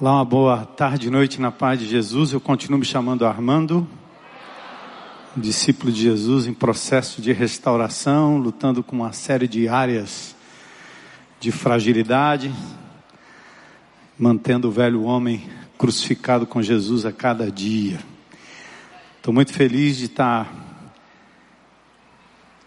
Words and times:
Olá, 0.00 0.12
uma 0.12 0.24
boa 0.24 0.64
tarde 0.64 1.08
e 1.08 1.10
noite 1.10 1.40
na 1.40 1.50
paz 1.50 1.80
de 1.80 1.84
Jesus. 1.84 2.32
Eu 2.32 2.40
continuo 2.40 2.78
me 2.78 2.84
chamando 2.84 3.26
Armando, 3.26 3.84
discípulo 5.36 5.90
de 5.90 6.02
Jesus 6.02 6.46
em 6.46 6.54
processo 6.54 7.20
de 7.20 7.32
restauração, 7.32 8.38
lutando 8.38 8.80
com 8.80 8.94
uma 8.94 9.12
série 9.12 9.48
de 9.48 9.66
áreas 9.66 10.36
de 11.40 11.50
fragilidade, 11.50 12.54
mantendo 14.16 14.68
o 14.68 14.70
velho 14.70 15.02
homem 15.02 15.42
crucificado 15.76 16.46
com 16.46 16.62
Jesus 16.62 17.04
a 17.04 17.10
cada 17.10 17.50
dia. 17.50 17.98
Estou 19.16 19.34
muito 19.34 19.52
feliz 19.52 19.96
de 19.96 20.04
estar 20.04 20.48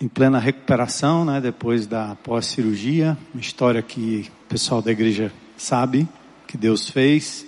em 0.02 0.07
plena 0.09 0.38
recuperação, 0.38 1.23
né, 1.23 1.39
depois 1.39 1.88
da 1.88 2.13
pós-cirurgia, 2.13 3.17
uma 3.34 3.39
história 3.39 3.81
que 3.81 4.29
o 4.43 4.49
pessoal 4.49 4.81
da 4.81 4.91
igreja 4.91 5.31
sabe 5.55 6.05
que 6.51 6.57
Deus 6.57 6.89
fez, 6.89 7.45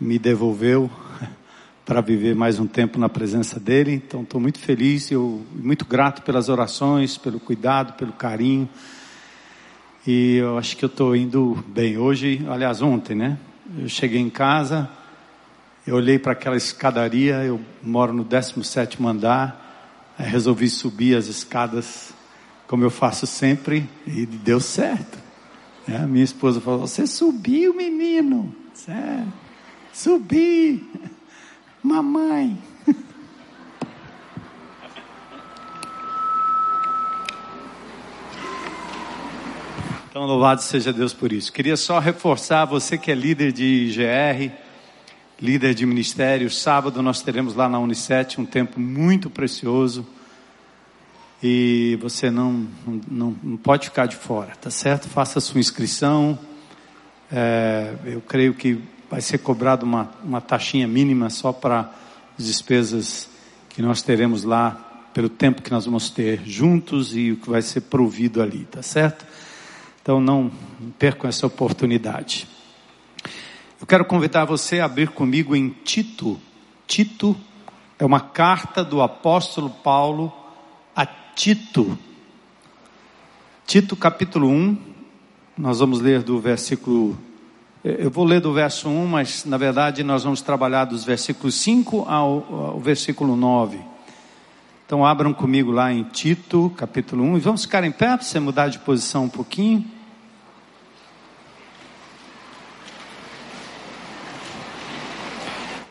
me 0.00 0.18
devolveu 0.18 0.90
para 1.84 2.00
viver 2.00 2.34
mais 2.34 2.58
um 2.58 2.66
tempo 2.66 2.98
na 2.98 3.06
presença 3.06 3.60
dele. 3.60 3.92
Então 3.92 4.22
estou 4.22 4.40
muito 4.40 4.58
feliz, 4.58 5.10
eu 5.10 5.44
muito 5.54 5.84
grato 5.84 6.22
pelas 6.22 6.48
orações, 6.48 7.18
pelo 7.18 7.38
cuidado, 7.38 7.92
pelo 7.92 8.14
carinho. 8.14 8.66
E 10.06 10.36
eu 10.36 10.56
acho 10.56 10.74
que 10.74 10.86
eu 10.86 10.88
estou 10.88 11.14
indo 11.14 11.62
bem. 11.68 11.98
Hoje, 11.98 12.42
aliás, 12.48 12.80
ontem, 12.80 13.14
né? 13.14 13.36
Eu 13.78 13.90
cheguei 13.90 14.22
em 14.22 14.30
casa, 14.30 14.88
eu 15.86 15.96
olhei 15.96 16.18
para 16.18 16.32
aquela 16.32 16.56
escadaria, 16.56 17.44
eu 17.44 17.60
moro 17.82 18.14
no 18.14 18.24
17 18.24 19.04
andar, 19.04 20.14
resolvi 20.16 20.70
subir 20.70 21.14
as 21.14 21.26
escadas 21.26 22.14
como 22.66 22.84
eu 22.84 22.90
faço 22.90 23.26
sempre 23.26 23.86
e 24.06 24.24
deu 24.24 24.60
certo. 24.60 25.21
É, 25.88 25.98
minha 26.06 26.24
esposa 26.24 26.60
falou: 26.60 26.80
Você 26.80 27.06
subiu, 27.06 27.74
menino. 27.74 28.54
É, 28.88 29.24
subi. 29.92 30.88
Mamãe. 31.82 32.56
Então, 40.08 40.26
louvado 40.26 40.60
seja 40.60 40.92
Deus 40.92 41.14
por 41.14 41.32
isso. 41.32 41.50
Queria 41.50 41.74
só 41.74 41.98
reforçar 41.98 42.66
você 42.66 42.98
que 42.98 43.10
é 43.10 43.14
líder 43.14 43.50
de 43.50 43.94
GR, 43.96 44.52
líder 45.40 45.72
de 45.72 45.86
ministério. 45.86 46.50
Sábado 46.50 47.00
nós 47.02 47.22
teremos 47.22 47.54
lá 47.54 47.66
na 47.66 47.78
Unicet 47.78 48.38
um 48.38 48.44
tempo 48.44 48.78
muito 48.78 49.30
precioso 49.30 50.06
e 51.42 51.98
você 52.00 52.30
não, 52.30 52.68
não, 53.10 53.36
não 53.42 53.56
pode 53.56 53.88
ficar 53.88 54.06
de 54.06 54.14
fora, 54.14 54.54
tá 54.54 54.70
certo? 54.70 55.08
Faça 55.08 55.40
a 55.40 55.42
sua 55.42 55.58
inscrição. 55.58 56.38
É, 57.30 57.94
eu 58.04 58.20
creio 58.20 58.54
que 58.54 58.78
vai 59.10 59.20
ser 59.20 59.38
cobrado 59.38 59.84
uma, 59.84 60.08
uma 60.22 60.40
taxinha 60.40 60.86
mínima 60.86 61.28
só 61.30 61.52
para 61.52 61.90
as 62.38 62.46
despesas 62.46 63.28
que 63.70 63.82
nós 63.82 64.02
teremos 64.02 64.44
lá, 64.44 65.08
pelo 65.12 65.28
tempo 65.28 65.62
que 65.62 65.70
nós 65.70 65.84
vamos 65.84 66.10
ter 66.10 66.42
juntos 66.44 67.16
e 67.16 67.32
o 67.32 67.36
que 67.36 67.50
vai 67.50 67.60
ser 67.60 67.82
provido 67.82 68.40
ali, 68.40 68.64
tá 68.64 68.82
certo? 68.82 69.26
Então 70.00 70.20
não 70.20 70.50
percam 70.98 71.28
essa 71.28 71.46
oportunidade. 71.46 72.46
Eu 73.80 73.86
quero 73.86 74.04
convidar 74.04 74.44
você 74.44 74.78
a 74.78 74.84
abrir 74.84 75.08
comigo 75.08 75.56
em 75.56 75.70
Tito. 75.70 76.40
Tito 76.86 77.36
é 77.98 78.04
uma 78.04 78.20
carta 78.20 78.84
do 78.84 79.02
apóstolo 79.02 79.68
Paulo 79.68 80.32
Tito. 81.34 81.98
Tito 83.66 83.96
capítulo 83.96 84.48
1, 84.48 84.76
nós 85.56 85.78
vamos 85.78 86.00
ler 86.00 86.22
do 86.22 86.38
versículo. 86.38 87.18
Eu 87.82 88.10
vou 88.10 88.24
ler 88.24 88.40
do 88.40 88.52
verso 88.52 88.88
1, 88.88 89.06
mas 89.06 89.44
na 89.44 89.56
verdade 89.56 90.04
nós 90.04 90.24
vamos 90.24 90.42
trabalhar 90.42 90.84
dos 90.84 91.04
versículos 91.04 91.54
5 91.54 92.04
ao, 92.08 92.72
ao 92.72 92.80
versículo 92.80 93.34
9. 93.34 93.80
Então 94.84 95.06
abram 95.06 95.32
comigo 95.32 95.72
lá 95.72 95.90
em 95.90 96.04
Tito 96.04 96.70
capítulo 96.76 97.24
1 97.24 97.36
e 97.38 97.40
vamos 97.40 97.62
ficar 97.62 97.82
em 97.82 97.90
pé 97.90 98.14
para 98.16 98.22
você 98.22 98.38
mudar 98.38 98.68
de 98.68 98.78
posição 98.78 99.24
um 99.24 99.28
pouquinho. 99.28 99.84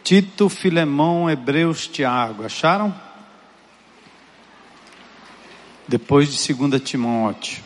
Tito, 0.03 0.49
Filemão, 0.49 1.29
Hebreus, 1.29 1.87
Tiago, 1.87 2.43
acharam? 2.43 2.93
Depois 5.91 6.29
de 6.29 6.53
2 6.53 6.81
Timóteo. 6.81 7.61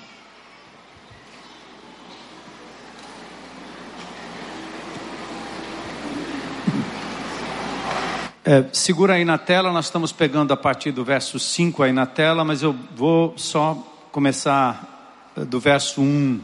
É, 8.43 8.65
segura 8.73 9.13
aí 9.13 9.23
na 9.23 9.37
tela, 9.37 9.71
nós 9.71 9.85
estamos 9.85 10.11
pegando 10.11 10.51
a 10.51 10.57
partir 10.57 10.91
do 10.91 11.05
verso 11.05 11.37
5 11.37 11.83
aí 11.83 11.93
na 11.93 12.07
tela, 12.07 12.43
mas 12.43 12.63
eu 12.63 12.75
vou 12.95 13.37
só 13.37 13.75
começar 14.11 15.31
é, 15.37 15.45
do 15.45 15.59
verso 15.59 16.01
1. 16.01 16.41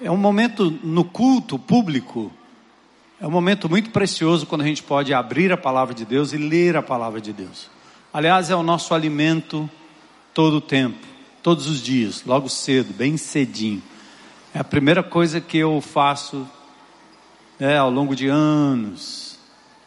É 0.00 0.10
um 0.10 0.16
momento 0.16 0.68
no 0.82 1.04
culto 1.04 1.60
público, 1.60 2.32
é 3.20 3.26
um 3.26 3.30
momento 3.30 3.68
muito 3.68 3.90
precioso 3.90 4.46
quando 4.46 4.62
a 4.62 4.66
gente 4.66 4.82
pode 4.82 5.14
abrir 5.14 5.52
a 5.52 5.56
palavra 5.56 5.94
de 5.94 6.04
Deus 6.04 6.32
e 6.32 6.38
ler 6.38 6.76
a 6.76 6.82
palavra 6.82 7.20
de 7.20 7.32
Deus. 7.32 7.70
Aliás, 8.12 8.50
é 8.50 8.56
o 8.56 8.64
nosso 8.64 8.92
alimento 8.94 9.70
todo 10.34 10.56
o 10.56 10.60
tempo, 10.60 11.06
todos 11.42 11.66
os 11.66 11.82
dias, 11.82 12.24
logo 12.24 12.48
cedo, 12.48 12.92
bem 12.94 13.16
cedinho. 13.16 13.82
É 14.54 14.60
a 14.60 14.64
primeira 14.64 15.02
coisa 15.02 15.40
que 15.40 15.58
eu 15.58 15.80
faço 15.80 16.46
é, 17.60 17.76
ao 17.76 17.90
longo 17.90 18.16
de 18.16 18.28
anos. 18.28 19.38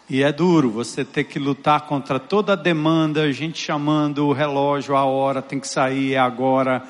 E 0.08 0.22
é 0.22 0.32
duro 0.32 0.70
você 0.70 1.04
ter 1.04 1.24
que 1.24 1.40
lutar 1.40 1.82
contra 1.82 2.20
toda 2.20 2.54
a 2.54 2.56
demanda, 2.56 3.32
gente 3.34 3.60
chamando 3.60 4.28
o 4.28 4.34
relógio, 4.34 4.96
a 4.96 5.04
hora 5.04 5.42
tem 5.42 5.60
que 5.60 5.68
sair, 5.68 6.14
é 6.14 6.20
agora, 6.20 6.84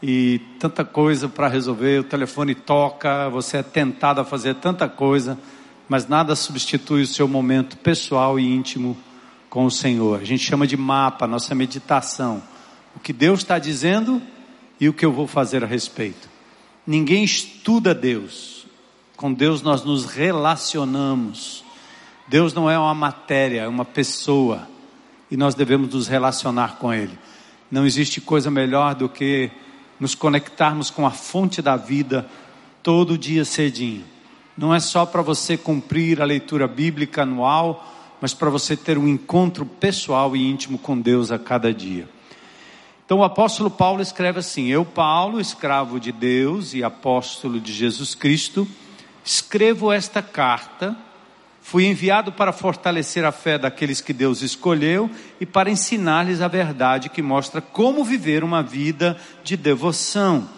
e 0.00 0.40
tanta 0.60 0.84
coisa 0.84 1.28
para 1.28 1.48
resolver. 1.48 2.00
O 2.00 2.04
telefone 2.04 2.54
toca, 2.54 3.28
você 3.30 3.58
é 3.58 3.62
tentado 3.64 4.20
a 4.20 4.24
fazer 4.24 4.54
tanta 4.56 4.88
coisa, 4.88 5.36
mas 5.88 6.06
nada 6.06 6.36
substitui 6.36 7.02
o 7.02 7.06
seu 7.06 7.26
momento 7.26 7.76
pessoal 7.78 8.38
e 8.38 8.44
íntimo 8.44 8.96
com 9.50 9.64
o 9.64 9.70
Senhor. 9.70 10.20
A 10.20 10.24
gente 10.24 10.44
chama 10.44 10.64
de 10.64 10.76
mapa, 10.76 11.26
nossa 11.26 11.56
meditação 11.56 12.51
o 12.94 13.00
que 13.00 13.12
Deus 13.12 13.40
está 13.40 13.58
dizendo 13.58 14.22
e 14.80 14.88
o 14.88 14.92
que 14.92 15.04
eu 15.04 15.12
vou 15.12 15.26
fazer 15.26 15.62
a 15.62 15.66
respeito. 15.66 16.28
Ninguém 16.86 17.24
estuda 17.24 17.94
Deus. 17.94 18.66
Com 19.16 19.32
Deus 19.32 19.62
nós 19.62 19.84
nos 19.84 20.06
relacionamos. 20.06 21.64
Deus 22.26 22.52
não 22.52 22.68
é 22.68 22.78
uma 22.78 22.94
matéria, 22.94 23.62
é 23.62 23.68
uma 23.68 23.84
pessoa. 23.84 24.68
E 25.30 25.36
nós 25.36 25.54
devemos 25.54 25.94
nos 25.94 26.08
relacionar 26.08 26.76
com 26.78 26.92
Ele. 26.92 27.16
Não 27.70 27.86
existe 27.86 28.20
coisa 28.20 28.50
melhor 28.50 28.94
do 28.94 29.08
que 29.08 29.50
nos 29.98 30.14
conectarmos 30.14 30.90
com 30.90 31.06
a 31.06 31.10
fonte 31.10 31.62
da 31.62 31.76
vida 31.76 32.28
todo 32.82 33.16
dia 33.16 33.44
cedinho. 33.44 34.04
Não 34.56 34.74
é 34.74 34.80
só 34.80 35.06
para 35.06 35.22
você 35.22 35.56
cumprir 35.56 36.20
a 36.20 36.24
leitura 36.24 36.66
bíblica 36.66 37.22
anual, 37.22 37.88
mas 38.20 38.34
para 38.34 38.50
você 38.50 38.76
ter 38.76 38.98
um 38.98 39.08
encontro 39.08 39.64
pessoal 39.64 40.36
e 40.36 40.50
íntimo 40.50 40.78
com 40.78 41.00
Deus 41.00 41.30
a 41.30 41.38
cada 41.38 41.72
dia. 41.72 42.08
Então 43.12 43.20
o 43.20 43.24
apóstolo 43.24 43.70
Paulo 43.70 44.00
escreve 44.00 44.38
assim: 44.38 44.68
Eu, 44.68 44.86
Paulo, 44.86 45.38
escravo 45.38 46.00
de 46.00 46.10
Deus 46.10 46.72
e 46.72 46.82
apóstolo 46.82 47.60
de 47.60 47.70
Jesus 47.70 48.14
Cristo, 48.14 48.66
escrevo 49.22 49.92
esta 49.92 50.22
carta. 50.22 50.96
Fui 51.60 51.84
enviado 51.84 52.32
para 52.32 52.54
fortalecer 52.54 53.22
a 53.26 53.30
fé 53.30 53.58
daqueles 53.58 54.00
que 54.00 54.14
Deus 54.14 54.40
escolheu 54.40 55.10
e 55.38 55.44
para 55.44 55.68
ensinar-lhes 55.68 56.40
a 56.40 56.48
verdade 56.48 57.10
que 57.10 57.20
mostra 57.20 57.60
como 57.60 58.02
viver 58.02 58.42
uma 58.42 58.62
vida 58.62 59.18
de 59.44 59.58
devoção. 59.58 60.48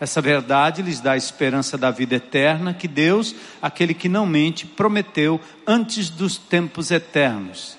Essa 0.00 0.20
verdade 0.20 0.82
lhes 0.82 0.98
dá 0.98 1.12
a 1.12 1.16
esperança 1.16 1.78
da 1.78 1.92
vida 1.92 2.16
eterna 2.16 2.74
que 2.74 2.88
Deus, 2.88 3.36
aquele 3.62 3.94
que 3.94 4.08
não 4.08 4.26
mente, 4.26 4.66
prometeu 4.66 5.40
antes 5.64 6.10
dos 6.10 6.36
tempos 6.36 6.90
eternos. 6.90 7.78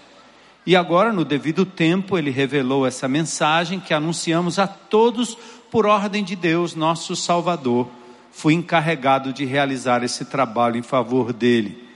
E 0.66 0.76
agora, 0.76 1.12
no 1.12 1.26
devido 1.26 1.66
tempo, 1.66 2.18
ele 2.18 2.30
revelou 2.30 2.86
essa 2.86 3.08
mensagem 3.08 3.80
que 3.80 3.94
anunciamos 3.94 4.60
a 4.60 4.68
todos 4.68 5.36
por 5.72 5.86
ordem 5.86 6.24
de 6.24 6.36
Deus, 6.36 6.76
nosso 6.76 7.16
Salvador. 7.16 7.88
Fui 8.32 8.54
encarregado 8.54 9.34
de 9.34 9.44
realizar 9.44 10.04
esse 10.04 10.26
trabalho 10.26 10.78
em 10.78 10.84
favor 10.84 11.34
dele. 11.34 11.90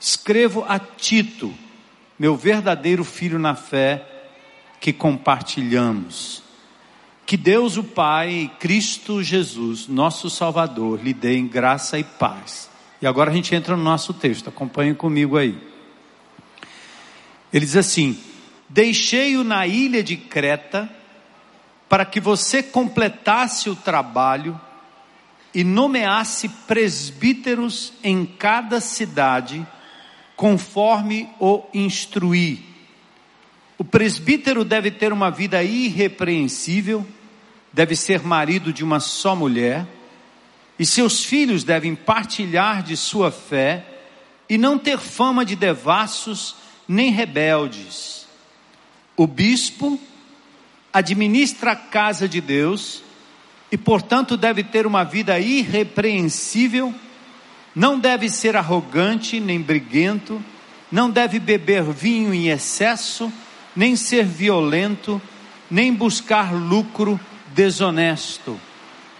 Escrevo 0.00 0.64
a 0.66 0.78
Tito, 0.78 1.52
meu 2.18 2.34
verdadeiro 2.34 3.04
filho 3.04 3.38
na 3.38 3.54
fé, 3.54 4.06
que 4.80 4.92
compartilhamos. 4.92 6.42
Que 7.26 7.36
Deus, 7.36 7.76
o 7.76 7.84
Pai, 7.84 8.30
e 8.30 8.48
Cristo 8.58 9.22
Jesus, 9.22 9.86
nosso 9.86 10.30
Salvador, 10.30 10.98
lhe 11.02 11.12
deem 11.12 11.46
graça 11.46 11.98
e 11.98 12.04
paz. 12.04 12.70
E 13.02 13.06
agora 13.06 13.30
a 13.30 13.34
gente 13.34 13.54
entra 13.54 13.76
no 13.76 13.82
nosso 13.82 14.14
texto, 14.14 14.48
acompanhe 14.48 14.94
comigo 14.94 15.36
aí. 15.36 15.67
Ele 17.52 17.64
diz 17.64 17.76
assim: 17.76 18.18
Deixei-o 18.68 19.42
na 19.42 19.66
ilha 19.66 20.02
de 20.02 20.16
Creta 20.16 20.88
para 21.88 22.04
que 22.04 22.20
você 22.20 22.62
completasse 22.62 23.70
o 23.70 23.76
trabalho 23.76 24.60
e 25.54 25.64
nomeasse 25.64 26.48
presbíteros 26.66 27.94
em 28.04 28.26
cada 28.26 28.80
cidade, 28.80 29.66
conforme 30.36 31.28
o 31.40 31.64
instruí. 31.72 32.62
O 33.78 33.84
presbítero 33.84 34.64
deve 34.64 34.90
ter 34.90 35.12
uma 35.12 35.30
vida 35.30 35.62
irrepreensível, 35.62 37.06
deve 37.72 37.96
ser 37.96 38.22
marido 38.22 38.72
de 38.72 38.84
uma 38.84 39.00
só 39.00 39.34
mulher, 39.34 39.86
e 40.78 40.84
seus 40.84 41.24
filhos 41.24 41.64
devem 41.64 41.94
partilhar 41.94 42.82
de 42.82 42.96
sua 42.96 43.30
fé 43.30 43.84
e 44.48 44.58
não 44.58 44.78
ter 44.78 44.98
fama 44.98 45.44
de 45.44 45.56
devassos 45.56 46.54
nem 46.88 47.10
rebeldes. 47.10 48.26
O 49.16 49.26
bispo 49.26 50.00
administra 50.92 51.72
a 51.72 51.76
casa 51.76 52.28
de 52.28 52.40
Deus 52.40 53.02
e, 53.70 53.76
portanto, 53.76 54.36
deve 54.36 54.64
ter 54.64 54.86
uma 54.86 55.04
vida 55.04 55.38
irrepreensível, 55.38 56.94
não 57.74 57.98
deve 57.98 58.30
ser 58.30 58.56
arrogante 58.56 59.38
nem 59.38 59.60
briguento, 59.60 60.42
não 60.90 61.10
deve 61.10 61.38
beber 61.38 61.82
vinho 61.84 62.32
em 62.32 62.48
excesso, 62.48 63.30
nem 63.76 63.94
ser 63.94 64.24
violento, 64.24 65.20
nem 65.70 65.92
buscar 65.92 66.52
lucro 66.54 67.20
desonesto. 67.54 68.58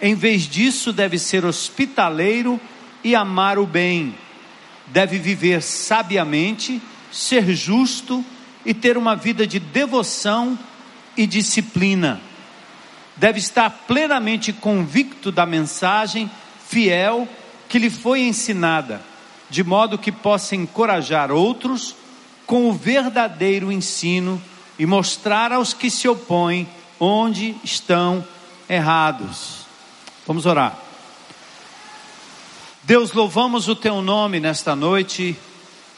Em 0.01 0.15
vez 0.15 0.43
disso, 0.43 0.93
deve 0.93 1.19
ser 1.19 1.45
hospitaleiro 1.45 2.59
e 3.05 3.15
amar 3.15 3.59
o 3.59 3.67
bem. 3.67 4.15
Deve 4.87 5.19
viver 5.19 5.63
sabiamente, 5.63 6.81
ser 7.11 7.55
justo 7.55 8.25
e 8.65 8.75
ter 8.75 8.97
uma 8.97 9.15
vida 9.15 9.47
de 9.47 9.59
devoção 9.59 10.59
e 11.17 11.27
disciplina. 11.27 12.21
Deve 13.17 13.39
estar 13.39 13.69
plenamente 13.87 14.53
convicto 14.53 15.33
da 15.33 15.45
mensagem 15.45 16.31
fiel 16.69 17.27
que 17.69 17.79
lhe 17.79 17.91
foi 17.91 18.21
ensinada, 18.21 19.03
de 19.51 19.65
modo 19.65 19.99
que 19.99 20.13
possa 20.13 20.55
encorajar 20.55 21.31
outros 21.33 21.97
com 22.47 22.69
o 22.69 22.73
verdadeiro 22.73 23.73
ensino 23.73 24.41
e 24.79 24.87
mostrar 24.87 25.53
aos 25.53 25.75
que 25.75 25.91
se 25.91 26.09
opõem 26.09 26.69
onde 27.01 27.57
estão 27.65 28.25
errados. 28.69 29.67
Vamos 30.27 30.47
orar. 30.47 30.79
Deus, 32.85 33.13
louvamos 33.13 33.69
o 33.69 33.77
teu 33.77 34.01
nome 34.01 34.41
nesta 34.41 34.75
noite, 34.75 35.37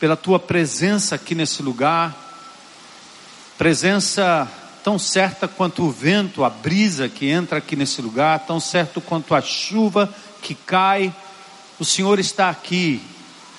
pela 0.01 0.17
tua 0.17 0.39
presença 0.39 1.15
aqui 1.15 1.35
nesse 1.35 1.63
lugar, 1.63 2.17
presença 3.59 4.51
tão 4.83 4.99
certa 4.99 5.47
quanto 5.47 5.85
o 5.85 5.91
vento, 5.91 6.43
a 6.43 6.49
brisa 6.49 7.07
que 7.07 7.29
entra 7.29 7.59
aqui 7.59 7.77
nesse 7.77 8.01
lugar, 8.01 8.41
tão 8.47 8.59
certo 8.59 8.99
quanto 8.99 9.35
a 9.35 9.43
chuva 9.43 10.13
que 10.41 10.55
cai. 10.55 11.15
O 11.79 11.85
Senhor 11.85 12.19
está 12.19 12.49
aqui, 12.49 13.03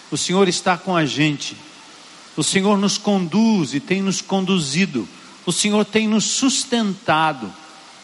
o 0.10 0.18
Senhor 0.18 0.48
está 0.48 0.76
com 0.76 0.96
a 0.96 1.06
gente, 1.06 1.56
o 2.36 2.44
Senhor 2.44 2.76
nos 2.76 2.98
conduz 2.98 3.76
e 3.76 3.80
tem 3.80 4.02
nos 4.02 4.20
conduzido, 4.20 5.08
o 5.46 5.52
Senhor 5.52 5.86
tem 5.86 6.08
nos 6.08 6.26
sustentado. 6.26 7.54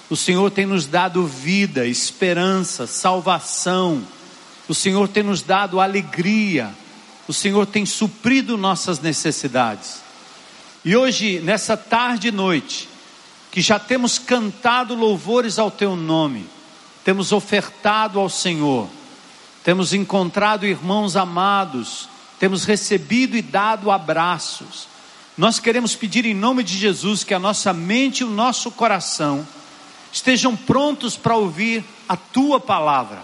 O 0.10 0.16
Senhor 0.16 0.50
tem 0.52 0.66
nos 0.66 0.86
dado 0.86 1.28
vida, 1.28 1.86
esperança, 1.86 2.88
salvação. 2.88 4.02
O 4.66 4.74
Senhor 4.74 5.10
tem 5.10 5.22
nos 5.22 5.42
dado 5.42 5.82
alegria. 5.82 6.74
O 7.28 7.34
Senhor 7.34 7.66
tem 7.66 7.86
suprido 7.86 8.58
nossas 8.58 9.00
necessidades. 9.00 10.02
E 10.86 10.96
hoje, 10.96 11.40
nessa 11.40 11.76
tarde 11.76 12.30
e 12.30 12.32
noite, 12.32 12.88
que 13.52 13.60
já 13.60 13.78
temos 13.78 14.18
cantado 14.18 14.96
louvores 14.96 15.60
ao 15.60 15.70
Teu 15.70 15.96
nome, 15.96 16.46
temos 17.04 17.32
ofertado 17.32 18.20
ao 18.20 18.30
Senhor, 18.30 18.88
temos 19.64 19.94
encontrado 19.94 20.66
irmãos 20.66 21.16
amados, 21.16 22.08
temos 22.40 22.64
recebido 22.64 23.36
e 23.36 23.42
dado 23.42 23.92
abraços. 23.92 24.88
Nós 25.38 25.60
queremos 25.60 25.96
pedir 25.96 26.26
em 26.26 26.34
nome 26.34 26.64
de 26.64 26.78
Jesus 26.78 27.24
que 27.24 27.34
a 27.34 27.40
nossa 27.40 27.74
mente 27.74 28.22
e 28.22 28.24
o 28.24 28.30
nosso 28.30 28.72
coração 28.72 29.46
estejam 30.12 30.56
prontos 30.56 31.18
para 31.18 31.36
ouvir 31.36 31.84
a 32.08 32.16
tua 32.16 32.60
palavra. 32.60 33.22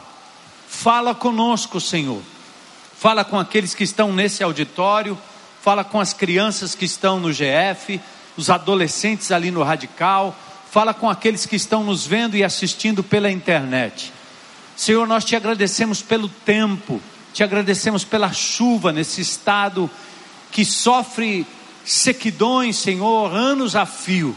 Fala 0.67 1.15
conosco, 1.15 1.79
Senhor. 1.79 2.21
Fala 3.03 3.25
com 3.25 3.37
aqueles 3.37 3.75
que 3.75 3.83
estão 3.83 4.13
nesse 4.13 4.45
auditório, 4.45 5.17
fala 5.61 5.83
com 5.83 5.99
as 5.99 6.13
crianças 6.13 6.73
que 6.73 6.85
estão 6.85 7.19
no 7.19 7.33
GF, 7.33 7.99
os 8.37 8.49
adolescentes 8.49 9.29
ali 9.29 9.51
no 9.51 9.61
Radical, 9.61 10.33
fala 10.71 10.93
com 10.93 11.09
aqueles 11.09 11.45
que 11.45 11.57
estão 11.57 11.83
nos 11.83 12.07
vendo 12.07 12.37
e 12.37 12.45
assistindo 12.45 13.03
pela 13.03 13.29
internet. 13.29 14.13
Senhor, 14.77 15.05
nós 15.05 15.25
te 15.25 15.35
agradecemos 15.35 16.01
pelo 16.01 16.29
tempo, 16.29 17.01
te 17.33 17.43
agradecemos 17.43 18.05
pela 18.05 18.31
chuva 18.31 18.93
nesse 18.93 19.19
estado 19.19 19.91
que 20.49 20.63
sofre 20.63 21.45
sequidões, 21.83 22.77
Senhor, 22.77 23.35
anos 23.35 23.75
a 23.75 23.85
fio. 23.85 24.33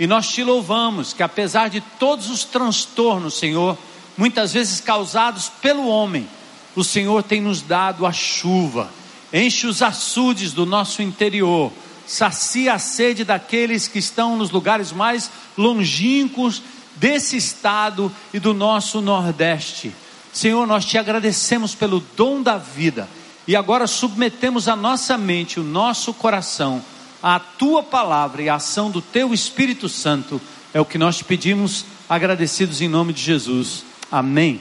E 0.00 0.08
nós 0.08 0.26
te 0.26 0.42
louvamos 0.42 1.12
que 1.12 1.22
apesar 1.22 1.70
de 1.70 1.80
todos 1.80 2.28
os 2.28 2.42
transtornos, 2.42 3.38
Senhor, 3.38 3.78
muitas 4.16 4.52
vezes 4.52 4.80
causados 4.80 5.48
pelo 5.62 5.86
homem, 5.86 6.28
o 6.74 6.84
Senhor 6.84 7.22
tem 7.22 7.40
nos 7.40 7.62
dado 7.62 8.06
a 8.06 8.12
chuva, 8.12 8.90
enche 9.32 9.66
os 9.66 9.82
açudes 9.82 10.52
do 10.52 10.64
nosso 10.64 11.02
interior, 11.02 11.72
sacia 12.06 12.74
a 12.74 12.78
sede 12.78 13.24
daqueles 13.24 13.88
que 13.88 13.98
estão 13.98 14.36
nos 14.36 14.50
lugares 14.50 14.92
mais 14.92 15.30
longínquos 15.56 16.62
desse 16.96 17.36
estado 17.36 18.12
e 18.32 18.38
do 18.38 18.52
nosso 18.52 19.00
Nordeste. 19.00 19.92
Senhor, 20.32 20.66
nós 20.66 20.84
te 20.84 20.96
agradecemos 20.98 21.74
pelo 21.74 22.00
dom 22.16 22.42
da 22.42 22.56
vida 22.56 23.08
e 23.46 23.56
agora 23.56 23.86
submetemos 23.86 24.68
a 24.68 24.76
nossa 24.76 25.18
mente, 25.18 25.58
o 25.58 25.64
nosso 25.64 26.14
coração 26.14 26.82
a 27.22 27.38
tua 27.38 27.82
palavra 27.82 28.42
e 28.42 28.48
a 28.48 28.54
ação 28.54 28.90
do 28.90 29.02
teu 29.02 29.34
Espírito 29.34 29.88
Santo 29.88 30.40
é 30.72 30.80
o 30.80 30.84
que 30.84 30.98
nós 30.98 31.18
te 31.18 31.24
pedimos, 31.24 31.84
agradecidos 32.08 32.80
em 32.80 32.88
nome 32.88 33.12
de 33.12 33.22
Jesus. 33.22 33.84
Amém. 34.10 34.60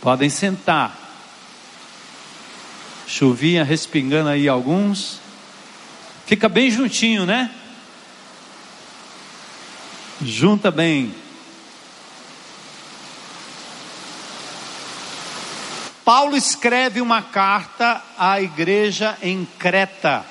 Podem 0.00 0.30
sentar. 0.30 0.99
Chuvinha 3.10 3.64
respingando 3.64 4.30
aí 4.30 4.48
alguns. 4.48 5.18
Fica 6.26 6.48
bem 6.48 6.70
juntinho, 6.70 7.26
né? 7.26 7.50
Junta 10.22 10.70
bem. 10.70 11.12
Paulo 16.04 16.36
escreve 16.36 17.00
uma 17.00 17.20
carta 17.20 18.00
à 18.16 18.40
igreja 18.40 19.18
em 19.20 19.44
Creta. 19.58 20.24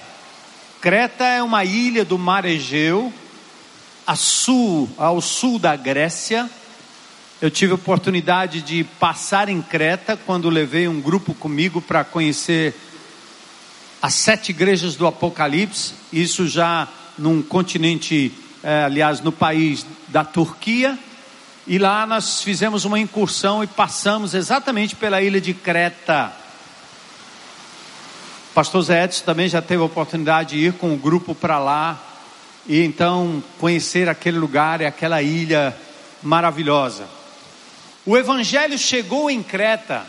Creta 0.80 1.26
é 1.26 1.44
uma 1.44 1.66
ilha 1.66 2.06
do 2.06 2.18
mar 2.18 2.46
Egeu, 2.46 3.14
sul, 4.16 4.90
ao 4.98 5.20
sul 5.20 5.60
da 5.60 5.76
Grécia. 5.76 6.50
Eu 7.42 7.50
tive 7.50 7.72
a 7.72 7.76
oportunidade 7.76 8.62
de 8.62 8.84
passar 8.84 9.50
em 9.50 9.62
Creta 9.62 10.18
quando 10.18 10.50
levei 10.50 10.88
um 10.88 11.00
grupo 11.00 11.34
comigo 11.34 11.82
para 11.82 12.04
conhecer 12.04 12.76
as 14.02 14.14
sete 14.14 14.50
igrejas 14.50 14.96
do 14.96 15.08
Apocalipse, 15.08 15.94
isso 16.12 16.48
já 16.48 16.88
num 17.18 17.42
continente, 17.42 18.32
é, 18.64 18.84
aliás, 18.84 19.22
no 19.22 19.32
país 19.32 19.86
da 20.08 20.24
Turquia. 20.24 20.98
E 21.68 21.78
lá 21.78 22.06
nós 22.06 22.42
fizemos 22.42 22.86
uma 22.86 23.00
incursão 23.00 23.64
e 23.64 23.68
passamos 23.68 24.34
exatamente 24.34 24.96
pela 24.96 25.22
ilha 25.22 25.40
de 25.40 25.54
Creta 25.54 26.34
pastor 28.60 28.82
Zé 28.82 29.06
Edson 29.06 29.24
também 29.24 29.48
já 29.48 29.62
teve 29.62 29.82
a 29.82 29.86
oportunidade 29.86 30.50
de 30.50 30.66
ir 30.66 30.74
com 30.74 30.94
o 30.94 30.98
grupo 30.98 31.34
para 31.34 31.58
lá 31.60 31.98
e 32.68 32.84
então 32.84 33.42
conhecer 33.58 34.10
aquele 34.10 34.38
lugar 34.38 34.82
e 34.82 34.86
aquela 34.86 35.22
ilha 35.22 35.74
maravilhosa. 36.22 37.06
O 38.06 38.18
evangelho 38.18 38.78
chegou 38.78 39.30
em 39.30 39.44
Creta 39.44 40.06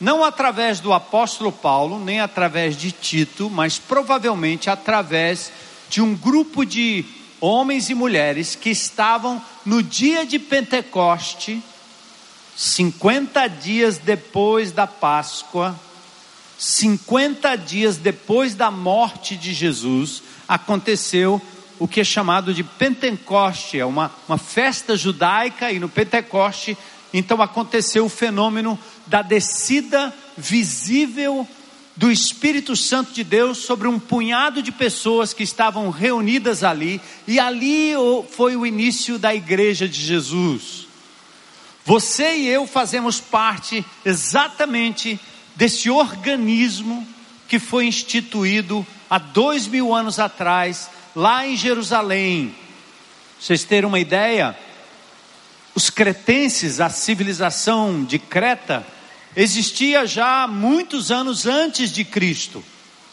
não 0.00 0.22
através 0.22 0.78
do 0.80 0.92
apóstolo 0.92 1.50
Paulo, 1.50 1.98
nem 1.98 2.20
através 2.20 2.76
de 2.76 2.92
Tito, 2.92 3.50
mas 3.50 3.78
provavelmente 3.78 4.70
através 4.70 5.50
de 5.90 6.00
um 6.00 6.14
grupo 6.14 6.64
de 6.64 7.04
homens 7.40 7.90
e 7.90 7.94
mulheres 7.94 8.54
que 8.54 8.70
estavam 8.70 9.42
no 9.64 9.82
dia 9.82 10.24
de 10.24 10.38
Pentecoste, 10.38 11.62
50 12.56 13.46
dias 13.48 13.98
depois 13.98 14.72
da 14.72 14.86
Páscoa, 14.86 15.78
50 16.58 17.56
dias 17.56 17.96
depois 17.96 18.54
da 18.54 18.70
morte 18.70 19.36
de 19.36 19.52
Jesus, 19.52 20.22
aconteceu 20.46 21.40
o 21.78 21.86
que 21.86 22.00
é 22.00 22.04
chamado 22.04 22.52
de 22.52 22.64
Pentecoste, 22.64 23.78
é 23.78 23.86
uma, 23.86 24.10
uma 24.28 24.38
festa 24.38 24.96
judaica, 24.96 25.70
e 25.70 25.78
no 25.78 25.88
Pentecoste, 25.88 26.76
então 27.12 27.40
aconteceu 27.40 28.04
o 28.04 28.10
fenômeno 28.10 28.78
da 29.06 29.22
descida 29.22 30.14
visível 30.36 31.46
do 31.96 32.12
Espírito 32.12 32.76
Santo 32.76 33.12
de 33.12 33.24
Deus 33.24 33.58
sobre 33.58 33.88
um 33.88 33.98
punhado 33.98 34.62
de 34.62 34.70
pessoas 34.70 35.32
que 35.32 35.42
estavam 35.42 35.90
reunidas 35.90 36.62
ali, 36.62 37.00
e 37.26 37.40
ali 37.40 37.92
foi 38.30 38.54
o 38.54 38.64
início 38.64 39.18
da 39.18 39.34
igreja 39.34 39.88
de 39.88 40.00
Jesus. 40.00 40.86
Você 41.84 42.36
e 42.36 42.46
eu 42.46 42.66
fazemos 42.66 43.18
parte 43.20 43.84
exatamente 44.04 45.18
desse 45.56 45.90
organismo 45.90 47.04
que 47.48 47.58
foi 47.58 47.86
instituído 47.86 48.86
há 49.08 49.18
dois 49.18 49.66
mil 49.66 49.92
anos 49.92 50.20
atrás, 50.20 50.88
lá 51.16 51.46
em 51.46 51.56
Jerusalém. 51.56 52.54
Vocês 53.40 53.64
terem 53.64 53.88
uma 53.88 53.98
ideia, 53.98 54.56
os 55.78 55.90
cretenses, 55.90 56.80
a 56.80 56.90
civilização 56.90 58.02
de 58.02 58.18
Creta, 58.18 58.84
existia 59.36 60.04
já 60.08 60.44
muitos 60.48 61.12
anos 61.12 61.46
antes 61.46 61.92
de 61.92 62.04
Cristo, 62.04 62.64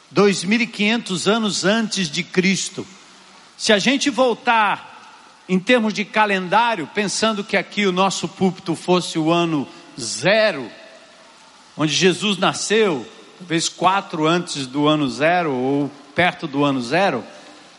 2500 0.10 1.28
anos 1.28 1.64
antes 1.64 2.10
de 2.10 2.24
Cristo. 2.24 2.84
Se 3.56 3.72
a 3.72 3.78
gente 3.78 4.10
voltar 4.10 5.44
em 5.48 5.60
termos 5.60 5.94
de 5.94 6.04
calendário, 6.04 6.90
pensando 6.92 7.44
que 7.44 7.56
aqui 7.56 7.86
o 7.86 7.92
nosso 7.92 8.28
púlpito 8.28 8.76
fosse 8.76 9.20
o 9.20 9.32
ano 9.32 9.68
zero, 10.00 10.68
onde 11.78 11.94
Jesus 11.94 12.40
nasceu, 12.40 13.08
talvez 13.38 13.70
quatro 13.70 14.26
antes 14.26 14.66
do 14.66 14.88
ano 14.88 15.08
zero 15.08 15.54
ou 15.54 15.92
perto 16.16 16.48
do 16.48 16.64
ano 16.64 16.82
zero, 16.82 17.24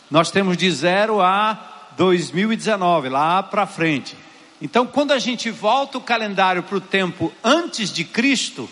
nós 0.09 0.31
temos 0.31 0.55
de 0.55 0.71
zero 0.71 1.19
a 1.21 1.89
2019, 1.97 3.09
lá 3.09 3.43
para 3.43 3.67
frente. 3.67 4.15
Então, 4.61 4.87
quando 4.87 5.11
a 5.11 5.19
gente 5.19 5.51
volta 5.51 5.97
o 5.97 6.01
calendário 6.01 6.63
para 6.63 6.77
o 6.77 6.81
tempo 6.81 7.31
antes 7.43 7.91
de 7.91 8.03
Cristo, 8.03 8.67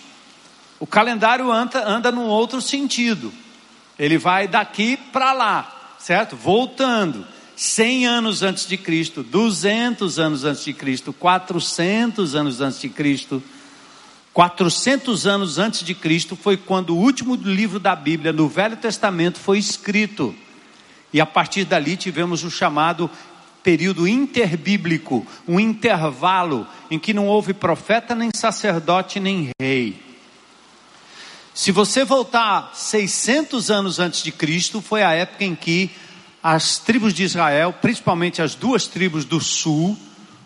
o 0.80 0.88
calendário 0.88 1.52
anda, 1.52 1.88
anda 1.88 2.12
num 2.12 2.28
outro 2.28 2.62
sentido. 2.62 3.32
Ele 3.98 4.18
vai 4.18 4.48
daqui 4.48 4.98
para 4.98 5.32
lá, 5.32 5.96
certo? 6.00 6.36
Voltando. 6.36 7.26
100 7.56 8.06
anos 8.06 8.44
antes 8.44 8.68
de 8.68 8.76
Cristo, 8.76 9.24
200 9.24 10.20
anos 10.20 10.44
antes 10.44 10.66
de 10.66 10.74
Cristo, 10.74 11.14
400 11.14 12.36
anos 12.36 12.60
antes 12.60 12.82
de 12.82 12.90
Cristo, 12.90 13.42
400 14.34 15.26
anos 15.26 15.58
antes 15.58 15.82
de 15.82 15.96
Cristo 15.96 16.36
foi 16.36 16.58
quando 16.58 16.90
o 16.90 17.00
último 17.00 17.36
livro 17.36 17.80
da 17.80 17.96
Bíblia, 17.96 18.34
no 18.34 18.50
Velho 18.50 18.76
Testamento, 18.76 19.40
foi 19.40 19.58
escrito. 19.58 20.36
E 21.14 21.22
a 21.22 21.26
partir 21.26 21.64
dali 21.64 21.96
tivemos 21.96 22.44
o 22.44 22.52
chamado 22.52 23.10
período 23.66 24.08
interbíblico, 24.08 25.26
um 25.48 25.60
intervalo 25.60 26.68
em 26.92 27.00
que 27.00 27.16
não 27.16 27.26
houve 27.26 27.52
profeta, 27.52 28.14
nem 28.14 28.30
sacerdote, 28.32 29.20
nem 29.20 29.50
rei. 29.60 30.00
Se 31.52 31.72
você 31.72 32.06
voltar 32.06 32.70
600 32.76 33.72
anos 33.72 33.98
antes 33.98 34.22
de 34.22 34.32
Cristo, 34.32 34.84
foi 34.84 35.02
a 35.02 35.14
época 35.14 35.46
em 35.46 35.56
que 35.56 35.90
as 36.44 36.78
tribos 36.78 37.12
de 37.12 37.24
Israel, 37.24 37.74
principalmente 37.82 38.40
as 38.40 38.54
duas 38.54 38.86
tribos 38.86 39.26
do 39.26 39.42
sul, 39.42 39.98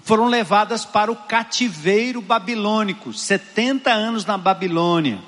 foram 0.01 0.27
levadas 0.27 0.85
para 0.85 1.11
o 1.11 1.15
cativeiro 1.17 2.21
babilônico, 2.21 3.11
70 3.11 3.91
anos 3.91 4.25
na 4.25 4.37
Babilônia. 4.37 5.19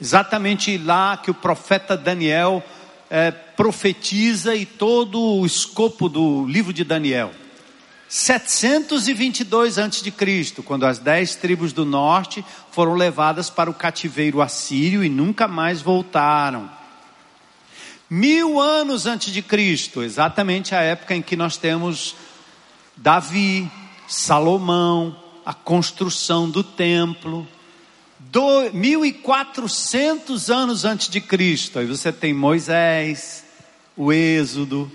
Exatamente 0.00 0.78
lá 0.78 1.16
que 1.16 1.28
o 1.32 1.34
profeta 1.34 1.96
Daniel 1.96 2.62
é, 3.10 3.34
profetiza 3.58 4.54
e 4.54 4.64
todo 4.64 5.20
o 5.20 5.44
escopo 5.44 6.08
do 6.08 6.46
livro 6.46 6.72
de 6.72 6.84
Daniel. 6.84 7.32
722 8.08 9.80
a.C., 9.80 10.12
quando 10.64 10.86
as 10.86 11.00
dez 11.00 11.34
tribos 11.34 11.72
do 11.72 11.84
norte 11.84 12.44
foram 12.70 12.94
levadas 12.94 13.50
para 13.50 13.68
o 13.68 13.74
cativeiro 13.74 14.40
assírio 14.40 15.02
e 15.02 15.08
nunca 15.08 15.48
mais 15.48 15.82
voltaram. 15.82 16.70
Mil 18.08 18.60
anos 18.60 19.06
antes 19.06 19.32
de 19.32 19.42
Cristo, 19.42 20.04
exatamente 20.04 20.72
a 20.72 20.80
época 20.80 21.16
em 21.16 21.20
que 21.20 21.34
nós 21.34 21.56
temos 21.56 22.14
Davi, 22.96 23.68
Salomão, 24.06 25.16
a 25.44 25.52
construção 25.52 26.48
do 26.48 26.62
templo. 26.62 27.44
1400 28.72 30.48
anos 30.48 30.84
antes 30.84 31.08
de 31.08 31.20
Cristo, 31.20 31.80
aí 31.80 31.86
você 31.86 32.12
tem 32.12 32.32
Moisés, 32.32 33.47
o 33.98 34.12
Êxodo. 34.12 34.90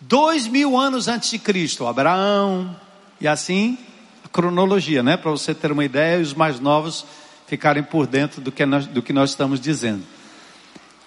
Dois 0.00 0.46
mil 0.46 0.78
anos 0.78 1.08
antes 1.08 1.28
de 1.28 1.38
Cristo, 1.40 1.86
Abraão, 1.86 2.74
e 3.20 3.26
assim 3.26 3.76
a 4.24 4.28
cronologia, 4.28 5.02
né? 5.02 5.16
Para 5.16 5.32
você 5.32 5.52
ter 5.52 5.72
uma 5.72 5.84
ideia 5.84 6.18
e 6.18 6.22
os 6.22 6.32
mais 6.32 6.60
novos 6.60 7.04
ficarem 7.48 7.82
por 7.82 8.06
dentro 8.06 8.40
do 8.40 8.52
que, 8.52 8.64
nós, 8.64 8.86
do 8.86 9.02
que 9.02 9.12
nós 9.12 9.30
estamos 9.30 9.60
dizendo. 9.60 10.04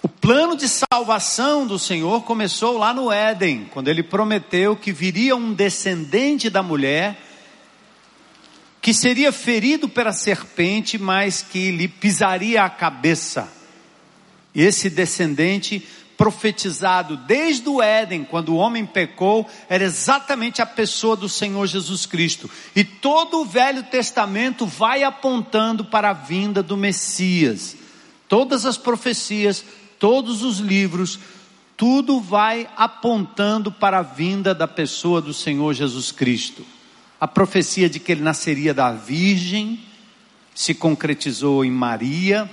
O 0.02 0.08
plano 0.08 0.56
de 0.56 0.68
salvação 0.68 1.66
do 1.66 1.78
Senhor 1.78 2.22
começou 2.24 2.76
lá 2.76 2.92
no 2.92 3.10
Éden, 3.10 3.68
quando 3.72 3.88
ele 3.88 4.02
prometeu 4.02 4.76
que 4.76 4.92
viria 4.92 5.34
um 5.34 5.54
descendente 5.54 6.50
da 6.50 6.62
mulher 6.62 7.16
que 8.80 8.92
seria 8.92 9.30
ferido 9.30 9.88
pela 9.88 10.12
serpente, 10.12 10.98
mas 10.98 11.40
que 11.40 11.70
lhe 11.70 11.86
pisaria 11.86 12.64
a 12.64 12.68
cabeça. 12.68 13.48
E 14.52 14.60
esse 14.60 14.90
descendente 14.90 15.86
profetizado 16.22 17.16
desde 17.16 17.68
o 17.68 17.82
Éden, 17.82 18.22
quando 18.22 18.50
o 18.50 18.56
homem 18.56 18.86
pecou, 18.86 19.44
era 19.68 19.82
exatamente 19.82 20.62
a 20.62 20.66
pessoa 20.66 21.16
do 21.16 21.28
Senhor 21.28 21.66
Jesus 21.66 22.06
Cristo. 22.06 22.48
E 22.76 22.84
todo 22.84 23.40
o 23.40 23.44
Velho 23.44 23.82
Testamento 23.82 24.64
vai 24.64 25.02
apontando 25.02 25.84
para 25.84 26.10
a 26.10 26.12
vinda 26.12 26.62
do 26.62 26.76
Messias. 26.76 27.76
Todas 28.28 28.64
as 28.64 28.76
profecias 28.76 29.64
todos 30.02 30.42
os 30.42 30.58
livros, 30.58 31.16
tudo 31.76 32.20
vai 32.20 32.68
apontando 32.76 33.70
para 33.70 34.00
a 34.00 34.02
vinda 34.02 34.52
da 34.52 34.66
pessoa 34.66 35.20
do 35.22 35.32
Senhor 35.32 35.72
Jesus 35.74 36.10
Cristo. 36.10 36.66
A 37.20 37.28
profecia 37.28 37.88
de 37.88 38.00
que 38.00 38.10
ele 38.10 38.20
nasceria 38.20 38.74
da 38.74 38.90
Virgem 38.90 39.78
se 40.52 40.74
concretizou 40.74 41.64
em 41.64 41.70
Maria. 41.70 42.50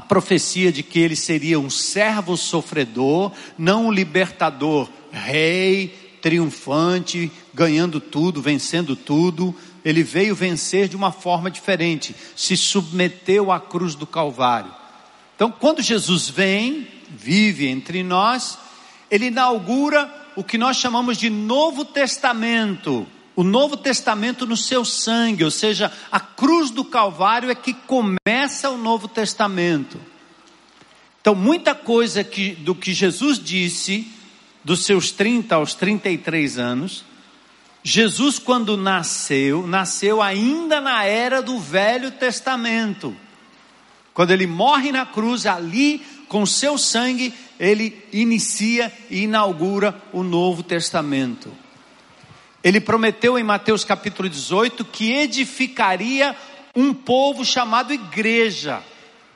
A 0.00 0.02
profecia 0.02 0.72
de 0.72 0.82
que 0.82 0.98
ele 0.98 1.14
seria 1.14 1.60
um 1.60 1.68
servo 1.68 2.34
sofredor, 2.34 3.32
não 3.58 3.88
um 3.88 3.92
libertador, 3.92 4.88
rei, 5.12 5.88
triunfante, 6.22 7.30
ganhando 7.52 8.00
tudo, 8.00 8.40
vencendo 8.40 8.96
tudo. 8.96 9.54
Ele 9.84 10.02
veio 10.02 10.34
vencer 10.34 10.88
de 10.88 10.96
uma 10.96 11.12
forma 11.12 11.50
diferente, 11.50 12.16
se 12.34 12.56
submeteu 12.56 13.52
à 13.52 13.60
cruz 13.60 13.94
do 13.94 14.06
Calvário. 14.06 14.74
Então, 15.36 15.50
quando 15.50 15.82
Jesus 15.82 16.30
vem, 16.30 16.88
vive 17.10 17.68
entre 17.68 18.02
nós, 18.02 18.58
ele 19.10 19.26
inaugura 19.26 20.10
o 20.34 20.42
que 20.42 20.56
nós 20.56 20.78
chamamos 20.78 21.18
de 21.18 21.28
Novo 21.28 21.84
Testamento. 21.84 23.06
O 23.36 23.44
Novo 23.44 23.76
Testamento 23.76 24.46
no 24.46 24.56
seu 24.56 24.84
sangue, 24.84 25.44
ou 25.44 25.50
seja, 25.50 25.92
a 26.10 26.18
cruz 26.18 26.70
do 26.70 26.84
Calvário 26.84 27.50
é 27.50 27.54
que 27.54 27.72
começa 27.72 28.70
o 28.70 28.76
Novo 28.76 29.08
Testamento. 29.08 30.00
Então, 31.20 31.34
muita 31.34 31.74
coisa 31.74 32.24
que, 32.24 32.54
do 32.54 32.74
que 32.74 32.92
Jesus 32.92 33.38
disse, 33.38 34.06
dos 34.64 34.84
seus 34.84 35.10
30 35.10 35.54
aos 35.54 35.74
33 35.74 36.58
anos, 36.58 37.04
Jesus, 37.82 38.38
quando 38.38 38.76
nasceu, 38.76 39.66
nasceu 39.66 40.20
ainda 40.20 40.80
na 40.80 41.04
era 41.04 41.40
do 41.40 41.58
Velho 41.58 42.10
Testamento. 42.10 43.16
Quando 44.12 44.32
ele 44.32 44.46
morre 44.46 44.92
na 44.92 45.06
cruz, 45.06 45.46
ali, 45.46 46.04
com 46.28 46.44
seu 46.44 46.76
sangue, 46.76 47.32
ele 47.58 48.06
inicia 48.12 48.92
e 49.08 49.22
inaugura 49.22 50.00
o 50.12 50.22
Novo 50.22 50.62
Testamento. 50.62 51.50
Ele 52.62 52.80
prometeu 52.80 53.38
em 53.38 53.42
Mateus 53.42 53.84
capítulo 53.84 54.28
18 54.28 54.84
que 54.84 55.12
edificaria 55.12 56.36
um 56.76 56.92
povo 56.92 57.44
chamado 57.44 57.92
igreja, 57.92 58.82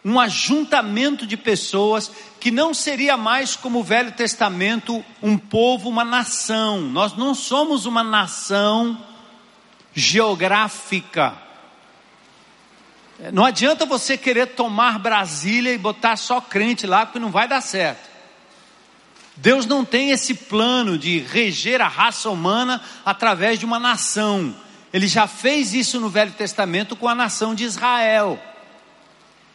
um 0.04 0.20
ajuntamento 0.20 1.26
de 1.26 1.36
pessoas 1.36 2.10
que 2.38 2.50
não 2.50 2.74
seria 2.74 3.16
mais 3.16 3.56
como 3.56 3.80
o 3.80 3.84
Velho 3.84 4.12
Testamento, 4.12 5.02
um 5.22 5.38
povo, 5.38 5.88
uma 5.88 6.04
nação. 6.04 6.82
Nós 6.82 7.16
não 7.16 7.34
somos 7.34 7.86
uma 7.86 8.04
nação 8.04 9.00
geográfica. 9.94 11.34
Não 13.32 13.44
adianta 13.44 13.86
você 13.86 14.18
querer 14.18 14.48
tomar 14.48 14.98
Brasília 14.98 15.72
e 15.72 15.78
botar 15.78 16.16
só 16.16 16.40
crente 16.40 16.86
lá, 16.86 17.06
porque 17.06 17.18
não 17.18 17.30
vai 17.30 17.48
dar 17.48 17.62
certo. 17.62 18.13
Deus 19.36 19.66
não 19.66 19.84
tem 19.84 20.10
esse 20.10 20.34
plano 20.34 20.96
de 20.96 21.18
reger 21.18 21.80
a 21.80 21.88
raça 21.88 22.30
humana 22.30 22.80
através 23.04 23.58
de 23.58 23.64
uma 23.64 23.80
nação. 23.80 24.54
Ele 24.92 25.08
já 25.08 25.26
fez 25.26 25.74
isso 25.74 25.98
no 25.98 26.08
Velho 26.08 26.32
Testamento 26.32 26.94
com 26.94 27.08
a 27.08 27.14
nação 27.14 27.54
de 27.54 27.64
Israel. 27.64 28.40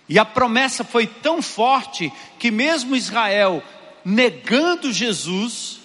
E 0.08 0.20
a 0.20 0.26
promessa 0.26 0.84
foi 0.84 1.08
tão 1.08 1.42
forte 1.42 2.12
que, 2.38 2.52
mesmo 2.52 2.96
Israel 2.96 3.64
negando 4.04 4.92
Jesus, 4.92 5.80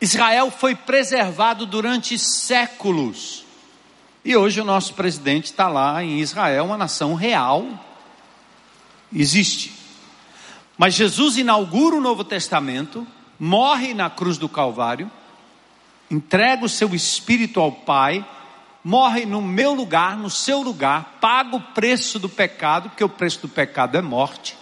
Israel 0.00 0.50
foi 0.50 0.74
preservado 0.74 1.66
durante 1.66 2.18
séculos. 2.18 3.44
E 4.24 4.36
hoje 4.36 4.60
o 4.60 4.64
nosso 4.64 4.94
presidente 4.94 5.46
está 5.46 5.68
lá 5.68 6.02
em 6.02 6.20
Israel, 6.20 6.64
uma 6.64 6.76
nação 6.76 7.14
real, 7.14 7.66
existe. 9.12 9.77
Mas 10.78 10.94
Jesus 10.94 11.36
inaugura 11.36 11.96
o 11.96 12.00
Novo 12.00 12.22
Testamento, 12.22 13.04
morre 13.38 13.92
na 13.92 14.08
cruz 14.08 14.38
do 14.38 14.48
Calvário, 14.48 15.10
entrega 16.08 16.64
o 16.64 16.68
seu 16.68 16.94
espírito 16.94 17.58
ao 17.58 17.72
Pai, 17.72 18.24
morre 18.84 19.26
no 19.26 19.42
meu 19.42 19.74
lugar, 19.74 20.16
no 20.16 20.30
seu 20.30 20.62
lugar, 20.62 21.18
paga 21.20 21.56
o 21.56 21.60
preço 21.60 22.20
do 22.20 22.28
pecado, 22.28 22.90
porque 22.90 23.02
o 23.02 23.08
preço 23.08 23.40
do 23.42 23.48
pecado 23.48 23.96
é 23.96 24.00
morte, 24.00 24.56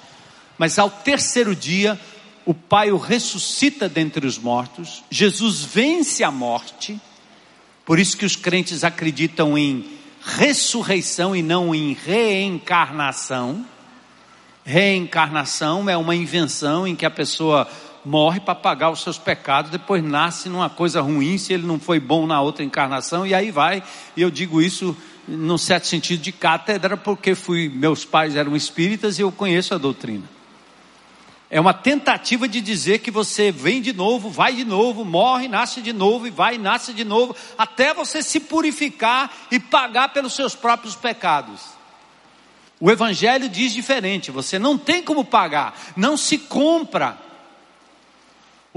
mas 0.57 0.79
ao 0.79 0.89
terceiro 0.89 1.55
dia, 1.55 2.01
o 2.47 2.55
Pai 2.55 2.91
o 2.91 2.97
ressuscita 2.97 3.87
dentre 3.87 4.27
os 4.27 4.39
mortos, 4.39 5.05
Jesus 5.11 5.63
vence 5.63 6.25
a 6.25 6.31
morte, 6.31 6.99
por 7.85 7.99
isso 7.99 8.17
que 8.17 8.25
os 8.25 8.37
crentes 8.37 8.83
acreditam 8.83 9.57
em 9.57 9.85
ressurreição 10.25 11.37
e 11.37 11.43
não 11.43 11.75
em 11.75 11.93
reencarnação. 11.93 13.65
Reencarnação 14.67 15.89
é 15.89 15.97
uma 15.97 16.17
invenção 16.17 16.89
em 16.89 16.97
que 16.97 17.07
a 17.07 17.11
pessoa 17.11 17.69
morre 18.05 18.41
para 18.41 18.53
pagar 18.53 18.91
os 18.91 19.01
seus 19.01 19.17
pecados, 19.17 19.71
depois 19.71 20.03
nasce 20.03 20.49
numa 20.49 20.69
coisa 20.69 21.01
ruim 21.01 21.39
se 21.39 21.53
ele 21.53 21.65
não 21.65 21.79
foi 21.79 22.01
bom 22.01 22.27
na 22.27 22.41
outra 22.41 22.65
encarnação, 22.65 23.25
e 23.25 23.33
aí 23.33 23.53
vai. 23.53 23.81
E 24.17 24.23
eu 24.23 24.29
digo 24.29 24.61
isso 24.61 24.97
num 25.29 25.57
certo 25.57 25.87
sentido 25.87 26.21
de 26.21 26.33
cátedra, 26.33 26.97
porque 26.97 27.37
fui, 27.37 27.69
meus 27.69 28.05
pais 28.05 28.35
eram 28.35 28.57
espíritas 28.57 29.21
e 29.21 29.23
eu 29.23 29.31
conheço 29.31 29.73
a 29.73 29.79
doutrina. 29.79 30.25
É 31.49 31.61
uma 31.61 31.73
tentativa 31.73 32.49
de 32.49 32.61
dizer 32.61 32.99
que 32.99 33.11
você 33.13 33.53
vem 33.53 33.81
de 33.81 33.93
novo, 33.93 34.29
vai 34.29 34.53
de 34.53 34.65
novo, 34.65 35.05
morre, 35.05 35.47
nasce 35.47 35.81
de 35.81 35.93
novo 35.93 36.27
e 36.27 36.31
vai 36.31 36.59
nasce 36.59 36.93
de 36.93 37.05
novo, 37.05 37.37
até 37.57 37.95
você 37.95 38.21
se 38.21 38.41
purificar 38.41 39.31
e 39.49 39.61
pagar 39.61 40.09
pelos 40.09 40.35
seus 40.35 40.57
próprios 40.57 40.97
pecados. 40.97 41.77
O 42.81 42.91
Evangelho 42.91 43.49
diz 43.49 43.73
diferente: 43.73 44.31
você 44.31 44.59
não 44.59 44.77
tem 44.77 45.03
como 45.03 45.25
pagar, 45.25 45.93
não 45.97 46.17
se 46.17 46.39
compra 46.39 47.27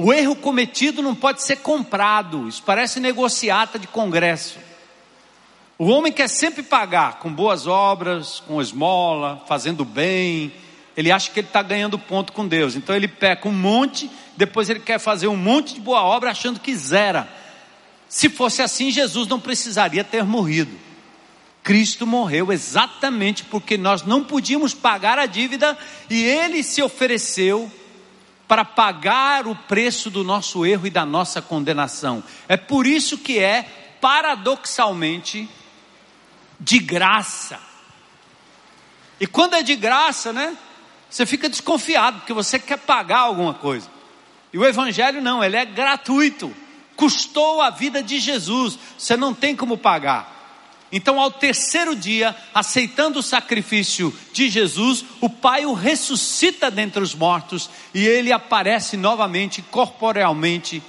o 0.01 0.13
erro 0.13 0.33
cometido 0.33 1.01
não 1.01 1.13
pode 1.13 1.43
ser 1.43 1.57
comprado, 1.57 2.47
isso 2.47 2.63
parece 2.65 3.01
negociata 3.01 3.77
de 3.77 3.85
congresso. 3.85 4.57
O 5.77 5.87
homem 5.89 6.09
quer 6.09 6.29
sempre 6.29 6.63
pagar 6.63 7.19
com 7.19 7.29
boas 7.29 7.67
obras, 7.67 8.41
com 8.47 8.61
esmola, 8.61 9.43
fazendo 9.45 9.83
bem. 9.83 10.53
Ele 10.95 11.11
acha 11.11 11.29
que 11.29 11.41
ele 11.41 11.47
está 11.47 11.61
ganhando 11.61 11.99
ponto 11.99 12.31
com 12.31 12.47
Deus. 12.47 12.77
Então 12.77 12.95
ele 12.95 13.09
peca 13.09 13.49
um 13.49 13.51
monte, 13.51 14.09
depois 14.37 14.69
ele 14.69 14.79
quer 14.79 14.99
fazer 14.99 15.27
um 15.27 15.35
monte 15.35 15.73
de 15.73 15.81
boa 15.81 16.01
obra 16.01 16.31
achando 16.31 16.61
que 16.61 16.73
zera. 16.77 17.27
Se 18.07 18.29
fosse 18.29 18.61
assim, 18.61 18.91
Jesus 18.91 19.27
não 19.27 19.37
precisaria 19.37 20.05
ter 20.05 20.23
morrido. 20.23 20.71
Cristo 21.63 22.07
morreu 22.07 22.51
exatamente 22.51 23.43
porque 23.43 23.77
nós 23.77 24.03
não 24.03 24.23
podíamos 24.23 24.73
pagar 24.73 25.19
a 25.19 25.25
dívida 25.25 25.77
e 26.09 26.23
ele 26.23 26.63
se 26.63 26.81
ofereceu 26.81 27.71
para 28.47 28.65
pagar 28.65 29.45
o 29.45 29.55
preço 29.55 30.09
do 30.09 30.23
nosso 30.23 30.65
erro 30.65 30.87
e 30.87 30.89
da 30.89 31.05
nossa 31.05 31.41
condenação. 31.41 32.23
É 32.47 32.57
por 32.57 32.87
isso 32.87 33.17
que 33.17 33.37
é, 33.37 33.63
paradoxalmente, 34.01 35.47
de 36.59 36.79
graça. 36.79 37.59
E 39.19 39.27
quando 39.27 39.53
é 39.53 39.61
de 39.61 39.75
graça, 39.75 40.33
né? 40.33 40.57
Você 41.09 41.25
fica 41.25 41.49
desconfiado, 41.49 42.19
porque 42.19 42.33
você 42.33 42.57
quer 42.57 42.77
pagar 42.77 43.19
alguma 43.19 43.53
coisa. 43.53 43.87
E 44.51 44.57
o 44.57 44.65
Evangelho 44.65 45.21
não, 45.21 45.43
ele 45.43 45.55
é 45.55 45.65
gratuito. 45.65 46.51
Custou 46.95 47.61
a 47.61 47.69
vida 47.69 48.01
de 48.01 48.19
Jesus, 48.19 48.77
você 48.97 49.15
não 49.15 49.33
tem 49.33 49.55
como 49.55 49.77
pagar. 49.77 50.38
Então, 50.91 51.19
ao 51.19 51.29
terceiro 51.29 51.95
dia, 51.95 52.35
aceitando 52.53 53.19
o 53.19 53.23
sacrifício 53.23 54.13
de 54.33 54.49
Jesus, 54.49 55.05
o 55.21 55.29
Pai 55.29 55.65
o 55.65 55.73
ressuscita 55.73 56.71
dentre 56.71 57.01
os 57.01 57.13
mortos 57.13 57.69
e 57.93 58.05
ele 58.05 58.31
aparece 58.31 58.97
novamente, 58.97 59.61
corporealmente, 59.61 60.81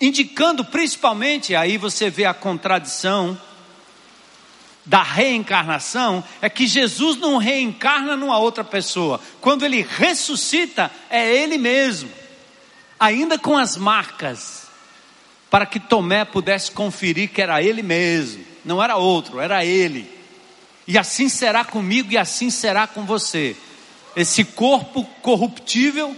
indicando 0.00 0.64
principalmente, 0.64 1.54
aí 1.54 1.76
você 1.76 2.08
vê 2.08 2.24
a 2.24 2.32
contradição 2.32 3.38
da 4.86 5.02
reencarnação, 5.02 6.24
é 6.40 6.48
que 6.48 6.66
Jesus 6.66 7.18
não 7.18 7.36
reencarna 7.36 8.16
numa 8.16 8.38
outra 8.38 8.64
pessoa. 8.64 9.20
Quando 9.42 9.62
ele 9.62 9.86
ressuscita, 9.86 10.90
é 11.10 11.30
ele 11.30 11.58
mesmo, 11.58 12.10
ainda 12.98 13.38
com 13.38 13.58
as 13.58 13.76
marcas, 13.76 14.66
para 15.50 15.66
que 15.66 15.78
Tomé 15.78 16.24
pudesse 16.24 16.70
conferir 16.70 17.28
que 17.28 17.42
era 17.42 17.62
ele 17.62 17.82
mesmo 17.82 18.47
não 18.68 18.82
era 18.82 18.96
outro, 18.96 19.40
era 19.40 19.64
Ele. 19.64 20.08
E 20.86 20.98
assim 20.98 21.28
será 21.28 21.64
comigo 21.64 22.12
e 22.12 22.18
assim 22.18 22.50
será 22.50 22.86
com 22.86 23.04
você. 23.04 23.56
Esse 24.14 24.44
corpo 24.44 25.04
corruptível 25.22 26.14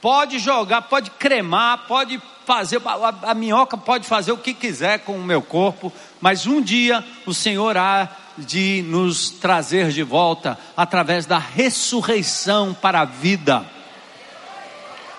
pode 0.00 0.40
jogar, 0.40 0.82
pode 0.82 1.10
cremar, 1.12 1.86
pode 1.86 2.20
fazer, 2.44 2.80
a, 2.84 3.30
a, 3.30 3.34
minhoca 3.34 3.76
pode 3.76 4.06
fazer 4.06 4.32
o 4.32 4.38
que 4.38 4.52
quiser 4.52 5.00
com 5.00 5.16
o 5.16 5.24
meu 5.24 5.40
corpo, 5.40 5.92
mas 6.20 6.46
um 6.46 6.60
dia 6.60 7.04
o 7.24 7.32
Senhor 7.32 7.76
há 7.76 8.08
de 8.36 8.84
nos 8.88 9.30
trazer 9.30 9.90
de 9.90 10.02
volta 10.02 10.58
através 10.76 11.24
da 11.24 11.38
ressurreição 11.38 12.74
para 12.74 13.00
a 13.00 13.04
vida. 13.04 13.64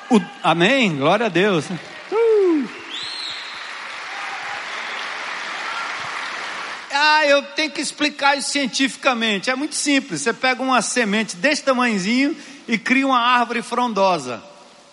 O, 0.09 0.21
amém? 0.43 0.97
Glória 0.97 1.25
a 1.25 1.29
Deus. 1.29 1.65
Ah, 7.17 7.25
eu 7.25 7.41
tenho 7.41 7.71
que 7.71 7.81
explicar 7.81 8.37
isso 8.37 8.51
cientificamente. 8.51 9.49
É 9.49 9.55
muito 9.55 9.73
simples. 9.73 10.21
Você 10.21 10.31
pega 10.31 10.61
uma 10.61 10.83
semente 10.83 11.35
desse 11.35 11.63
tamanhozinho 11.63 12.37
e 12.67 12.77
cria 12.77 13.07
uma 13.07 13.19
árvore 13.19 13.63
frondosa. 13.63 14.43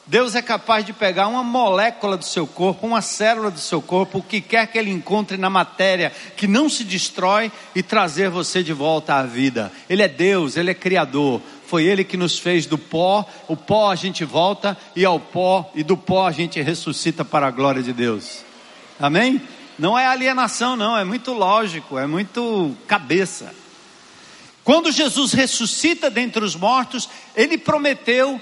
Deus 0.07 0.35
é 0.35 0.41
capaz 0.41 0.87
de 0.87 0.95
pegar 0.95 1.29
uma 1.29 1.43
molécula 1.43 2.17
do 2.17 2.25
seu 2.25 2.47
corpo, 2.47 2.87
uma 2.87 3.03
célula 3.03 3.51
do 3.51 3.61
seu 3.61 3.83
corpo, 3.83 4.19
o 4.19 4.23
que 4.23 4.41
quer 4.41 4.67
que 4.67 4.79
ele 4.79 4.91
encontre 4.91 5.37
na 5.37 5.51
matéria 5.51 6.13
que 6.35 6.47
não 6.47 6.67
se 6.67 6.83
destrói 6.83 7.53
e 7.75 7.83
trazer 7.83 8.31
você 8.31 8.63
de 8.63 8.73
volta 8.73 9.17
à 9.17 9.23
vida. 9.25 9.71
Ele 9.89 10.03
é 10.03 10.09
Deus, 10.09 10.57
ele 10.57 10.71
é 10.71 10.75
criador. 10.75 11.43
Foi 11.67 11.85
ele 11.85 12.05
que 12.05 12.17
nos 12.17 12.39
fez 12.39 12.65
do 12.65 12.79
pó, 12.79 13.27
o 13.49 13.55
pó 13.57 13.91
a 13.91 13.97
gente 13.97 14.25
volta 14.25 14.79
e 14.97 15.05
ao 15.05 15.21
pó 15.21 15.71
e 15.75 15.83
do 15.83 15.97
pó 15.97 16.27
a 16.27 16.33
gente 16.33 16.59
ressuscita 16.63 17.23
para 17.23 17.49
a 17.49 17.51
glória 17.51 17.83
de 17.83 17.93
Deus. 17.93 18.43
Amém? 18.99 19.43
Não 19.79 19.99
é 19.99 20.07
alienação, 20.07 20.77
não, 20.77 20.97
é 20.97 21.05
muito 21.05 21.33
lógico, 21.33 21.99
é 21.99 22.07
muito 22.07 22.77
cabeça. 22.87 23.55
Quando 24.63 24.91
Jesus 24.91 25.33
ressuscita 25.33 26.09
dentre 26.09 26.45
os 26.45 26.57
mortos, 26.57 27.09
ele 27.37 27.59
prometeu 27.59 28.41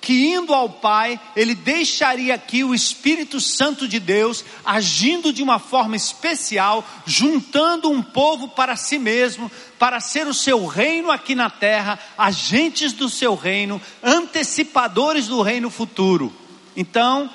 que 0.00 0.28
indo 0.28 0.54
ao 0.54 0.70
Pai, 0.70 1.20
ele 1.34 1.54
deixaria 1.54 2.34
aqui 2.34 2.62
o 2.62 2.74
Espírito 2.74 3.40
Santo 3.40 3.86
de 3.88 3.98
Deus 3.98 4.44
agindo 4.64 5.32
de 5.32 5.42
uma 5.42 5.58
forma 5.58 5.96
especial, 5.96 6.86
juntando 7.04 7.90
um 7.90 8.02
povo 8.02 8.48
para 8.48 8.76
si 8.76 8.98
mesmo, 8.98 9.50
para 9.78 10.00
ser 10.00 10.26
o 10.26 10.34
seu 10.34 10.66
reino 10.66 11.10
aqui 11.10 11.34
na 11.34 11.50
terra, 11.50 11.98
agentes 12.16 12.92
do 12.92 13.08
seu 13.08 13.34
reino, 13.34 13.80
antecipadores 14.02 15.26
do 15.26 15.42
reino 15.42 15.68
futuro. 15.68 16.32
Então, 16.76 17.28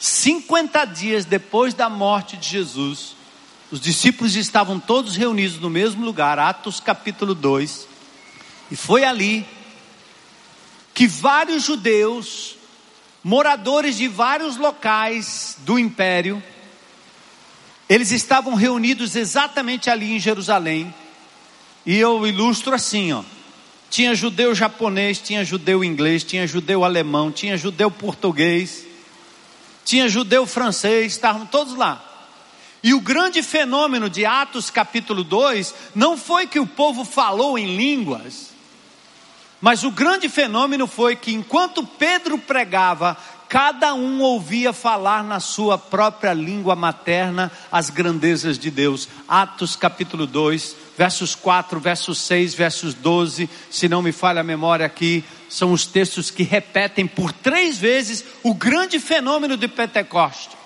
50 0.00 0.86
dias 0.86 1.26
depois 1.26 1.74
da 1.74 1.90
morte 1.90 2.34
de 2.38 2.48
Jesus, 2.48 3.14
os 3.70 3.78
discípulos 3.78 4.34
estavam 4.34 4.80
todos 4.80 5.14
reunidos 5.14 5.60
no 5.60 5.68
mesmo 5.68 6.02
lugar, 6.02 6.38
Atos 6.38 6.80
capítulo 6.80 7.34
2, 7.34 7.86
e 8.70 8.76
foi 8.76 9.04
ali 9.04 9.46
que 10.94 11.06
vários 11.06 11.64
judeus, 11.64 12.56
moradores 13.22 13.98
de 13.98 14.08
vários 14.08 14.56
locais 14.56 15.58
do 15.58 15.78
império, 15.78 16.42
eles 17.86 18.10
estavam 18.10 18.54
reunidos 18.54 19.14
exatamente 19.16 19.90
ali 19.90 20.12
em 20.12 20.18
Jerusalém, 20.18 20.94
e 21.84 21.94
eu 21.94 22.26
ilustro 22.26 22.74
assim, 22.74 23.12
ó. 23.12 23.22
Tinha 23.90 24.14
judeu 24.14 24.54
japonês, 24.54 25.18
tinha 25.18 25.44
judeu 25.44 25.84
inglês, 25.84 26.24
tinha 26.24 26.46
judeu 26.46 26.84
alemão, 26.84 27.30
tinha 27.30 27.58
judeu 27.58 27.90
português, 27.90 28.86
tinha 29.90 30.08
judeu 30.08 30.46
francês, 30.46 31.14
estavam 31.14 31.44
todos 31.44 31.74
lá. 31.74 32.00
E 32.80 32.94
o 32.94 33.00
grande 33.00 33.42
fenômeno 33.42 34.08
de 34.08 34.24
Atos 34.24 34.70
capítulo 34.70 35.24
2 35.24 35.74
não 35.96 36.16
foi 36.16 36.46
que 36.46 36.60
o 36.60 36.66
povo 36.66 37.04
falou 37.04 37.58
em 37.58 37.76
línguas, 37.76 38.50
mas 39.60 39.82
o 39.82 39.90
grande 39.90 40.28
fenômeno 40.28 40.86
foi 40.86 41.16
que 41.16 41.34
enquanto 41.34 41.84
Pedro 41.84 42.38
pregava, 42.38 43.16
cada 43.48 43.92
um 43.92 44.20
ouvia 44.20 44.72
falar 44.72 45.24
na 45.24 45.40
sua 45.40 45.76
própria 45.76 46.32
língua 46.32 46.76
materna 46.76 47.50
as 47.72 47.90
grandezas 47.90 48.56
de 48.60 48.70
Deus. 48.70 49.08
Atos 49.26 49.74
capítulo 49.74 50.24
2, 50.24 50.76
versos 50.96 51.34
4, 51.34 51.80
versos 51.80 52.18
6, 52.18 52.54
versos 52.54 52.94
12, 52.94 53.50
se 53.68 53.88
não 53.88 54.02
me 54.02 54.12
falha 54.12 54.40
a 54.40 54.44
memória 54.44 54.86
aqui, 54.86 55.24
são 55.50 55.72
os 55.72 55.84
textos 55.84 56.30
que 56.30 56.44
repetem 56.44 57.06
por 57.06 57.32
três 57.32 57.76
vezes 57.76 58.24
o 58.42 58.54
grande 58.54 59.00
fenômeno 59.00 59.56
de 59.56 59.66
Pentecoste, 59.66 60.56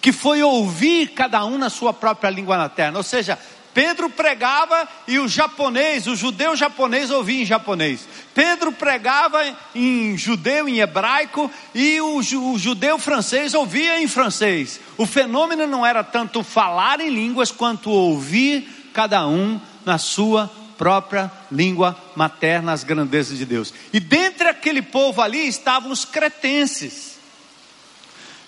que 0.00 0.12
foi 0.12 0.42
ouvir 0.42 1.12
cada 1.12 1.44
um 1.46 1.56
na 1.56 1.70
sua 1.70 1.94
própria 1.94 2.28
língua 2.28 2.58
materna, 2.58 2.98
ou 2.98 3.04
seja, 3.04 3.38
Pedro 3.72 4.10
pregava 4.10 4.86
e 5.08 5.18
o 5.18 5.26
japonês, 5.26 6.06
o 6.06 6.14
judeu 6.14 6.54
japonês 6.54 7.10
ouvia 7.10 7.42
em 7.42 7.46
japonês. 7.46 8.06
Pedro 8.34 8.70
pregava 8.70 9.40
em 9.74 10.16
judeu, 10.18 10.68
em 10.68 10.80
hebraico, 10.80 11.50
e 11.74 11.98
o, 12.00 12.18
o, 12.18 12.58
judeu 12.58 12.98
francês 12.98 13.54
ouvia 13.54 14.02
em 14.02 14.06
francês. 14.06 14.78
O 14.98 15.06
fenômeno 15.06 15.66
não 15.66 15.86
era 15.86 16.04
tanto 16.04 16.42
falar 16.42 17.00
em 17.00 17.08
línguas 17.08 17.50
quanto 17.50 17.90
ouvir 17.90 18.90
cada 18.92 19.26
um 19.26 19.58
na 19.86 19.96
sua 19.96 20.50
própria 20.82 21.30
língua 21.48 21.96
materna 22.16 22.72
as 22.72 22.82
grandezas 22.82 23.38
de 23.38 23.46
Deus. 23.46 23.72
E 23.92 24.00
dentre 24.00 24.48
aquele 24.48 24.82
povo 24.82 25.22
ali 25.22 25.46
estavam 25.46 25.92
os 25.92 26.04
cretenses, 26.04 27.18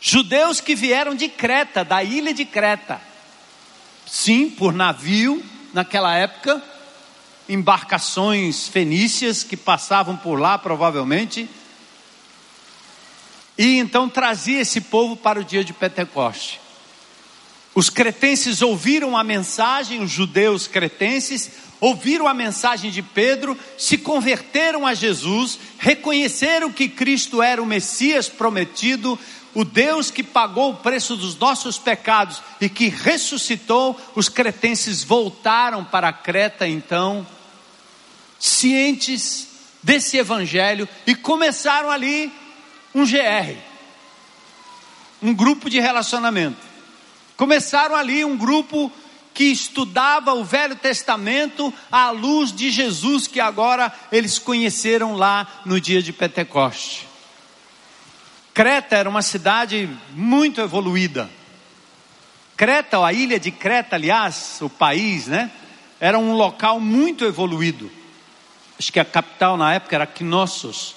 judeus 0.00 0.60
que 0.60 0.74
vieram 0.74 1.14
de 1.14 1.28
Creta, 1.28 1.84
da 1.84 2.02
ilha 2.02 2.34
de 2.34 2.44
Creta 2.44 3.00
sim, 4.04 4.50
por 4.50 4.72
navio, 4.72 5.44
naquela 5.72 6.12
época, 6.16 6.60
embarcações 7.48 8.66
fenícias 8.66 9.44
que 9.44 9.56
passavam 9.56 10.16
por 10.16 10.34
lá, 10.40 10.58
provavelmente, 10.58 11.48
e 13.56 13.78
então 13.78 14.08
trazia 14.08 14.60
esse 14.60 14.80
povo 14.80 15.16
para 15.16 15.38
o 15.38 15.44
dia 15.44 15.64
de 15.64 15.72
Pentecoste. 15.72 16.63
Os 17.74 17.90
cretenses 17.90 18.62
ouviram 18.62 19.16
a 19.16 19.24
mensagem, 19.24 20.02
os 20.02 20.10
judeus 20.10 20.68
cretenses 20.68 21.50
ouviram 21.80 22.26
a 22.26 22.32
mensagem 22.32 22.90
de 22.90 23.02
Pedro, 23.02 23.58
se 23.76 23.98
converteram 23.98 24.86
a 24.86 24.94
Jesus, 24.94 25.58
reconheceram 25.78 26.72
que 26.72 26.88
Cristo 26.88 27.42
era 27.42 27.62
o 27.62 27.66
Messias 27.66 28.28
prometido, 28.28 29.18
o 29.54 29.64
Deus 29.64 30.10
que 30.10 30.22
pagou 30.22 30.70
o 30.70 30.76
preço 30.76 31.16
dos 31.16 31.36
nossos 31.36 31.76
pecados 31.76 32.42
e 32.60 32.68
que 32.68 32.88
ressuscitou, 32.88 34.00
os 34.14 34.28
cretenses 34.28 35.04
voltaram 35.04 35.84
para 35.84 36.12
Creta 36.12 36.66
então, 36.66 37.26
cientes 38.38 39.48
desse 39.82 40.16
evangelho 40.16 40.88
e 41.06 41.14
começaram 41.14 41.90
ali 41.90 42.32
um 42.94 43.04
GR, 43.04 43.58
um 45.22 45.34
grupo 45.34 45.68
de 45.68 45.78
relacionamento. 45.80 46.73
Começaram 47.36 47.96
ali 47.96 48.24
um 48.24 48.36
grupo 48.36 48.90
que 49.34 49.44
estudava 49.44 50.32
o 50.32 50.44
Velho 50.44 50.76
Testamento 50.76 51.74
à 51.90 52.10
luz 52.10 52.52
de 52.52 52.70
Jesus 52.70 53.26
que 53.26 53.40
agora 53.40 53.92
eles 54.12 54.38
conheceram 54.38 55.14
lá 55.14 55.46
no 55.66 55.80
dia 55.80 56.00
de 56.00 56.12
Pentecoste. 56.12 57.08
Creta 58.54 58.96
era 58.96 59.08
uma 59.08 59.22
cidade 59.22 59.90
muito 60.12 60.60
evoluída. 60.60 61.28
Creta, 62.56 63.04
a 63.04 63.12
ilha 63.12 63.40
de 63.40 63.50
Creta, 63.50 63.96
aliás, 63.96 64.58
o 64.60 64.70
país, 64.70 65.26
né? 65.26 65.50
Era 65.98 66.16
um 66.16 66.34
local 66.34 66.78
muito 66.78 67.24
evoluído. 67.24 67.90
Acho 68.78 68.92
que 68.92 69.00
a 69.00 69.04
capital 69.04 69.56
na 69.56 69.74
época 69.74 69.96
era 69.96 70.06
Knossos. 70.06 70.94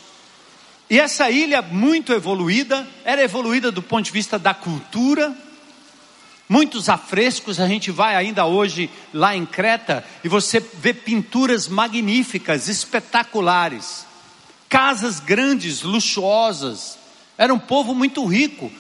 E 0.88 1.00
essa 1.00 1.32
ilha 1.32 1.63
muito 1.63 2.13
evoluída, 2.13 2.88
era 3.04 3.23
evoluída 3.23 3.71
do 3.71 3.82
ponto 3.82 4.06
de 4.06 4.12
vista 4.12 4.38
da 4.38 4.54
cultura, 4.54 5.36
muitos 6.48 6.90
afrescos, 6.90 7.60
a 7.60 7.68
gente 7.68 7.92
vai 7.92 8.16
ainda 8.16 8.46
hoje 8.46 8.90
lá 9.14 9.36
em 9.36 9.46
Creta 9.46 10.04
e 10.24 10.30
você 10.30 10.60
vê 10.60 10.94
pinturas 10.94 11.68
magníficas, 11.68 12.68
espetaculares, 12.68 14.06
casas 14.70 15.20
grandes, 15.20 15.82
luxuosas, 15.82 16.98
era 17.38 17.54
um 17.54 17.60
povo 17.60 17.94
muito 17.94 18.26
rico. 18.26 18.72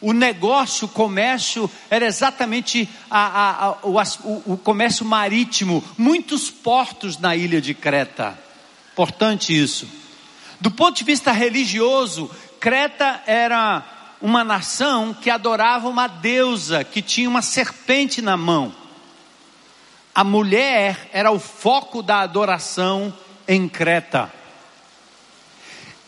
O 0.00 0.12
negócio, 0.12 0.86
o 0.86 0.90
comércio 0.90 1.68
era 1.90 2.06
exatamente 2.06 2.88
a, 3.10 3.26
a, 3.26 3.66
a, 3.66 3.70
o, 3.82 3.96
o, 3.98 4.52
o 4.52 4.56
comércio 4.56 5.04
marítimo. 5.04 5.82
Muitos 5.98 6.50
portos 6.50 7.18
na 7.18 7.34
ilha 7.34 7.60
de 7.60 7.74
Creta. 7.74 8.38
Importante 8.92 9.52
isso. 9.52 9.88
Do 10.60 10.70
ponto 10.70 10.96
de 10.96 11.04
vista 11.04 11.32
religioso, 11.32 12.30
Creta 12.60 13.22
era 13.26 13.84
uma 14.20 14.42
nação 14.42 15.14
que 15.14 15.30
adorava 15.30 15.88
uma 15.88 16.06
deusa 16.06 16.84
que 16.84 17.00
tinha 17.00 17.28
uma 17.28 17.42
serpente 17.42 18.20
na 18.20 18.36
mão. 18.36 18.74
A 20.14 20.24
mulher 20.24 21.08
era 21.12 21.30
o 21.30 21.38
foco 21.38 22.02
da 22.02 22.20
adoração 22.20 23.14
em 23.46 23.68
Creta. 23.68 24.32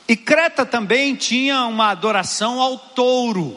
E 0.09 0.17
Creta 0.17 0.67
também 0.67 1.15
tinha 1.15 1.65
uma 1.67 1.91
adoração 1.91 2.61
ao 2.61 2.77
touro. 2.77 3.57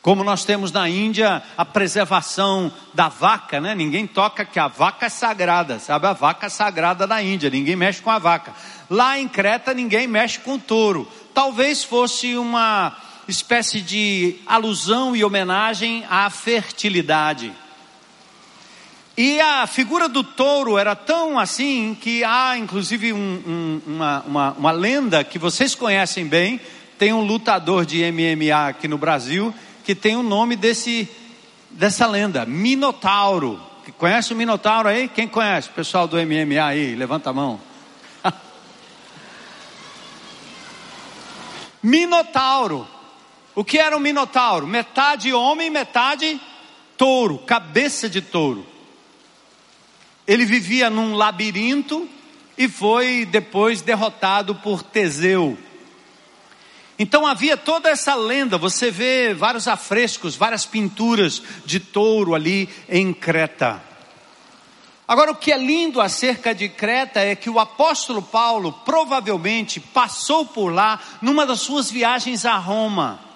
Como 0.00 0.22
nós 0.22 0.44
temos 0.44 0.70
na 0.70 0.88
Índia 0.88 1.42
a 1.56 1.64
preservação 1.64 2.72
da 2.94 3.08
vaca, 3.08 3.60
né? 3.60 3.74
Ninguém 3.74 4.06
toca 4.06 4.44
que 4.44 4.58
a 4.58 4.68
vaca 4.68 5.06
é 5.06 5.08
sagrada, 5.08 5.80
sabe? 5.80 6.06
A 6.06 6.12
vaca 6.12 6.46
é 6.46 6.48
sagrada 6.48 7.06
da 7.06 7.20
Índia, 7.22 7.50
ninguém 7.50 7.74
mexe 7.74 8.00
com 8.00 8.10
a 8.10 8.18
vaca. 8.18 8.52
Lá 8.88 9.18
em 9.18 9.26
Creta 9.26 9.74
ninguém 9.74 10.06
mexe 10.06 10.38
com 10.38 10.54
o 10.54 10.58
touro. 10.60 11.08
Talvez 11.34 11.82
fosse 11.82 12.36
uma 12.36 12.96
espécie 13.28 13.80
de 13.80 14.36
alusão 14.46 15.14
e 15.14 15.24
homenagem 15.24 16.04
à 16.08 16.28
fertilidade. 16.30 17.52
E 19.16 19.40
a 19.40 19.66
figura 19.66 20.08
do 20.08 20.24
touro 20.24 20.78
era 20.78 20.96
tão 20.96 21.38
assim 21.38 21.96
que 22.00 22.24
há 22.24 22.56
inclusive 22.56 23.12
um, 23.12 23.18
um, 23.18 23.80
uma, 23.86 24.20
uma, 24.26 24.52
uma 24.52 24.70
lenda 24.72 25.22
que 25.22 25.38
vocês 25.38 25.74
conhecem 25.74 26.26
bem. 26.26 26.60
Tem 26.98 27.12
um 27.12 27.20
lutador 27.20 27.84
de 27.84 28.02
MMA 28.10 28.68
aqui 28.68 28.88
no 28.88 28.96
Brasil 28.96 29.54
que 29.84 29.94
tem 29.94 30.16
o 30.16 30.22
nome 30.22 30.56
desse, 30.56 31.08
dessa 31.70 32.06
lenda, 32.06 32.46
Minotauro. 32.46 33.60
Conhece 33.98 34.32
o 34.32 34.36
Minotauro 34.36 34.88
aí? 34.88 35.08
Quem 35.08 35.28
conhece? 35.28 35.68
Pessoal 35.68 36.06
do 36.06 36.16
MMA 36.16 36.64
aí, 36.64 36.94
levanta 36.94 37.30
a 37.30 37.32
mão. 37.32 37.60
Minotauro. 41.82 42.86
O 43.54 43.64
que 43.64 43.78
era 43.78 43.96
um 43.96 44.00
Minotauro? 44.00 44.66
Metade 44.66 45.32
homem, 45.32 45.68
metade 45.68 46.40
touro, 46.96 47.38
cabeça 47.38 48.08
de 48.08 48.22
touro. 48.22 48.66
Ele 50.26 50.44
vivia 50.44 50.88
num 50.88 51.14
labirinto 51.14 52.08
e 52.56 52.68
foi 52.68 53.26
depois 53.26 53.82
derrotado 53.82 54.54
por 54.54 54.82
Teseu. 54.82 55.58
Então 56.98 57.26
havia 57.26 57.56
toda 57.56 57.90
essa 57.90 58.14
lenda, 58.14 58.56
você 58.56 58.90
vê 58.90 59.34
vários 59.34 59.66
afrescos, 59.66 60.36
várias 60.36 60.64
pinturas 60.64 61.42
de 61.64 61.80
touro 61.80 62.34
ali 62.34 62.68
em 62.88 63.12
Creta. 63.12 63.82
Agora, 65.06 65.32
o 65.32 65.36
que 65.36 65.52
é 65.52 65.58
lindo 65.58 66.00
acerca 66.00 66.54
de 66.54 66.68
Creta 66.68 67.20
é 67.20 67.34
que 67.34 67.50
o 67.50 67.58
apóstolo 67.58 68.22
Paulo 68.22 68.72
provavelmente 68.84 69.80
passou 69.80 70.46
por 70.46 70.72
lá 70.72 71.00
numa 71.20 71.44
das 71.44 71.60
suas 71.60 71.90
viagens 71.90 72.46
a 72.46 72.56
Roma. 72.56 73.31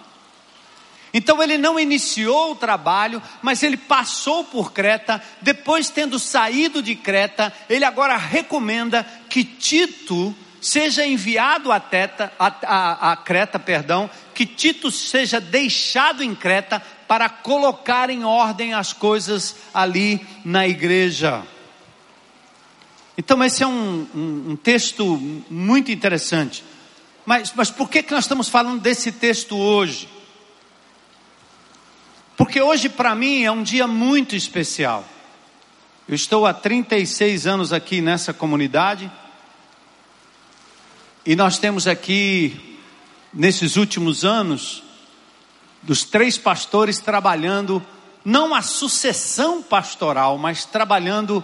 Então 1.16 1.42
ele 1.42 1.56
não 1.56 1.80
iniciou 1.80 2.52
o 2.52 2.54
trabalho, 2.54 3.22
mas 3.40 3.62
ele 3.62 3.78
passou 3.78 4.44
por 4.44 4.70
Creta, 4.70 5.22
depois 5.40 5.88
tendo 5.88 6.18
saído 6.18 6.82
de 6.82 6.94
Creta, 6.94 7.50
ele 7.70 7.86
agora 7.86 8.18
recomenda 8.18 9.02
que 9.26 9.42
Tito 9.42 10.36
seja 10.60 11.06
enviado 11.06 11.72
a, 11.72 11.80
Teta, 11.80 12.30
a, 12.38 12.46
a, 12.48 13.12
a 13.12 13.16
Creta, 13.16 13.58
perdão, 13.58 14.10
que 14.34 14.44
Tito 14.44 14.90
seja 14.90 15.40
deixado 15.40 16.22
em 16.22 16.34
Creta 16.34 16.82
para 17.08 17.30
colocar 17.30 18.10
em 18.10 18.22
ordem 18.22 18.74
as 18.74 18.92
coisas 18.92 19.56
ali 19.72 20.20
na 20.44 20.68
igreja. 20.68 21.42
Então 23.16 23.42
esse 23.42 23.62
é 23.62 23.66
um, 23.66 24.06
um, 24.14 24.50
um 24.50 24.56
texto 24.56 25.16
muito 25.48 25.90
interessante. 25.90 26.62
Mas, 27.24 27.54
mas 27.56 27.70
por 27.70 27.88
que, 27.88 28.02
que 28.02 28.12
nós 28.12 28.24
estamos 28.24 28.50
falando 28.50 28.82
desse 28.82 29.10
texto 29.10 29.56
hoje? 29.56 30.14
Porque 32.36 32.60
hoje 32.60 32.88
para 32.88 33.14
mim 33.14 33.44
é 33.44 33.50
um 33.50 33.62
dia 33.62 33.86
muito 33.86 34.36
especial. 34.36 35.04
Eu 36.06 36.14
estou 36.14 36.44
há 36.44 36.52
36 36.52 37.46
anos 37.46 37.72
aqui 37.72 38.00
nessa 38.00 38.34
comunidade. 38.34 39.10
E 41.24 41.34
nós 41.34 41.58
temos 41.58 41.86
aqui, 41.86 42.78
nesses 43.32 43.76
últimos 43.76 44.24
anos, 44.24 44.82
dos 45.82 46.04
três 46.04 46.36
pastores 46.36 47.00
trabalhando, 47.00 47.84
não 48.24 48.54
a 48.54 48.60
sucessão 48.60 49.62
pastoral, 49.62 50.36
mas 50.36 50.64
trabalhando 50.66 51.42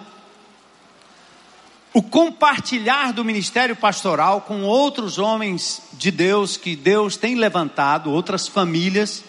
o 1.94 2.02
compartilhar 2.02 3.12
do 3.12 3.24
ministério 3.24 3.74
pastoral 3.74 4.42
com 4.42 4.62
outros 4.62 5.18
homens 5.18 5.82
de 5.94 6.10
Deus 6.10 6.56
que 6.56 6.76
Deus 6.76 7.16
tem 7.16 7.34
levantado, 7.34 8.10
outras 8.10 8.46
famílias 8.46 9.24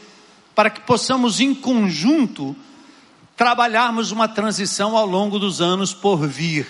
para 0.55 0.69
que 0.69 0.81
possamos 0.81 1.39
em 1.39 1.53
conjunto 1.53 2.55
trabalharmos 3.35 4.11
uma 4.11 4.27
transição 4.27 4.95
ao 4.95 5.05
longo 5.05 5.39
dos 5.39 5.61
anos 5.61 5.93
por 5.93 6.27
vir. 6.27 6.67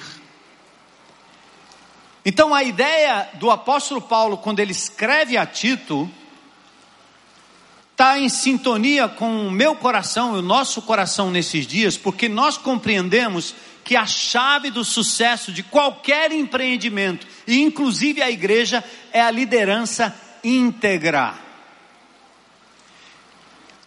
Então 2.26 2.54
a 2.54 2.64
ideia 2.64 3.30
do 3.34 3.52
apóstolo 3.52 4.02
Paulo, 4.02 4.38
quando 4.38 4.60
ele 4.60 4.72
escreve 4.72 5.36
a 5.36 5.46
Tito, 5.46 6.10
está 7.92 8.18
em 8.18 8.30
sintonia 8.30 9.08
com 9.08 9.48
o 9.48 9.52
meu 9.52 9.76
coração 9.76 10.36
e 10.36 10.40
o 10.40 10.42
nosso 10.42 10.82
coração 10.82 11.30
nesses 11.30 11.68
dias, 11.68 11.98
porque 11.98 12.30
nós 12.30 12.58
compreendemos 12.58 13.54
que 13.84 13.96
a 13.98 14.06
chave 14.06 14.72
do 14.72 14.86
sucesso 14.86 15.52
de 15.52 15.62
qualquer 15.62 16.32
empreendimento, 16.32 17.28
e 17.46 17.62
inclusive 17.62 18.22
a 18.22 18.32
igreja, 18.32 18.82
é 19.12 19.22
a 19.22 19.30
liderança 19.30 20.16
íntegra. 20.44 21.43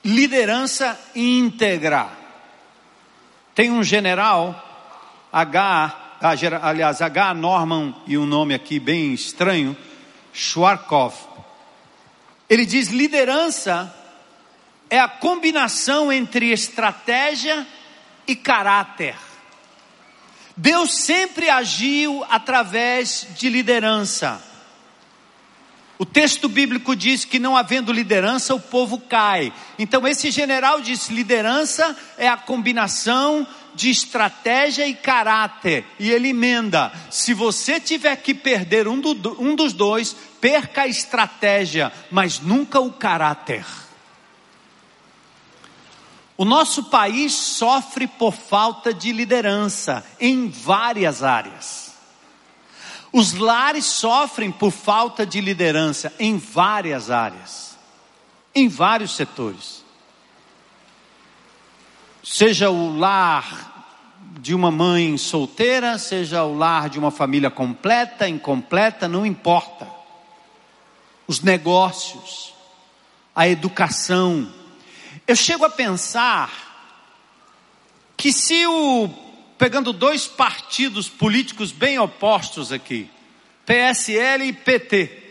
Liderança 0.07 0.99
íntegra. 1.17 2.09
Tem 3.57 3.73
um 3.73 3.83
general, 3.83 4.55
H, 5.33 6.19
aliás, 6.63 7.03
H. 7.03 7.35
Norman, 7.35 7.93
e 8.07 8.17
um 8.17 8.25
nome 8.25 8.55
aqui 8.55 8.79
bem 8.79 9.13
estranho, 9.13 9.77
Schwarzkopf. 10.33 11.27
Ele 12.49 12.65
diz: 12.65 12.89
liderança 12.91 13.93
é 14.89 15.01
a 15.01 15.09
combinação 15.09 16.13
entre 16.13 16.53
estratégia 16.53 17.67
e 18.29 18.37
caráter. 18.37 19.17
Deus 20.57 20.95
sempre 20.95 21.51
agiu 21.51 22.25
através 22.31 23.27
de 23.37 23.51
liderança. 23.51 24.41
O 25.99 26.05
texto 26.05 26.49
bíblico 26.49 26.95
diz 26.95 27.25
que 27.25 27.39
não 27.39 27.57
havendo 27.57 27.93
liderança, 27.93 28.55
o 28.55 28.61
povo 28.61 28.99
cai. 28.99 29.53
Então, 29.79 30.07
esse 30.07 30.31
general 30.31 30.81
diz: 30.81 31.09
liderança 31.09 31.97
é 32.19 32.29
a 32.29 32.37
combinação 32.37 33.47
de 33.75 33.91
estratégia 33.91 34.87
e 34.87 34.95
caráter. 34.95 35.87
E 35.99 36.11
ele 36.11 36.29
emenda: 36.29 36.93
se 37.11 37.33
você 37.33 37.81
tiver 37.81 38.17
que 38.17 38.35
perder 38.35 38.87
um, 38.87 39.01
do, 39.01 39.43
um 39.43 39.55
dos 39.55 39.73
dois, 39.73 40.15
perca 40.39 40.83
a 40.83 40.89
estratégia, 40.89 41.91
mas 42.11 42.41
nunca 42.41 42.79
o 42.79 42.93
caráter. 42.93 43.65
O 46.37 46.45
nosso 46.45 46.85
país 46.85 47.33
sofre 47.33 48.07
por 48.07 48.35
falta 48.35 48.93
de 48.93 49.13
liderança 49.13 50.05
em 50.21 50.51
várias 50.51 51.23
áreas. 51.23 51.86
Os 53.17 53.33
lares 53.33 53.87
sofrem 53.87 54.53
por 54.53 54.71
falta 54.71 55.25
de 55.25 55.41
liderança 55.41 56.13
em 56.19 56.37
várias 56.37 57.11
áreas, 57.11 57.75
em 58.55 58.69
vários 58.69 59.17
setores. 59.17 59.83
Seja 62.23 62.69
o 62.69 62.99
lar 62.99 63.89
de 64.39 64.55
uma 64.55 64.71
mãe 64.71 65.17
solteira, 65.17 65.97
seja 65.97 66.45
o 66.45 66.59
lar 66.59 66.91
de 66.91 66.99
uma 66.99 67.11
família 67.11 67.51
completa, 67.51 68.29
incompleta, 68.29 69.09
não 69.09 69.25
importa. 69.25 69.89
Os 71.27 71.41
negócios, 71.41 72.53
a 73.35 73.49
educação, 73.49 74.53
eu 75.27 75.35
chego 75.35 75.65
a 75.65 75.71
pensar 75.71 76.51
que 78.15 78.31
se 78.31 78.67
o 78.67 79.09
pegando 79.59 79.93
dois 79.93 80.27
partidos 80.27 81.09
políticos 81.09 81.73
bem 81.73 81.99
opostos 81.99 82.73
aqui, 82.73 83.11
PSL 83.65 84.45
e 84.45 84.53
PT, 84.53 85.25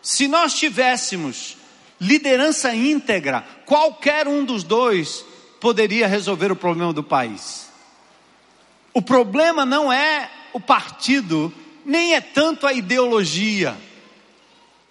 se 0.00 0.26
nós 0.28 0.54
tivéssemos 0.54 1.56
liderança 2.00 2.74
íntegra, 2.74 3.46
qualquer 3.64 4.26
um 4.26 4.44
dos 4.44 4.64
dois 4.64 5.24
poderia 5.60 6.06
resolver 6.06 6.50
o 6.50 6.56
problema 6.56 6.92
do 6.92 7.02
país. 7.02 7.70
O 8.92 9.00
problema 9.00 9.64
não 9.64 9.92
é 9.92 10.30
o 10.52 10.60
partido, 10.60 11.52
nem 11.84 12.14
é 12.14 12.20
tanto 12.20 12.66
a 12.66 12.72
ideologia, 12.72 13.76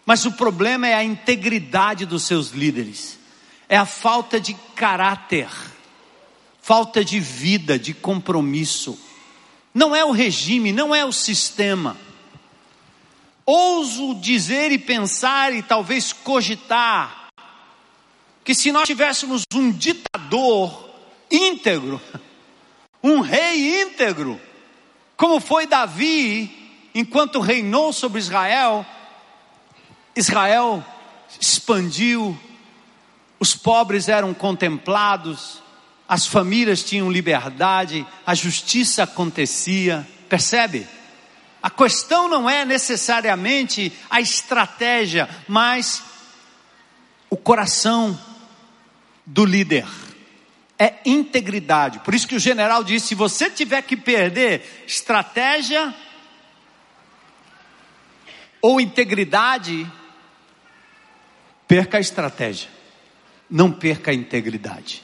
mas 0.05 0.25
o 0.25 0.31
problema 0.31 0.87
é 0.87 0.93
a 0.93 1.03
integridade 1.03 2.05
dos 2.05 2.23
seus 2.23 2.51
líderes 2.51 3.19
é 3.71 3.77
a 3.77 3.85
falta 3.85 4.37
de 4.37 4.53
caráter, 4.75 5.47
falta 6.71 7.03
de 7.03 7.19
vida, 7.19 7.77
de 7.77 7.93
compromisso. 7.93 8.97
Não 9.73 9.93
é 9.93 10.05
o 10.05 10.11
regime, 10.11 10.71
não 10.71 10.95
é 10.95 11.03
o 11.03 11.11
sistema. 11.11 11.97
Ouso 13.45 14.15
dizer 14.15 14.71
e 14.71 14.77
pensar 14.77 15.53
e 15.53 15.61
talvez 15.61 16.13
cogitar 16.13 17.27
que 18.41 18.55
se 18.55 18.71
nós 18.71 18.87
tivéssemos 18.87 19.43
um 19.53 19.69
ditador 19.69 20.89
íntegro, 21.29 21.99
um 23.03 23.19
rei 23.19 23.81
íntegro, 23.81 24.39
como 25.17 25.41
foi 25.41 25.67
Davi, 25.67 26.89
enquanto 26.95 27.41
reinou 27.41 27.91
sobre 27.91 28.19
Israel, 28.19 28.85
Israel 30.15 30.81
expandiu, 31.37 32.39
os 33.41 33.53
pobres 33.57 34.07
eram 34.07 34.33
contemplados, 34.33 35.60
as 36.11 36.27
famílias 36.27 36.83
tinham 36.83 37.09
liberdade, 37.09 38.05
a 38.25 38.35
justiça 38.35 39.03
acontecia, 39.03 40.05
percebe? 40.27 40.85
A 41.63 41.69
questão 41.69 42.27
não 42.27 42.49
é 42.49 42.65
necessariamente 42.65 43.93
a 44.09 44.19
estratégia, 44.19 45.29
mas 45.47 46.03
o 47.29 47.37
coração 47.37 48.19
do 49.25 49.45
líder. 49.45 49.87
É 50.77 50.95
integridade. 51.05 51.99
Por 51.99 52.13
isso 52.13 52.27
que 52.27 52.35
o 52.35 52.39
general 52.39 52.83
disse: 52.83 53.07
se 53.07 53.15
você 53.15 53.49
tiver 53.49 53.81
que 53.83 53.95
perder 53.95 54.83
estratégia 54.85 55.95
ou 58.61 58.81
integridade, 58.81 59.89
perca 61.69 61.99
a 61.99 62.01
estratégia 62.01 62.69
não 63.51 63.69
perca 63.71 64.11
a 64.11 64.13
integridade. 64.13 65.03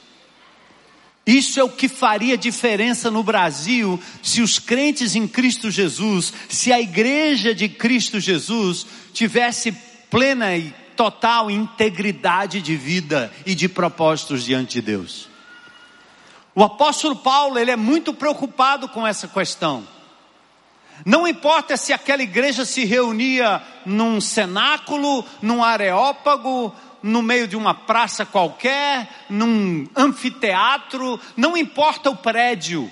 Isso 1.28 1.60
é 1.60 1.62
o 1.62 1.68
que 1.68 1.88
faria 1.88 2.38
diferença 2.38 3.10
no 3.10 3.22
Brasil 3.22 4.00
se 4.22 4.40
os 4.40 4.58
crentes 4.58 5.14
em 5.14 5.28
Cristo 5.28 5.70
Jesus, 5.70 6.32
se 6.48 6.72
a 6.72 6.80
igreja 6.80 7.54
de 7.54 7.68
Cristo 7.68 8.18
Jesus 8.18 8.86
tivesse 9.12 9.72
plena 10.08 10.56
e 10.56 10.74
total 10.96 11.50
integridade 11.50 12.62
de 12.62 12.74
vida 12.74 13.30
e 13.44 13.54
de 13.54 13.68
propósitos 13.68 14.42
diante 14.42 14.80
de 14.80 14.80
Deus. 14.80 15.28
O 16.54 16.64
apóstolo 16.64 17.16
Paulo, 17.16 17.58
ele 17.58 17.72
é 17.72 17.76
muito 17.76 18.14
preocupado 18.14 18.88
com 18.88 19.06
essa 19.06 19.28
questão. 19.28 19.86
Não 21.04 21.28
importa 21.28 21.76
se 21.76 21.92
aquela 21.92 22.22
igreja 22.22 22.64
se 22.64 22.86
reunia 22.86 23.62
num 23.84 24.18
cenáculo, 24.18 25.22
num 25.42 25.62
areópago, 25.62 26.74
no 27.02 27.22
meio 27.22 27.46
de 27.46 27.56
uma 27.56 27.74
praça 27.74 28.26
qualquer, 28.26 29.08
num 29.28 29.86
anfiteatro, 29.96 31.20
não 31.36 31.56
importa 31.56 32.10
o 32.10 32.16
prédio. 32.16 32.90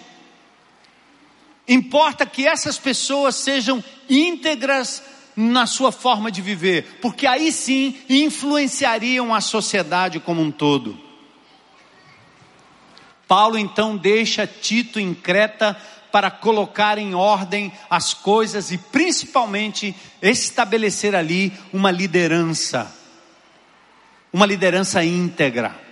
Importa 1.69 2.25
que 2.25 2.47
essas 2.47 2.79
pessoas 2.79 3.35
sejam 3.35 3.83
íntegras 4.09 5.03
na 5.35 5.67
sua 5.67 5.93
forma 5.93 6.31
de 6.31 6.41
viver, 6.41 6.99
porque 7.03 7.27
aí 7.27 7.53
sim 7.53 7.99
influenciariam 8.09 9.35
a 9.35 9.41
sociedade 9.41 10.21
como 10.21 10.41
um 10.41 10.51
todo. 10.51 10.99
Paulo 13.29 13.59
então 13.59 13.97
deixa 13.97 14.47
Tito 14.47 15.01
em 15.01 15.13
Creta 15.13 15.77
para 16.13 16.31
colocar 16.31 16.97
em 16.97 17.15
ordem 17.15 17.73
as 17.91 18.15
coisas 18.15 18.71
e 18.71 18.79
principalmente 18.79 19.95
estabelecer 20.23 21.15
ali 21.15 21.53
uma 21.73 21.91
liderança 21.91 23.06
uma 24.33 24.47
liderança 24.47 25.05
íntegra. 25.05 25.87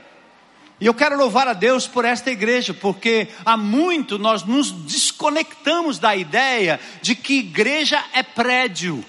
E 0.81 0.87
eu 0.87 0.95
quero 0.95 1.17
louvar 1.17 1.47
a 1.47 1.53
Deus 1.53 1.87
por 1.87 2.05
esta 2.05 2.31
igreja, 2.31 2.75
porque 2.75 3.29
há 3.45 3.57
muito 3.57 4.19
nós 4.19 4.43
nos 4.45 4.71
desconectamos 4.71 5.99
da 5.99 6.17
ideia 6.17 6.81
de 7.01 7.15
que 7.15 7.39
igreja 7.39 8.03
é 8.13 8.23
prédio. 8.23 9.05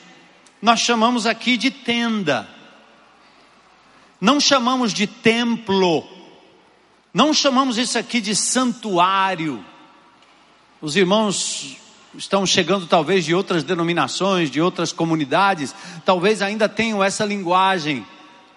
Nós 0.61 0.79
chamamos 0.79 1.25
aqui 1.25 1.57
de 1.57 1.71
tenda. 1.71 2.47
Não 4.21 4.39
chamamos 4.39 4.93
de 4.93 5.07
templo. 5.07 6.07
Não 7.13 7.33
chamamos 7.33 7.77
isso 7.77 7.97
aqui 7.97 8.21
de 8.21 8.35
santuário. 8.35 9.63
Os 10.81 10.95
irmãos 10.95 11.77
estão 12.17 12.45
chegando 12.45 12.85
talvez 12.88 13.25
de 13.25 13.33
outras 13.33 13.63
denominações, 13.63 14.49
de 14.49 14.61
outras 14.61 14.91
comunidades, 14.91 15.75
talvez 16.05 16.41
ainda 16.41 16.69
tenham 16.69 17.03
essa 17.03 17.25
linguagem. 17.25 18.05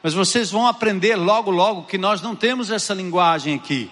Mas 0.02 0.14
vocês 0.14 0.50
vão 0.50 0.66
aprender 0.66 1.16
logo, 1.16 1.50
logo 1.50 1.84
que 1.84 1.98
nós 1.98 2.22
não 2.22 2.36
temos 2.36 2.70
essa 2.70 2.94
linguagem 2.94 3.54
aqui. 3.54 3.90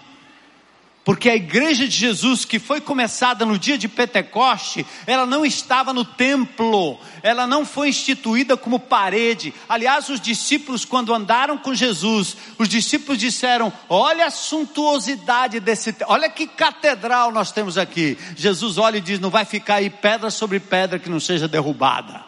Porque 1.07 1.31
a 1.31 1.37
igreja 1.37 1.87
de 1.87 1.97
Jesus, 1.97 2.45
que 2.45 2.59
foi 2.59 2.81
começada 2.81 3.47
no 3.47 3.57
dia 3.57 3.79
de 3.79 3.87
Pentecoste, 3.87 4.85
ela 5.07 5.25
não 5.25 5.47
estava 5.47 5.92
no 5.92 6.05
templo, 6.05 6.99
ela 7.23 7.47
não 7.47 7.64
foi 7.64 7.90
instituída 7.90 8.57
como 8.57 8.81
parede. 8.81 9.55
Aliás, 9.69 10.09
os 10.09 10.21
discípulos, 10.21 10.85
quando 10.85 11.14
andaram 11.14 11.57
com 11.59 11.73
Jesus, 11.73 12.37
os 12.59 12.69
discípulos 12.69 13.19
disseram: 13.19 13.73
Olha 13.88 14.27
a 14.27 14.33
suntuosidade 14.33 15.61
desse, 15.61 15.95
olha 16.09 16.29
que 16.29 16.45
catedral 16.45 17.31
nós 17.31 17.53
temos 17.53 17.79
aqui. 17.79 18.19
Jesus 18.35 18.77
olha 18.77 18.99
e 18.99 19.01
diz: 19.01 19.21
Não 19.21 19.31
vai 19.31 19.45
ficar 19.45 19.77
aí 19.77 19.88
pedra 19.88 20.29
sobre 20.29 20.59
pedra 20.59 20.99
que 20.99 21.09
não 21.09 21.21
seja 21.21 21.47
derrubada. 21.47 22.26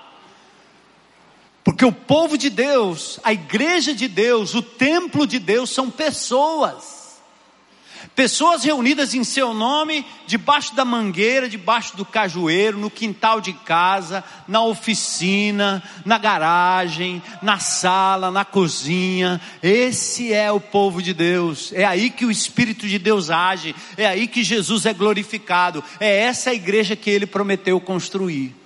Porque 1.68 1.84
o 1.84 1.92
povo 1.92 2.38
de 2.38 2.48
Deus, 2.48 3.20
a 3.22 3.30
igreja 3.30 3.92
de 3.92 4.08
Deus, 4.08 4.54
o 4.54 4.62
templo 4.62 5.26
de 5.26 5.38
Deus 5.38 5.68
são 5.68 5.90
pessoas. 5.90 7.18
Pessoas 8.16 8.64
reunidas 8.64 9.12
em 9.12 9.22
seu 9.22 9.52
nome, 9.52 10.02
debaixo 10.26 10.74
da 10.74 10.82
mangueira, 10.82 11.46
debaixo 11.46 11.94
do 11.94 12.06
cajueiro, 12.06 12.78
no 12.78 12.88
quintal 12.88 13.38
de 13.38 13.52
casa, 13.52 14.24
na 14.48 14.62
oficina, 14.64 15.82
na 16.06 16.16
garagem, 16.16 17.22
na 17.42 17.58
sala, 17.58 18.30
na 18.30 18.46
cozinha. 18.46 19.38
Esse 19.62 20.32
é 20.32 20.50
o 20.50 20.58
povo 20.58 21.02
de 21.02 21.12
Deus. 21.12 21.70
É 21.74 21.84
aí 21.84 22.08
que 22.08 22.24
o 22.24 22.30
Espírito 22.30 22.88
de 22.88 22.98
Deus 22.98 23.28
age. 23.28 23.76
É 23.94 24.06
aí 24.06 24.26
que 24.26 24.42
Jesus 24.42 24.86
é 24.86 24.94
glorificado. 24.94 25.84
É 26.00 26.20
essa 26.20 26.48
a 26.48 26.54
igreja 26.54 26.96
que 26.96 27.10
ele 27.10 27.26
prometeu 27.26 27.78
construir. 27.78 28.56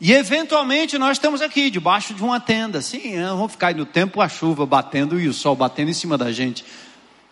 E 0.00 0.12
eventualmente 0.12 0.98
nós 0.98 1.16
estamos 1.16 1.40
aqui, 1.40 1.70
debaixo 1.70 2.14
de 2.14 2.22
uma 2.22 2.38
tenda. 2.38 2.82
Sim, 2.82 3.16
vamos 3.22 3.52
ficar 3.52 3.68
aí 3.68 3.74
no 3.74 3.86
tempo 3.86 4.20
a 4.20 4.28
chuva 4.28 4.66
batendo 4.66 5.18
e 5.18 5.28
o 5.28 5.32
sol 5.32 5.56
batendo 5.56 5.90
em 5.90 5.94
cima 5.94 6.18
da 6.18 6.30
gente 6.30 6.64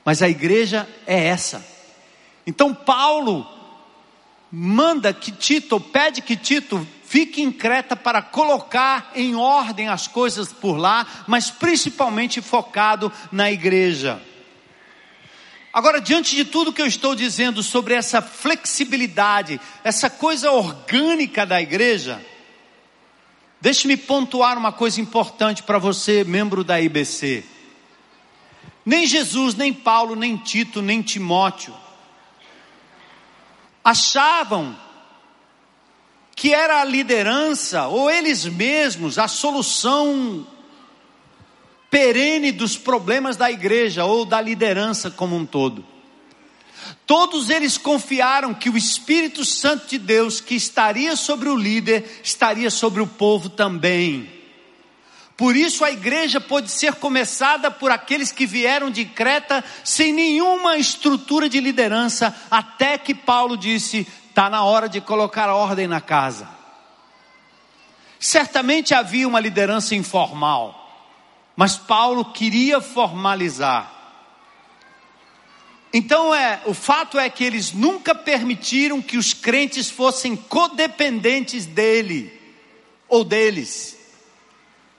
mas 0.04 0.22
a 0.22 0.28
igreja 0.28 0.88
é 1.06 1.24
essa. 1.24 1.64
Então 2.46 2.74
Paulo 2.74 3.46
manda 4.52 5.12
que 5.12 5.32
Tito, 5.32 5.80
pede 5.80 6.20
que 6.20 6.36
Tito 6.36 6.86
fique 7.06 7.42
em 7.42 7.50
Creta 7.50 7.96
para 7.96 8.20
colocar 8.20 9.10
em 9.14 9.34
ordem 9.34 9.88
as 9.88 10.06
coisas 10.06 10.52
por 10.52 10.76
lá, 10.76 11.06
mas 11.26 11.50
principalmente 11.50 12.42
focado 12.42 13.10
na 13.32 13.50
igreja. 13.50 14.20
Agora, 15.72 16.00
diante 16.00 16.36
de 16.36 16.44
tudo 16.44 16.72
que 16.72 16.82
eu 16.82 16.86
estou 16.86 17.16
dizendo 17.16 17.60
sobre 17.60 17.94
essa 17.94 18.22
flexibilidade, 18.22 19.60
essa 19.82 20.08
coisa 20.08 20.52
orgânica 20.52 21.44
da 21.44 21.60
igreja, 21.60 22.24
deixe-me 23.64 23.96
pontuar 23.96 24.56
uma 24.56 24.70
coisa 24.70 25.00
importante 25.00 25.62
para 25.62 25.78
você, 25.78 26.22
membro 26.22 26.62
da 26.62 26.78
IBC. 26.78 27.42
Nem 28.86 29.06
Jesus, 29.06 29.54
nem 29.54 29.72
Paulo, 29.72 30.14
nem 30.14 30.36
Tito, 30.36 30.82
nem 30.82 31.02
Timóteo 31.02 31.74
achavam 33.82 34.74
que 36.34 36.52
era 36.52 36.80
a 36.80 36.84
liderança, 36.84 37.86
ou 37.86 38.10
eles 38.10 38.44
mesmos, 38.44 39.18
a 39.18 39.28
solução 39.28 40.46
perene 41.90 42.50
dos 42.50 42.76
problemas 42.76 43.36
da 43.36 43.50
igreja 43.50 44.04
ou 44.04 44.24
da 44.24 44.40
liderança 44.40 45.10
como 45.10 45.36
um 45.36 45.46
todo. 45.46 45.93
Todos 47.06 47.50
eles 47.50 47.76
confiaram 47.76 48.54
que 48.54 48.70
o 48.70 48.76
Espírito 48.76 49.44
Santo 49.44 49.86
de 49.88 49.98
Deus, 49.98 50.40
que 50.40 50.54
estaria 50.54 51.14
sobre 51.16 51.48
o 51.48 51.56
líder, 51.56 52.20
estaria 52.22 52.70
sobre 52.70 53.02
o 53.02 53.06
povo 53.06 53.50
também. 53.50 54.32
Por 55.36 55.56
isso 55.56 55.84
a 55.84 55.90
igreja 55.90 56.40
pode 56.40 56.70
ser 56.70 56.94
começada 56.94 57.70
por 57.70 57.90
aqueles 57.90 58.30
que 58.30 58.46
vieram 58.46 58.90
de 58.90 59.04
Creta 59.04 59.64
sem 59.82 60.12
nenhuma 60.12 60.78
estrutura 60.78 61.48
de 61.48 61.60
liderança, 61.60 62.34
até 62.50 62.96
que 62.96 63.14
Paulo 63.14 63.56
disse: 63.56 64.06
está 64.28 64.48
na 64.48 64.64
hora 64.64 64.88
de 64.88 65.00
colocar 65.00 65.48
ordem 65.50 65.86
na 65.86 66.00
casa. 66.00 66.48
Certamente 68.18 68.94
havia 68.94 69.28
uma 69.28 69.40
liderança 69.40 69.94
informal, 69.94 70.88
mas 71.54 71.76
Paulo 71.76 72.24
queria 72.26 72.80
formalizar. 72.80 73.93
Então 75.96 76.34
é, 76.34 76.60
o 76.66 76.74
fato 76.74 77.20
é 77.20 77.30
que 77.30 77.44
eles 77.44 77.72
nunca 77.72 78.16
permitiram 78.16 79.00
que 79.00 79.16
os 79.16 79.32
crentes 79.32 79.88
fossem 79.88 80.34
codependentes 80.34 81.66
dele 81.66 82.32
ou 83.08 83.22
deles. 83.22 83.96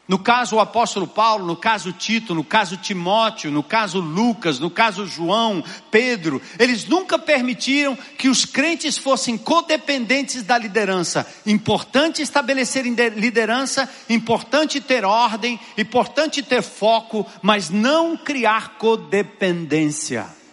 No 0.08 0.18
caso 0.18 0.56
o 0.56 0.60
apóstolo 0.62 1.06
Paulo, 1.06 1.46
no 1.46 1.58
caso 1.58 1.92
Tito, 1.92 2.34
no 2.34 2.46
caso 2.46 2.78
Timóteo, 2.78 3.52
no 3.52 3.62
caso 3.62 4.00
Lucas, 4.00 4.58
no 4.58 4.70
caso 4.70 5.06
João, 5.06 5.62
Pedro, 5.92 6.42
eles 6.58 6.86
nunca 6.86 7.20
permitiram 7.20 7.98
que 8.18 8.30
os 8.30 8.46
crentes 8.46 8.98
fossem 8.98 9.38
codependentes 9.38 10.44
da 10.44 10.58
liderança. 10.58 11.28
Importante 11.46 12.22
estabelecer 12.22 12.86
liderança, 12.86 13.90
importante 14.10 14.80
ter 14.80 15.04
ordem, 15.04 15.60
importante 15.78 16.42
ter 16.42 16.62
foco, 16.62 17.26
mas 17.42 17.70
não 17.70 18.16
criar 18.16 18.78
codependência. 18.78 20.45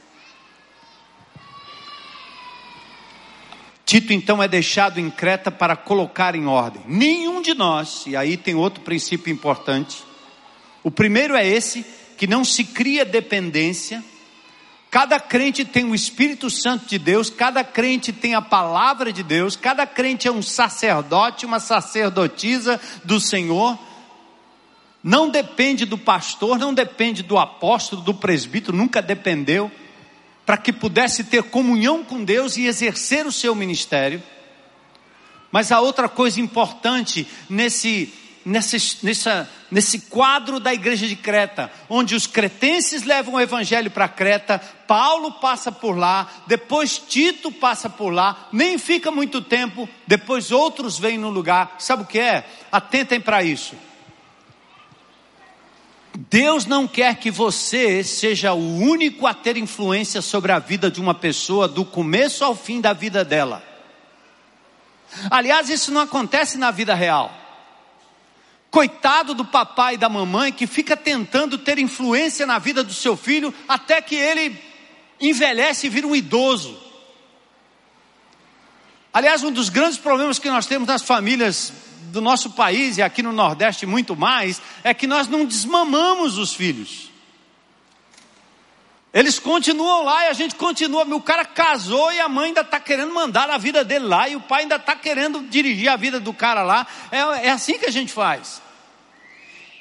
Tito 3.93 4.15
então 4.15 4.43
é 4.43 4.49
deixado 4.49 4.99
em 4.99 5.11
Creta 5.11 5.51
para 5.51 5.77
colocar 5.77 6.35
em 6.35 6.47
ordem. 6.47 6.81
Nenhum 6.89 7.43
de 7.43 7.53
nós, 7.53 8.05
e 8.07 8.17
aí 8.17 8.39
tem 8.39 8.55
outro 8.55 8.83
princípio 8.83 9.31
importante. 9.31 10.03
O 10.83 10.91
primeiro 10.91 11.37
é 11.37 11.47
esse, 11.47 11.85
que 12.17 12.27
não 12.27 12.43
se 12.43 12.65
cria 12.65 13.05
dependência. 13.05 14.03
Cada 14.91 15.21
crente 15.21 15.63
tem 15.63 15.85
o 15.85 15.95
Espírito 15.95 16.49
Santo 16.49 16.87
de 16.87 16.99
Deus, 16.99 17.29
cada 17.29 17.63
crente 17.63 18.15
tem 18.15 18.35
a 18.35 18.41
palavra 18.41 19.13
de 19.13 19.23
Deus, 19.23 19.57
cada 19.57 19.87
crente 19.87 20.27
é 20.27 20.33
um 20.33 20.41
sacerdote, 20.41 21.45
uma 21.45 21.61
sacerdotisa 21.61 22.81
do 23.05 23.21
Senhor. 23.21 23.79
Não 25.05 25.29
depende 25.29 25.85
do 25.85 25.99
pastor, 25.99 26.59
não 26.59 26.73
depende 26.73 27.23
do 27.23 27.37
apóstolo, 27.37 28.01
do 28.01 28.15
presbítero, 28.15 28.75
nunca 28.75 29.03
dependeu 29.03 29.71
para 30.45 30.57
que 30.57 30.73
pudesse 30.73 31.25
ter 31.25 31.43
comunhão 31.45 32.05
com 32.05 32.25
Deus 32.25 32.57
e 32.57 32.67
exercer 32.67 33.27
o 33.27 33.33
seu 33.33 33.55
ministério. 33.55 34.23
Mas 35.51 35.71
a 35.71 35.81
outra 35.81 36.09
coisa 36.09 36.41
importante 36.41 37.27
nesse, 37.49 38.13
nesse, 38.45 39.05
nessa, 39.05 39.49
nesse 39.71 40.01
quadro 40.01 40.59
da 40.59 40.73
igreja 40.73 41.07
de 41.07 41.15
Creta, 41.15 41.71
onde 41.89 42.15
os 42.15 42.27
cretenses 42.27 43.03
levam 43.03 43.35
o 43.35 43.41
evangelho 43.41 43.91
para 43.91 44.09
Creta, 44.09 44.59
Paulo 44.87 45.33
passa 45.33 45.71
por 45.71 45.97
lá, 45.97 46.29
depois 46.47 46.99
Tito 46.99 47.53
passa 47.53 47.89
por 47.89 48.11
lá, 48.11 48.49
nem 48.53 48.79
fica 48.79 49.11
muito 49.11 49.41
tempo, 49.43 49.89
depois 50.07 50.51
outros 50.51 50.99
vêm 50.99 51.19
no 51.19 51.31
lugar. 51.31 51.77
Sabe 51.79 52.03
o 52.03 52.07
que 52.07 52.19
é? 52.19 52.47
Atentem 52.71 53.21
para 53.21 53.43
isso. 53.43 53.75
Deus 56.31 56.67
não 56.67 56.87
quer 56.87 57.17
que 57.17 57.31
você 57.31 58.05
seja 58.05 58.53
o 58.53 58.79
único 58.79 59.27
a 59.27 59.35
ter 59.35 59.57
influência 59.57 60.23
sobre 60.23 60.53
a 60.53 60.59
vida 60.59 60.91
de 60.91 61.01
uma 61.01 61.15
pessoa 61.15 61.67
do 61.67 61.85
começo 61.85 62.45
ao 62.45 62.55
fim 62.55 62.81
da 62.81 62.93
vida 62.93 63.25
dela. 63.25 63.63
Aliás, 65.31 65.69
isso 65.69 65.91
não 65.91 66.03
acontece 66.03 66.57
na 66.59 66.71
vida 66.71 66.95
real. 66.95 67.33
Coitado 68.71 69.35
do 69.35 69.45
papai 69.45 69.95
e 69.95 69.99
da 69.99 70.09
mamãe 70.09 70.53
que 70.53 70.67
fica 70.67 70.97
tentando 70.97 71.59
ter 71.59 71.79
influência 71.79 72.47
na 72.47 72.59
vida 72.59 72.85
do 72.85 72.95
seu 72.95 73.17
filho 73.17 73.53
até 73.69 74.01
que 74.01 74.15
ele 74.15 74.57
envelhece 75.21 75.89
e 75.89 75.91
vira 75.91 76.07
um 76.07 76.15
idoso. 76.15 76.79
Aliás, 79.13 79.43
um 79.43 79.51
dos 79.51 79.69
grandes 79.69 79.99
problemas 79.99 80.39
que 80.39 80.49
nós 80.49 80.67
temos 80.67 80.87
nas 80.87 81.03
famílias 81.03 81.73
do 82.13 82.21
nosso 82.21 82.51
país 82.51 82.99
e 82.99 83.03
aqui 83.03 83.23
no 83.23 83.33
Nordeste 83.33 83.87
muito 83.87 84.15
mais, 84.15 84.61
é 84.85 84.93
que 84.93 85.07
nós 85.07 85.27
não 85.27 85.45
desmamamos 85.45 86.39
os 86.39 86.55
filhos. 86.55 87.11
Eles 89.13 89.39
continuam 89.39 90.05
lá 90.05 90.27
e 90.27 90.29
a 90.29 90.33
gente 90.33 90.55
continua. 90.55 91.05
O 91.05 91.21
cara 91.21 91.45
casou 91.45 92.13
e 92.13 92.21
a 92.21 92.29
mãe 92.29 92.49
ainda 92.49 92.63
está 92.63 92.79
querendo 92.81 93.13
mandar 93.13 93.51
a 93.51 93.59
vida 93.59 93.85
dele 93.85 94.07
lá 94.07 94.29
e 94.29 94.37
o 94.37 94.41
pai 94.41 94.63
ainda 94.63 94.77
está 94.77 94.95
querendo 94.95 95.43
dirigir 95.49 95.89
a 95.89 95.97
vida 95.97 96.19
do 96.21 96.33
cara 96.33 96.63
lá. 96.63 96.87
É, 97.11 97.19
é 97.47 97.51
assim 97.51 97.79
que 97.79 97.87
a 97.87 97.91
gente 97.91 98.13
faz. 98.13 98.63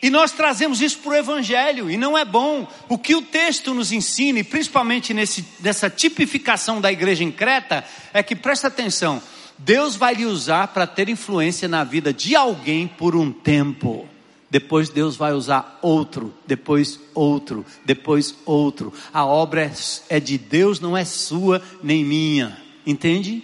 E 0.02 0.10
nós 0.10 0.32
trazemos 0.32 0.82
isso 0.82 0.98
para 0.98 1.12
o 1.12 1.16
Evangelho, 1.16 1.90
e 1.90 1.96
não 1.96 2.18
é 2.18 2.26
bom. 2.26 2.68
O 2.90 2.98
que 2.98 3.14
o 3.14 3.22
texto 3.22 3.72
nos 3.72 3.92
ensina, 3.92 4.40
e 4.40 4.44
principalmente 4.44 5.14
nesse, 5.14 5.46
nessa 5.60 5.92
tipificação 5.92 6.82
da 6.82 6.92
igreja 6.92 7.24
em 7.24 7.32
Creta, 7.32 7.86
é 8.12 8.24
que 8.24 8.36
presta 8.36 8.68
atenção: 8.68 9.22
Deus 9.64 9.96
vai 9.96 10.16
lhe 10.16 10.26
usar 10.26 10.70
para 10.70 10.88
ter 10.88 11.08
influência 11.08 11.68
na 11.68 11.84
vida 11.84 12.12
de 12.12 12.36
alguém 12.36 12.88
por 12.88 13.16
um 13.16 13.32
tempo. 13.32 14.08
Depois 14.50 14.90
Deus 14.90 15.16
vai 15.16 15.34
usar 15.34 15.80
outro, 15.82 16.34
depois 16.46 17.00
outro, 17.14 17.66
depois 17.86 18.36
outro. 18.46 18.92
A 19.14 19.24
obra 19.24 19.72
é, 20.10 20.20
de 20.20 20.38
Deus, 20.38 20.80
não 20.80 20.98
é 20.98 21.06
sua 21.06 21.62
nem 21.82 22.04
minha. 22.04 22.60
Entende? 22.86 23.44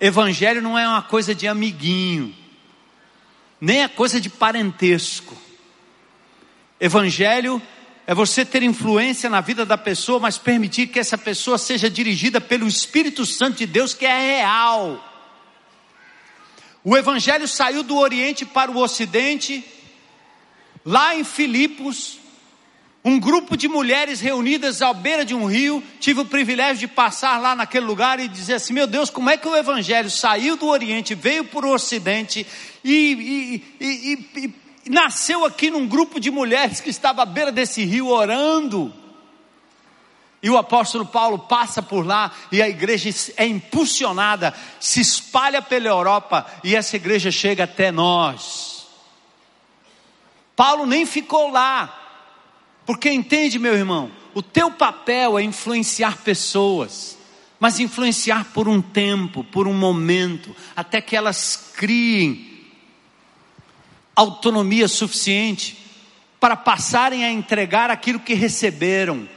Evangelho 0.00 0.60
não 0.60 0.78
é 0.78 0.86
uma 0.86 1.02
coisa 1.02 1.34
de 1.34 1.46
amiguinho, 1.46 2.34
nem 3.60 3.82
é 3.82 3.88
coisa 3.88 4.20
de 4.20 4.28
parentesco. 4.28 5.36
Evangelho 6.80 7.62
é 8.10 8.14
você 8.14 8.44
ter 8.44 8.64
influência 8.64 9.30
na 9.30 9.40
vida 9.40 9.64
da 9.64 9.78
pessoa, 9.78 10.18
mas 10.18 10.36
permitir 10.36 10.88
que 10.88 10.98
essa 10.98 11.16
pessoa 11.16 11.56
seja 11.56 11.88
dirigida 11.88 12.40
pelo 12.40 12.66
Espírito 12.66 13.24
Santo 13.24 13.58
de 13.58 13.66
Deus, 13.66 13.94
que 13.94 14.04
é 14.04 14.38
real. 14.38 14.98
O 16.82 16.96
Evangelho 16.96 17.46
saiu 17.46 17.84
do 17.84 17.96
Oriente 17.96 18.44
para 18.44 18.68
o 18.68 18.78
Ocidente, 18.78 19.64
lá 20.84 21.14
em 21.14 21.22
Filipos, 21.22 22.18
Um 23.02 23.18
grupo 23.18 23.56
de 23.56 23.66
mulheres 23.66 24.20
reunidas 24.20 24.82
à 24.82 24.92
beira 24.92 25.24
de 25.24 25.34
um 25.34 25.46
rio, 25.46 25.82
tive 25.98 26.20
o 26.20 26.26
privilégio 26.26 26.86
de 26.86 26.88
passar 26.88 27.40
lá 27.40 27.56
naquele 27.56 27.86
lugar 27.86 28.20
e 28.20 28.28
dizer 28.28 28.54
assim: 28.54 28.74
meu 28.74 28.86
Deus, 28.86 29.08
como 29.08 29.30
é 29.30 29.38
que 29.38 29.48
o 29.48 29.56
Evangelho 29.56 30.10
saiu 30.10 30.54
do 30.54 30.66
Oriente, 30.66 31.14
veio 31.14 31.44
para 31.44 31.66
o 31.66 31.72
Ocidente 31.72 32.46
e, 32.84 33.62
e, 33.80 33.84
e, 33.84 34.28
e 34.36 34.48
nasceu 34.88 35.44
aqui 35.44 35.70
num 35.70 35.86
grupo 35.86 36.18
de 36.18 36.30
mulheres 36.30 36.80
que 36.80 36.90
estava 36.90 37.22
à 37.22 37.26
beira 37.26 37.52
desse 37.52 37.84
rio 37.84 38.08
orando. 38.08 38.92
E 40.42 40.48
o 40.48 40.56
apóstolo 40.56 41.04
Paulo 41.04 41.38
passa 41.38 41.82
por 41.82 42.06
lá 42.06 42.32
e 42.50 42.62
a 42.62 42.68
igreja 42.68 43.10
é 43.36 43.46
impulsionada, 43.46 44.54
se 44.80 45.00
espalha 45.00 45.60
pela 45.60 45.88
Europa 45.88 46.46
e 46.64 46.74
essa 46.74 46.96
igreja 46.96 47.30
chega 47.30 47.64
até 47.64 47.92
nós. 47.92 48.86
Paulo 50.56 50.86
nem 50.86 51.04
ficou 51.04 51.50
lá, 51.50 51.94
porque 52.86 53.10
entende, 53.10 53.58
meu 53.58 53.74
irmão, 53.74 54.10
o 54.34 54.42
teu 54.42 54.70
papel 54.70 55.38
é 55.38 55.42
influenciar 55.42 56.18
pessoas, 56.18 57.18
mas 57.58 57.78
influenciar 57.78 58.46
por 58.54 58.66
um 58.66 58.80
tempo, 58.80 59.44
por 59.44 59.68
um 59.68 59.74
momento, 59.74 60.56
até 60.74 61.02
que 61.02 61.14
elas 61.14 61.72
criem 61.76 62.49
autonomia 64.14 64.88
suficiente 64.88 65.78
para 66.38 66.56
passarem 66.56 67.24
a 67.24 67.30
entregar 67.30 67.90
aquilo 67.90 68.18
que 68.18 68.34
receberam. 68.34 69.28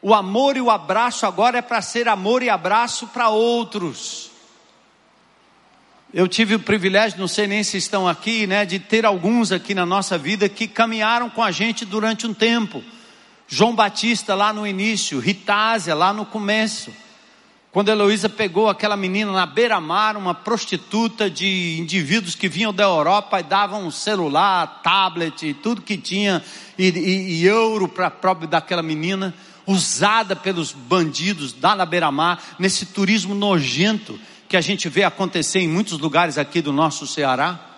O 0.00 0.14
amor 0.14 0.56
e 0.56 0.60
o 0.60 0.70
abraço 0.70 1.26
agora 1.26 1.58
é 1.58 1.62
para 1.62 1.82
ser 1.82 2.08
amor 2.08 2.42
e 2.42 2.50
abraço 2.50 3.08
para 3.08 3.28
outros. 3.28 4.30
Eu 6.12 6.28
tive 6.28 6.54
o 6.54 6.60
privilégio, 6.60 7.18
não 7.18 7.26
sei 7.26 7.48
nem 7.48 7.64
se 7.64 7.76
estão 7.76 8.06
aqui, 8.06 8.46
né, 8.46 8.64
de 8.64 8.78
ter 8.78 9.04
alguns 9.04 9.50
aqui 9.50 9.74
na 9.74 9.84
nossa 9.84 10.16
vida 10.16 10.48
que 10.48 10.68
caminharam 10.68 11.28
com 11.28 11.42
a 11.42 11.50
gente 11.50 11.84
durante 11.84 12.24
um 12.24 12.32
tempo. 12.32 12.84
João 13.48 13.74
Batista 13.74 14.34
lá 14.34 14.52
no 14.52 14.66
início, 14.66 15.18
Ritásia 15.18 15.94
lá 15.94 16.12
no 16.12 16.24
começo. 16.24 16.92
Quando 17.74 17.88
Heloísa 17.88 18.28
pegou 18.28 18.68
aquela 18.68 18.96
menina 18.96 19.32
na 19.32 19.44
beira-mar, 19.44 20.16
uma 20.16 20.32
prostituta 20.32 21.28
de 21.28 21.76
indivíduos 21.80 22.36
que 22.36 22.48
vinham 22.48 22.72
da 22.72 22.84
Europa 22.84 23.40
e 23.40 23.42
davam 23.42 23.84
um 23.84 23.90
celular, 23.90 24.80
tablet, 24.80 25.52
tudo 25.54 25.82
que 25.82 25.96
tinha, 25.96 26.40
e, 26.78 26.90
e, 26.90 27.40
e 27.40 27.44
euro 27.44 27.88
para 27.88 28.08
próprio 28.12 28.46
daquela 28.46 28.80
menina, 28.80 29.34
usada 29.66 30.36
pelos 30.36 30.70
bandidos 30.70 31.52
lá 31.60 31.74
na 31.74 31.84
beira-mar, 31.84 32.40
nesse 32.60 32.86
turismo 32.86 33.34
nojento 33.34 34.20
que 34.48 34.56
a 34.56 34.60
gente 34.60 34.88
vê 34.88 35.02
acontecer 35.02 35.58
em 35.58 35.66
muitos 35.66 35.98
lugares 35.98 36.38
aqui 36.38 36.62
do 36.62 36.72
nosso 36.72 37.08
Ceará. 37.08 37.73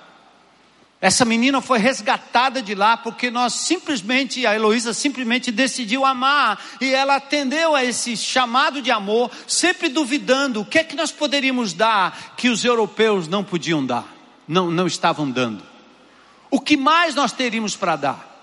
Essa 1.07 1.25
menina 1.25 1.61
foi 1.61 1.79
resgatada 1.79 2.61
de 2.61 2.75
lá 2.75 2.97
porque 2.97 3.31
nós 3.31 3.53
simplesmente, 3.53 4.45
a 4.45 4.57
Heloísa 4.57 4.93
simplesmente 4.93 5.53
decidiu 5.53 6.05
amar 6.05 6.61
e 6.81 6.93
ela 6.93 7.15
atendeu 7.15 7.77
a 7.77 7.85
esse 7.85 8.17
chamado 8.17 8.83
de 8.83 8.91
amor, 8.91 9.31
sempre 9.47 9.89
duvidando 9.89 10.63
o 10.63 10.65
que 10.65 10.81
é 10.81 10.83
que 10.83 10.97
nós 10.97 11.13
poderíamos 11.13 11.73
dar 11.73 12.35
que 12.37 12.49
os 12.49 12.65
europeus 12.65 13.29
não 13.29 13.45
podiam 13.45 13.87
dar, 13.87 14.05
não, 14.49 14.69
não 14.69 14.85
estavam 14.85 15.31
dando. 15.31 15.63
O 16.51 16.59
que 16.59 16.77
mais 16.77 17.15
nós 17.15 17.31
teríamos 17.31 17.77
para 17.77 17.95
dar? 17.95 18.37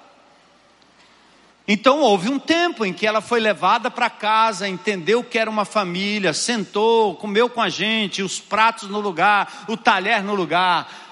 Então 1.66 2.00
houve 2.00 2.30
um 2.30 2.38
tempo 2.38 2.86
em 2.86 2.92
que 2.92 3.08
ela 3.08 3.22
foi 3.22 3.40
levada 3.40 3.90
para 3.90 4.10
casa, 4.10 4.68
entendeu 4.68 5.24
que 5.24 5.40
era 5.40 5.50
uma 5.50 5.64
família, 5.64 6.34
sentou, 6.34 7.16
comeu 7.16 7.50
com 7.50 7.62
a 7.62 7.70
gente, 7.70 8.22
os 8.22 8.38
pratos 8.38 8.90
no 8.90 9.00
lugar, 9.00 9.66
o 9.70 9.78
talher 9.78 10.22
no 10.22 10.36
lugar, 10.36 11.03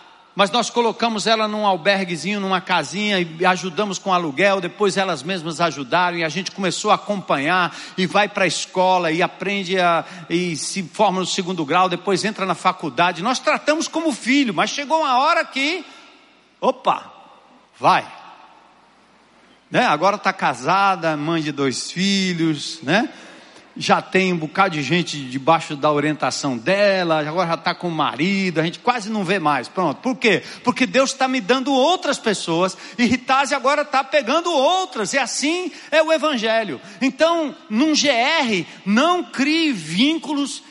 mas 0.42 0.50
nós 0.50 0.72
colocamos 0.72 1.28
ela 1.28 1.48
num 1.48 1.68
alberguezinho, 1.68 2.40
numa 2.40 2.60
casinha 2.60 3.20
e 3.20 3.46
ajudamos 3.46 4.00
com 4.00 4.12
aluguel. 4.12 4.60
Depois 4.60 4.98
elas 4.98 5.22
mesmas 5.22 5.62
ajudaram 5.62 6.18
e 6.18 6.24
a 6.24 6.30
gente 6.30 6.50
começou 6.50 6.90
a 6.90 6.96
acompanhar 6.96 7.78
e 7.96 8.08
vai 8.08 8.28
para 8.28 8.46
a 8.46 8.48
escola 8.48 9.12
e 9.12 9.22
aprende 9.22 9.80
a, 9.80 10.04
e 10.28 10.56
se 10.56 10.82
forma 10.82 11.20
no 11.20 11.28
segundo 11.28 11.64
grau. 11.64 11.88
Depois 11.88 12.26
entra 12.26 12.44
na 12.44 12.56
faculdade. 12.56 13.22
Nós 13.22 13.38
tratamos 13.38 13.88
como 13.88 14.12
filho, 14.12 14.52
mas 14.52 14.72
chegou 14.72 15.02
uma 15.02 15.20
hora 15.20 15.46
que, 15.46 15.86
opa, 16.60 17.14
vai. 17.80 18.12
Né? 19.70 19.86
Agora 19.86 20.16
está 20.16 20.34
casada, 20.34 21.16
mãe 21.16 21.44
de 21.44 21.52
dois 21.52 21.92
filhos, 21.92 22.80
né? 22.82 23.14
Já 23.76 24.02
tem 24.02 24.34
um 24.34 24.38
bocado 24.38 24.76
de 24.76 24.84
gente 24.84 25.18
debaixo 25.18 25.76
da 25.76 25.92
orientação 25.92 26.58
dela, 26.58 27.20
agora 27.20 27.48
já 27.48 27.54
está 27.56 27.76
com 27.76 27.88
o 27.88 27.92
marido, 27.92 28.60
a 28.60 28.64
gente 28.64 28.80
quase 28.80 29.10
não 29.10 29.24
vê 29.24 29.40
mais. 29.40 29.68
Pronto. 29.68 30.02
Por 30.02 30.16
quê? 30.16 30.44
Porque 30.64 30.86
Deus 30.86 31.12
está 31.12 31.28
me 31.28 31.40
dando 31.40 31.74
outras 31.74 32.20
pessoas 32.20 32.78
e 32.98 33.06
Ritase 33.06 33.56
agora 33.56 33.84
está 33.84 34.04
pegando 34.04 34.52
outras, 34.52 35.14
e 35.14 35.18
assim 35.18 35.72
é 35.90 36.02
o 36.02 36.12
Evangelho. 36.12 36.82
Então, 37.02 37.56
num 37.70 37.94
GR, 37.94 38.66
não 38.86 39.24
crie 39.24 39.72
vínculos 39.72 40.64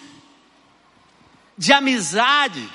de 1.57 1.73
amizade 1.73 2.67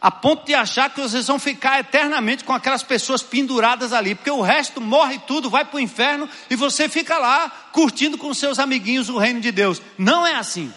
a 0.00 0.10
ponto 0.10 0.46
de 0.46 0.54
achar 0.54 0.90
que 0.90 1.00
vocês 1.00 1.26
vão 1.26 1.38
ficar 1.38 1.80
eternamente 1.80 2.44
com 2.44 2.52
aquelas 2.52 2.82
pessoas 2.82 3.22
penduradas 3.22 3.92
ali, 3.92 4.14
porque 4.14 4.30
o 4.30 4.40
resto 4.40 4.80
morre 4.80 5.18
tudo, 5.26 5.50
vai 5.50 5.64
para 5.64 5.76
o 5.76 5.80
inferno 5.80 6.28
e 6.48 6.54
você 6.54 6.88
fica 6.88 7.18
lá 7.18 7.50
curtindo 7.72 8.16
com 8.16 8.32
seus 8.32 8.58
amiguinhos 8.58 9.08
o 9.08 9.18
reino 9.18 9.40
de 9.40 9.50
Deus. 9.50 9.82
Não 9.96 10.26
é 10.26 10.36
assim. 10.36 10.72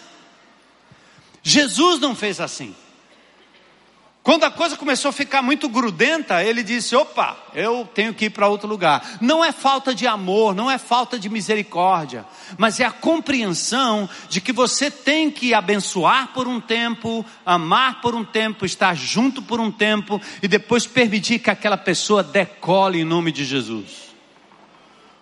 Jesus 1.42 2.00
não 2.00 2.14
fez 2.14 2.40
assim. 2.40 2.74
Quando 4.22 4.44
a 4.44 4.50
coisa 4.52 4.76
começou 4.76 5.08
a 5.08 5.12
ficar 5.12 5.42
muito 5.42 5.68
grudenta, 5.68 6.44
ele 6.44 6.62
disse: 6.62 6.94
opa, 6.94 7.36
eu 7.54 7.88
tenho 7.92 8.14
que 8.14 8.26
ir 8.26 8.30
para 8.30 8.46
outro 8.46 8.68
lugar. 8.68 9.18
Não 9.20 9.44
é 9.44 9.50
falta 9.50 9.92
de 9.92 10.06
amor, 10.06 10.54
não 10.54 10.70
é 10.70 10.78
falta 10.78 11.18
de 11.18 11.28
misericórdia, 11.28 12.24
mas 12.56 12.78
é 12.78 12.84
a 12.84 12.92
compreensão 12.92 14.08
de 14.28 14.40
que 14.40 14.52
você 14.52 14.92
tem 14.92 15.28
que 15.28 15.52
abençoar 15.52 16.28
por 16.28 16.46
um 16.46 16.60
tempo, 16.60 17.26
amar 17.44 18.00
por 18.00 18.14
um 18.14 18.24
tempo, 18.24 18.64
estar 18.64 18.94
junto 18.94 19.42
por 19.42 19.58
um 19.58 19.72
tempo 19.72 20.20
e 20.40 20.46
depois 20.46 20.86
permitir 20.86 21.40
que 21.40 21.50
aquela 21.50 21.76
pessoa 21.76 22.22
decole 22.22 23.00
em 23.00 23.04
nome 23.04 23.32
de 23.32 23.44
Jesus. 23.44 24.12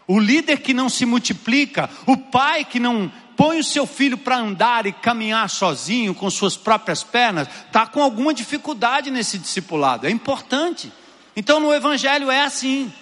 O 0.07 0.18
líder 0.18 0.59
que 0.59 0.74
não 0.74 0.90
se 0.90 1.07
multiplica, 1.07 1.88
o 2.05 2.16
pai 2.16 2.66
que 2.66 2.78
não 2.78 3.11
põe 3.41 3.59
o 3.59 3.64
seu 3.64 3.86
filho 3.86 4.18
para 4.18 4.36
andar 4.36 4.84
e 4.84 4.93
caminhar 4.93 5.49
sozinho 5.49 6.14
com 6.14 6.28
suas 6.28 6.59
próprias 6.59 7.03
pernas, 7.03 7.49
está 7.49 7.86
com 7.86 8.03
alguma 8.03 8.34
dificuldade 8.34 9.11
nesse 9.11 9.38
discipulado. 9.38 10.07
É 10.07 10.11
importante. 10.11 10.93
Então 11.34 11.59
no 11.59 11.72
Evangelho 11.72 12.30
é 12.30 12.43
assim. 12.43 12.93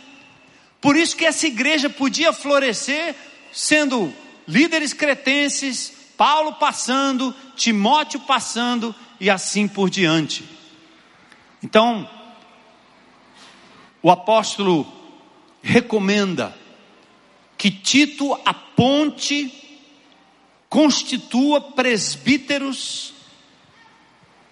Por 0.81 0.95
isso 0.95 1.17
que 1.17 1.25
essa 1.25 1.45
igreja 1.49 1.91
podia 1.91 2.33
florescer 2.33 3.17
sendo 3.51 4.15
líderes 4.47 4.93
cretenses, 4.93 5.93
Paulo 6.17 6.53
passando, 6.53 7.35
Timóteo 7.57 8.21
passando 8.21 8.95
e 9.19 9.29
assim 9.29 9.67
por 9.67 9.91
diante. 9.91 10.45
Então, 11.61 12.09
o 14.01 14.09
apóstolo 14.09 14.87
recomenda 15.61 16.57
que 17.57 17.73
Tito 17.73 18.41
aponte 18.45 19.68
constitua 20.69 21.61
presbíteros 21.61 23.15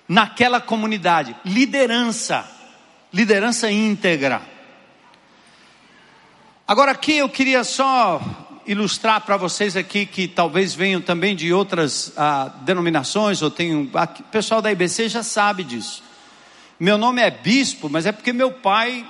naquela 0.08 0.60
comunidade, 0.60 1.36
liderança, 1.44 2.48
liderança 3.12 3.70
íntegra. 3.70 4.42
Agora 6.66 6.92
aqui 6.92 7.18
eu 7.18 7.28
queria 7.28 7.62
só 7.64 8.20
ilustrar 8.66 9.20
para 9.20 9.36
vocês 9.36 9.76
aqui 9.76 10.04
que 10.04 10.26
talvez 10.26 10.74
venham 10.74 11.00
também 11.00 11.36
de 11.36 11.52
outras 11.52 12.12
ah, 12.16 12.50
denominações 12.62 13.40
ou 13.42 13.50
tenham, 13.50 13.82
o 13.84 14.22
pessoal 14.24 14.60
da 14.60 14.72
IBC 14.72 15.08
já 15.08 15.22
sabe 15.22 15.62
disso. 15.62 16.02
Meu 16.78 16.98
nome 16.98 17.22
é 17.22 17.30
bispo, 17.30 17.88
mas 17.88 18.06
é 18.06 18.12
porque 18.12 18.32
meu 18.32 18.50
pai 18.50 19.06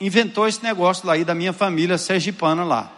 inventou 0.00 0.46
esse 0.46 0.62
negócio 0.62 1.06
lá 1.06 1.14
aí 1.14 1.24
da 1.24 1.34
minha 1.34 1.52
família 1.52 1.98
sergipana 1.98 2.64
lá. 2.64 2.90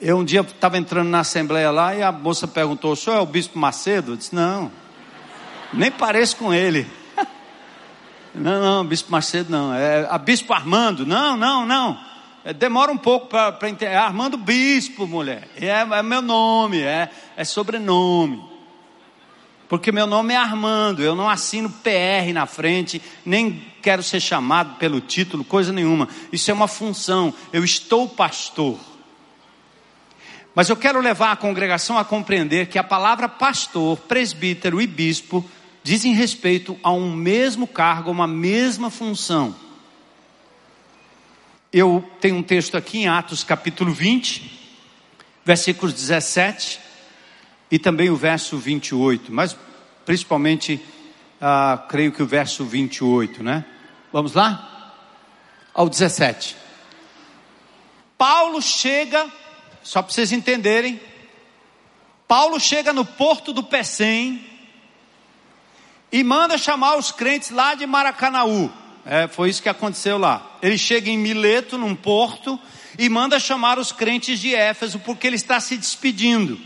Eu 0.00 0.16
um 0.16 0.24
dia 0.24 0.40
estava 0.40 0.78
entrando 0.78 1.08
na 1.08 1.20
assembleia 1.20 1.70
lá 1.70 1.94
e 1.94 2.02
a 2.02 2.10
moça 2.10 2.48
perguntou: 2.48 2.92
o 2.92 2.96
senhor 2.96 3.16
é 3.16 3.20
o 3.20 3.26
bispo 3.26 3.58
Macedo? 3.58 4.12
Eu 4.12 4.16
disse: 4.16 4.34
não, 4.34 4.72
nem 5.74 5.90
pareço 5.90 6.36
com 6.36 6.54
ele. 6.54 6.86
Não, 8.32 8.60
não, 8.60 8.86
bispo 8.86 9.10
Macedo 9.10 9.50
não. 9.50 9.74
É 9.74 10.06
a 10.08 10.16
bispo 10.16 10.52
Armando? 10.52 11.04
Não, 11.04 11.36
não, 11.36 11.66
não. 11.66 11.98
É, 12.44 12.52
demora 12.52 12.92
um 12.92 12.96
pouco 12.96 13.26
para 13.26 13.68
entender. 13.68 13.90
É 13.92 13.96
Armando 13.96 14.36
Bispo, 14.36 15.04
mulher. 15.04 15.48
É, 15.56 15.66
é 15.68 16.02
meu 16.02 16.22
nome, 16.22 16.80
é, 16.80 17.10
é 17.36 17.44
sobrenome. 17.44 18.40
Porque 19.68 19.90
meu 19.92 20.06
nome 20.06 20.32
é 20.32 20.36
Armando, 20.36 21.02
eu 21.02 21.14
não 21.14 21.28
assino 21.28 21.68
PR 21.68 22.32
na 22.32 22.46
frente, 22.46 23.02
nem 23.24 23.64
quero 23.82 24.02
ser 24.02 24.20
chamado 24.20 24.76
pelo 24.78 25.00
título, 25.00 25.44
coisa 25.44 25.72
nenhuma. 25.72 26.08
Isso 26.32 26.50
é 26.50 26.54
uma 26.54 26.68
função. 26.68 27.34
Eu 27.52 27.64
estou 27.64 28.08
pastor. 28.08 28.78
Mas 30.54 30.68
eu 30.68 30.76
quero 30.76 31.00
levar 31.00 31.32
a 31.32 31.36
congregação 31.36 31.96
a 31.96 32.04
compreender 32.04 32.66
que 32.66 32.78
a 32.78 32.84
palavra 32.84 33.28
pastor, 33.28 33.96
presbítero 33.98 34.80
e 34.80 34.86
bispo 34.86 35.48
dizem 35.82 36.12
respeito 36.12 36.78
a 36.82 36.90
um 36.90 37.14
mesmo 37.14 37.66
cargo, 37.66 38.10
uma 38.10 38.26
mesma 38.26 38.90
função. 38.90 39.54
Eu 41.72 42.04
tenho 42.20 42.36
um 42.36 42.42
texto 42.42 42.76
aqui 42.76 42.98
em 42.98 43.08
Atos 43.08 43.44
capítulo 43.44 43.92
20, 43.92 44.58
versículos 45.44 45.94
17 45.94 46.80
e 47.70 47.78
também 47.78 48.10
o 48.10 48.16
verso 48.16 48.58
28, 48.58 49.32
mas 49.32 49.56
principalmente, 50.04 50.84
ah, 51.40 51.84
creio 51.88 52.10
que 52.10 52.22
o 52.22 52.26
verso 52.26 52.64
28, 52.64 53.42
né? 53.42 53.64
Vamos 54.12 54.34
lá? 54.34 54.96
Ao 55.72 55.88
17. 55.88 56.56
Paulo 58.18 58.60
chega, 58.60 59.30
só 59.90 60.00
para 60.00 60.12
vocês 60.12 60.30
entenderem, 60.30 61.00
Paulo 62.28 62.60
chega 62.60 62.92
no 62.92 63.04
porto 63.04 63.52
do 63.52 63.60
Pecém 63.60 64.40
e 66.12 66.22
manda 66.22 66.56
chamar 66.56 66.96
os 66.96 67.10
crentes 67.10 67.50
lá 67.50 67.74
de 67.74 67.84
Maracanaú. 67.86 68.70
É, 69.04 69.26
foi 69.26 69.50
isso 69.50 69.60
que 69.60 69.68
aconteceu 69.68 70.16
lá. 70.16 70.58
Ele 70.62 70.78
chega 70.78 71.10
em 71.10 71.18
Mileto, 71.18 71.76
num 71.76 71.96
porto, 71.96 72.56
e 72.96 73.08
manda 73.08 73.40
chamar 73.40 73.80
os 73.80 73.90
crentes 73.90 74.38
de 74.38 74.54
Éfeso, 74.54 75.00
porque 75.00 75.26
ele 75.26 75.34
está 75.34 75.58
se 75.58 75.76
despedindo. 75.76 76.56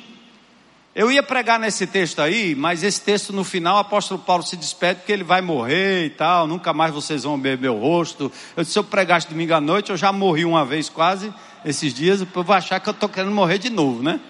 Eu 0.95 1.11
ia 1.11 1.22
pregar 1.22 1.59
nesse 1.59 1.87
texto 1.87 2.20
aí, 2.20 2.55
mas 2.55 2.83
esse 2.83 3.01
texto 3.01 3.33
no 3.33 3.43
final 3.43 3.77
o 3.77 3.81
apóstolo 3.81 4.20
Paulo 4.20 4.43
se 4.43 4.55
despede 4.55 5.01
porque 5.01 5.12
ele 5.12 5.25
vai 5.25 5.41
morrer 5.41 6.05
e 6.05 6.11
tal, 6.11 6.47
nunca 6.47 6.75
mais 6.75 6.93
vocês 6.93 7.22
vão 7.22 7.41
ver 7.41 7.57
meu 7.57 7.79
rosto. 7.79 8.31
Eu 8.55 8.66
se 8.66 8.79
eu 8.79 8.85
pregasse 8.85 9.31
domingo 9.31 9.55
à 9.55 9.62
noite, 9.62 9.91
eu 9.91 9.97
já 9.97 10.12
morri 10.12 10.45
uma 10.45 10.62
vez 10.62 10.91
quase, 10.91 11.33
esses 11.65 11.95
dias, 11.95 12.21
eu 12.21 12.43
vou 12.43 12.55
achar 12.55 12.79
que 12.81 12.89
eu 12.89 12.93
estou 12.93 13.09
querendo 13.09 13.33
morrer 13.33 13.59
de 13.59 13.71
novo, 13.71 14.03
né? 14.03 14.21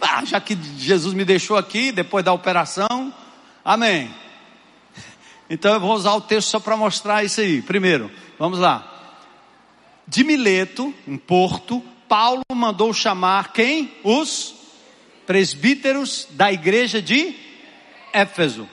Ah, 0.00 0.24
já 0.24 0.40
que 0.40 0.58
Jesus 0.78 1.14
me 1.14 1.24
deixou 1.24 1.56
aqui, 1.56 1.92
depois 1.92 2.24
da 2.24 2.32
operação, 2.32 3.12
amém. 3.64 4.12
Então 5.48 5.74
eu 5.74 5.80
vou 5.80 5.92
usar 5.92 6.14
o 6.14 6.20
texto 6.20 6.48
só 6.48 6.60
para 6.60 6.76
mostrar 6.76 7.24
isso 7.24 7.40
aí. 7.40 7.62
Primeiro, 7.62 8.10
vamos 8.38 8.58
lá. 8.58 8.88
De 10.06 10.24
Mileto, 10.24 10.92
em 11.06 11.16
Porto, 11.16 11.82
Paulo 12.08 12.42
mandou 12.52 12.92
chamar 12.92 13.52
quem? 13.52 13.92
Os 14.02 14.54
presbíteros 15.26 16.26
da 16.30 16.52
igreja 16.52 17.00
de 17.00 17.34
Éfeso. 18.12 18.68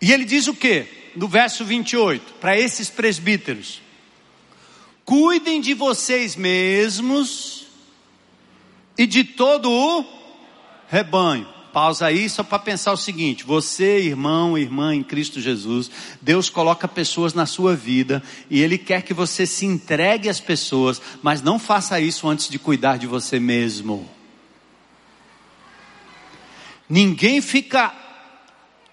E 0.00 0.12
ele 0.12 0.24
diz 0.24 0.46
o 0.46 0.54
que? 0.54 0.86
No 1.16 1.26
verso 1.26 1.64
28, 1.64 2.34
para 2.34 2.58
esses 2.58 2.88
presbíteros: 2.88 3.82
Cuidem 5.10 5.60
de 5.60 5.74
vocês 5.74 6.36
mesmos 6.36 7.66
e 8.96 9.08
de 9.08 9.24
todo 9.24 9.68
o 9.68 10.04
rebanho 10.88 11.48
Pausa 11.72 12.06
aí 12.06 12.30
só 12.30 12.44
para 12.44 12.60
pensar 12.60 12.92
o 12.92 12.96
seguinte: 12.96 13.42
você, 13.42 13.98
irmão, 13.98 14.56
irmã 14.56 14.94
em 14.94 15.02
Cristo 15.02 15.40
Jesus, 15.40 15.90
Deus 16.22 16.48
coloca 16.48 16.86
pessoas 16.86 17.34
na 17.34 17.44
sua 17.44 17.74
vida 17.74 18.22
e 18.48 18.60
Ele 18.60 18.78
quer 18.78 19.02
que 19.02 19.12
você 19.12 19.46
se 19.46 19.66
entregue 19.66 20.28
às 20.28 20.38
pessoas, 20.38 21.02
mas 21.20 21.42
não 21.42 21.58
faça 21.58 21.98
isso 21.98 22.28
antes 22.28 22.48
de 22.48 22.56
cuidar 22.56 22.96
de 22.96 23.08
você 23.08 23.40
mesmo. 23.40 24.08
Ninguém 26.88 27.40
fica 27.40 27.92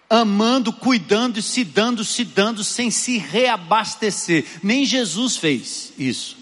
amando, 0.10 0.72
cuidando 0.72 1.42
se 1.42 1.64
dando, 1.64 2.04
se 2.04 2.24
dando 2.24 2.64
sem 2.64 2.90
se 2.90 3.18
reabastecer. 3.18 4.46
Nem 4.64 4.86
Jesus 4.86 5.36
fez 5.38 5.94
isso. 5.98 6.38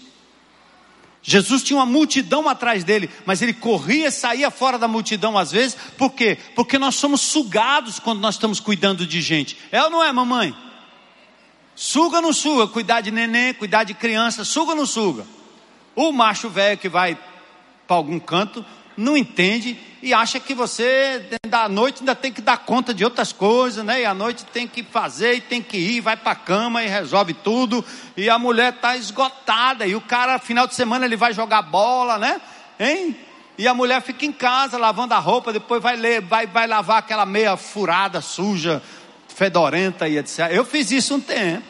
Jesus 1.28 1.64
tinha 1.64 1.78
uma 1.78 1.86
multidão 1.86 2.48
atrás 2.48 2.84
dele, 2.84 3.10
mas 3.24 3.42
ele 3.42 3.52
corria 3.52 4.12
saía 4.12 4.48
fora 4.48 4.78
da 4.78 4.86
multidão 4.86 5.36
às 5.36 5.50
vezes, 5.50 5.76
por 5.98 6.10
quê? 6.10 6.38
Porque 6.54 6.78
nós 6.78 6.94
somos 6.94 7.20
sugados 7.20 7.98
quando 7.98 8.20
nós 8.20 8.36
estamos 8.36 8.60
cuidando 8.60 9.04
de 9.04 9.20
gente. 9.20 9.58
É 9.72 9.82
ou 9.82 9.90
não 9.90 10.04
é, 10.04 10.12
mamãe? 10.12 10.54
Suga 11.74 12.18
ou 12.18 12.22
não 12.22 12.32
suga? 12.32 12.68
Cuidar 12.68 13.00
de 13.00 13.10
neném, 13.10 13.52
cuidar 13.52 13.82
de 13.82 13.92
criança, 13.92 14.44
suga 14.44 14.70
ou 14.70 14.76
não 14.76 14.86
suga? 14.86 15.26
O 15.96 16.12
macho 16.12 16.48
velho 16.48 16.78
que 16.78 16.88
vai 16.88 17.18
para 17.88 17.96
algum 17.96 18.20
canto, 18.20 18.64
não 18.96 19.16
entende 19.16 19.78
e 20.02 20.14
acha 20.14 20.38
que 20.38 20.54
você 20.54 21.28
da 21.48 21.68
noite 21.68 22.00
ainda 22.00 22.14
tem 22.14 22.32
que 22.32 22.40
dar 22.40 22.58
conta 22.58 22.94
de 22.94 23.04
outras 23.04 23.32
coisas, 23.32 23.84
né? 23.84 24.02
E 24.02 24.04
à 24.04 24.14
noite 24.14 24.44
tem 24.44 24.66
que 24.66 24.82
fazer 24.82 25.34
e 25.34 25.40
tem 25.40 25.60
que 25.60 25.76
ir, 25.76 26.00
vai 26.00 26.16
para 26.16 26.32
a 26.32 26.36
cama 26.36 26.82
e 26.82 26.86
resolve 26.86 27.34
tudo. 27.34 27.84
E 28.16 28.30
a 28.30 28.38
mulher 28.38 28.74
está 28.74 28.96
esgotada 28.96 29.86
e 29.86 29.94
o 29.94 30.00
cara 30.00 30.38
final 30.38 30.66
de 30.66 30.74
semana 30.74 31.04
ele 31.04 31.16
vai 31.16 31.32
jogar 31.32 31.62
bola, 31.62 32.18
né? 32.18 32.40
Hein? 32.78 33.16
E 33.58 33.66
a 33.66 33.74
mulher 33.74 34.00
fica 34.02 34.24
em 34.24 34.32
casa 34.32 34.78
lavando 34.78 35.14
a 35.14 35.18
roupa, 35.18 35.52
depois 35.52 35.82
vai 35.82 35.96
ler, 35.96 36.20
vai 36.20 36.46
vai 36.46 36.66
lavar 36.66 36.98
aquela 36.98 37.26
meia 37.26 37.56
furada, 37.56 38.20
suja, 38.20 38.82
fedorenta 39.28 40.06
e 40.06 40.18
etc. 40.18 40.50
Eu 40.50 40.64
fiz 40.64 40.90
isso 40.90 41.14
um 41.14 41.20
tempo. 41.20 41.64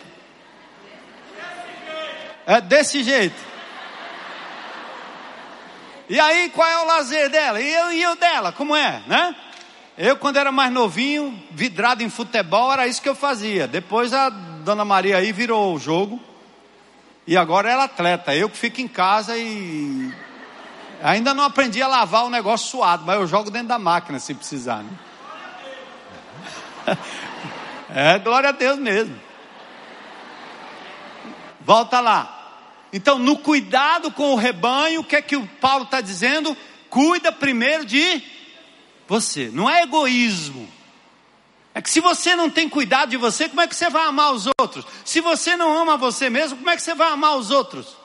É 2.46 2.60
desse 2.60 3.02
jeito. 3.02 3.45
E 6.08 6.20
aí, 6.20 6.48
qual 6.50 6.68
é 6.68 6.82
o 6.82 6.86
lazer 6.86 7.28
dela? 7.30 7.60
E 7.60 7.72
eu 7.72 7.92
e 7.92 8.02
eu 8.02 8.16
dela, 8.16 8.52
como 8.52 8.76
é, 8.76 9.02
né? 9.06 9.34
Eu, 9.98 10.16
quando 10.16 10.36
era 10.36 10.52
mais 10.52 10.70
novinho, 10.70 11.42
vidrado 11.50 12.02
em 12.02 12.10
futebol, 12.10 12.72
era 12.72 12.86
isso 12.86 13.00
que 13.00 13.08
eu 13.08 13.14
fazia. 13.14 13.66
Depois 13.66 14.12
a 14.12 14.28
dona 14.28 14.84
Maria 14.84 15.16
aí 15.16 15.32
virou 15.32 15.74
o 15.74 15.78
jogo. 15.78 16.20
E 17.26 17.36
agora 17.36 17.70
ela 17.70 17.82
é 17.82 17.86
atleta. 17.86 18.34
Eu 18.34 18.50
que 18.50 18.56
fico 18.56 18.80
em 18.80 18.86
casa 18.86 19.36
e. 19.36 20.12
Ainda 21.02 21.34
não 21.34 21.44
aprendi 21.44 21.82
a 21.82 21.88
lavar 21.88 22.24
o 22.24 22.30
negócio 22.30 22.68
suado, 22.68 23.04
mas 23.06 23.16
eu 23.16 23.26
jogo 23.26 23.50
dentro 23.50 23.68
da 23.68 23.78
máquina 23.78 24.18
se 24.18 24.34
precisar. 24.34 24.82
Né? 24.82 24.90
É, 27.88 28.18
glória 28.18 28.50
a 28.50 28.52
Deus 28.52 28.78
mesmo. 28.78 29.18
Volta 31.60 31.98
lá. 32.00 32.35
Então, 32.96 33.18
no 33.18 33.36
cuidado 33.36 34.10
com 34.10 34.32
o 34.32 34.36
rebanho, 34.36 35.02
o 35.02 35.04
que 35.04 35.16
é 35.16 35.20
que 35.20 35.36
o 35.36 35.46
Paulo 35.60 35.84
está 35.84 36.00
dizendo? 36.00 36.56
Cuida 36.88 37.30
primeiro 37.30 37.84
de 37.84 38.22
você. 39.06 39.50
Não 39.52 39.68
é 39.68 39.82
egoísmo. 39.82 40.66
É 41.74 41.82
que 41.82 41.90
se 41.90 42.00
você 42.00 42.34
não 42.34 42.48
tem 42.48 42.70
cuidado 42.70 43.10
de 43.10 43.18
você, 43.18 43.50
como 43.50 43.60
é 43.60 43.66
que 43.66 43.76
você 43.76 43.90
vai 43.90 44.06
amar 44.06 44.32
os 44.32 44.48
outros? 44.58 44.86
Se 45.04 45.20
você 45.20 45.58
não 45.58 45.76
ama 45.76 45.98
você 45.98 46.30
mesmo, 46.30 46.56
como 46.56 46.70
é 46.70 46.74
que 46.74 46.80
você 46.80 46.94
vai 46.94 47.12
amar 47.12 47.36
os 47.36 47.50
outros? 47.50 47.98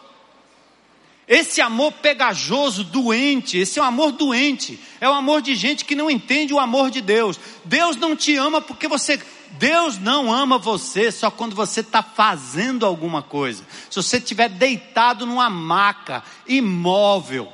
Esse 1.26 1.62
amor 1.62 1.94
pegajoso, 1.94 2.84
doente, 2.84 3.58
esse 3.58 3.80
é 3.80 3.82
um 3.82 3.86
amor 3.86 4.12
doente, 4.12 4.78
é 5.00 5.08
o 5.08 5.14
amor 5.14 5.42
de 5.42 5.56
gente 5.56 5.86
que 5.86 5.96
não 5.96 6.12
entende 6.12 6.54
o 6.54 6.60
amor 6.60 6.92
de 6.92 7.00
Deus. 7.00 7.40
Deus 7.64 7.96
não 7.96 8.14
te 8.14 8.36
ama 8.36 8.60
porque 8.60 8.90
você 8.90 9.22
Deus 9.54 9.98
não 9.98 10.32
ama 10.32 10.58
você 10.58 11.12
só 11.12 11.30
quando 11.30 11.56
você 11.56 11.82
está 11.82 12.02
fazendo 12.02 12.86
alguma 12.86 13.22
coisa. 13.22 13.64
Se 13.90 13.96
você 13.96 14.18
estiver 14.18 14.50
deitado 14.50 15.26
numa 15.26 15.50
maca, 15.50 16.24
imóvel, 16.48 17.52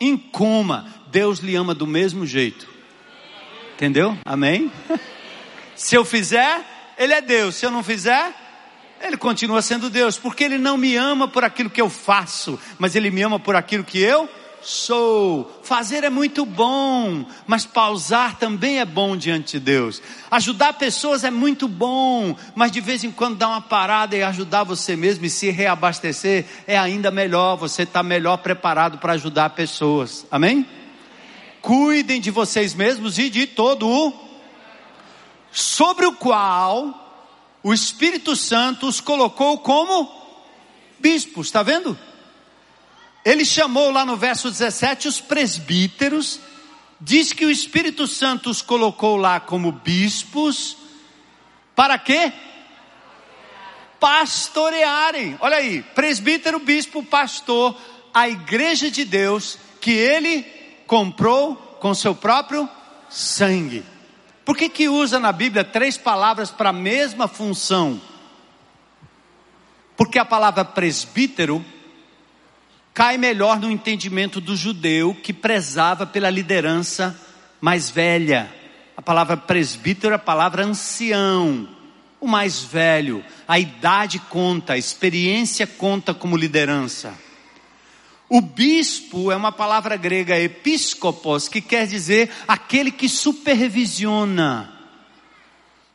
em 0.00 0.16
coma, 0.16 0.86
Deus 1.08 1.38
lhe 1.38 1.54
ama 1.54 1.74
do 1.74 1.86
mesmo 1.86 2.26
jeito. 2.26 2.68
Entendeu? 3.74 4.18
Amém? 4.24 4.70
Se 5.74 5.94
eu 5.94 6.04
fizer, 6.04 6.64
Ele 6.98 7.12
é 7.12 7.20
Deus. 7.20 7.56
Se 7.56 7.66
eu 7.66 7.70
não 7.70 7.82
fizer, 7.82 8.34
Ele 9.00 9.16
continua 9.16 9.60
sendo 9.60 9.90
Deus. 9.90 10.18
Porque 10.18 10.44
Ele 10.44 10.58
não 10.58 10.76
me 10.76 10.96
ama 10.96 11.28
por 11.28 11.44
aquilo 11.44 11.70
que 11.70 11.80
eu 11.80 11.90
faço, 11.90 12.58
mas 12.78 12.96
Ele 12.96 13.10
me 13.10 13.22
ama 13.22 13.38
por 13.38 13.54
aquilo 13.54 13.84
que 13.84 13.98
eu 13.98 14.28
sou. 14.66 15.60
Fazer 15.62 16.02
é 16.02 16.10
muito 16.10 16.44
bom, 16.44 17.24
mas 17.46 17.64
pausar 17.64 18.36
também 18.36 18.80
é 18.80 18.84
bom 18.84 19.16
diante 19.16 19.52
de 19.52 19.60
Deus. 19.60 20.02
Ajudar 20.28 20.72
pessoas 20.72 21.22
é 21.22 21.30
muito 21.30 21.68
bom, 21.68 22.36
mas 22.54 22.72
de 22.72 22.80
vez 22.80 23.04
em 23.04 23.12
quando 23.12 23.36
dar 23.36 23.48
uma 23.48 23.60
parada 23.60 24.16
e 24.16 24.24
ajudar 24.24 24.64
você 24.64 24.96
mesmo 24.96 25.24
e 25.24 25.30
se 25.30 25.50
reabastecer 25.50 26.44
é 26.66 26.76
ainda 26.76 27.12
melhor. 27.12 27.56
Você 27.56 27.84
está 27.84 28.02
melhor 28.02 28.38
preparado 28.38 28.98
para 28.98 29.12
ajudar 29.12 29.50
pessoas. 29.50 30.26
Amém? 30.32 30.66
Cuidem 31.62 32.20
de 32.20 32.32
vocês 32.32 32.74
mesmos 32.74 33.18
e 33.18 33.30
de 33.30 33.46
todo 33.46 33.88
o 33.88 34.12
sobre 35.52 36.06
o 36.06 36.12
qual 36.12 37.22
o 37.62 37.72
Espírito 37.72 38.34
Santo 38.34 38.88
os 38.88 39.00
colocou 39.00 39.58
como 39.58 40.10
bispos, 40.98 41.46
está 41.46 41.62
vendo? 41.62 41.96
Ele 43.26 43.44
chamou 43.44 43.90
lá 43.90 44.06
no 44.06 44.16
verso 44.16 44.48
17 44.48 45.08
os 45.08 45.20
presbíteros, 45.20 46.38
diz 47.00 47.32
que 47.32 47.44
o 47.44 47.50
Espírito 47.50 48.06
Santo 48.06 48.48
os 48.48 48.62
colocou 48.62 49.16
lá 49.16 49.40
como 49.40 49.72
bispos, 49.72 50.76
para 51.74 51.98
quê? 51.98 52.32
Pastorearem. 53.98 55.36
Olha 55.40 55.56
aí, 55.56 55.82
presbítero, 55.82 56.60
bispo, 56.60 57.02
pastor, 57.02 57.76
a 58.14 58.28
igreja 58.28 58.92
de 58.92 59.04
Deus 59.04 59.58
que 59.80 59.90
ele 59.90 60.44
comprou 60.86 61.56
com 61.80 61.92
seu 61.94 62.14
próprio 62.14 62.68
sangue. 63.10 63.84
Por 64.44 64.56
que 64.56 64.68
que 64.68 64.88
usa 64.88 65.18
na 65.18 65.32
Bíblia 65.32 65.64
três 65.64 65.96
palavras 65.98 66.52
para 66.52 66.68
a 66.68 66.72
mesma 66.72 67.26
função? 67.26 68.00
Porque 69.96 70.16
a 70.16 70.24
palavra 70.24 70.64
presbítero 70.64 71.64
cai 72.96 73.18
melhor 73.18 73.60
no 73.60 73.70
entendimento 73.70 74.40
do 74.40 74.56
judeu 74.56 75.14
que 75.14 75.30
prezava 75.30 76.06
pela 76.06 76.30
liderança 76.30 77.14
mais 77.60 77.90
velha. 77.90 78.50
A 78.96 79.02
palavra 79.02 79.36
presbítero 79.36 80.14
é 80.14 80.16
a 80.16 80.18
palavra 80.18 80.64
ancião. 80.64 81.68
o 82.18 82.26
mais 82.26 82.62
velho. 82.62 83.22
A 83.46 83.58
idade 83.58 84.18
conta, 84.18 84.72
a 84.72 84.78
experiência 84.78 85.66
conta 85.66 86.14
como 86.14 86.38
liderança. 86.38 87.12
O 88.30 88.40
bispo 88.40 89.30
é 89.30 89.36
uma 89.36 89.52
palavra 89.52 89.94
grega 89.98 90.40
episcopos, 90.40 91.50
que 91.50 91.60
quer 91.60 91.86
dizer 91.86 92.30
aquele 92.48 92.90
que 92.90 93.10
supervisiona. 93.10 94.72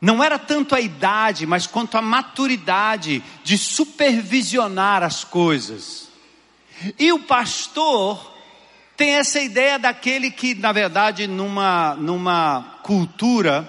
Não 0.00 0.22
era 0.22 0.38
tanto 0.38 0.72
a 0.72 0.80
idade, 0.80 1.46
mas 1.46 1.66
quanto 1.66 1.98
a 1.98 2.02
maturidade 2.02 3.24
de 3.42 3.58
supervisionar 3.58 5.02
as 5.02 5.24
coisas. 5.24 6.11
E 6.98 7.12
o 7.12 7.20
pastor 7.20 8.32
tem 8.96 9.16
essa 9.16 9.40
ideia 9.40 9.78
daquele 9.78 10.30
que, 10.30 10.54
na 10.54 10.72
verdade, 10.72 11.26
numa, 11.26 11.94
numa 11.94 12.78
cultura 12.82 13.68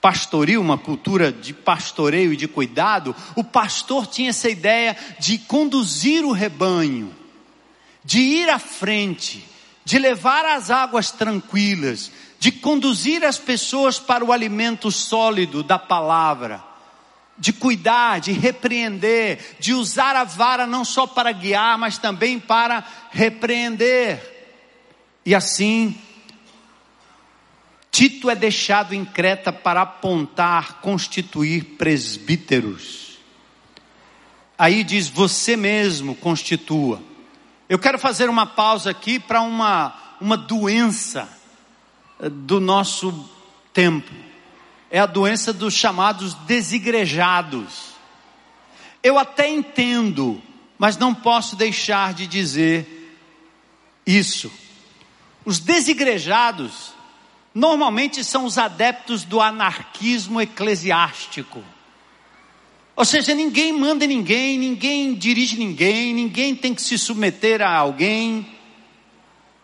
pastoril, 0.00 0.60
uma 0.60 0.78
cultura 0.78 1.32
de 1.32 1.52
pastoreio 1.52 2.32
e 2.32 2.36
de 2.36 2.46
cuidado, 2.46 3.14
o 3.34 3.42
pastor 3.42 4.06
tinha 4.06 4.30
essa 4.30 4.48
ideia 4.48 4.96
de 5.18 5.36
conduzir 5.36 6.24
o 6.24 6.30
rebanho, 6.30 7.12
de 8.04 8.20
ir 8.20 8.48
à 8.48 8.58
frente, 8.58 9.44
de 9.84 9.98
levar 9.98 10.44
as 10.44 10.70
águas 10.70 11.10
tranquilas, 11.10 12.12
de 12.38 12.52
conduzir 12.52 13.24
as 13.24 13.38
pessoas 13.38 13.98
para 13.98 14.24
o 14.24 14.32
alimento 14.32 14.92
sólido 14.92 15.62
da 15.62 15.78
palavra, 15.78 16.62
de 17.38 17.52
cuidar, 17.52 18.20
de 18.20 18.32
repreender, 18.32 19.56
de 19.58 19.74
usar 19.74 20.16
a 20.16 20.24
vara 20.24 20.66
não 20.66 20.84
só 20.84 21.06
para 21.06 21.32
guiar, 21.32 21.78
mas 21.78 21.98
também 21.98 22.38
para 22.38 22.84
repreender. 23.10 24.34
E 25.24 25.34
assim 25.34 25.98
Tito 27.96 28.28
é 28.28 28.34
deixado 28.34 28.94
em 28.94 29.06
Creta 29.06 29.50
para 29.50 29.80
apontar, 29.80 30.82
constituir 30.82 31.64
presbíteros. 31.78 33.16
Aí 34.58 34.84
diz: 34.84 35.08
você 35.08 35.56
mesmo 35.56 36.14
constitua. 36.14 37.00
Eu 37.70 37.78
quero 37.78 37.98
fazer 37.98 38.28
uma 38.28 38.44
pausa 38.44 38.90
aqui 38.90 39.18
para 39.18 39.40
uma, 39.40 40.16
uma 40.20 40.36
doença 40.36 41.26
do 42.20 42.60
nosso 42.60 43.26
tempo. 43.72 44.12
É 44.90 44.98
a 44.98 45.06
doença 45.06 45.52
dos 45.52 45.74
chamados 45.74 46.34
desigrejados. 46.46 47.94
Eu 49.02 49.18
até 49.18 49.48
entendo, 49.48 50.42
mas 50.78 50.96
não 50.96 51.14
posso 51.14 51.56
deixar 51.56 52.12
de 52.12 52.26
dizer 52.26 53.14
isso. 54.06 54.50
Os 55.44 55.58
desigrejados 55.58 56.92
normalmente 57.54 58.22
são 58.22 58.44
os 58.44 58.58
adeptos 58.58 59.24
do 59.24 59.40
anarquismo 59.40 60.42
eclesiástico. 60.42 61.64
Ou 62.94 63.04
seja, 63.04 63.34
ninguém 63.34 63.72
manda 63.72 64.06
ninguém, 64.06 64.58
ninguém 64.58 65.14
dirige 65.14 65.56
ninguém, 65.56 66.12
ninguém 66.12 66.54
tem 66.54 66.74
que 66.74 66.82
se 66.82 66.98
submeter 66.98 67.62
a 67.62 67.74
alguém. 67.74 68.46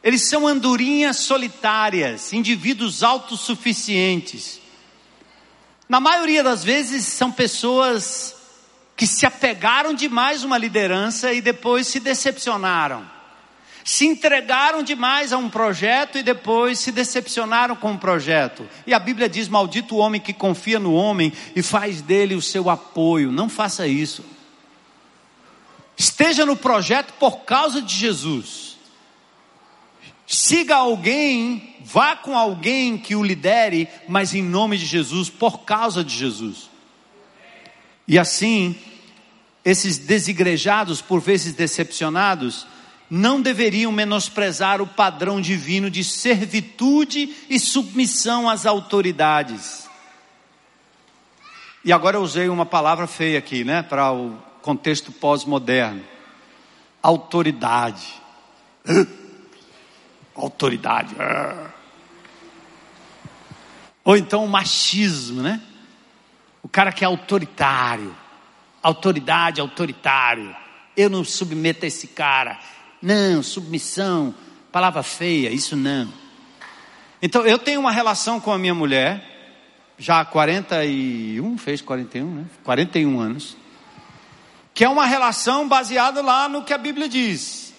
Eles 0.02 0.22
são 0.28 0.46
andorinhas 0.46 1.18
solitárias, 1.18 2.32
indivíduos 2.32 3.02
autossuficientes. 3.02 4.61
Na 5.92 6.00
maioria 6.00 6.42
das 6.42 6.64
vezes 6.64 7.04
são 7.04 7.30
pessoas 7.30 8.34
que 8.96 9.06
se 9.06 9.26
apegaram 9.26 9.92
demais 9.92 10.42
a 10.42 10.46
uma 10.46 10.56
liderança 10.56 11.34
e 11.34 11.42
depois 11.42 11.86
se 11.86 12.00
decepcionaram 12.00 13.06
se 13.84 14.06
entregaram 14.06 14.82
demais 14.82 15.34
a 15.34 15.36
um 15.36 15.50
projeto 15.50 16.16
e 16.16 16.22
depois 16.22 16.78
se 16.78 16.90
decepcionaram 16.90 17.76
com 17.76 17.92
o 17.92 17.98
projeto. 17.98 18.66
E 18.86 18.94
a 18.94 18.98
Bíblia 18.98 19.28
diz: 19.28 19.48
Maldito 19.48 19.96
o 19.96 19.98
homem 19.98 20.20
que 20.20 20.32
confia 20.32 20.78
no 20.78 20.94
homem 20.94 21.32
e 21.54 21.62
faz 21.62 22.00
dele 22.00 22.36
o 22.36 22.40
seu 22.40 22.70
apoio. 22.70 23.32
Não 23.32 23.48
faça 23.48 23.86
isso. 23.86 24.24
Esteja 25.96 26.46
no 26.46 26.56
projeto 26.56 27.12
por 27.18 27.40
causa 27.40 27.82
de 27.82 27.92
Jesus. 27.92 28.71
Siga 30.26 30.76
alguém, 30.76 31.76
vá 31.84 32.16
com 32.16 32.36
alguém 32.36 32.96
que 32.96 33.14
o 33.14 33.22
lidere, 33.22 33.88
mas 34.08 34.34
em 34.34 34.42
nome 34.42 34.78
de 34.78 34.86
Jesus, 34.86 35.28
por 35.28 35.60
causa 35.60 36.02
de 36.02 36.14
Jesus. 36.14 36.70
E 38.06 38.18
assim, 38.18 38.76
esses 39.64 39.98
desigrejados, 39.98 41.00
por 41.00 41.20
vezes 41.20 41.54
decepcionados, 41.54 42.66
não 43.10 43.42
deveriam 43.42 43.92
menosprezar 43.92 44.80
o 44.80 44.86
padrão 44.86 45.40
divino 45.40 45.90
de 45.90 46.02
servitude 46.02 47.34
e 47.50 47.60
submissão 47.60 48.48
às 48.48 48.64
autoridades. 48.64 49.86
E 51.84 51.92
agora 51.92 52.16
eu 52.16 52.22
usei 52.22 52.48
uma 52.48 52.64
palavra 52.64 53.06
feia 53.06 53.38
aqui, 53.38 53.64
né, 53.64 53.82
para 53.82 54.12
o 54.12 54.38
contexto 54.62 55.12
pós-moderno. 55.12 56.02
Autoridade. 57.02 58.14
Autoridade. 60.34 61.14
Ou 64.04 64.16
então 64.16 64.44
o 64.44 64.48
machismo, 64.48 65.42
né? 65.42 65.60
O 66.62 66.68
cara 66.68 66.92
que 66.92 67.04
é 67.04 67.06
autoritário. 67.06 68.14
Autoridade, 68.82 69.60
autoritário. 69.60 70.54
Eu 70.96 71.08
não 71.08 71.24
submeto 71.24 71.84
a 71.84 71.88
esse 71.88 72.08
cara 72.08 72.58
não, 73.02 73.42
submissão, 73.42 74.32
palavra 74.70 75.02
feia, 75.02 75.50
isso 75.50 75.74
não. 75.74 76.08
Então 77.20 77.44
eu 77.44 77.58
tenho 77.58 77.80
uma 77.80 77.90
relação 77.90 78.40
com 78.40 78.52
a 78.52 78.58
minha 78.58 78.74
mulher, 78.74 79.28
já 79.98 80.20
há 80.20 80.24
41, 80.24 81.58
fez 81.58 81.80
41, 81.82 82.34
né? 82.34 82.44
41 82.62 83.20
anos, 83.20 83.56
que 84.72 84.84
é 84.84 84.88
uma 84.88 85.04
relação 85.04 85.68
baseada 85.68 86.22
lá 86.22 86.48
no 86.48 86.62
que 86.62 86.72
a 86.72 86.78
Bíblia 86.78 87.08
diz. 87.08 87.71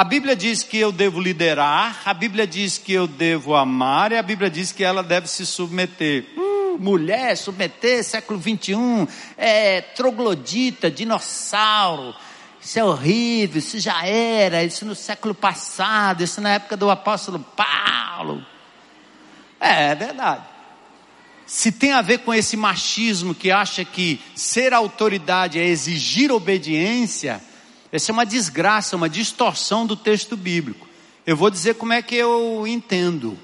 A 0.00 0.04
Bíblia 0.04 0.34
diz 0.34 0.62
que 0.62 0.78
eu 0.78 0.90
devo 0.90 1.20
liderar, 1.20 2.00
a 2.06 2.14
Bíblia 2.14 2.46
diz 2.46 2.78
que 2.78 2.90
eu 2.90 3.06
devo 3.06 3.54
amar, 3.54 4.12
e 4.12 4.16
a 4.16 4.22
Bíblia 4.22 4.48
diz 4.48 4.72
que 4.72 4.82
ela 4.82 5.02
deve 5.02 5.28
se 5.28 5.44
submeter. 5.44 6.24
Hum, 6.38 6.78
mulher, 6.80 7.36
submeter, 7.36 8.02
século 8.02 8.38
21, 8.38 9.06
é 9.36 9.82
troglodita, 9.82 10.90
dinossauro 10.90 12.14
isso 12.62 12.78
é 12.78 12.84
horrível, 12.84 13.58
isso 13.58 13.78
já 13.78 14.06
era, 14.06 14.64
isso 14.64 14.86
no 14.86 14.94
século 14.94 15.34
passado, 15.34 16.22
isso 16.22 16.40
na 16.40 16.54
época 16.54 16.78
do 16.78 16.90
apóstolo 16.90 17.38
Paulo. 17.38 18.42
É, 19.60 19.90
é 19.90 19.94
verdade. 19.94 20.44
Se 21.44 21.70
tem 21.70 21.92
a 21.92 22.00
ver 22.00 22.20
com 22.20 22.32
esse 22.32 22.56
machismo 22.56 23.34
que 23.34 23.50
acha 23.50 23.84
que 23.84 24.18
ser 24.34 24.72
autoridade 24.72 25.58
é 25.58 25.66
exigir 25.66 26.32
obediência, 26.32 27.42
essa 27.92 28.10
é 28.10 28.12
uma 28.12 28.26
desgraça, 28.26 28.96
uma 28.96 29.08
distorção 29.08 29.86
do 29.86 29.96
texto 29.96 30.36
bíblico. 30.36 30.88
Eu 31.26 31.36
vou 31.36 31.50
dizer 31.50 31.74
como 31.74 31.92
é 31.92 32.00
que 32.00 32.14
eu 32.14 32.66
entendo, 32.66 33.38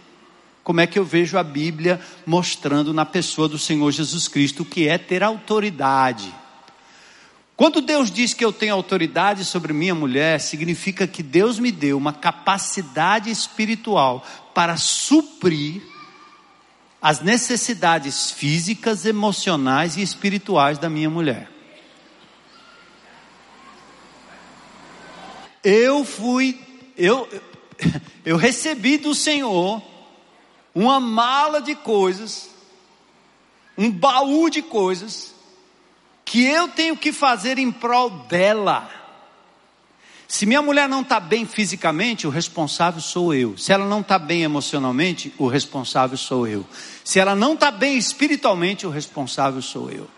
como 0.62 0.80
é 0.80 0.86
que 0.86 0.98
eu 0.98 1.04
vejo 1.04 1.36
a 1.36 1.42
Bíblia 1.42 2.00
mostrando 2.24 2.92
na 2.94 3.04
pessoa 3.04 3.48
do 3.48 3.58
Senhor 3.58 3.90
Jesus 3.90 4.28
Cristo 4.28 4.62
o 4.62 4.66
que 4.66 4.88
é 4.88 4.98
ter 4.98 5.22
autoridade. 5.22 6.32
Quando 7.56 7.80
Deus 7.80 8.10
diz 8.10 8.34
que 8.34 8.44
eu 8.44 8.52
tenho 8.52 8.74
autoridade 8.74 9.44
sobre 9.44 9.72
minha 9.72 9.94
mulher, 9.94 10.40
significa 10.40 11.06
que 11.06 11.22
Deus 11.22 11.58
me 11.58 11.72
deu 11.72 11.96
uma 11.96 12.12
capacidade 12.12 13.30
espiritual 13.30 14.24
para 14.54 14.76
suprir 14.76 15.80
as 17.00 17.20
necessidades 17.20 18.30
físicas, 18.30 19.06
emocionais 19.06 19.96
e 19.96 20.02
espirituais 20.02 20.78
da 20.78 20.90
minha 20.90 21.08
mulher. 21.08 21.55
Eu 25.68 26.04
fui, 26.04 26.56
eu, 26.96 27.28
eu 28.24 28.36
recebi 28.36 28.98
do 28.98 29.12
Senhor 29.12 29.82
uma 30.72 31.00
mala 31.00 31.60
de 31.60 31.74
coisas, 31.74 32.48
um 33.76 33.90
baú 33.90 34.48
de 34.48 34.62
coisas, 34.62 35.34
que 36.24 36.44
eu 36.44 36.68
tenho 36.68 36.96
que 36.96 37.12
fazer 37.12 37.58
em 37.58 37.72
prol 37.72 38.10
dela. 38.10 38.88
Se 40.28 40.46
minha 40.46 40.62
mulher 40.62 40.88
não 40.88 41.00
está 41.00 41.18
bem 41.18 41.44
fisicamente, 41.44 42.28
o 42.28 42.30
responsável 42.30 43.00
sou 43.00 43.34
eu. 43.34 43.58
Se 43.58 43.72
ela 43.72 43.86
não 43.86 44.02
está 44.02 44.20
bem 44.20 44.42
emocionalmente, 44.42 45.34
o 45.36 45.48
responsável 45.48 46.16
sou 46.16 46.46
eu. 46.46 46.64
Se 47.02 47.18
ela 47.18 47.34
não 47.34 47.54
está 47.54 47.72
bem 47.72 47.98
espiritualmente, 47.98 48.86
o 48.86 48.90
responsável 48.90 49.60
sou 49.60 49.90
eu. 49.90 50.08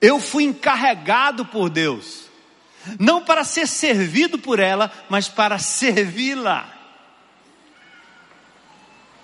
Eu 0.00 0.18
fui 0.18 0.42
encarregado 0.42 1.46
por 1.46 1.70
Deus, 1.70 2.25
não 2.98 3.24
para 3.24 3.44
ser 3.44 3.66
servido 3.66 4.38
por 4.38 4.58
ela, 4.58 4.92
mas 5.08 5.28
para 5.28 5.58
servi-la. 5.58 6.72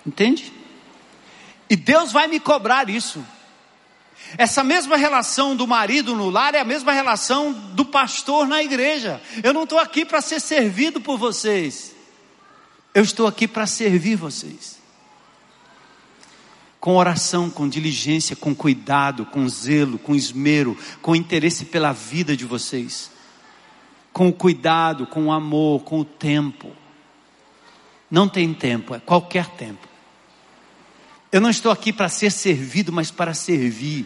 Entende? 0.05 0.51
E 1.69 1.75
Deus 1.75 2.11
vai 2.11 2.27
me 2.27 2.39
cobrar 2.39 2.89
isso. 2.89 3.25
Essa 4.37 4.63
mesma 4.63 4.95
relação 4.97 5.55
do 5.55 5.67
marido 5.67 6.15
no 6.15 6.29
lar 6.29 6.55
é 6.55 6.59
a 6.59 6.65
mesma 6.65 6.91
relação 6.91 7.51
do 7.51 7.85
pastor 7.85 8.47
na 8.47 8.63
igreja. 8.63 9.21
Eu 9.43 9.53
não 9.53 9.63
estou 9.63 9.79
aqui 9.79 10.05
para 10.05 10.21
ser 10.21 10.39
servido 10.39 11.01
por 11.01 11.17
vocês, 11.17 11.93
eu 12.93 13.03
estou 13.03 13.27
aqui 13.27 13.47
para 13.47 13.65
servir 13.65 14.15
vocês. 14.15 14.81
com 16.83 16.97
oração, 16.97 17.49
com 17.49 17.69
diligência, 17.69 18.35
com 18.35 18.53
cuidado, 18.53 19.25
com 19.25 19.47
zelo, 19.47 19.97
com 19.97 20.13
esmero, 20.13 20.77
com 21.01 21.15
interesse 21.15 21.63
pela 21.63 21.93
vida 21.93 22.35
de 22.35 22.43
vocês, 22.43 23.09
com 24.13 24.29
o 24.29 24.33
cuidado, 24.33 25.07
com 25.07 25.25
o 25.25 25.31
amor, 25.31 25.81
com 25.81 25.99
o 25.99 26.05
tempo. 26.05 26.71
Não 28.09 28.29
tem 28.29 28.53
tempo, 28.53 28.93
é 28.93 28.99
qualquer 28.99 29.47
tempo. 29.47 29.87
Eu 31.31 31.41
não 31.41 31.49
estou 31.49 31.71
aqui 31.71 31.91
para 31.91 32.07
ser 32.07 32.31
servido, 32.31 32.93
mas 32.93 33.09
para 33.09 33.33
servir. 33.33 34.05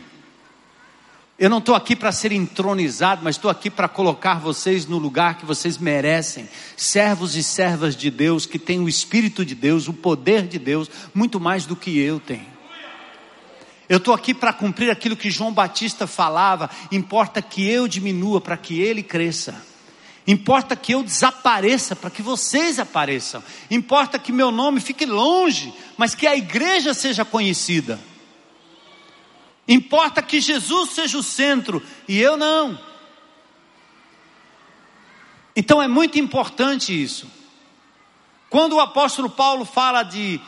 Eu 1.38 1.50
não 1.50 1.58
estou 1.58 1.76
aqui 1.76 1.96
para 1.96 2.12
ser 2.12 2.32
entronizado, 2.32 3.22
mas 3.24 3.36
estou 3.36 3.52
aqui 3.52 3.70
para 3.70 3.88
colocar 3.88 4.40
vocês 4.40 4.88
no 4.88 4.98
lugar 4.98 5.38
que 5.38 5.46
vocês 5.46 5.78
merecem. 5.78 6.50
Servos 6.76 7.36
e 7.36 7.44
servas 7.44 7.96
de 7.96 8.10
Deus 8.10 8.46
que 8.46 8.58
têm 8.58 8.80
o 8.80 8.90
Espírito 8.90 9.46
de 9.46 9.54
Deus, 9.54 9.88
o 9.88 9.94
poder 9.94 10.48
de 10.48 10.58
Deus, 10.58 10.90
muito 11.14 11.40
mais 11.40 11.66
do 11.66 11.76
que 11.76 12.00
eu 12.00 12.20
tenho. 12.20 12.58
Eu 13.90 13.98
estou 13.98 14.14
aqui 14.14 14.34
para 14.34 14.52
cumprir 14.52 14.90
aquilo 14.90 15.16
que 15.16 15.30
João 15.30 15.54
Batista 15.54 16.08
falava. 16.08 16.70
Importa 16.92 17.42
que 17.42 17.70
eu 17.70 17.88
diminua 17.88 18.42
para 18.42 18.58
que 18.58 18.82
ele 18.82 19.04
cresça. 19.04 19.64
Importa 20.28 20.76
que 20.76 20.94
eu 20.94 21.02
desapareça 21.02 21.96
para 21.96 22.10
que 22.10 22.22
vocês 22.22 22.80
apareçam. 22.80 23.42
Importa 23.72 24.20
que 24.20 24.34
meu 24.34 24.52
nome 24.52 24.82
fique 24.82 25.06
longe, 25.06 25.74
mas 25.96 26.14
que 26.14 26.28
a 26.28 26.36
igreja 26.36 26.94
seja 26.94 27.24
conhecida. 27.24 27.98
Importa 29.66 30.22
que 30.22 30.42
Jesus 30.42 30.92
seja 30.92 31.18
o 31.18 31.24
centro 31.24 31.82
e 32.10 32.20
eu 32.20 32.36
não. 32.36 32.78
Então 35.56 35.82
é 35.82 35.88
muito 35.88 36.20
importante 36.20 36.92
isso. 36.92 37.32
Quando 38.50 38.74
o 38.74 38.80
apóstolo 38.82 39.30
Paulo 39.30 39.64
fala 39.64 40.04
de 40.04 40.42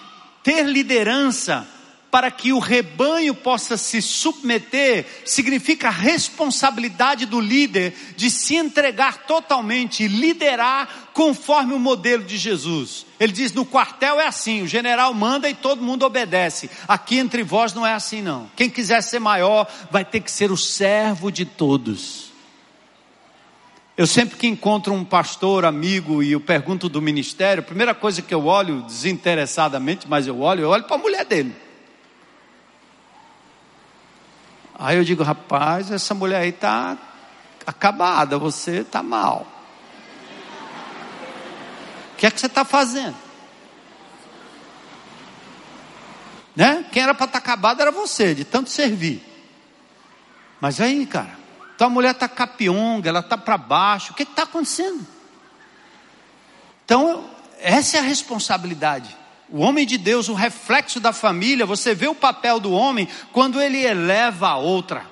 ter 0.43 0.65
liderança 0.65 1.65
para 2.11 2.31
que 2.31 2.51
o 2.51 2.59
rebanho 2.59 3.35
possa 3.35 3.77
se 3.77 4.01
submeter, 4.01 5.05
significa 5.25 5.87
a 5.87 5.91
responsabilidade 5.91 7.25
do 7.25 7.39
líder 7.39 7.93
de 8.15 8.31
se 8.31 8.55
entregar 8.55 9.25
totalmente 9.25 10.07
liderar 10.07 11.09
conforme 11.13 11.73
o 11.73 11.79
modelo 11.79 12.23
de 12.23 12.37
Jesus. 12.37 13.05
Ele 13.19 13.31
diz: 13.31 13.53
no 13.53 13.65
quartel 13.65 14.19
é 14.19 14.25
assim, 14.25 14.61
o 14.61 14.67
general 14.67 15.13
manda 15.13 15.49
e 15.49 15.53
todo 15.53 15.83
mundo 15.83 16.05
obedece. 16.05 16.69
Aqui 16.87 17.17
entre 17.17 17.43
vós 17.43 17.73
não 17.73 17.85
é 17.85 17.93
assim, 17.93 18.21
não. 18.21 18.49
Quem 18.55 18.69
quiser 18.69 19.01
ser 19.01 19.19
maior 19.19 19.67
vai 19.91 20.03
ter 20.03 20.21
que 20.21 20.31
ser 20.31 20.51
o 20.51 20.57
servo 20.57 21.31
de 21.31 21.45
todos. 21.45 22.29
Eu 23.95 24.07
sempre 24.07 24.37
que 24.37 24.47
encontro 24.47 24.93
um 24.93 25.03
pastor, 25.03 25.65
amigo, 25.65 26.23
e 26.23 26.31
eu 26.31 26.39
pergunto 26.39 26.87
do 26.87 27.01
ministério, 27.01 27.61
a 27.61 27.65
primeira 27.65 27.93
coisa 27.93 28.21
que 28.21 28.33
eu 28.33 28.45
olho, 28.45 28.81
desinteressadamente, 28.83 30.07
mas 30.07 30.25
eu 30.25 30.39
olho, 30.39 30.61
eu 30.61 30.69
olho 30.69 30.85
para 30.85 30.95
a 30.95 30.99
mulher 30.99 31.25
dele. 31.25 31.53
Aí 34.79 34.95
eu 34.95 35.03
digo, 35.03 35.23
rapaz, 35.23 35.91
essa 35.91 36.13
mulher 36.13 36.39
aí 36.39 36.49
está 36.49 36.97
acabada, 37.67 38.37
você 38.37 38.77
está 38.79 39.03
mal. 39.03 39.45
O 42.13 42.15
que 42.15 42.25
é 42.25 42.31
que 42.31 42.39
você 42.39 42.45
está 42.45 42.63
fazendo? 42.63 43.15
Né? 46.55 46.85
Quem 46.93 47.03
era 47.03 47.13
para 47.13 47.25
estar 47.25 47.41
tá 47.41 47.43
acabado 47.45 47.81
era 47.81 47.91
você, 47.91 48.33
de 48.33 48.45
tanto 48.45 48.69
servir. 48.69 49.21
Mas 50.61 50.79
aí, 50.79 51.05
cara, 51.05 51.37
tua 51.77 51.89
mulher 51.89 52.11
está 52.11 52.29
capionga, 52.29 53.09
ela 53.09 53.19
está 53.19 53.37
para 53.37 53.57
baixo, 53.57 54.13
o 54.13 54.15
que 54.15 54.23
está 54.23 54.43
acontecendo? 54.43 55.05
Então, 56.85 57.29
essa 57.59 57.97
é 57.97 57.99
a 57.99 58.03
responsabilidade. 58.03 59.15
O 59.51 59.61
homem 59.61 59.85
de 59.85 59.97
Deus, 59.97 60.29
o 60.29 60.33
reflexo 60.33 60.99
da 60.99 61.11
família, 61.11 61.65
você 61.65 61.95
vê 61.95 62.07
o 62.07 62.13
papel 62.13 62.59
do 62.59 62.71
homem 62.71 63.07
quando 63.31 63.59
ele 63.59 63.83
eleva 63.83 64.49
a 64.49 64.57
outra. 64.57 65.05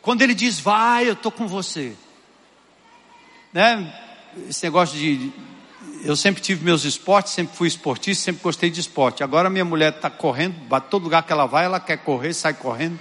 Quando 0.00 0.22
ele 0.22 0.34
diz, 0.34 0.58
vai, 0.58 1.08
eu 1.08 1.12
estou 1.12 1.30
com 1.30 1.46
você. 1.46 1.94
Né? 3.52 3.92
Esse 4.48 4.64
negócio 4.64 4.96
de. 4.98 5.32
Eu 6.04 6.14
sempre 6.14 6.40
tive 6.40 6.64
meus 6.64 6.84
esportes, 6.84 7.32
sempre 7.32 7.56
fui 7.56 7.66
esportista, 7.68 8.24
sempre 8.24 8.42
gostei 8.42 8.70
de 8.70 8.80
esporte. 8.80 9.24
Agora 9.24 9.50
minha 9.50 9.64
mulher 9.64 9.94
está 9.94 10.08
correndo, 10.08 10.54
todo 10.88 11.02
lugar 11.02 11.22
que 11.22 11.32
ela 11.32 11.46
vai, 11.46 11.64
ela 11.64 11.80
quer 11.80 11.96
correr, 11.98 12.32
sai 12.32 12.54
correndo. 12.54 12.98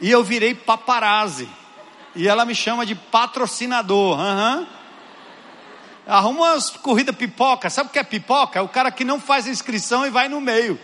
E 0.00 0.10
eu 0.10 0.24
virei 0.24 0.54
paparazzi. 0.54 1.48
E 2.14 2.26
ela 2.26 2.44
me 2.44 2.54
chama 2.54 2.86
de 2.86 2.94
patrocinador. 2.94 4.18
Uhum. 4.18 4.66
Arruma 6.06 6.52
umas 6.52 6.70
corrida 6.70 7.12
pipoca. 7.12 7.68
Sabe 7.68 7.90
o 7.90 7.92
que 7.92 7.98
é 7.98 8.04
pipoca? 8.04 8.58
É 8.58 8.62
o 8.62 8.68
cara 8.68 8.90
que 8.90 9.04
não 9.04 9.20
faz 9.20 9.46
inscrição 9.46 10.06
e 10.06 10.10
vai 10.10 10.28
no 10.28 10.40
meio. 10.40 10.78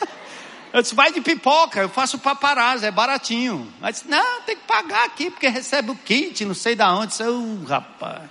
Eu 0.72 0.82
disse, 0.82 0.94
vai 0.94 1.12
de 1.12 1.20
pipoca, 1.22 1.80
eu 1.80 1.88
faço 1.88 2.18
paparazzo, 2.18 2.84
é 2.84 2.90
baratinho. 2.90 3.72
Mas 3.80 3.96
disse, 3.96 4.08
não, 4.08 4.42
tem 4.42 4.54
que 4.54 4.64
pagar 4.64 5.06
aqui, 5.06 5.30
porque 5.30 5.48
recebe 5.48 5.90
o 5.90 5.96
kit, 5.96 6.44
não 6.44 6.52
sei 6.54 6.76
da 6.76 6.92
onde. 6.92 7.06
Disse, 7.06 7.22
oh, 7.22 7.64
rapaz. 7.66 8.28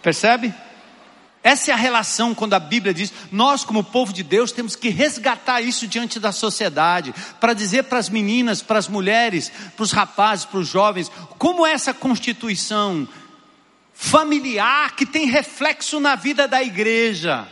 Percebe? 0.00 0.54
Essa 1.44 1.72
é 1.72 1.74
a 1.74 1.76
relação 1.76 2.34
quando 2.34 2.54
a 2.54 2.60
Bíblia 2.60 2.94
diz: 2.94 3.12
nós, 3.32 3.64
como 3.64 3.82
povo 3.82 4.12
de 4.12 4.22
Deus, 4.22 4.52
temos 4.52 4.76
que 4.76 4.90
resgatar 4.90 5.60
isso 5.60 5.88
diante 5.88 6.20
da 6.20 6.30
sociedade, 6.30 7.12
para 7.40 7.52
dizer 7.52 7.84
para 7.84 7.98
as 7.98 8.08
meninas, 8.08 8.62
para 8.62 8.78
as 8.78 8.86
mulheres, 8.86 9.50
para 9.74 9.82
os 9.82 9.90
rapazes, 9.90 10.44
para 10.44 10.60
os 10.60 10.68
jovens, 10.68 11.10
como 11.38 11.66
essa 11.66 11.92
constituição 11.92 13.08
familiar 14.02 14.96
que 14.96 15.06
tem 15.06 15.26
reflexo 15.26 16.00
na 16.00 16.16
vida 16.16 16.48
da 16.48 16.60
igreja. 16.60 17.46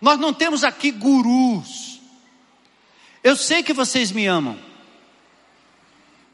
Nós 0.00 0.18
não 0.18 0.32
temos 0.32 0.64
aqui 0.64 0.90
gurus. 0.90 2.00
Eu 3.22 3.36
sei 3.36 3.62
que 3.62 3.72
vocês 3.72 4.10
me 4.10 4.26
amam. 4.26 4.58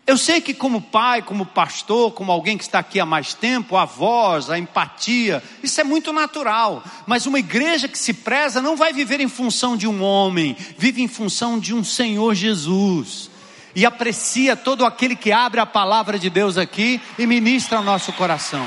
Eu 0.06 0.16
sei 0.16 0.40
que, 0.40 0.54
como 0.54 0.80
pai, 0.80 1.20
como 1.20 1.44
pastor, 1.44 2.12
como 2.12 2.32
alguém 2.32 2.56
que 2.56 2.64
está 2.64 2.78
aqui 2.78 2.98
há 2.98 3.04
mais 3.04 3.34
tempo, 3.34 3.76
a 3.76 3.84
voz, 3.84 4.48
a 4.48 4.58
empatia, 4.58 5.42
isso 5.62 5.78
é 5.80 5.84
muito 5.84 6.14
natural. 6.14 6.82
Mas 7.06 7.26
uma 7.26 7.38
igreja 7.38 7.86
que 7.86 7.98
se 7.98 8.14
preza 8.14 8.62
não 8.62 8.74
vai 8.74 8.92
viver 8.94 9.20
em 9.20 9.28
função 9.28 9.76
de 9.76 9.86
um 9.86 10.02
homem, 10.02 10.56
vive 10.78 11.02
em 11.02 11.08
função 11.08 11.58
de 11.58 11.74
um 11.74 11.84
Senhor 11.84 12.34
Jesus. 12.34 13.30
E 13.76 13.84
aprecia 13.84 14.56
todo 14.56 14.86
aquele 14.86 15.14
que 15.14 15.30
abre 15.30 15.60
a 15.60 15.66
palavra 15.66 16.18
de 16.18 16.30
Deus 16.30 16.56
aqui 16.56 17.00
e 17.18 17.26
ministra 17.26 17.76
ao 17.76 17.84
nosso 17.84 18.14
coração. 18.14 18.66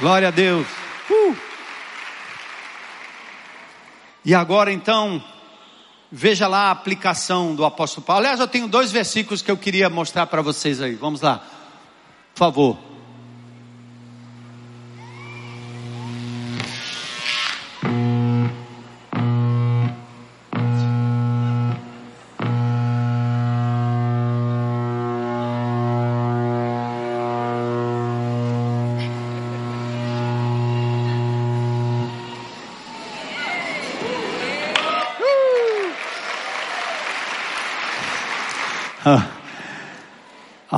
Glória 0.00 0.28
a 0.28 0.30
Deus. 0.30 0.66
Uh! 1.10 1.36
E 4.24 4.34
agora 4.34 4.72
então, 4.72 5.22
veja 6.10 6.46
lá 6.46 6.68
a 6.68 6.70
aplicação 6.70 7.54
do 7.54 7.64
apóstolo 7.64 8.06
Paulo. 8.06 8.20
Aliás, 8.20 8.38
eu 8.38 8.46
tenho 8.46 8.68
dois 8.68 8.92
versículos 8.92 9.42
que 9.42 9.50
eu 9.50 9.56
queria 9.56 9.90
mostrar 9.90 10.26
para 10.26 10.40
vocês 10.40 10.80
aí. 10.80 10.94
Vamos 10.94 11.20
lá, 11.20 11.38
por 12.32 12.38
favor. 12.38 12.87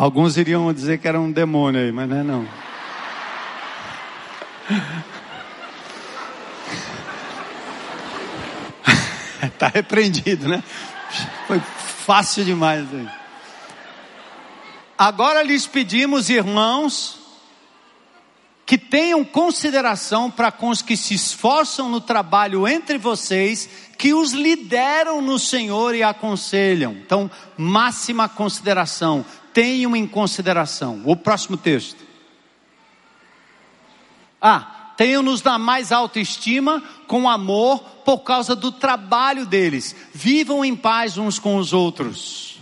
Alguns 0.00 0.38
iriam 0.38 0.72
dizer 0.72 0.96
que 0.96 1.06
era 1.06 1.20
um 1.20 1.30
demônio 1.30 1.78
aí, 1.78 1.92
mas 1.92 2.08
não 2.08 2.16
é 2.16 2.22
não. 2.22 2.48
Está 9.42 9.68
repreendido, 9.68 10.48
né? 10.48 10.64
Foi 11.46 11.60
fácil 11.60 12.46
demais 12.46 12.86
aí. 12.94 13.06
Agora 14.96 15.42
lhes 15.42 15.66
pedimos, 15.66 16.30
irmãos, 16.30 17.18
que 18.64 18.78
tenham 18.78 19.22
consideração 19.22 20.30
para 20.30 20.50
com 20.50 20.70
os 20.70 20.80
que 20.80 20.96
se 20.96 21.12
esforçam 21.12 21.90
no 21.90 22.00
trabalho 22.00 22.66
entre 22.66 22.96
vocês, 22.96 23.68
que 23.98 24.14
os 24.14 24.32
lideram 24.32 25.20
no 25.20 25.38
Senhor 25.38 25.94
e 25.94 26.02
aconselham. 26.02 26.92
Então, 26.92 27.30
máxima 27.58 28.30
consideração 28.30 29.26
tenham 29.60 29.94
em 29.94 30.06
consideração. 30.06 31.02
O 31.04 31.14
próximo 31.14 31.54
texto. 31.54 32.02
Ah, 34.40 34.94
tenham-nos 34.96 35.42
na 35.42 35.58
mais 35.58 35.92
alta 35.92 36.18
estima, 36.18 36.82
com 37.06 37.28
amor, 37.28 37.80
por 38.02 38.20
causa 38.20 38.56
do 38.56 38.72
trabalho 38.72 39.44
deles. 39.44 39.94
Vivam 40.14 40.64
em 40.64 40.74
paz 40.74 41.18
uns 41.18 41.38
com 41.38 41.58
os 41.58 41.74
outros. 41.74 42.58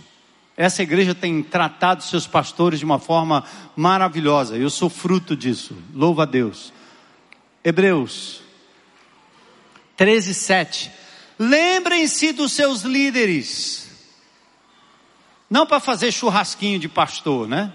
Essa 0.57 0.83
igreja 0.83 1.15
tem 1.15 1.41
tratado 1.41 2.03
seus 2.03 2.27
pastores 2.27 2.79
de 2.79 2.85
uma 2.85 2.99
forma 2.99 3.45
maravilhosa. 3.77 4.57
Eu 4.57 4.69
sou 4.69 4.89
fruto 4.89 5.37
disso. 5.37 5.77
Louva 5.93 6.23
a 6.23 6.25
Deus. 6.25 6.73
Hebreus, 7.63 8.41
13, 9.95 10.33
7. 10.33 10.91
Lembrem-se 11.39 12.33
dos 12.33 12.51
seus 12.51 12.81
líderes. 12.81 13.88
Não 15.49 15.65
para 15.65 15.79
fazer 15.79 16.11
churrasquinho 16.11 16.79
de 16.79 16.87
pastor, 16.87 17.47
né? 17.47 17.71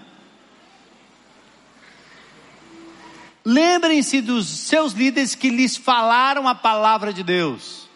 Lembrem-se 3.43 4.21
dos 4.21 4.47
seus 4.47 4.93
líderes 4.93 5.35
que 5.35 5.49
lhes 5.49 5.77
falaram 5.77 6.47
a 6.47 6.55
palavra 6.55 7.13
de 7.13 7.23
Deus. 7.23 7.87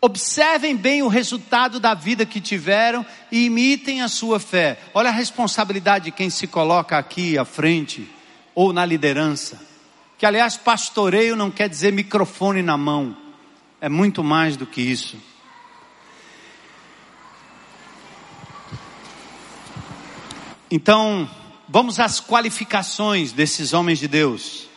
Observem 0.00 0.76
bem 0.76 1.02
o 1.02 1.08
resultado 1.08 1.78
da 1.78 1.92
vida 1.92 2.24
que 2.24 2.40
tiveram 2.40 3.04
e 3.30 3.44
imitem 3.46 4.00
a 4.00 4.08
sua 4.08 4.40
fé. 4.40 4.80
Olha 4.94 5.10
a 5.10 5.12
responsabilidade 5.12 6.06
de 6.06 6.10
quem 6.12 6.30
se 6.30 6.46
coloca 6.46 6.96
aqui 6.96 7.36
à 7.36 7.44
frente 7.44 8.08
ou 8.54 8.72
na 8.72 8.84
liderança. 8.84 9.60
Que 10.16 10.26
aliás, 10.26 10.56
pastoreio 10.56 11.36
não 11.36 11.50
quer 11.50 11.68
dizer 11.68 11.92
microfone 11.92 12.62
na 12.62 12.76
mão. 12.76 13.16
É 13.80 13.88
muito 13.88 14.24
mais 14.24 14.56
do 14.56 14.66
que 14.66 14.80
isso. 14.80 15.16
Então, 20.70 21.28
vamos 21.68 21.98
às 21.98 22.20
qualificações 22.20 23.32
desses 23.32 23.72
homens 23.72 23.98
de 23.98 24.08
Deus. 24.08 24.68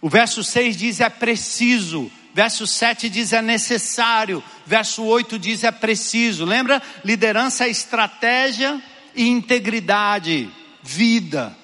O 0.00 0.08
verso 0.08 0.44
6 0.44 0.76
diz: 0.76 1.00
é 1.00 1.08
preciso 1.08 2.10
Verso 2.38 2.68
7 2.68 3.08
diz 3.08 3.32
é 3.32 3.42
necessário. 3.42 4.44
Verso 4.64 5.02
8 5.02 5.40
diz 5.40 5.64
é 5.64 5.72
preciso. 5.72 6.44
Lembra? 6.44 6.80
Liderança 7.04 7.64
é 7.64 7.68
estratégia 7.68 8.80
e 9.12 9.26
integridade, 9.26 10.48
vida. 10.80 11.56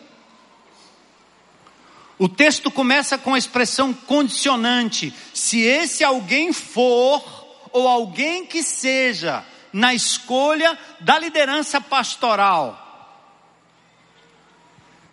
O 2.19 2.29
texto 2.29 2.73
começa 2.73 3.17
com 3.17 3.35
a 3.35 3.39
expressão 3.39 3.93
condicionante. 3.93 5.15
Se 5.33 5.61
esse 5.61 6.03
alguém 6.03 6.53
for, 6.53 7.23
ou 7.71 7.87
alguém 7.87 8.45
que 8.45 8.61
seja, 8.61 9.45
na 9.75 9.93
escolha 9.93 10.79
da 11.01 11.19
liderança 11.19 11.81
pastoral. 11.81 12.81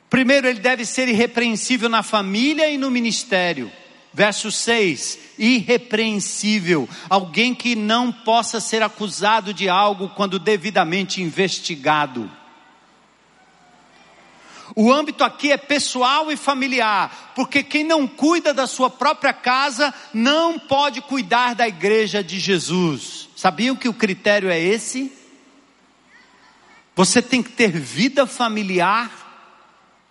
Primeiro, 0.07 0.47
ele 0.47 0.59
deve 0.59 0.85
ser 0.85 1.09
irrepreensível 1.09 1.89
na 1.89 2.03
família 2.03 2.69
e 2.69 2.77
no 2.77 2.91
ministério. 2.91 3.71
Verso 4.13 4.51
6: 4.51 5.17
irrepreensível, 5.39 6.87
alguém 7.09 7.55
que 7.55 7.75
não 7.75 8.11
possa 8.11 8.59
ser 8.59 8.83
acusado 8.83 9.51
de 9.51 9.67
algo 9.67 10.09
quando 10.09 10.37
devidamente 10.37 11.23
investigado. 11.23 12.29
O 14.75 14.91
âmbito 14.91 15.23
aqui 15.23 15.51
é 15.51 15.57
pessoal 15.57 16.31
e 16.31 16.37
familiar, 16.37 17.33
porque 17.35 17.61
quem 17.63 17.83
não 17.83 18.07
cuida 18.07 18.53
da 18.53 18.65
sua 18.65 18.89
própria 18.89 19.33
casa 19.33 19.93
não 20.13 20.57
pode 20.57 21.01
cuidar 21.01 21.55
da 21.55 21.67
igreja 21.67 22.23
de 22.23 22.39
Jesus. 22.39 23.29
Sabiam 23.35 23.75
que 23.75 23.89
o 23.89 23.93
critério 23.93 24.49
é 24.49 24.59
esse? 24.59 25.11
Você 26.95 27.21
tem 27.21 27.41
que 27.41 27.49
ter 27.49 27.71
vida 27.71 28.25
familiar 28.27 29.09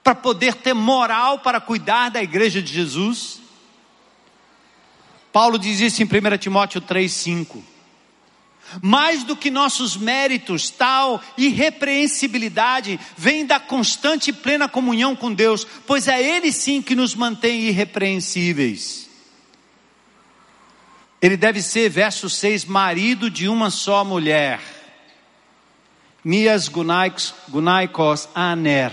para 0.03 0.15
poder 0.15 0.55
ter 0.57 0.75
moral 0.75 1.39
para 1.39 1.61
cuidar 1.61 2.11
da 2.11 2.23
igreja 2.23 2.61
de 2.61 2.73
Jesus. 2.73 3.41
Paulo 5.33 5.59
diz 5.59 5.81
isso 5.81 6.03
em 6.03 6.07
1 6.07 6.39
Timóteo 6.39 6.81
3,5. 6.81 7.63
Mais 8.83 9.25
do 9.25 9.37
que 9.37 9.51
nossos 9.51 9.97
méritos, 9.97 10.71
tal 10.71 11.23
irrepreensibilidade 11.37 12.99
vem 13.17 13.45
da 13.45 13.59
constante 13.59 14.31
e 14.31 14.33
plena 14.33 14.69
comunhão 14.69 15.17
com 15.17 15.33
Deus, 15.33 15.67
pois 15.87 16.09
é 16.09 16.23
Ele 16.23 16.53
sim 16.53 16.81
que 16.81 16.95
nos 16.95 17.15
mantém 17.15 17.63
irrepreensíveis. 17.63 19.09
Ele 21.21 21.37
deve 21.37 21.61
ser, 21.61 21.91
verso 21.91 22.31
6, 22.31 22.65
marido 22.65 23.31
de 23.31 23.49
uma 23.49 23.71
só 23.71 24.05
mulher. 24.05 24.61
Mias 26.25 26.69
gunaikos 26.69 28.29
aner. 28.35 28.93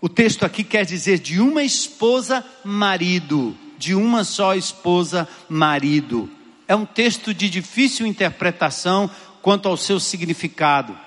O 0.00 0.08
texto 0.08 0.44
aqui 0.44 0.64
quer 0.64 0.84
dizer 0.84 1.18
de 1.18 1.40
uma 1.40 1.62
esposa, 1.62 2.44
marido 2.64 3.56
de 3.78 3.94
uma 3.94 4.24
só 4.24 4.54
esposa, 4.54 5.28
marido. 5.48 6.30
É 6.66 6.74
um 6.74 6.86
texto 6.86 7.34
de 7.34 7.48
difícil 7.48 8.06
interpretação 8.06 9.10
quanto 9.42 9.68
ao 9.68 9.76
seu 9.76 10.00
significado, 10.00 10.98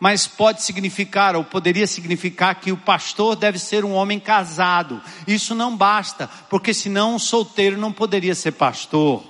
mas 0.00 0.26
pode 0.26 0.62
significar, 0.62 1.36
ou 1.36 1.44
poderia 1.44 1.86
significar, 1.86 2.54
que 2.60 2.72
o 2.72 2.76
pastor 2.76 3.36
deve 3.36 3.58
ser 3.58 3.84
um 3.84 3.92
homem 3.92 4.18
casado. 4.18 5.02
Isso 5.26 5.54
não 5.54 5.76
basta, 5.76 6.28
porque 6.48 6.72
senão 6.72 7.14
um 7.14 7.18
solteiro 7.18 7.76
não 7.76 7.92
poderia 7.92 8.34
ser 8.34 8.52
pastor. 8.52 9.24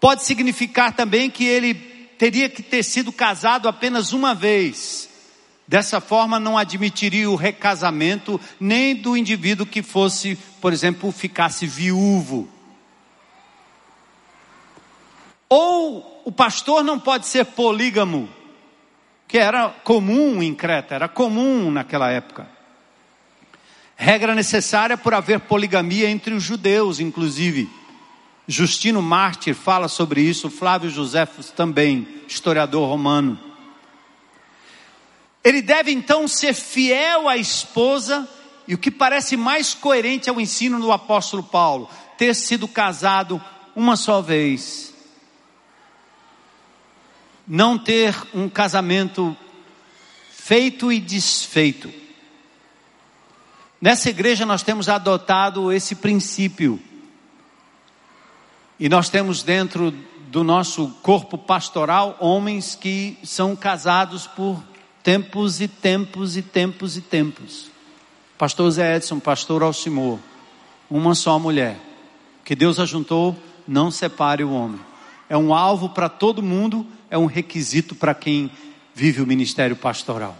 Pode 0.00 0.24
significar 0.24 0.94
também 0.94 1.30
que 1.30 1.44
ele 1.44 1.74
teria 2.18 2.48
que 2.48 2.62
ter 2.62 2.82
sido 2.82 3.12
casado 3.12 3.68
apenas 3.68 4.12
uma 4.12 4.34
vez 4.34 5.10
Dessa 5.66 6.02
forma, 6.02 6.38
não 6.38 6.58
admitiria 6.58 7.30
o 7.30 7.34
recasamento 7.34 8.38
nem 8.60 8.94
do 8.94 9.16
indivíduo 9.16 9.64
que 9.64 9.82
fosse, 9.82 10.36
por 10.60 10.70
exemplo, 10.70 11.10
ficasse 11.10 11.66
viúvo. 11.66 12.46
Ou 15.54 16.22
o 16.24 16.32
pastor 16.32 16.82
não 16.82 16.98
pode 16.98 17.26
ser 17.26 17.44
polígamo, 17.44 18.26
que 19.28 19.36
era 19.36 19.68
comum 19.68 20.42
em 20.42 20.54
Creta, 20.54 20.94
era 20.94 21.08
comum 21.08 21.70
naquela 21.70 22.10
época. 22.10 22.48
Regra 23.94 24.34
necessária 24.34 24.96
por 24.96 25.12
haver 25.12 25.40
poligamia 25.40 26.08
entre 26.08 26.32
os 26.32 26.42
judeus, 26.42 27.00
inclusive. 27.00 27.68
Justino 28.48 29.02
Mártir 29.02 29.54
fala 29.54 29.88
sobre 29.88 30.22
isso, 30.22 30.48
Flávio 30.48 30.88
Josefo 30.88 31.42
também, 31.52 32.08
historiador 32.26 32.88
romano. 32.88 33.38
Ele 35.44 35.60
deve 35.60 35.92
então 35.92 36.26
ser 36.26 36.54
fiel 36.54 37.28
à 37.28 37.36
esposa, 37.36 38.26
e 38.66 38.72
o 38.72 38.78
que 38.78 38.90
parece 38.90 39.36
mais 39.36 39.74
coerente 39.74 40.30
ao 40.30 40.40
ensino 40.40 40.80
do 40.80 40.90
apóstolo 40.90 41.42
Paulo, 41.42 41.90
ter 42.16 42.34
sido 42.34 42.66
casado 42.66 43.38
uma 43.76 43.96
só 43.96 44.22
vez. 44.22 44.91
Não 47.46 47.78
ter 47.78 48.14
um 48.34 48.48
casamento 48.48 49.36
feito 50.30 50.92
e 50.92 51.00
desfeito. 51.00 51.92
Nessa 53.80 54.10
igreja 54.10 54.46
nós 54.46 54.62
temos 54.62 54.88
adotado 54.88 55.72
esse 55.72 55.94
princípio. 55.94 56.80
E 58.78 58.88
nós 58.88 59.08
temos 59.08 59.42
dentro 59.42 59.92
do 60.28 60.42
nosso 60.42 60.88
corpo 61.02 61.36
pastoral 61.36 62.16
homens 62.20 62.74
que 62.74 63.18
são 63.22 63.54
casados 63.54 64.26
por 64.26 64.62
Tempos 65.02 65.60
e 65.60 65.66
tempos 65.66 66.36
e 66.36 66.42
tempos 66.42 66.96
e 66.96 67.00
tempos. 67.00 67.66
Pastor 68.38 68.70
Zé 68.70 68.96
Edson, 68.96 69.18
pastor 69.18 69.62
Alcimor, 69.62 70.20
uma 70.88 71.14
só 71.16 71.40
mulher. 71.40 71.76
Que 72.44 72.54
Deus 72.54 72.78
ajuntou, 72.78 73.36
não 73.66 73.90
separe 73.90 74.44
o 74.44 74.52
homem. 74.52 74.80
É 75.28 75.36
um 75.36 75.52
alvo 75.52 75.88
para 75.88 76.08
todo 76.08 76.40
mundo, 76.40 76.86
é 77.12 77.18
um 77.18 77.26
requisito 77.26 77.94
para 77.94 78.14
quem 78.14 78.50
vive 78.94 79.20
o 79.20 79.26
ministério 79.26 79.76
pastoral. 79.76 80.34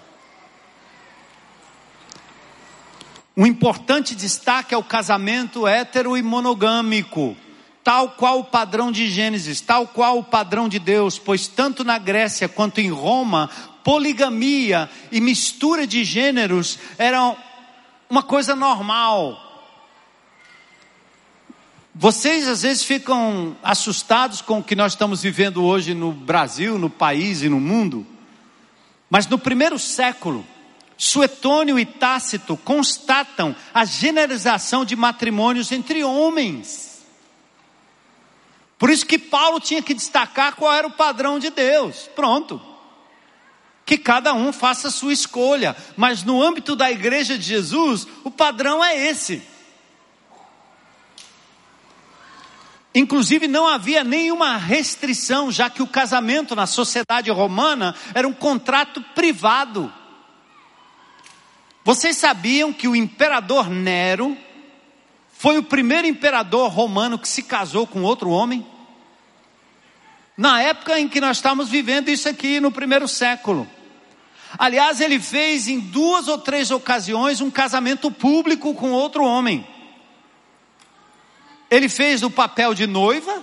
Um 3.37 3.45
importante 3.45 4.15
destaque 4.15 4.73
é 4.73 4.79
o 4.79 4.83
casamento 4.83 5.67
hétero 5.67 6.17
e 6.17 6.23
monogâmico, 6.23 7.37
tal 7.85 8.13
qual 8.13 8.39
o 8.39 8.45
padrão 8.45 8.91
de 8.91 9.11
Gênesis, 9.11 9.61
tal 9.61 9.87
qual 9.87 10.19
o 10.19 10.25
padrão 10.25 10.67
de 10.67 10.79
Deus, 10.79 11.19
pois 11.19 11.47
tanto 11.47 11.85
na 11.85 11.99
Grécia 11.99 12.49
quanto 12.49 12.81
em 12.81 12.89
Roma, 12.89 13.51
poligamia 13.85 14.89
e 15.11 15.21
mistura 15.21 15.87
de 15.87 16.03
gêneros 16.05 16.79
eram 16.97 17.37
uma 18.09 18.23
coisa 18.23 18.57
normal. 18.57 19.42
Vocês 21.95 22.49
às 22.49 22.63
vezes 22.63 22.85
ficam 22.85 23.57
assustados 23.63 24.41
com 24.41 24.59
o 24.59 24.65
que 24.65 24.75
nós 24.75 24.93
estamos 24.93 25.23
vivendo 25.23 25.63
hoje 25.63 25.93
no 25.93 26.11
Brasil, 26.11 26.79
no 26.79 26.89
país 26.89 27.43
e 27.43 27.49
no 27.49 27.61
mundo. 27.61 28.07
Mas 29.11 29.27
no 29.27 29.39
primeiro 29.39 29.79
século, 29.79 30.47
Suetônio 30.97 31.79
e 31.79 31.85
Tácito 31.85 32.57
constatam 32.57 33.55
a 33.75 33.85
generalização 33.85 34.87
de 34.87 34.97
matrimônios 34.97 35.71
entre 35.71 36.03
homens. 36.03 37.03
Por 38.79 38.89
isso 38.89 39.05
que 39.05 39.19
Paulo 39.19 39.61
tinha 39.61 39.83
que 39.83 39.93
destacar 39.93 40.57
qual 40.57 40.73
era 40.73 40.87
o 40.87 40.93
padrão 40.93 41.39
de 41.39 41.51
Deus. 41.51 42.09
Pronto 42.15 42.61
que 43.85 43.99
cada 43.99 44.33
um 44.33 44.53
faça 44.53 44.89
a 44.89 44.91
sua 44.91 45.13
escolha, 45.13 45.77
mas 45.97 46.23
no 46.23 46.43
âmbito 46.43 46.75
da 46.75 46.91
igreja 46.91 47.37
de 47.37 47.45
Jesus, 47.45 48.07
o 48.25 48.31
padrão 48.31 48.83
é 48.83 49.09
esse. 49.09 49.43
Inclusive, 52.95 53.49
não 53.49 53.67
havia 53.67 54.05
nenhuma 54.05 54.57
restrição, 54.57 55.51
já 55.51 55.71
que 55.71 55.83
o 55.83 55.87
casamento 55.87 56.55
na 56.55 56.67
sociedade 56.67 57.31
romana 57.31 57.95
era 58.15 58.29
um 58.29 58.33
contrato 58.33 59.01
privado. 59.15 59.93
Vocês 61.85 62.17
sabiam 62.17 62.73
que 62.73 62.87
o 62.87 62.95
imperador 62.95 63.71
Nero 63.71 64.37
foi 65.33 65.59
o 65.59 65.63
primeiro 65.63 66.07
imperador 66.07 66.71
romano 66.71 67.19
que 67.19 67.29
se 67.29 67.43
casou 67.43 67.87
com 67.87 68.03
outro 68.03 68.31
homem? 68.31 68.65
Na 70.37 70.61
época 70.61 70.99
em 71.01 71.09
que 71.09 71.21
nós 71.21 71.39
estamos 71.39 71.69
vivendo 71.69 72.09
isso 72.09 72.29
aqui, 72.29 72.61
no 72.61 72.71
primeiro 72.71 73.09
século. 73.09 73.67
Aliás, 74.59 75.01
ele 75.01 75.19
fez 75.19 75.67
em 75.67 75.81
duas 75.81 76.29
ou 76.29 76.39
três 76.39 76.71
ocasiões 76.71 77.41
um 77.41 77.51
casamento 77.51 78.11
público 78.11 78.75
com 78.75 78.93
outro 78.93 79.25
homem. 79.25 79.67
Ele 81.73 81.89
fez 81.89 82.23
o 82.23 82.29
papel 82.31 82.75
de 82.75 82.87
noiva, 82.87 83.43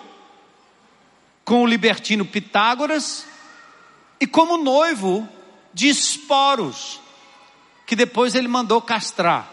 com 1.44 1.64
o 1.64 1.66
libertino 1.66 2.24
Pitágoras, 2.24 3.26
e 4.22 4.28
como 4.28 4.56
noivo 4.56 5.28
de 5.74 5.90
esporos, 5.90 7.00
que 7.88 7.96
depois 7.96 8.36
ele 8.36 8.48
mandou 8.48 8.80
castrar. 8.84 9.52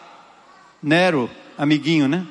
Nero, 0.82 1.30
amiguinho, 1.56 2.06
né? 2.06 2.26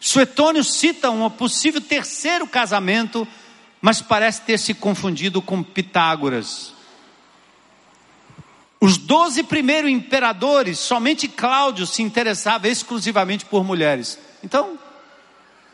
Suetônio 0.00 0.64
cita 0.64 1.12
um 1.12 1.30
possível 1.30 1.80
terceiro 1.80 2.44
casamento, 2.48 3.24
mas 3.80 4.02
parece 4.02 4.40
ter 4.40 4.58
se 4.58 4.74
confundido 4.74 5.40
com 5.40 5.62
Pitágoras. 5.62 6.72
Os 8.80 8.98
doze 8.98 9.44
primeiros 9.44 9.92
imperadores, 9.92 10.80
somente 10.80 11.28
Cláudio 11.28 11.86
se 11.86 12.02
interessava 12.02 12.66
exclusivamente 12.66 13.44
por 13.44 13.62
mulheres. 13.62 14.18
Então, 14.42 14.76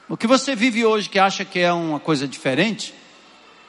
o 0.08 0.16
que 0.16 0.26
você 0.26 0.54
vive 0.54 0.84
hoje 0.84 1.08
que 1.08 1.18
acha 1.18 1.44
que 1.44 1.58
é 1.58 1.72
uma 1.72 2.00
coisa 2.00 2.28
diferente, 2.28 2.94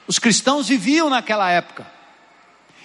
os 0.08 0.20
cristãos 0.20 0.68
viviam 0.68 1.10
naquela 1.10 1.50
época. 1.50 1.86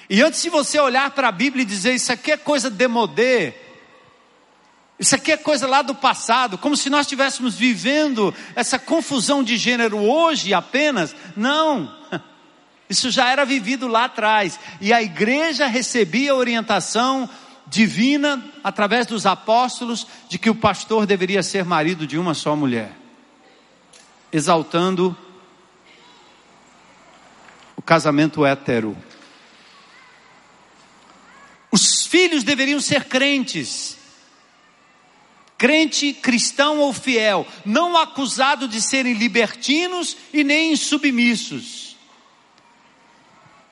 E 0.09 0.23
antes 0.23 0.43
de 0.43 0.51
você 0.51 0.79
olhar 0.79 1.11
para 1.11 1.29
a 1.29 1.33
Bíblia 1.33 1.63
e 1.63 1.67
dizer 1.67 1.95
isso 1.95 2.13
aqui 2.13 2.33
é 2.33 2.37
coisa 2.37 2.69
demodê, 2.69 3.55
isso 5.03 5.17
aqui 5.17 5.33
é 5.33 5.37
coisa 5.37 5.67
lá 5.67 5.83
do 5.83 5.97
passado, 5.97 6.57
como 6.57 6.77
se 6.77 6.89
nós 6.89 7.07
estivéssemos 7.07 7.57
vivendo 7.57 8.33
essa 8.55 8.79
confusão 8.79 9.43
de 9.43 9.57
gênero 9.57 9.99
hoje 9.99 10.55
apenas. 10.55 11.13
Não. 11.37 11.93
Isso 12.89 13.11
já 13.11 13.29
era 13.29 13.45
vivido 13.45 13.89
lá 13.89 14.05
atrás. 14.05 14.61
E 14.81 14.93
a 14.93 15.03
igreja 15.03 15.67
recebia 15.67 16.37
orientação 16.37 17.29
divina 17.67 18.45
através 18.63 19.05
dos 19.05 19.27
apóstolos 19.27 20.07
de 20.29 20.39
que 20.39 20.51
o 20.51 20.55
pastor 20.55 21.05
deveria 21.05 21.43
ser 21.43 21.65
marido 21.65 22.07
de 22.07 22.17
uma 22.17 22.33
só 22.33 22.55
mulher, 22.55 22.93
exaltando 24.33 25.17
o 27.77 27.83
casamento 27.83 28.47
hétero. 28.47 28.97
Os 31.71 32.07
filhos 32.07 32.43
deveriam 32.43 32.81
ser 32.81 33.05
crentes, 33.05 33.99
crente, 35.59 36.13
cristão 36.13 36.79
ou 36.79 36.93
fiel, 36.93 37.47
não 37.65 37.97
acusado 37.97 38.67
de 38.67 38.81
serem 38.81 39.15
libertinos 39.15 40.17
e 40.33 40.43
nem 40.43 40.75
submissos. 40.77 41.97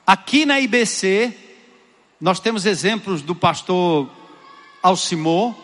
Aqui 0.06 0.44
na 0.44 0.60
IBC, 0.60 1.36
nós 2.20 2.40
temos 2.40 2.66
exemplos 2.66 3.22
do 3.22 3.34
pastor 3.34 4.10
Alcimor, 4.82 5.54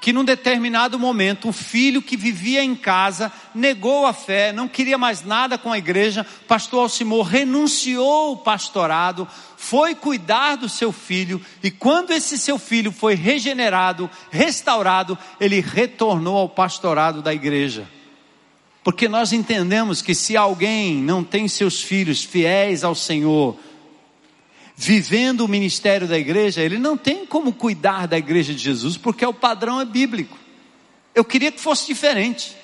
que 0.00 0.12
num 0.12 0.24
determinado 0.24 0.98
momento 0.98 1.48
o 1.48 1.52
filho 1.52 2.02
que 2.02 2.16
vivia 2.16 2.62
em 2.62 2.74
casa 2.74 3.32
negou 3.54 4.06
a 4.06 4.12
fé, 4.12 4.52
não 4.52 4.68
queria 4.68 4.96
mais 4.96 5.24
nada 5.24 5.58
com 5.58 5.72
a 5.72 5.78
igreja, 5.78 6.24
pastor 6.46 6.80
Alcimor 6.80 7.26
renunciou 7.26 8.32
o 8.32 8.36
pastorado, 8.36 9.26
foi 9.56 9.94
cuidar 9.94 10.56
do 10.56 10.68
seu 10.68 10.92
filho 10.92 11.40
e 11.62 11.70
quando 11.70 12.12
esse 12.12 12.38
seu 12.38 12.58
filho 12.58 12.92
foi 12.92 13.14
regenerado, 13.14 14.08
restaurado, 14.30 15.18
ele 15.40 15.60
retornou 15.60 16.36
ao 16.36 16.48
pastorado 16.48 17.22
da 17.22 17.34
igreja. 17.34 17.88
Porque 18.84 19.08
nós 19.08 19.32
entendemos 19.32 20.00
que 20.00 20.14
se 20.14 20.36
alguém 20.36 20.94
não 20.94 21.24
tem 21.24 21.48
seus 21.48 21.82
filhos 21.82 22.22
fiéis 22.22 22.84
ao 22.84 22.94
Senhor, 22.94 23.58
vivendo 24.76 25.40
o 25.40 25.48
ministério 25.48 26.06
da 26.06 26.18
igreja, 26.18 26.60
ele 26.60 26.76
não 26.76 26.98
tem 26.98 27.24
como 27.24 27.54
cuidar 27.54 28.06
da 28.06 28.18
igreja 28.18 28.52
de 28.52 28.62
Jesus, 28.62 28.98
porque 28.98 29.24
o 29.24 29.32
padrão 29.32 29.80
é 29.80 29.86
bíblico. 29.86 30.36
Eu 31.14 31.24
queria 31.24 31.50
que 31.50 31.58
fosse 31.60 31.86
diferente, 31.86 32.54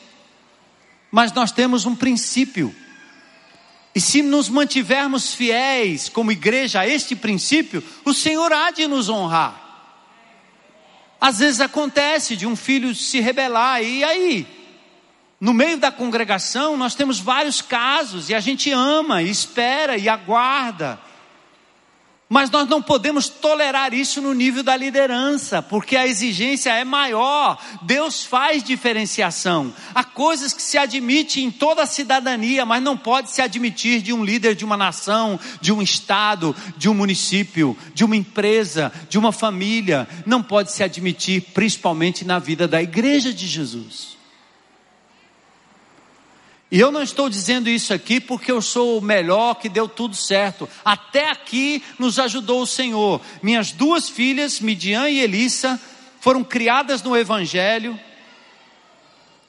mas 1.11 1.33
nós 1.33 1.51
temos 1.51 1.87
um 1.87 1.97
princípio. 1.97 2.75
E 3.95 4.01
se 4.01 4.21
nos 4.21 4.51
mantivermos 4.51 5.33
fiéis 5.33 6.11
como 6.11 6.31
igreja 6.31 6.81
a 6.81 6.87
este 6.87 7.17
princípio, 7.17 7.83
o 8.05 8.13
Senhor 8.13 8.53
há 8.53 8.71
de 8.71 8.87
nos 8.87 9.09
honrar. 9.09 9.61
Às 11.19 11.39
vezes 11.39 11.61
acontece 11.63 12.37
de 12.37 12.47
um 12.47 12.55
filho 12.55 12.95
se 12.95 13.21
rebelar, 13.21 13.83
e 13.83 14.05
aí? 14.05 14.47
No 15.41 15.55
meio 15.55 15.79
da 15.79 15.91
congregação, 15.91 16.77
nós 16.77 16.95
temos 16.95 17.19
vários 17.19 17.63
casos, 17.63 18.29
e 18.29 18.35
a 18.35 18.41
gente 18.41 18.71
ama, 18.71 19.23
e 19.23 19.31
espera, 19.31 19.97
e 19.97 20.09
aguarda, 20.09 21.01
mas 22.33 22.49
nós 22.51 22.67
não 22.67 22.81
podemos 22.81 23.29
tolerar 23.29 23.93
isso 23.93 24.23
no 24.23 24.33
nível 24.33 24.63
da 24.63 24.75
liderança, 24.75 25.61
porque 25.61 25.95
a 25.95 26.07
exigência 26.07 26.71
é 26.71 26.83
maior. 26.83 27.63
Deus 27.83 28.25
faz 28.25 28.65
diferenciação. 28.65 29.71
Há 29.95 30.03
coisas 30.03 30.55
que 30.55 30.63
se 30.63 30.79
admite 30.79 31.43
em 31.43 31.51
toda 31.51 31.83
a 31.83 31.87
cidadania, 31.87 32.65
mas 32.65 32.83
não 32.83 32.97
pode 32.97 33.31
se 33.31 33.43
admitir 33.43 34.01
de 34.01 34.15
um 34.15 34.25
líder 34.25 34.55
de 34.55 34.65
uma 34.65 34.79
nação, 34.79 35.39
de 35.61 35.71
um 35.75 35.83
estado, 35.83 36.57
de 36.79 36.89
um 36.89 36.95
município, 36.95 37.77
de 37.93 38.03
uma 38.03 38.17
empresa, 38.17 38.91
de 39.11 39.19
uma 39.19 39.31
família. 39.31 40.09
Não 40.25 40.43
pode 40.43 40.73
se 40.73 40.83
admitir, 40.83 41.43
principalmente 41.53 42.25
na 42.25 42.39
vida 42.39 42.67
da 42.67 42.83
igreja 42.83 43.31
de 43.31 43.47
Jesus. 43.47 44.22
E 46.73 46.81
eu 46.81 46.91
não 46.91 47.03
estou 47.03 47.29
dizendo 47.29 47.69
isso 47.69 47.93
aqui 47.93 48.19
porque 48.19 48.51
eu 48.51 48.63
sou 48.63 48.97
o 48.97 49.03
melhor 49.03 49.57
que 49.57 49.69
deu 49.69 49.87
tudo 49.87 50.17
certo. 50.17 50.67
Até 50.83 51.31
aqui 51.31 51.85
nos 51.99 52.19
ajudou 52.19 52.63
o 52.63 52.67
Senhor. 52.67 53.21
Minhas 53.43 53.73
duas 53.73 54.09
filhas, 54.09 54.59
Midian 54.59 55.07
e 55.11 55.21
Elissa, 55.21 55.79
foram 56.19 56.43
criadas 56.43 57.03
no 57.03 57.15
Evangelho. 57.15 58.01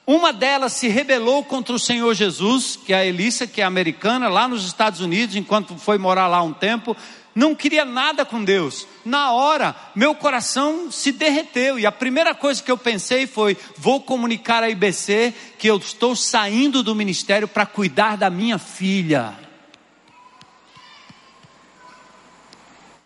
Uma 0.06 0.34
delas 0.34 0.74
se 0.74 0.86
rebelou 0.86 1.42
contra 1.42 1.74
o 1.74 1.78
Senhor 1.78 2.12
Jesus, 2.12 2.76
que 2.84 2.92
é 2.92 2.98
a 2.98 3.06
Elissa, 3.06 3.46
que 3.46 3.62
é 3.62 3.64
americana, 3.64 4.28
lá 4.28 4.46
nos 4.46 4.66
Estados 4.66 5.00
Unidos, 5.00 5.34
enquanto 5.34 5.78
foi 5.78 5.96
morar 5.96 6.26
lá 6.26 6.42
um 6.42 6.52
tempo 6.52 6.94
não 7.34 7.54
queria 7.54 7.84
nada 7.84 8.24
com 8.24 8.44
Deus. 8.44 8.86
Na 9.04 9.32
hora, 9.32 9.74
meu 9.94 10.14
coração 10.14 10.90
se 10.90 11.10
derreteu 11.10 11.78
e 11.78 11.84
a 11.84 11.92
primeira 11.92 12.34
coisa 12.34 12.62
que 12.62 12.70
eu 12.70 12.78
pensei 12.78 13.26
foi: 13.26 13.56
vou 13.76 14.00
comunicar 14.00 14.62
à 14.62 14.70
IBC 14.70 15.34
que 15.58 15.66
eu 15.66 15.76
estou 15.76 16.14
saindo 16.14 16.82
do 16.82 16.94
ministério 16.94 17.48
para 17.48 17.66
cuidar 17.66 18.16
da 18.16 18.30
minha 18.30 18.58
filha. 18.58 19.34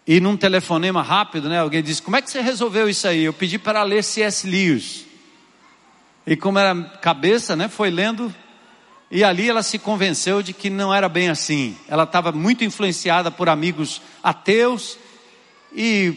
E 0.07 0.21
num 0.21 0.37
telefonema 0.37 1.03
rápido, 1.03 1.49
né, 1.49 1.61
alguém 1.61 1.83
disse: 1.83 2.03
Como 2.03 2.17
é 2.17 2.23
que 2.23 2.31
você 2.31 2.41
resolveu 2.41 2.89
isso 2.89 3.09
aí? 3.09 3.25
Eu 3.25 3.33
pedi 3.33 3.59
para 3.59 3.83
ler 3.83 4.05
C.S. 4.05 4.47
Lewis. 4.47 5.07
E 6.27 6.37
como 6.37 6.59
era 6.59 6.75
cabeça, 7.01 7.57
né, 7.57 7.69
foi 7.69 7.91
lendo 7.91 8.35
e 9.11 9.25
ali 9.25 9.49
ela 9.49 9.63
se 9.63 9.79
convenceu 9.79 10.43
de 10.43 10.53
que 10.53 10.69
não 10.69 10.93
era 10.93 11.09
bem 11.09 11.31
assim. 11.31 11.77
Ela 11.89 12.05
estava 12.05 12.31
muito 12.31 12.65
influenciada 12.65 13.31
por 13.31 13.49
amigos 13.49 14.03
ateus 14.23 14.99
e 15.75 16.15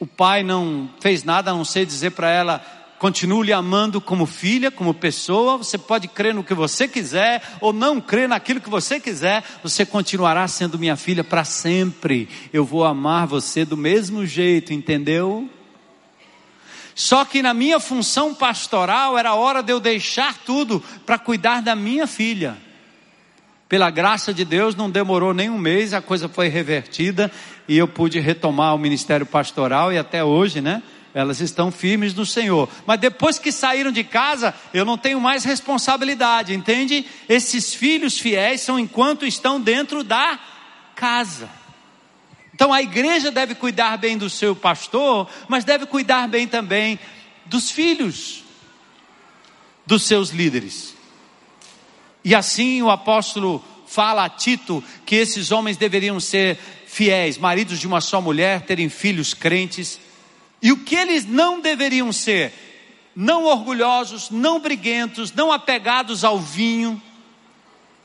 o 0.00 0.06
pai 0.06 0.42
não 0.42 0.90
fez 1.00 1.24
nada 1.24 1.50
a 1.50 1.54
não 1.54 1.64
ser 1.64 1.84
dizer 1.84 2.12
para 2.12 2.30
ela: 2.30 2.64
continue 2.98 3.46
lhe 3.46 3.52
amando 3.52 4.00
como 4.00 4.24
filha, 4.24 4.70
como 4.70 4.94
pessoa. 4.94 5.58
Você 5.58 5.76
pode 5.76 6.08
crer 6.08 6.34
no 6.34 6.42
que 6.42 6.54
você 6.54 6.88
quiser 6.88 7.42
ou 7.60 7.72
não 7.72 8.00
crer 8.00 8.28
naquilo 8.28 8.60
que 8.60 8.70
você 8.70 8.98
quiser. 8.98 9.44
Você 9.62 9.84
continuará 9.84 10.48
sendo 10.48 10.78
minha 10.78 10.96
filha 10.96 11.22
para 11.22 11.44
sempre. 11.44 12.28
Eu 12.52 12.64
vou 12.64 12.84
amar 12.84 13.26
você 13.26 13.64
do 13.64 13.76
mesmo 13.76 14.24
jeito, 14.24 14.72
entendeu? 14.72 15.50
Só 16.94 17.24
que 17.24 17.42
na 17.42 17.54
minha 17.54 17.80
função 17.80 18.34
pastoral 18.34 19.18
era 19.18 19.34
hora 19.34 19.62
de 19.62 19.72
eu 19.72 19.80
deixar 19.80 20.38
tudo 20.38 20.82
para 21.06 21.18
cuidar 21.18 21.62
da 21.62 21.74
minha 21.74 22.06
filha. 22.06 22.56
Pela 23.68 23.90
graça 23.90 24.34
de 24.34 24.44
Deus, 24.44 24.74
não 24.74 24.90
demorou 24.90 25.32
nem 25.32 25.48
um 25.48 25.56
mês, 25.56 25.94
a 25.94 26.02
coisa 26.02 26.28
foi 26.28 26.48
revertida 26.48 27.32
e 27.66 27.78
eu 27.78 27.88
pude 27.88 28.20
retomar 28.20 28.74
o 28.74 28.78
ministério 28.78 29.24
pastoral 29.24 29.90
e 29.90 29.96
até 29.96 30.22
hoje, 30.22 30.60
né? 30.60 30.82
Elas 31.14 31.40
estão 31.40 31.70
firmes 31.70 32.14
no 32.14 32.26
Senhor. 32.26 32.68
Mas 32.86 33.00
depois 33.00 33.38
que 33.38 33.50
saíram 33.50 33.90
de 33.90 34.04
casa, 34.04 34.54
eu 34.74 34.84
não 34.84 34.98
tenho 34.98 35.20
mais 35.20 35.44
responsabilidade, 35.44 36.54
entende? 36.54 37.06
Esses 37.28 37.74
filhos 37.74 38.18
fiéis 38.18 38.60
são 38.60 38.78
enquanto 38.78 39.24
estão 39.24 39.60
dentro 39.60 40.04
da 40.04 40.38
casa. 40.94 41.48
Então 42.54 42.72
a 42.72 42.82
igreja 42.82 43.30
deve 43.30 43.54
cuidar 43.54 43.96
bem 43.96 44.18
do 44.18 44.28
seu 44.28 44.54
pastor, 44.54 45.28
mas 45.48 45.64
deve 45.64 45.86
cuidar 45.86 46.28
bem 46.28 46.46
também 46.46 46.98
dos 47.46 47.70
filhos 47.70 48.44
dos 49.86 50.04
seus 50.04 50.30
líderes. 50.30 50.94
E 52.24 52.34
assim 52.34 52.82
o 52.82 52.90
apóstolo 52.90 53.62
fala 53.86 54.24
a 54.24 54.28
Tito 54.28 54.82
que 55.04 55.16
esses 55.16 55.50
homens 55.50 55.76
deveriam 55.76 56.20
ser 56.20 56.58
fiéis, 56.86 57.38
maridos 57.38 57.80
de 57.80 57.86
uma 57.86 58.00
só 58.00 58.20
mulher, 58.20 58.62
terem 58.62 58.88
filhos 58.88 59.34
crentes. 59.34 59.98
E 60.60 60.70
o 60.70 60.84
que 60.84 60.94
eles 60.94 61.24
não 61.24 61.60
deveriam 61.60 62.12
ser? 62.12 62.52
não 63.14 63.44
orgulhosos, 63.44 64.30
não 64.30 64.58
briguentos, 64.58 65.32
não 65.32 65.52
apegados 65.52 66.24
ao 66.24 66.38
vinho, 66.38 67.00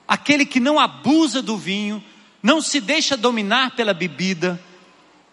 aquele 0.07 0.45
que 0.45 0.59
não 0.59 0.79
abusa 0.79 1.41
do 1.41 1.57
vinho, 1.57 2.03
não 2.41 2.61
se 2.61 2.79
deixa 2.79 3.17
dominar 3.17 3.75
pela 3.75 3.93
bebida. 3.93 4.59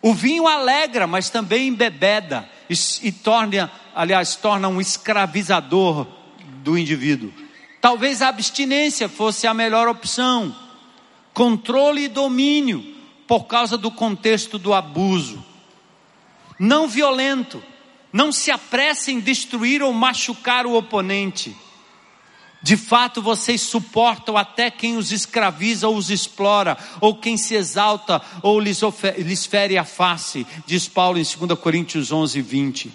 O 0.01 0.13
vinho 0.13 0.47
alegra, 0.47 1.07
mas 1.07 1.31
também 1.31 1.69
embebeda 1.69 2.49
e, 2.69 2.75
e 3.03 3.13
torna, 3.13 3.71
aliás, 3.95 4.37
torna 4.37 4.69
um 4.69 4.81
escravizador 4.81 6.07
do 6.63 6.77
indivíduo. 6.77 7.33
Talvez 7.81 8.23
a 8.23 8.29
abstinência 8.29 9.09
fosse 9.09 9.47
a 9.47 9.55
melhor 9.55 9.89
opção. 9.89 10.55
Controle 11.33 12.05
e 12.05 12.09
domínio 12.09 12.95
por 13.27 13.45
causa 13.45 13.77
do 13.77 13.91
contexto 13.91 14.59
do 14.59 14.73
abuso. 14.73 15.45
Não 16.59 16.89
violento. 16.89 17.63
Não 18.13 18.31
se 18.31 18.51
apresse 18.51 19.11
em 19.11 19.21
destruir 19.21 19.83
ou 19.83 19.93
machucar 19.93 20.67
o 20.67 20.75
oponente. 20.75 21.55
De 22.65 22.79
fato, 22.79 23.21
vocês 23.21 23.61
suportam 23.61 24.39
até 24.39 24.71
quem 24.71 24.97
os 24.97 25.13
escraviza 25.13 25.87
ou 25.87 25.99
os 25.99 26.09
explora, 26.09 26.79
ou 26.99 27.15
quem 27.15 27.37
se 27.37 27.55
exalta 27.55 28.23
ou 28.41 28.59
lhes, 28.59 28.81
lhes 29.19 29.45
fere 29.45 29.77
a 29.77 29.85
face, 29.85 30.47
diz 30.65 30.89
Paulo 30.89 31.19
em 31.19 31.23
2 31.23 31.59
Coríntios 31.59 32.11
11, 32.11 32.41
20. 32.41 32.91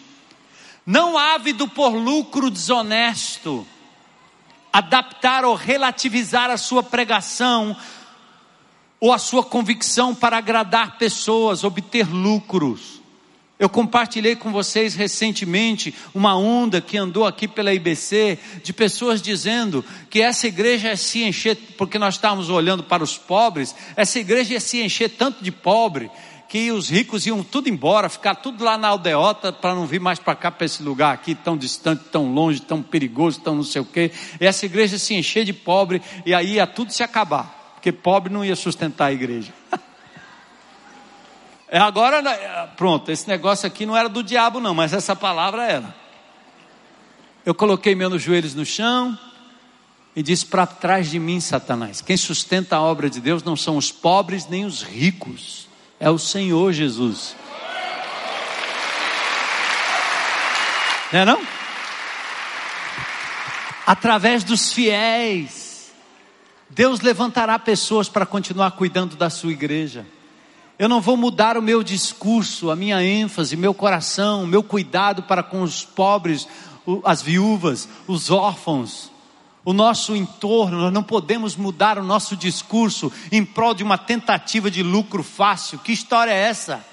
Não 0.83 1.15
ávido 1.15 1.67
por 1.67 1.89
lucro 1.89 2.49
desonesto, 2.49 3.63
adaptar 4.73 5.45
ou 5.45 5.53
relativizar 5.53 6.49
a 6.49 6.57
sua 6.57 6.81
pregação 6.81 7.77
ou 8.99 9.13
a 9.13 9.19
sua 9.19 9.43
convicção 9.43 10.15
para 10.15 10.39
agradar 10.39 10.97
pessoas, 10.97 11.63
obter 11.63 12.11
lucros. 12.11 12.98
Eu 13.59 13.67
compartilhei 13.67 14.37
com 14.37 14.53
vocês 14.53 14.95
recentemente 14.95 15.93
uma 16.15 16.33
onda 16.33 16.79
que 16.79 16.97
andou 16.97 17.25
aqui 17.25 17.45
pela 17.45 17.73
IBC 17.73 18.39
de 18.63 18.71
pessoas 18.71 19.21
dizendo 19.21 19.83
que 20.09 20.21
essa 20.21 20.47
igreja 20.47 20.87
ia 20.87 20.95
se 20.95 21.23
encher, 21.23 21.57
porque 21.77 21.99
nós 21.99 22.13
estávamos 22.13 22.49
olhando 22.49 22.83
para 22.83 23.03
os 23.03 23.17
pobres, 23.17 23.75
essa 23.97 24.17
igreja 24.17 24.53
ia 24.53 24.61
se 24.61 24.81
encher 24.81 25.09
tanto 25.09 25.43
de 25.43 25.51
pobre 25.51 26.09
que 26.47 26.71
os 26.71 26.89
ricos 26.89 27.27
iam 27.27 27.43
tudo 27.43 27.67
embora, 27.67 28.07
ficar 28.07 28.35
tudo 28.35 28.63
lá 28.63 28.77
na 28.77 28.87
aldeota 28.87 29.51
para 29.51 29.75
não 29.75 29.85
vir 29.85 29.99
mais 29.99 30.19
para 30.19 30.35
cá, 30.35 30.49
para 30.49 30.65
esse 30.65 30.81
lugar 30.81 31.13
aqui 31.13 31.35
tão 31.35 31.57
distante, 31.57 32.05
tão 32.05 32.33
longe, 32.33 32.61
tão 32.61 32.81
perigoso, 32.81 33.41
tão 33.41 33.55
não 33.55 33.63
sei 33.63 33.81
o 33.81 33.85
quê. 33.85 34.09
E 34.39 34.45
essa 34.45 34.65
igreja 34.65 34.97
se 34.97 35.13
encher 35.13 35.43
de 35.43 35.51
pobre 35.51 36.01
e 36.25 36.33
aí 36.33 36.53
ia 36.53 36.65
tudo 36.65 36.93
se 36.93 37.03
acabar, 37.03 37.73
porque 37.75 37.91
pobre 37.91 38.31
não 38.31 38.45
ia 38.45 38.55
sustentar 38.55 39.07
a 39.07 39.13
igreja. 39.13 39.58
É 41.71 41.77
agora, 41.77 42.21
né, 42.21 42.67
pronto, 42.75 43.11
esse 43.11 43.27
negócio 43.27 43.67
aqui 43.67 43.85
não 43.85 43.95
era 43.95 44.09
do 44.09 44.23
diabo 44.23 44.59
não, 44.59 44.73
mas 44.73 44.91
essa 44.91 45.15
palavra 45.15 45.65
era. 45.65 45.95
Eu 47.45 47.53
coloquei 47.53 47.93
meus 47.93 48.21
joelhos 48.21 48.55
no 48.55 48.65
chão 48.65 49.17
e 50.15 50.23
disse 50.23 50.45
para 50.45 50.65
trás 50.65 51.09
de 51.09 51.19
mim, 51.19 51.39
Satanás, 51.39 52.01
quem 52.01 52.17
sustenta 52.17 52.75
a 52.75 52.81
obra 52.81 53.09
de 53.09 53.21
Deus 53.21 53.43
não 53.43 53.55
são 53.55 53.77
os 53.77 53.91
pobres 53.91 54.47
nem 54.47 54.65
os 54.65 54.81
ricos 54.81 55.69
é 55.99 56.09
o 56.09 56.17
Senhor 56.17 56.71
Jesus. 56.71 57.35
Não 61.11 61.19
é 61.19 61.25
não? 61.25 61.41
Através 63.85 64.43
dos 64.43 64.71
fiéis, 64.71 65.91
Deus 66.69 67.01
levantará 67.01 67.57
pessoas 67.57 68.07
para 68.07 68.25
continuar 68.25 68.71
cuidando 68.71 69.15
da 69.15 69.29
sua 69.29 69.51
igreja. 69.51 70.05
Eu 70.79 70.89
não 70.89 71.01
vou 71.01 71.15
mudar 71.15 71.57
o 71.57 71.61
meu 71.61 71.83
discurso, 71.83 72.71
a 72.71 72.75
minha 72.75 73.03
ênfase, 73.03 73.55
meu 73.55 73.73
coração, 73.73 74.47
meu 74.47 74.63
cuidado 74.63 75.21
para 75.21 75.43
com 75.43 75.61
os 75.61 75.85
pobres, 75.85 76.47
as 77.03 77.21
viúvas, 77.21 77.87
os 78.07 78.31
órfãos 78.31 79.11
o 79.69 79.73
nosso 79.73 80.15
entorno, 80.15 80.79
nós 80.79 80.91
não 80.91 81.03
podemos 81.03 81.55
mudar 81.55 81.99
o 81.99 82.03
nosso 82.03 82.35
discurso 82.35 83.11
em 83.31 83.45
prol 83.45 83.75
de 83.75 83.83
uma 83.83 83.99
tentativa 83.99 84.71
de 84.71 84.81
lucro 84.81 85.21
fácil. 85.21 85.77
Que 85.77 85.91
história 85.91 86.31
é 86.31 86.47
essa? 86.47 86.83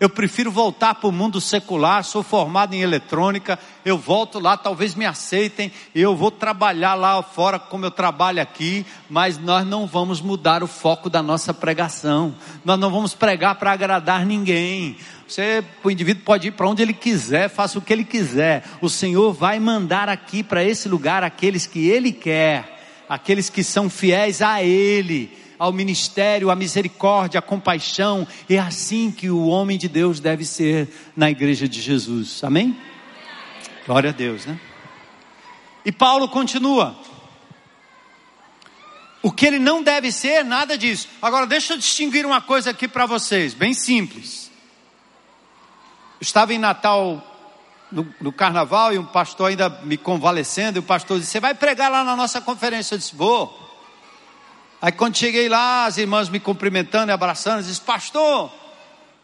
Eu 0.00 0.10
prefiro 0.10 0.50
voltar 0.50 0.96
para 0.96 1.08
o 1.08 1.12
mundo 1.12 1.40
secular, 1.40 2.02
sou 2.02 2.22
formado 2.22 2.74
em 2.74 2.80
eletrônica, 2.80 3.58
eu 3.84 3.96
volto 3.96 4.40
lá, 4.40 4.56
talvez 4.56 4.94
me 4.94 5.06
aceitem, 5.06 5.70
eu 5.94 6.16
vou 6.16 6.32
trabalhar 6.32 6.94
lá 6.94 7.22
fora 7.22 7.60
como 7.60 7.86
eu 7.86 7.92
trabalho 7.92 8.42
aqui, 8.42 8.84
mas 9.08 9.38
nós 9.38 9.64
não 9.64 9.86
vamos 9.86 10.20
mudar 10.20 10.64
o 10.64 10.66
foco 10.66 11.08
da 11.08 11.22
nossa 11.22 11.54
pregação. 11.54 12.34
Nós 12.64 12.78
não 12.78 12.90
vamos 12.90 13.14
pregar 13.14 13.54
para 13.54 13.70
agradar 13.70 14.26
ninguém. 14.26 14.96
Você, 15.28 15.64
o 15.82 15.90
indivíduo 15.90 16.24
pode 16.24 16.48
ir 16.48 16.50
para 16.50 16.68
onde 16.68 16.82
ele 16.82 16.92
quiser, 16.92 17.48
faça 17.48 17.78
o 17.78 17.82
que 17.82 17.92
ele 17.92 18.04
quiser. 18.04 18.64
O 18.80 18.90
Senhor 18.90 19.32
vai 19.32 19.60
mandar 19.60 20.08
aqui 20.08 20.42
para 20.42 20.64
esse 20.64 20.88
lugar 20.88 21.22
aqueles 21.22 21.66
que 21.68 21.88
ele 21.88 22.10
quer, 22.10 23.04
aqueles 23.08 23.48
que 23.48 23.62
são 23.62 23.88
fiéis 23.88 24.42
a 24.42 24.60
ele, 24.60 25.43
ao 25.58 25.72
ministério, 25.72 26.50
à 26.50 26.56
misericórdia, 26.56 27.38
à 27.38 27.42
compaixão. 27.42 28.26
É 28.48 28.58
assim 28.58 29.10
que 29.10 29.30
o 29.30 29.46
homem 29.46 29.78
de 29.78 29.88
Deus 29.88 30.20
deve 30.20 30.44
ser 30.44 30.88
na 31.16 31.30
igreja 31.30 31.68
de 31.68 31.80
Jesus. 31.80 32.42
Amém? 32.44 32.76
Glória 33.86 34.10
a 34.10 34.12
Deus, 34.12 34.46
né? 34.46 34.58
E 35.84 35.92
Paulo 35.92 36.28
continua. 36.28 36.96
O 39.22 39.32
que 39.32 39.46
ele 39.46 39.58
não 39.58 39.82
deve 39.82 40.12
ser, 40.12 40.44
nada 40.44 40.76
disso. 40.76 41.08
Agora, 41.20 41.46
deixa 41.46 41.74
eu 41.74 41.78
distinguir 41.78 42.26
uma 42.26 42.40
coisa 42.40 42.70
aqui 42.70 42.86
para 42.86 43.06
vocês, 43.06 43.54
bem 43.54 43.72
simples 43.72 44.44
estava 46.24 46.54
em 46.54 46.58
Natal 46.58 47.22
no, 47.92 48.12
no, 48.20 48.32
carnaval 48.32 48.92
e 48.92 48.98
um 48.98 49.04
pastor 49.04 49.50
ainda 49.50 49.68
me 49.68 49.96
convalescendo, 49.96 50.78
e 50.78 50.80
o 50.80 50.82
pastor 50.82 51.18
disse: 51.18 51.32
Você 51.32 51.40
vai 51.40 51.54
pregar 51.54 51.90
lá 51.90 52.02
na 52.02 52.16
nossa 52.16 52.40
conferência? 52.40 52.94
Eu 52.94 52.98
disse: 52.98 53.14
Vou. 53.14 53.63
Aí 54.84 54.92
quando 54.92 55.16
cheguei 55.16 55.48
lá, 55.48 55.86
as 55.86 55.96
irmãs 55.96 56.28
me 56.28 56.38
cumprimentando 56.38 57.10
e 57.10 57.14
abraçando, 57.14 57.62
disse: 57.62 57.80
Pastor, 57.80 58.52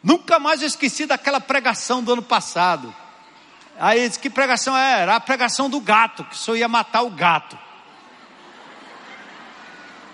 nunca 0.02 0.38
mais 0.38 0.62
eu 0.62 0.66
esqueci 0.66 1.04
daquela 1.04 1.38
pregação 1.38 2.02
do 2.02 2.14
ano 2.14 2.22
passado. 2.22 2.94
Aí 3.78 4.08
disse: 4.08 4.18
Que 4.18 4.30
pregação 4.30 4.74
é? 4.74 5.02
Era 5.02 5.16
a 5.16 5.20
pregação 5.20 5.68
do 5.68 5.78
gato, 5.78 6.24
que 6.24 6.34
o 6.34 6.38
senhor 6.38 6.56
ia 6.56 6.66
matar 6.66 7.02
o 7.02 7.10
gato. 7.10 7.58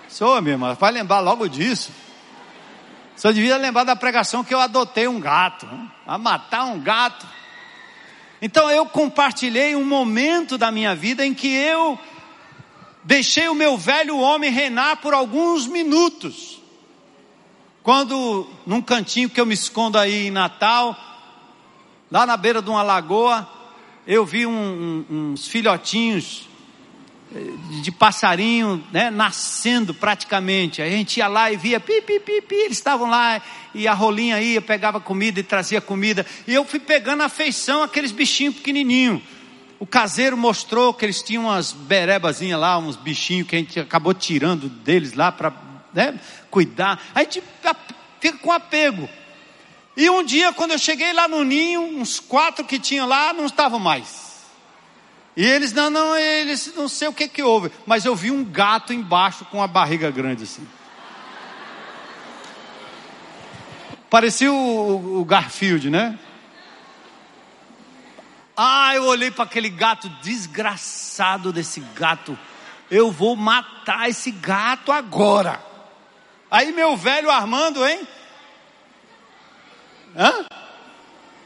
Senhor, 0.09 0.41
minha 0.41 0.55
irmã, 0.55 0.73
vai 0.73 0.91
lembrar 0.91 1.21
logo 1.21 1.47
disso. 1.47 1.93
Só 3.15 3.31
devia 3.31 3.55
lembrar 3.55 3.85
da 3.85 3.95
pregação 3.95 4.43
que 4.43 4.53
eu 4.53 4.59
adotei 4.59 5.07
um 5.07 5.17
gato, 5.17 5.65
né? 5.65 5.87
a 6.05 6.17
matar 6.17 6.65
um 6.65 6.77
gato. 6.77 7.25
Então 8.41 8.69
eu 8.69 8.85
compartilhei 8.85 9.77
um 9.77 9.85
momento 9.85 10.57
da 10.57 10.73
minha 10.73 10.93
vida 10.93 11.25
em 11.25 11.33
que 11.33 11.47
eu 11.47 11.97
deixei 13.07 13.47
o 13.47 13.55
meu 13.55 13.77
velho 13.77 14.19
homem 14.19 14.51
reinar 14.51 14.97
por 14.97 15.13
alguns 15.13 15.65
minutos. 15.65 16.61
Quando 17.81 18.45
num 18.65 18.81
cantinho 18.81 19.29
que 19.29 19.39
eu 19.39 19.45
me 19.45 19.53
escondo 19.53 19.97
aí 19.97 20.27
em 20.27 20.31
Natal, 20.31 20.93
lá 22.11 22.25
na 22.25 22.35
beira 22.35 22.61
de 22.61 22.69
uma 22.69 22.83
lagoa, 22.83 23.49
eu 24.05 24.25
vi 24.25 24.45
um, 24.45 25.05
um, 25.09 25.31
uns 25.31 25.47
filhotinhos 25.47 26.47
de 27.81 27.91
passarinho, 27.91 28.83
né, 28.91 29.09
nascendo 29.09 29.93
praticamente. 29.93 30.81
A 30.81 30.89
gente 30.89 31.17
ia 31.17 31.27
lá 31.27 31.49
e 31.51 31.55
via, 31.55 31.79
pi, 31.79 32.01
pi, 32.01 32.19
pi, 32.19 32.41
pi, 32.41 32.55
eles 32.55 32.77
estavam 32.77 33.09
lá, 33.09 33.41
e 33.73 33.87
a 33.87 33.93
rolinha 33.93 34.41
ia, 34.41 34.61
pegava 34.61 34.99
comida 34.99 35.39
e 35.39 35.43
trazia 35.43 35.79
comida. 35.79 36.25
E 36.45 36.53
eu 36.53 36.65
fui 36.65 36.79
pegando 36.79 37.23
afeição 37.23 37.83
aqueles 37.83 38.11
bichinhos 38.11 38.55
pequenininhos. 38.55 39.21
O 39.79 39.85
caseiro 39.85 40.35
mostrou 40.35 40.93
que 40.93 41.05
eles 41.05 41.21
tinham 41.21 41.43
umas 41.43 41.71
berebazinhas 41.71 42.59
lá, 42.59 42.77
uns 42.77 42.95
bichinhos 42.95 43.47
que 43.47 43.55
a 43.55 43.59
gente 43.59 43.79
acabou 43.79 44.13
tirando 44.13 44.67
deles 44.67 45.13
lá 45.13 45.31
para 45.31 45.53
né, 45.93 46.19
cuidar. 46.49 46.99
A 47.13 47.19
gente 47.21 47.43
fica 48.21 48.37
com 48.37 48.51
apego. 48.51 49.07
E 49.95 50.09
um 50.09 50.23
dia, 50.23 50.53
quando 50.53 50.71
eu 50.71 50.79
cheguei 50.79 51.13
lá 51.13 51.27
no 51.27 51.43
ninho, 51.43 51.81
uns 51.81 52.19
quatro 52.19 52.65
que 52.65 52.79
tinham 52.79 53.07
lá 53.07 53.33
não 53.33 53.45
estavam 53.45 53.79
mais. 53.79 54.27
E 55.35 55.45
eles, 55.45 55.71
não, 55.71 55.89
não, 55.89 56.17
eles 56.17 56.73
não 56.75 56.87
sei 56.87 57.07
o 57.07 57.13
que 57.13 57.27
que 57.27 57.43
houve, 57.43 57.71
mas 57.85 58.05
eu 58.05 58.15
vi 58.15 58.31
um 58.31 58.43
gato 58.43 58.91
embaixo 58.91 59.45
com 59.45 59.61
a 59.61 59.67
barriga 59.67 60.09
grande 60.09 60.43
assim. 60.43 60.67
Parecia 64.09 64.51
o, 64.51 65.19
o 65.19 65.25
Garfield, 65.25 65.89
né? 65.89 66.17
Ah, 68.59 68.95
eu 68.95 69.05
olhei 69.05 69.29
para 69.29 69.43
aquele 69.43 69.69
gato 69.69 70.09
desgraçado 70.23 71.53
desse 71.53 71.79
gato. 71.79 72.37
Eu 72.89 73.11
vou 73.11 73.35
matar 73.35 74.09
esse 74.09 74.31
gato 74.31 74.91
agora. 74.91 75.63
Aí 76.49 76.71
meu 76.71 76.97
velho 76.97 77.29
Armando, 77.29 77.85
hein? 77.85 78.07
Hã? 80.15 80.45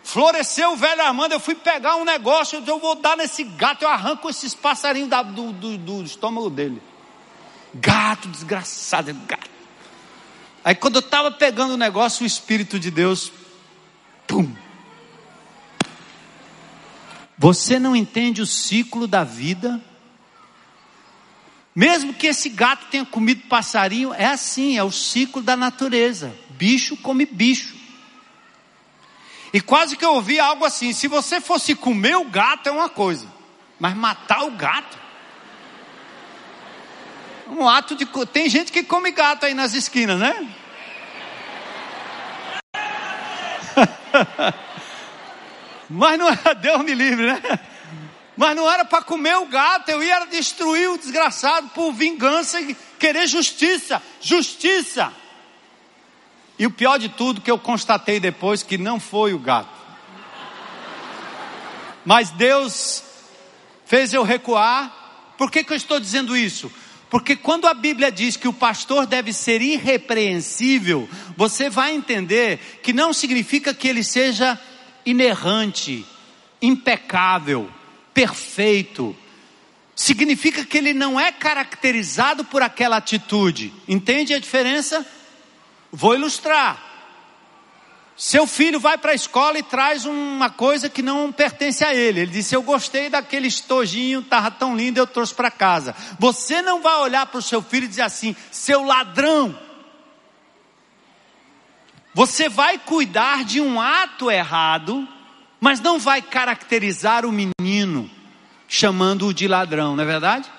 Floresceu 0.03 0.71
o 0.71 0.77
velho 0.77 1.01
Armando, 1.01 1.33
eu 1.33 1.39
fui 1.39 1.55
pegar 1.55 1.97
um 1.97 2.05
negócio, 2.05 2.63
eu 2.65 2.79
vou 2.79 2.95
dar 2.95 3.17
nesse 3.17 3.43
gato, 3.43 3.83
eu 3.83 3.89
arranco 3.89 4.29
esses 4.29 4.53
passarinhos 4.53 5.09
da, 5.09 5.21
do, 5.21 5.51
do, 5.51 5.77
do, 5.77 6.03
estômago 6.03 6.49
dele. 6.49 6.81
Gato 7.73 8.27
desgraçado, 8.29 9.13
gato. 9.25 9.49
Aí 10.63 10.75
quando 10.75 10.95
eu 10.95 11.01
estava 11.01 11.31
pegando 11.31 11.73
o 11.73 11.77
negócio, 11.77 12.23
o 12.23 12.27
Espírito 12.27 12.79
de 12.79 12.91
Deus, 12.91 13.31
pum, 14.27 14.53
Você 17.41 17.79
não 17.79 17.95
entende 17.95 18.39
o 18.39 18.45
ciclo 18.45 19.07
da 19.07 19.23
vida? 19.23 19.81
Mesmo 21.75 22.13
que 22.13 22.27
esse 22.27 22.49
gato 22.49 22.85
tenha 22.91 23.03
comido 23.03 23.47
passarinho, 23.49 24.13
é 24.13 24.27
assim, 24.27 24.77
é 24.77 24.83
o 24.83 24.91
ciclo 24.91 25.41
da 25.41 25.57
natureza. 25.57 26.37
Bicho 26.51 26.95
come 26.97 27.25
bicho. 27.25 27.73
E 29.51 29.59
quase 29.59 29.97
que 29.97 30.05
eu 30.05 30.13
ouvi 30.13 30.39
algo 30.39 30.63
assim: 30.63 30.93
se 30.93 31.07
você 31.07 31.41
fosse 31.41 31.73
comer 31.73 32.15
o 32.15 32.25
gato 32.25 32.69
é 32.69 32.71
uma 32.71 32.89
coisa, 32.89 33.25
mas 33.79 33.95
matar 33.95 34.43
o 34.43 34.51
gato. 34.51 34.99
Um 37.47 37.67
ato 37.67 37.95
de. 37.95 38.05
Tem 38.27 38.47
gente 38.49 38.71
que 38.71 38.83
come 38.83 39.09
gato 39.09 39.47
aí 39.47 39.55
nas 39.55 39.73
esquinas, 39.73 40.19
né? 40.19 40.47
Mas 45.91 46.17
não 46.17 46.29
era, 46.29 46.53
Deus 46.55 46.83
me 46.83 46.93
livre, 46.93 47.25
né? 47.25 47.59
Mas 48.37 48.55
não 48.55 48.71
era 48.71 48.85
para 48.85 49.03
comer 49.03 49.35
o 49.35 49.45
gato, 49.45 49.89
eu 49.89 50.01
ia 50.01 50.25
destruir 50.25 50.89
o 50.89 50.97
desgraçado 50.97 51.67
por 51.69 51.91
vingança 51.91 52.61
e 52.61 52.75
querer 52.97 53.27
justiça. 53.27 54.01
Justiça. 54.21 55.11
E 56.57 56.65
o 56.65 56.71
pior 56.71 56.97
de 56.97 57.09
tudo 57.09 57.41
que 57.41 57.51
eu 57.51 57.59
constatei 57.59 58.19
depois 58.19 58.63
que 58.63 58.77
não 58.77 58.99
foi 58.99 59.33
o 59.33 59.39
gato. 59.39 59.81
Mas 62.05 62.29
Deus 62.31 63.03
fez 63.85 64.13
eu 64.13 64.23
recuar. 64.23 65.33
Por 65.37 65.51
que, 65.51 65.63
que 65.63 65.73
eu 65.73 65.77
estou 65.77 65.99
dizendo 65.99 66.37
isso? 66.37 66.71
Porque 67.09 67.35
quando 67.35 67.67
a 67.67 67.73
Bíblia 67.73 68.09
diz 68.09 68.37
que 68.37 68.47
o 68.47 68.53
pastor 68.53 69.05
deve 69.05 69.33
ser 69.33 69.61
irrepreensível, 69.61 71.09
você 71.35 71.69
vai 71.69 71.93
entender 71.93 72.79
que 72.81 72.93
não 72.93 73.11
significa 73.11 73.73
que 73.73 73.89
ele 73.89 74.03
seja 74.03 74.57
inerrante, 75.05 76.05
impecável, 76.61 77.69
perfeito. 78.13 79.15
Significa 79.95 80.65
que 80.65 80.77
ele 80.77 80.93
não 80.93 81.19
é 81.19 81.31
caracterizado 81.31 82.43
por 82.45 82.61
aquela 82.61 82.97
atitude. 82.97 83.73
Entende 83.87 84.33
a 84.33 84.39
diferença? 84.39 85.05
Vou 85.91 86.15
ilustrar. 86.15 86.91
Seu 88.15 88.45
filho 88.45 88.79
vai 88.79 88.97
para 88.97 89.13
a 89.13 89.15
escola 89.15 89.57
e 89.57 89.63
traz 89.63 90.05
uma 90.05 90.49
coisa 90.49 90.89
que 90.89 91.01
não 91.01 91.31
pertence 91.31 91.83
a 91.83 91.93
ele. 91.93 92.19
Ele 92.19 92.31
disse: 92.31 92.55
Eu 92.55 92.61
gostei 92.61 93.09
daquele 93.09 93.47
estojinho, 93.47 94.19
estava 94.19 94.51
tão 94.51 94.75
lindo, 94.75 94.99
eu 94.99 95.07
trouxe 95.07 95.33
para 95.33 95.49
casa. 95.49 95.95
Você 96.19 96.61
não 96.61 96.81
vai 96.81 96.97
olhar 96.97 97.25
para 97.25 97.39
o 97.39 97.41
seu 97.41 97.61
filho 97.63 97.85
e 97.85 97.87
dizer 97.87 98.03
assim: 98.03 98.35
Seu 98.51 98.83
ladrão. 98.83 99.57
Você 102.13 102.49
vai 102.49 102.77
cuidar 102.77 103.43
de 103.43 103.61
um 103.61 103.79
ato 103.79 104.29
errado, 104.29 105.07
mas 105.59 105.79
não 105.79 105.97
vai 105.97 106.21
caracterizar 106.21 107.25
o 107.25 107.31
menino 107.31 108.09
chamando-o 108.67 109.33
de 109.33 109.49
ladrão, 109.49 109.97
não 109.97 110.03
é 110.03 110.07
verdade? 110.07 110.49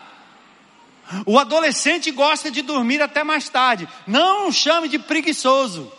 O 1.24 1.38
adolescente 1.38 2.10
gosta 2.10 2.50
de 2.50 2.60
dormir 2.60 3.02
até 3.02 3.24
mais 3.24 3.48
tarde. 3.48 3.88
Não 4.06 4.48
o 4.48 4.52
chame 4.52 4.86
de 4.86 4.98
preguiçoso. 4.98 5.90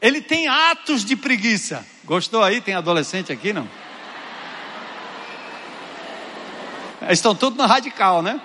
Ele 0.00 0.20
tem 0.20 0.48
atos 0.48 1.04
de 1.04 1.14
preguiça. 1.14 1.86
Gostou 2.04 2.42
aí? 2.42 2.60
Tem 2.60 2.74
adolescente 2.74 3.30
aqui, 3.30 3.52
não? 3.52 3.68
Estão 7.10 7.34
todos 7.34 7.58
no 7.58 7.66
radical, 7.66 8.22
né? 8.22 8.40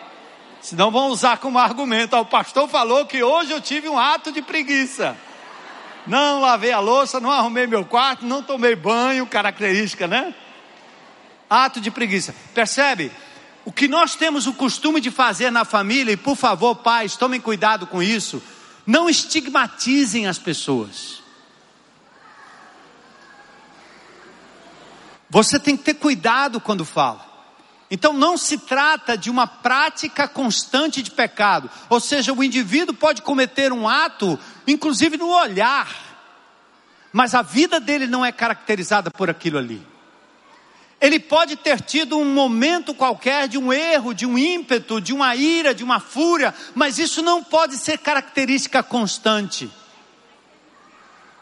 Senão 0.61 0.91
vão 0.91 1.07
usar 1.07 1.37
como 1.37 1.57
argumento. 1.57 2.17
O 2.17 2.25
pastor 2.25 2.67
falou 2.67 3.05
que 3.05 3.23
hoje 3.23 3.51
eu 3.51 3.61
tive 3.61 3.87
um 3.87 3.97
ato 3.97 4.31
de 4.31 4.41
preguiça 4.41 5.17
não 6.07 6.41
lavei 6.41 6.71
a 6.71 6.79
louça, 6.79 7.19
não 7.19 7.31
arrumei 7.31 7.67
meu 7.67 7.85
quarto, 7.85 8.25
não 8.25 8.41
tomei 8.41 8.75
banho, 8.75 9.25
característica, 9.27 10.07
né? 10.07 10.33
Ato 11.49 11.79
de 11.79 11.91
preguiça. 11.91 12.35
Percebe? 12.53 13.11
O 13.65 13.71
que 13.71 13.87
nós 13.87 14.15
temos 14.15 14.47
o 14.47 14.53
costume 14.53 15.01
de 15.01 15.11
fazer 15.11 15.51
na 15.51 15.65
família, 15.65 16.13
e 16.13 16.17
por 16.17 16.37
favor, 16.37 16.75
pais, 16.75 17.17
tomem 17.17 17.41
cuidado 17.41 17.85
com 17.85 18.01
isso, 18.01 18.41
não 18.85 19.09
estigmatizem 19.09 20.27
as 20.27 20.39
pessoas. 20.39 21.21
Você 25.29 25.59
tem 25.59 25.75
que 25.75 25.83
ter 25.83 25.95
cuidado 25.95 26.61
quando 26.61 26.85
fala. 26.85 27.26
Então 27.89 28.11
não 28.11 28.37
se 28.37 28.57
trata 28.57 29.17
de 29.17 29.29
uma 29.29 29.47
prática 29.47 30.27
constante 30.27 31.01
de 31.01 31.11
pecado. 31.11 31.69
Ou 31.89 31.99
seja, 31.99 32.33
o 32.33 32.43
indivíduo 32.43 32.93
pode 32.93 33.21
cometer 33.21 33.71
um 33.71 33.87
ato, 33.87 34.37
inclusive 34.67 35.15
no 35.15 35.29
olhar, 35.29 35.89
mas 37.13 37.33
a 37.33 37.41
vida 37.41 37.79
dele 37.79 38.05
não 38.05 38.25
é 38.25 38.31
caracterizada 38.31 39.09
por 39.09 39.29
aquilo 39.29 39.57
ali. 39.57 39.81
Ele 40.99 41.19
pode 41.19 41.55
ter 41.55 41.79
tido 41.79 42.17
um 42.17 42.33
momento 42.33 42.93
qualquer 42.93 43.47
de 43.47 43.57
um 43.57 43.71
erro, 43.71 44.13
de 44.13 44.25
um 44.25 44.37
ímpeto, 44.37 44.99
de 44.99 45.13
uma 45.13 45.35
ira, 45.35 45.73
de 45.73 45.83
uma 45.83 45.99
fúria, 45.99 46.53
mas 46.73 46.97
isso 46.97 47.21
não 47.21 47.43
pode 47.43 47.77
ser 47.77 47.99
característica 47.99 48.81
constante. 48.81 49.69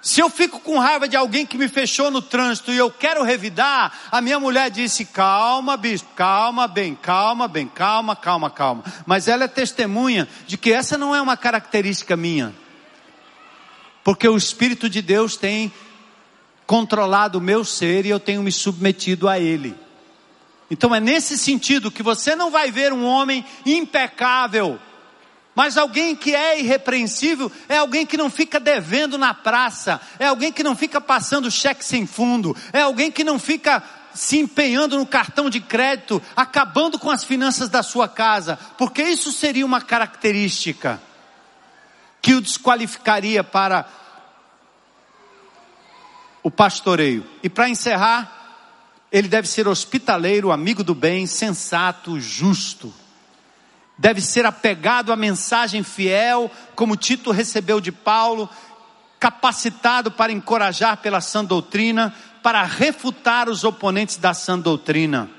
Se 0.06 0.22
eu 0.22 0.30
fico 0.30 0.60
com 0.60 0.77
raiva 0.77 1.10
de 1.10 1.15
alguém 1.18 1.48
que 1.48 1.57
me 1.57 1.68
fechou 1.68 2.11
no 2.11 2.22
trânsito 2.22 2.72
e 2.72 2.77
eu 2.77 2.91
quero 2.91 3.23
revidar, 3.23 3.91
a 4.11 4.22
minha 4.22 4.40
mulher 4.40 4.69
disse: 4.69 5.03
calma, 5.03 5.76
bispo, 5.76 6.07
calma, 6.15 6.68
bem, 6.68 6.94
calma, 6.94 7.48
bem, 7.48 7.68
calma, 7.68 8.15
calma, 8.15 8.52
calma. 8.52 8.84
Mas 9.03 9.27
ela 9.27 9.45
é 9.45 9.48
testemunha 9.48 10.27
de 10.45 10.60
que 10.60 10.72
essa 10.72 10.95
não 10.95 11.15
é 11.15 11.19
uma 11.19 11.36
característica 11.36 12.15
minha. 12.15 12.53
Porque 14.03 14.27
o 14.30 14.38
Espírito 14.38 14.88
de 14.88 15.02
Deus 15.02 15.38
tem 15.38 15.73
controlado 16.68 17.40
o 17.40 17.41
meu 17.41 17.65
ser 17.65 18.06
e 18.06 18.10
eu 18.10 18.19
tenho 18.19 18.44
me 18.44 18.52
submetido 18.52 19.27
a 19.27 19.40
Ele. 19.40 19.76
Então 20.69 20.94
é 20.94 20.99
nesse 20.99 21.36
sentido 21.36 21.90
que 21.90 22.03
você 22.03 22.36
não 22.36 22.52
vai 22.52 22.69
ver 22.69 22.94
um 22.94 23.06
homem 23.06 23.44
impecável, 23.65 24.80
mas 25.56 25.77
alguém 25.77 26.18
que 26.18 26.36
é 26.36 26.60
irrepreensível 26.60 27.49
é 27.69 27.77
alguém 27.77 28.06
que 28.06 28.18
não 28.18 28.30
fica 28.30 28.60
devendo 28.60 29.18
na 29.18 29.34
praça, 29.34 30.02
é 30.19 30.27
alguém 30.27 30.52
que 30.52 30.61
não 30.61 30.76
fica 30.76 30.99
passando 30.99 31.49
cheque 31.49 31.84
sem 31.84 32.06
fundo, 32.06 32.56
é 32.73 32.82
alguém 32.82 33.10
que 33.10 33.23
não 33.23 33.40
fica 33.40 33.82
se 34.14 34.38
empenhando 34.38 34.98
no 34.98 35.06
cartão 35.06 35.49
de 35.49 35.61
crédito, 35.61 36.22
acabando 36.36 36.99
com 36.99 37.10
as 37.10 37.23
finanças 37.23 37.69
da 37.69 37.82
sua 37.82 38.07
casa, 38.07 38.60
porque 38.77 39.02
isso 39.02 39.32
seria 39.32 39.65
uma 39.65 39.82
característica 39.82 41.02
que 42.22 42.34
o 42.34 42.41
desqualificaria 42.41 43.44
para 43.44 43.88
o 46.44 46.52
pastoreio. 46.52 47.26
E 47.41 47.49
para 47.49 47.69
encerrar, 47.69 48.68
ele 49.11 49.27
deve 49.27 49.48
ser 49.48 49.68
hospitaleiro, 49.68 50.52
amigo 50.52 50.84
do 50.84 50.95
bem, 50.95 51.26
sensato, 51.26 52.19
justo 52.19 52.94
deve 53.97 54.22
ser 54.22 54.45
apegado 54.45 55.11
à 55.11 55.15
mensagem 55.15 55.84
fiel, 55.84 56.51
como 56.76 56.97
Tito 56.97 57.31
recebeu 57.31 57.80
de 57.80 57.91
Paulo, 57.91 58.49
capacitado 59.19 60.11
para 60.11 60.31
encorajar 60.31 60.97
pela 60.97 61.22
sã 61.22 61.43
doutrina, 61.43 62.13
para 62.43 62.63
refutar 62.63 63.49
os 63.49 63.63
oponentes 63.63 64.17
da 64.17 64.34
sã 64.34 64.59
doutrina. 64.59 65.30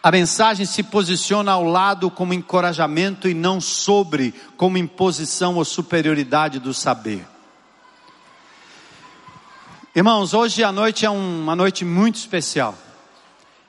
A 0.00 0.12
mensagem 0.12 0.64
se 0.64 0.82
posiciona 0.82 1.52
ao 1.52 1.64
lado 1.64 2.08
como 2.10 2.32
encorajamento 2.32 3.28
e 3.28 3.34
não 3.34 3.60
sobre, 3.60 4.32
como 4.56 4.78
imposição 4.78 5.56
ou 5.56 5.64
superioridade 5.64 6.60
do 6.60 6.72
saber. 6.72 7.26
Irmãos, 9.94 10.34
hoje 10.34 10.62
a 10.62 10.70
noite 10.70 11.04
é 11.04 11.10
uma 11.10 11.56
noite 11.56 11.84
muito 11.84 12.14
especial. 12.14 12.78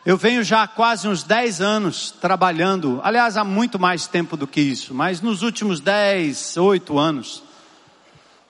Eu 0.05 0.15
venho 0.15 0.43
já 0.43 0.63
há 0.63 0.67
quase 0.67 1.09
uns 1.09 1.23
10 1.23 1.59
anos 1.59 2.09
trabalhando, 2.09 3.01
aliás, 3.03 3.35
há 3.35 3.43
muito 3.43 3.77
mais 3.77 4.07
tempo 4.07 4.37
do 4.37 4.47
que 4.47 4.61
isso, 4.61 4.93
mas 4.93 5.19
nos 5.19 5.41
últimos 5.41 5.81
10, 5.81 6.55
8 6.55 6.97
anos, 6.97 7.43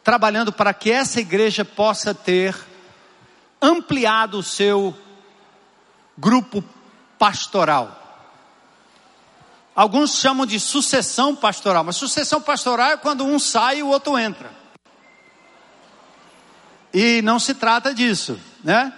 trabalhando 0.04 0.54
para 0.54 0.74
que 0.76 0.92
essa 0.92 1.20
igreja 1.20 1.66
possa 1.66 2.14
ter 2.14 2.56
ampliado 3.60 4.38
o 4.38 4.44
seu 4.44 4.96
grupo 6.16 6.64
pastoral. 7.18 7.96
Alguns 9.76 10.20
chamam 10.20 10.46
de 10.46 10.60
sucessão 10.60 11.36
pastoral, 11.36 11.84
mas 11.84 11.96
sucessão 11.96 12.40
pastoral 12.40 12.92
é 12.92 12.98
quando 12.98 13.26
um 13.26 13.40
sai 13.40 13.80
e 13.80 13.84
o 13.84 13.88
outro 13.88 14.20
entra. 14.20 14.52
E 16.94 17.24
não 17.24 17.40
se 17.40 17.56
trata 17.56 17.94
disso, 17.94 18.40
né? 18.64 18.94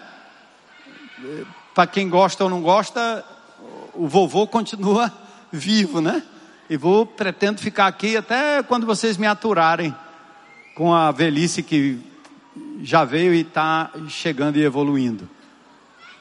Para 1.73 1.87
quem 1.87 2.09
gosta 2.09 2.43
ou 2.43 2.49
não 2.49 2.61
gosta, 2.61 3.23
o 3.93 4.07
vovô 4.07 4.45
continua 4.47 5.11
vivo, 5.51 6.01
né? 6.01 6.23
E 6.69 6.77
vou 6.77 7.05
pretendo 7.05 7.59
ficar 7.59 7.87
aqui 7.87 8.15
até 8.15 8.63
quando 8.63 8.85
vocês 8.85 9.17
me 9.17 9.27
aturarem 9.27 9.93
com 10.75 10.93
a 10.93 11.11
velhice 11.11 11.61
que 11.61 11.99
já 12.81 13.03
veio 13.03 13.33
e 13.33 13.41
está 13.41 13.91
chegando 14.07 14.57
e 14.57 14.63
evoluindo. 14.63 15.29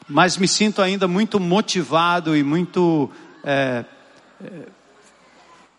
Mas 0.08 0.36
me 0.36 0.48
sinto 0.48 0.82
ainda 0.82 1.06
muito 1.06 1.38
motivado 1.38 2.36
e 2.36 2.42
muito 2.42 3.08
é, 3.44 3.84
é, 4.42 4.48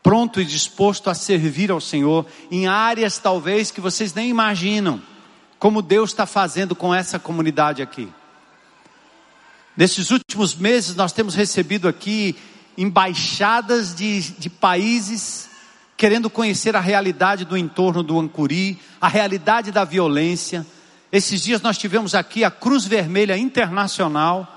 pronto 0.01 0.39
e 0.39 0.45
disposto 0.45 1.09
a 1.09 1.13
servir 1.13 1.69
ao 1.69 1.81
Senhor 1.81 2.25
em 2.49 2.65
áreas 2.67 3.17
talvez 3.17 3.71
que 3.71 3.81
vocês 3.81 4.13
nem 4.13 4.29
imaginam. 4.29 5.01
como 5.59 5.81
Deus 5.81 6.09
está 6.09 6.25
fazendo 6.25 6.75
com 6.75 6.95
essa 6.95 7.19
comunidade 7.19 7.83
aqui. 7.83 8.11
Nesses 9.81 10.11
últimos 10.11 10.53
meses, 10.53 10.95
nós 10.95 11.11
temos 11.11 11.33
recebido 11.33 11.87
aqui 11.87 12.35
embaixadas 12.77 13.95
de, 13.95 14.21
de 14.33 14.47
países 14.47 15.49
querendo 15.97 16.29
conhecer 16.29 16.75
a 16.75 16.79
realidade 16.79 17.45
do 17.45 17.57
entorno 17.57 18.03
do 18.03 18.19
Ancuri, 18.19 18.79
a 19.01 19.07
realidade 19.07 19.71
da 19.71 19.83
violência. 19.83 20.63
Esses 21.11 21.41
dias 21.41 21.63
nós 21.63 21.79
tivemos 21.79 22.13
aqui 22.13 22.43
a 22.43 22.51
Cruz 22.51 22.85
Vermelha 22.85 23.35
Internacional, 23.35 24.47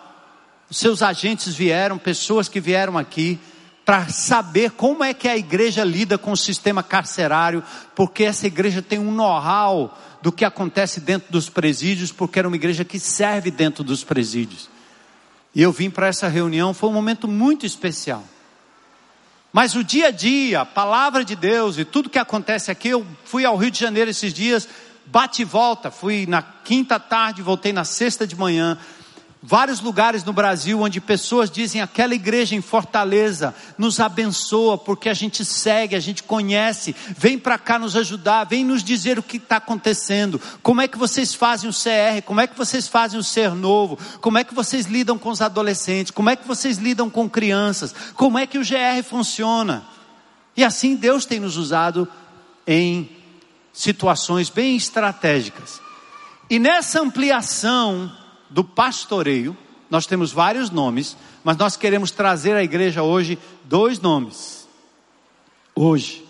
seus 0.70 1.00
agentes 1.00 1.54
vieram, 1.54 1.96
pessoas 1.96 2.46
que 2.46 2.60
vieram 2.60 2.98
aqui, 2.98 3.40
para 3.82 4.06
saber 4.08 4.72
como 4.72 5.02
é 5.02 5.14
que 5.14 5.26
a 5.26 5.38
igreja 5.38 5.84
lida 5.84 6.18
com 6.18 6.32
o 6.32 6.36
sistema 6.36 6.82
carcerário, 6.82 7.64
porque 7.96 8.24
essa 8.24 8.46
igreja 8.46 8.82
tem 8.82 8.98
um 8.98 9.10
know-how 9.10 9.98
do 10.20 10.30
que 10.30 10.44
acontece 10.44 11.00
dentro 11.00 11.32
dos 11.32 11.48
presídios, 11.48 12.12
porque 12.12 12.38
era 12.38 12.46
uma 12.46 12.56
igreja 12.56 12.84
que 12.84 13.00
serve 13.00 13.50
dentro 13.50 13.82
dos 13.82 14.04
presídios. 14.04 14.73
E 15.54 15.62
eu 15.62 15.70
vim 15.70 15.88
para 15.88 16.08
essa 16.08 16.28
reunião, 16.28 16.74
foi 16.74 16.90
um 16.90 16.92
momento 16.92 17.28
muito 17.28 17.64
especial. 17.64 18.24
Mas 19.52 19.76
o 19.76 19.84
dia 19.84 20.08
a 20.08 20.10
dia, 20.10 20.62
a 20.62 20.66
palavra 20.66 21.24
de 21.24 21.36
Deus 21.36 21.78
e 21.78 21.84
tudo 21.84 22.10
que 22.10 22.18
acontece 22.18 22.72
aqui, 22.72 22.88
eu 22.88 23.06
fui 23.24 23.44
ao 23.44 23.56
Rio 23.56 23.70
de 23.70 23.78
Janeiro 23.78 24.10
esses 24.10 24.34
dias, 24.34 24.68
bate 25.06 25.42
e 25.42 25.44
volta, 25.44 25.92
fui 25.92 26.26
na 26.26 26.42
quinta 26.42 26.98
tarde, 26.98 27.40
voltei 27.40 27.72
na 27.72 27.84
sexta 27.84 28.26
de 28.26 28.34
manhã, 28.34 28.76
vários 29.46 29.80
lugares 29.80 30.24
no 30.24 30.32
Brasil 30.32 30.80
onde 30.80 31.02
pessoas 31.02 31.50
dizem 31.50 31.82
aquela 31.82 32.14
igreja 32.14 32.54
em 32.54 32.62
Fortaleza 32.62 33.54
nos 33.76 34.00
abençoa 34.00 34.78
porque 34.78 35.06
a 35.06 35.12
gente 35.12 35.44
segue, 35.44 35.94
a 35.94 36.00
gente 36.00 36.22
conhece, 36.22 36.96
vem 37.14 37.38
para 37.38 37.58
cá 37.58 37.78
nos 37.78 37.94
ajudar, 37.94 38.44
vem 38.44 38.64
nos 38.64 38.82
dizer 38.82 39.18
o 39.18 39.22
que 39.22 39.36
está 39.36 39.56
acontecendo, 39.56 40.40
como 40.62 40.80
é 40.80 40.88
que 40.88 40.96
vocês 40.96 41.34
fazem 41.34 41.68
o 41.68 41.74
CR, 41.74 42.22
como 42.24 42.40
é 42.40 42.46
que 42.46 42.56
vocês 42.56 42.88
fazem 42.88 43.20
o 43.20 43.22
Ser 43.22 43.54
Novo, 43.54 43.98
como 44.22 44.38
é 44.38 44.44
que 44.44 44.54
vocês 44.54 44.86
lidam 44.86 45.18
com 45.18 45.28
os 45.28 45.42
adolescentes, 45.42 46.10
como 46.10 46.30
é 46.30 46.36
que 46.36 46.48
vocês 46.48 46.78
lidam 46.78 47.10
com 47.10 47.28
crianças, 47.28 47.94
como 48.14 48.38
é 48.38 48.46
que 48.46 48.56
o 48.56 48.62
GR 48.62 49.02
funciona. 49.06 49.84
E 50.56 50.64
assim 50.64 50.96
Deus 50.96 51.26
tem 51.26 51.38
nos 51.38 51.58
usado 51.58 52.08
em 52.66 53.10
situações 53.74 54.48
bem 54.48 54.74
estratégicas. 54.74 55.82
E 56.48 56.58
nessa 56.58 57.02
ampliação, 57.02 58.10
do 58.54 58.62
pastoreio, 58.62 59.56
nós 59.90 60.06
temos 60.06 60.32
vários 60.32 60.70
nomes, 60.70 61.16
mas 61.42 61.56
nós 61.56 61.76
queremos 61.76 62.12
trazer 62.12 62.54
à 62.54 62.62
igreja 62.62 63.02
hoje 63.02 63.36
dois 63.64 63.98
nomes. 63.98 64.68
Hoje. 65.74 66.24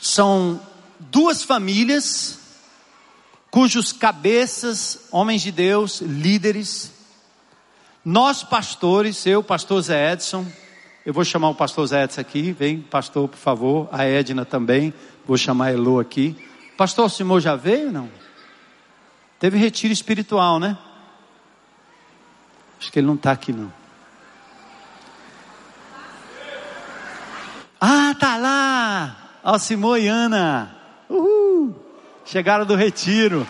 São 0.00 0.58
duas 0.98 1.42
famílias 1.42 2.40
cujos 3.50 3.92
cabeças, 3.92 5.08
homens 5.10 5.42
de 5.42 5.52
Deus, 5.52 6.00
líderes, 6.00 6.92
nós 8.02 8.42
pastores, 8.42 9.26
eu, 9.26 9.42
pastor 9.42 9.82
Zé 9.82 10.12
Edson, 10.12 10.46
eu 11.04 11.12
vou 11.12 11.24
chamar 11.24 11.50
o 11.50 11.54
pastor 11.54 11.86
Zé 11.86 12.04
Edson 12.04 12.20
aqui, 12.22 12.52
vem, 12.52 12.80
pastor, 12.80 13.28
por 13.28 13.36
favor, 13.36 13.88
a 13.92 14.04
Edna 14.04 14.46
também, 14.46 14.94
vou 15.26 15.36
chamar 15.36 15.66
a 15.66 15.72
Elo 15.72 15.98
aqui. 15.98 16.34
Pastor 16.78 17.10
Simão 17.10 17.38
já 17.38 17.56
veio, 17.56 17.92
não? 17.92 18.08
Teve 19.38 19.56
retiro 19.56 19.92
espiritual, 19.92 20.58
né? 20.58 20.76
Acho 22.80 22.90
que 22.90 22.98
ele 22.98 23.06
não 23.06 23.14
está 23.14 23.32
aqui 23.32 23.52
não. 23.52 23.72
Ah, 27.80 28.14
tá 28.18 28.36
lá! 28.36 29.16
Alcimô 29.42 29.96
e 29.96 30.08
Ana. 30.08 30.76
Uhul! 31.08 31.74
Chegaram 32.24 32.66
do 32.66 32.74
retiro. 32.74 33.46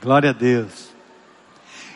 Glória 0.00 0.30
a 0.30 0.32
Deus. 0.32 0.90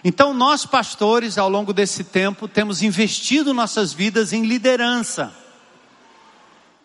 Então, 0.03 0.33
nós 0.33 0.65
pastores, 0.65 1.39
ao 1.39 1.49
longo 1.49 1.73
desse 1.73 2.03
tempo, 2.03 2.49
temos 2.49 2.83
investido 2.83 3.53
nossas 3.53 3.93
vidas 3.93 4.33
em 4.33 4.45
liderança. 4.45 5.33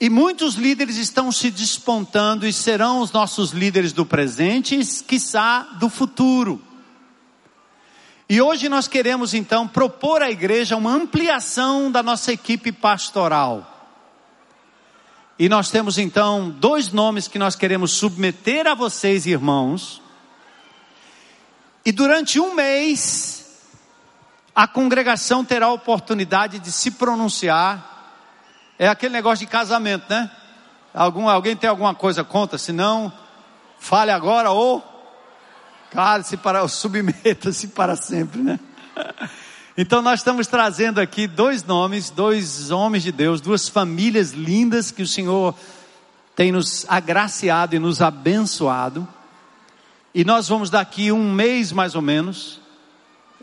E 0.03 0.09
muitos 0.09 0.55
líderes 0.55 0.97
estão 0.97 1.31
se 1.31 1.49
despontando 1.49 2.45
e 2.45 2.51
serão 2.51 2.99
os 2.99 3.13
nossos 3.13 3.51
líderes 3.51 3.93
do 3.93 4.05
presente 4.05 4.75
e, 4.75 4.85
quiçá, 4.85 5.61
do 5.79 5.87
futuro. 5.87 6.61
E 8.27 8.41
hoje 8.41 8.67
nós 8.67 8.85
queremos 8.85 9.33
então 9.33 9.65
propor 9.65 10.21
à 10.21 10.29
igreja 10.29 10.75
uma 10.75 10.91
ampliação 10.91 11.89
da 11.89 12.03
nossa 12.03 12.33
equipe 12.33 12.69
pastoral. 12.69 13.95
E 15.39 15.47
nós 15.47 15.71
temos 15.71 15.97
então 15.97 16.49
dois 16.49 16.91
nomes 16.91 17.29
que 17.29 17.39
nós 17.39 17.55
queremos 17.55 17.91
submeter 17.91 18.67
a 18.67 18.75
vocês, 18.75 19.25
irmãos. 19.25 20.01
E 21.85 21.93
durante 21.93 22.41
um 22.41 22.53
mês, 22.53 23.57
a 24.53 24.67
congregação 24.67 25.45
terá 25.45 25.67
a 25.67 25.71
oportunidade 25.71 26.59
de 26.59 26.73
se 26.73 26.91
pronunciar 26.91 27.92
é 28.77 28.87
aquele 28.87 29.13
negócio 29.13 29.45
de 29.45 29.51
casamento, 29.51 30.05
né? 30.09 30.29
Algum, 30.93 31.27
alguém 31.27 31.55
tem 31.55 31.69
alguma 31.69 31.95
coisa 31.95 32.23
contra? 32.23 32.57
Se 32.57 32.71
não, 32.71 33.11
fale 33.79 34.11
agora 34.11 34.51
ou 34.51 34.83
cale-se 35.91 36.37
para, 36.37 36.67
submeta-se 36.67 37.69
para 37.69 37.95
sempre, 37.95 38.41
né? 38.41 38.59
Então 39.75 40.03
nós 40.03 40.19
estamos 40.19 40.45
trazendo 40.45 41.01
aqui 41.01 41.25
dois 41.25 41.63
nomes, 41.63 42.11
dois 42.11 42.69
homens 42.69 43.01
de 43.01 43.11
Deus, 43.11 43.41
duas 43.41 43.67
famílias 43.67 44.31
lindas 44.31 44.91
que 44.91 45.01
o 45.01 45.07
Senhor 45.07 45.55
tem 46.35 46.51
nos 46.51 46.85
agraciado 46.87 47.75
e 47.75 47.79
nos 47.79 47.99
abençoado. 47.99 49.07
E 50.13 50.23
nós 50.23 50.47
vamos 50.47 50.69
daqui 50.69 51.11
um 51.11 51.33
mês 51.33 51.71
mais 51.71 51.95
ou 51.95 52.03
menos, 52.03 52.61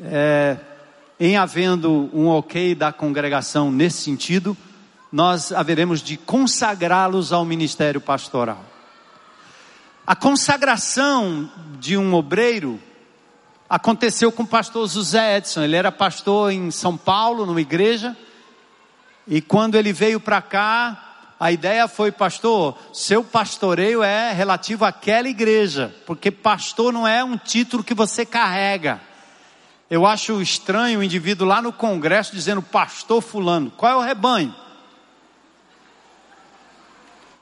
é, 0.00 0.56
em 1.18 1.36
havendo 1.36 2.08
um 2.12 2.28
ok 2.28 2.76
da 2.76 2.92
congregação 2.92 3.72
nesse 3.72 4.02
sentido, 4.02 4.56
nós 5.12 5.52
haveremos 5.52 6.02
de 6.02 6.16
consagrá-los 6.16 7.32
ao 7.32 7.44
ministério 7.44 8.00
pastoral. 8.00 8.64
A 10.06 10.14
consagração 10.14 11.50
de 11.78 11.96
um 11.96 12.14
obreiro 12.14 12.80
aconteceu 13.68 14.32
com 14.32 14.42
o 14.42 14.46
pastor 14.46 14.88
José 14.88 15.36
Edson. 15.36 15.62
Ele 15.62 15.76
era 15.76 15.92
pastor 15.92 16.52
em 16.52 16.70
São 16.70 16.96
Paulo, 16.96 17.46
numa 17.46 17.60
igreja, 17.60 18.16
e 19.26 19.40
quando 19.40 19.76
ele 19.76 19.92
veio 19.92 20.18
para 20.18 20.42
cá, 20.42 21.10
a 21.38 21.52
ideia 21.52 21.86
foi, 21.86 22.10
pastor, 22.10 22.76
seu 22.92 23.22
pastoreio 23.22 24.02
é 24.02 24.32
relativo 24.32 24.84
àquela 24.84 25.28
igreja, 25.28 25.94
porque 26.04 26.30
pastor 26.30 26.92
não 26.92 27.06
é 27.06 27.22
um 27.22 27.36
título 27.36 27.84
que 27.84 27.94
você 27.94 28.26
carrega. 28.26 29.00
Eu 29.88 30.06
acho 30.06 30.40
estranho 30.40 31.00
o 31.00 31.02
indivíduo 31.02 31.46
lá 31.46 31.62
no 31.62 31.72
congresso 31.72 32.34
dizendo 32.34 32.62
pastor 32.62 33.22
fulano. 33.22 33.72
Qual 33.76 33.92
é 33.92 33.96
o 33.96 34.00
rebanho? 34.00 34.54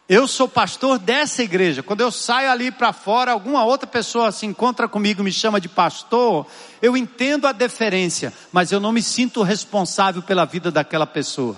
Eu 0.09 0.27
sou 0.27 0.49
pastor 0.49 0.99
dessa 0.99 1.43
igreja. 1.43 1.83
Quando 1.83 2.01
eu 2.01 2.11
saio 2.11 2.51
ali 2.51 2.71
para 2.71 2.95
fora, 2.95 3.33
alguma 3.33 3.63
outra 3.63 3.87
pessoa 3.87 4.33
se 4.33 4.47
encontra 4.47 4.89
comigo, 4.89 5.23
me 5.23 5.31
chama 5.31 5.61
de 5.61 5.69
pastor, 5.69 6.47
eu 6.81 6.97
entendo 6.97 7.47
a 7.47 7.53
deferência, 7.53 8.33
mas 8.51 8.73
eu 8.73 8.81
não 8.81 8.91
me 8.91 9.03
sinto 9.03 9.43
responsável 9.43 10.23
pela 10.23 10.47
vida 10.47 10.71
daquela 10.71 11.07
pessoa. 11.07 11.57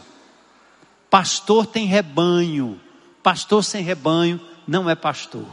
Pastor 1.09 1.65
tem 1.65 1.87
rebanho. 1.87 2.81
Pastor 3.23 3.63
sem 3.63 3.85
rebanho 3.85 4.41
não 4.67 4.91
é 4.91 4.97
pastor. 4.97 5.47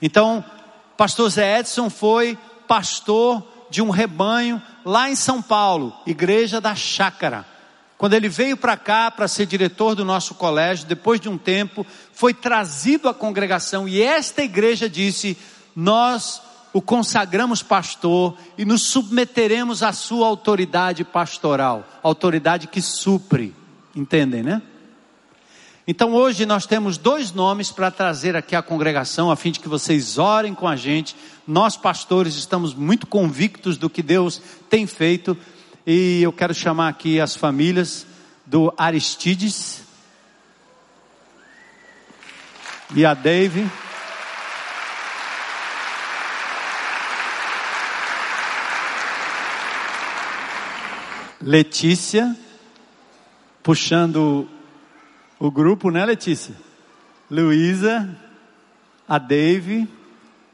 Então, 0.00 0.44
pastor 0.96 1.30
Zé 1.30 1.60
Edson 1.60 1.88
foi 1.88 2.36
pastor 2.66 3.46
de 3.70 3.80
um 3.80 3.90
rebanho 3.90 4.60
lá 4.84 5.08
em 5.08 5.14
São 5.14 5.40
Paulo, 5.40 5.96
igreja 6.06 6.60
da 6.60 6.74
Chácara. 6.74 7.51
Quando 8.02 8.14
ele 8.14 8.28
veio 8.28 8.56
para 8.56 8.76
cá 8.76 9.12
para 9.12 9.28
ser 9.28 9.46
diretor 9.46 9.94
do 9.94 10.04
nosso 10.04 10.34
colégio, 10.34 10.88
depois 10.88 11.20
de 11.20 11.28
um 11.28 11.38
tempo, 11.38 11.86
foi 12.12 12.34
trazido 12.34 13.08
à 13.08 13.14
congregação 13.14 13.88
e 13.88 14.02
esta 14.02 14.42
igreja 14.42 14.90
disse: 14.90 15.38
Nós 15.76 16.42
o 16.72 16.82
consagramos 16.82 17.62
pastor 17.62 18.36
e 18.58 18.64
nos 18.64 18.82
submeteremos 18.82 19.84
à 19.84 19.92
sua 19.92 20.26
autoridade 20.26 21.04
pastoral, 21.04 21.86
autoridade 22.02 22.66
que 22.66 22.82
supre. 22.82 23.54
Entendem, 23.94 24.42
né? 24.42 24.60
Então 25.86 26.12
hoje 26.12 26.44
nós 26.44 26.66
temos 26.66 26.98
dois 26.98 27.30
nomes 27.30 27.70
para 27.70 27.88
trazer 27.88 28.34
aqui 28.34 28.56
à 28.56 28.62
congregação, 28.62 29.30
a 29.30 29.36
fim 29.36 29.52
de 29.52 29.60
que 29.60 29.68
vocês 29.68 30.18
orem 30.18 30.56
com 30.56 30.66
a 30.66 30.74
gente. 30.74 31.14
Nós, 31.46 31.76
pastores, 31.76 32.34
estamos 32.34 32.74
muito 32.74 33.06
convictos 33.06 33.76
do 33.76 33.88
que 33.88 34.02
Deus 34.02 34.42
tem 34.68 34.88
feito 34.88 35.36
e 35.86 36.22
eu 36.22 36.32
quero 36.32 36.54
chamar 36.54 36.88
aqui 36.88 37.20
as 37.20 37.34
famílias 37.34 38.06
do 38.46 38.72
Aristides 38.76 39.82
e 42.94 43.04
a 43.04 43.14
Dave. 43.14 43.68
Letícia 51.40 52.36
puxando 53.62 54.48
o 55.38 55.50
grupo, 55.50 55.90
né, 55.90 56.04
Letícia? 56.04 56.54
Luísa, 57.30 58.16
a 59.08 59.18
Dave, 59.18 59.88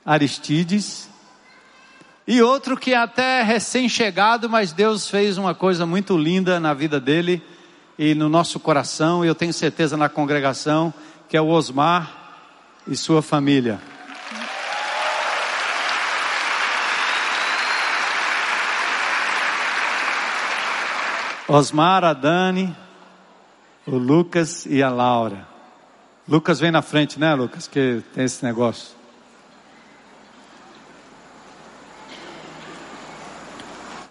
Aristides, 0.05 1.08
e 2.31 2.43
outro 2.43 2.77
que 2.77 2.93
é 2.93 2.97
até 2.99 3.43
recém-chegado, 3.43 4.51
mas 4.51 4.71
Deus 4.71 5.09
fez 5.09 5.39
uma 5.39 5.55
coisa 5.55 5.87
muito 5.87 6.15
linda 6.15 6.61
na 6.61 6.75
vida 6.75 7.01
dele 7.01 7.43
e 7.99 8.15
no 8.15 8.29
nosso 8.29 8.61
coração, 8.61 9.25
e 9.25 9.29
eu 9.29 9.35
tenho 9.35 9.51
certeza 9.51 9.97
na 9.97 10.11
congregação, 10.11 10.93
que 11.27 11.39
é 11.39 11.41
o 11.41 11.49
Osmar 11.49 12.13
e 12.87 12.95
sua 12.95 13.23
família. 13.23 13.81
Osmar, 21.49 22.05
a 22.05 22.13
Dani, 22.13 22.77
o 23.87 23.97
Lucas 23.97 24.67
e 24.67 24.83
a 24.83 24.91
Laura. 24.91 25.49
Lucas 26.29 26.61
vem 26.61 26.71
na 26.71 26.83
frente, 26.83 27.19
né, 27.19 27.35
Lucas? 27.35 27.67
Que 27.67 28.03
tem 28.15 28.27
esse 28.27 28.45
negócio. 28.45 28.98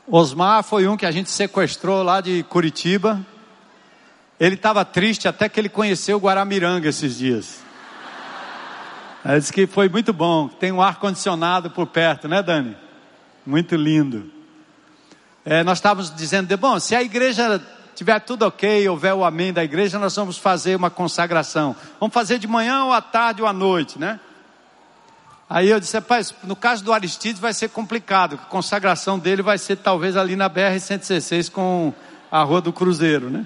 Osmar 0.10 0.64
foi 0.64 0.88
um 0.88 0.96
que 0.96 1.06
a 1.06 1.12
gente 1.12 1.30
sequestrou 1.30 2.02
lá 2.02 2.22
de 2.22 2.42
Curitiba. 2.44 3.20
Ele 4.40 4.56
estava 4.56 4.86
triste 4.86 5.28
até 5.28 5.50
que 5.50 5.60
ele 5.60 5.68
conheceu 5.68 6.18
Guaramiranga 6.18 6.88
esses 6.88 7.18
dias. 7.18 7.60
Ele 9.26 9.38
disse 9.38 9.52
que 9.52 9.68
foi 9.68 9.90
muito 9.90 10.14
bom. 10.14 10.48
Tem 10.48 10.72
um 10.72 10.82
ar 10.82 10.98
condicionado 10.98 11.70
por 11.70 11.88
perto, 11.88 12.26
né, 12.26 12.42
Dani? 12.42 12.78
Muito 13.46 13.76
lindo. 13.76 14.32
É, 15.44 15.62
nós 15.62 15.80
estávamos 15.80 16.16
dizendo, 16.16 16.58
bom, 16.58 16.80
se 16.80 16.96
a 16.96 17.04
igreja 17.04 17.62
tiver 17.94 18.20
tudo 18.22 18.46
ok, 18.46 18.88
houver 18.88 19.14
o 19.14 19.26
amém 19.26 19.52
da 19.52 19.64
igreja, 19.64 20.00
nós 20.00 20.16
vamos 20.16 20.38
fazer 20.38 20.78
uma 20.78 20.90
consagração. 20.90 21.76
Vamos 22.00 22.14
fazer 22.14 22.40
de 22.40 22.48
manhã 22.48 22.86
ou 22.86 22.94
à 22.94 23.02
tarde 23.02 23.42
ou 23.42 23.48
à 23.48 23.52
noite, 23.52 24.00
né? 24.00 24.22
Aí 25.50 25.70
eu 25.70 25.80
disse, 25.80 25.96
rapaz, 25.96 26.34
no 26.44 26.58
caso 26.58 26.84
do 26.84 26.92
Aristides 26.92 27.40
vai 27.40 27.54
ser 27.54 27.70
complicado, 27.70 28.36
a 28.36 28.38
consagração 28.38 29.18
dele 29.18 29.42
vai 29.42 29.58
ser 29.58 29.78
talvez 29.78 30.18
ali 30.18 30.36
na 30.36 30.50
BR-116 30.50 31.50
com 31.50 31.94
a 32.30 32.44
Rua 32.44 32.60
do 32.60 32.74
Cruzeiro, 32.74 33.30
né? 33.30 33.46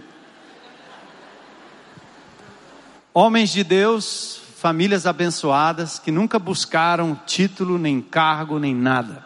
Homens 3.13 3.51
de 3.51 3.63
Deus, 3.63 4.41
famílias 4.57 5.05
abençoadas, 5.05 5.99
que 5.99 6.11
nunca 6.11 6.39
buscaram 6.39 7.19
título, 7.27 7.77
nem 7.77 8.01
cargo, 8.01 8.57
nem 8.57 8.73
nada. 8.73 9.23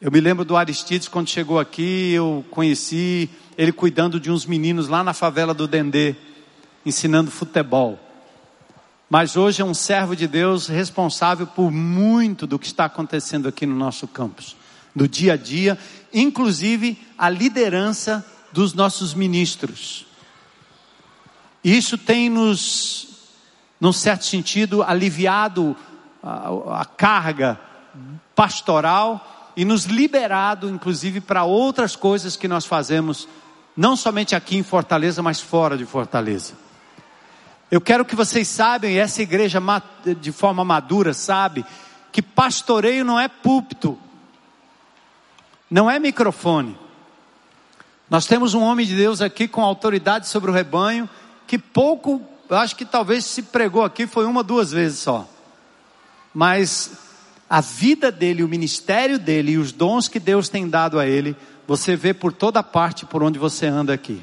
Eu 0.00 0.10
me 0.10 0.20
lembro 0.20 0.44
do 0.44 0.56
Aristides 0.56 1.06
quando 1.06 1.28
chegou 1.28 1.60
aqui, 1.60 2.12
eu 2.12 2.44
conheci 2.50 3.30
ele 3.56 3.70
cuidando 3.70 4.18
de 4.18 4.32
uns 4.32 4.46
meninos 4.46 4.88
lá 4.88 5.04
na 5.04 5.12
favela 5.12 5.54
do 5.54 5.68
Dendê, 5.68 6.16
ensinando 6.84 7.30
futebol. 7.30 8.09
Mas 9.10 9.36
hoje 9.36 9.60
é 9.60 9.64
um 9.64 9.74
servo 9.74 10.14
de 10.14 10.28
Deus 10.28 10.68
responsável 10.68 11.44
por 11.44 11.72
muito 11.72 12.46
do 12.46 12.60
que 12.60 12.66
está 12.68 12.84
acontecendo 12.84 13.48
aqui 13.48 13.66
no 13.66 13.74
nosso 13.74 14.06
campus, 14.06 14.56
do 14.94 15.08
dia 15.08 15.32
a 15.32 15.36
dia, 15.36 15.76
inclusive 16.14 16.96
a 17.18 17.28
liderança 17.28 18.24
dos 18.52 18.72
nossos 18.72 19.12
ministros. 19.12 20.06
Isso 21.64 21.98
tem 21.98 22.30
nos, 22.30 23.08
num 23.80 23.92
certo 23.92 24.24
sentido, 24.24 24.80
aliviado 24.80 25.76
a, 26.22 26.80
a 26.82 26.84
carga 26.84 27.60
pastoral 28.36 29.52
e 29.56 29.64
nos 29.64 29.86
liberado, 29.86 30.70
inclusive, 30.70 31.20
para 31.20 31.42
outras 31.42 31.96
coisas 31.96 32.36
que 32.36 32.46
nós 32.46 32.64
fazemos, 32.64 33.26
não 33.76 33.96
somente 33.96 34.36
aqui 34.36 34.56
em 34.56 34.62
Fortaleza, 34.62 35.20
mas 35.20 35.40
fora 35.40 35.76
de 35.76 35.84
Fortaleza. 35.84 36.69
Eu 37.70 37.80
quero 37.80 38.04
que 38.04 38.16
vocês 38.16 38.48
saibam, 38.48 38.90
e 38.90 38.98
essa 38.98 39.22
igreja 39.22 39.62
de 40.20 40.32
forma 40.32 40.64
madura 40.64 41.14
sabe, 41.14 41.64
que 42.10 42.20
pastoreio 42.20 43.04
não 43.04 43.18
é 43.18 43.28
púlpito, 43.28 43.96
não 45.70 45.88
é 45.88 45.98
microfone. 45.98 46.76
Nós 48.08 48.26
temos 48.26 48.54
um 48.54 48.62
homem 48.62 48.84
de 48.84 48.96
Deus 48.96 49.22
aqui 49.22 49.46
com 49.46 49.62
autoridade 49.62 50.26
sobre 50.26 50.50
o 50.50 50.54
rebanho, 50.54 51.08
que 51.46 51.56
pouco, 51.56 52.20
acho 52.50 52.74
que 52.74 52.84
talvez 52.84 53.24
se 53.24 53.42
pregou 53.44 53.84
aqui 53.84 54.06
foi 54.06 54.26
uma, 54.26 54.42
duas 54.42 54.72
vezes 54.72 54.98
só. 54.98 55.28
Mas 56.34 56.90
a 57.48 57.60
vida 57.60 58.10
dele, 58.10 58.42
o 58.42 58.48
ministério 58.48 59.16
dele 59.16 59.52
e 59.52 59.58
os 59.58 59.70
dons 59.70 60.08
que 60.08 60.18
Deus 60.18 60.48
tem 60.48 60.68
dado 60.68 60.98
a 60.98 61.06
ele, 61.06 61.36
você 61.68 61.94
vê 61.94 62.12
por 62.12 62.32
toda 62.32 62.64
parte 62.64 63.06
por 63.06 63.22
onde 63.22 63.38
você 63.38 63.66
anda 63.66 63.94
aqui. 63.94 64.20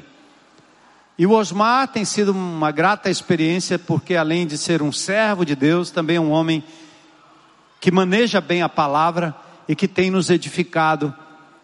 E 1.18 1.26
o 1.26 1.32
Osmar 1.32 1.88
tem 1.88 2.04
sido 2.04 2.30
uma 2.30 2.70
grata 2.70 3.10
experiência, 3.10 3.76
porque 3.76 4.14
além 4.14 4.46
de 4.46 4.56
ser 4.56 4.80
um 4.80 4.92
servo 4.92 5.44
de 5.44 5.56
Deus, 5.56 5.90
também 5.90 6.14
é 6.14 6.20
um 6.20 6.30
homem 6.30 6.62
que 7.80 7.90
maneja 7.90 8.40
bem 8.40 8.62
a 8.62 8.68
palavra 8.68 9.34
e 9.66 9.74
que 9.74 9.88
tem 9.88 10.12
nos 10.12 10.30
edificado 10.30 11.12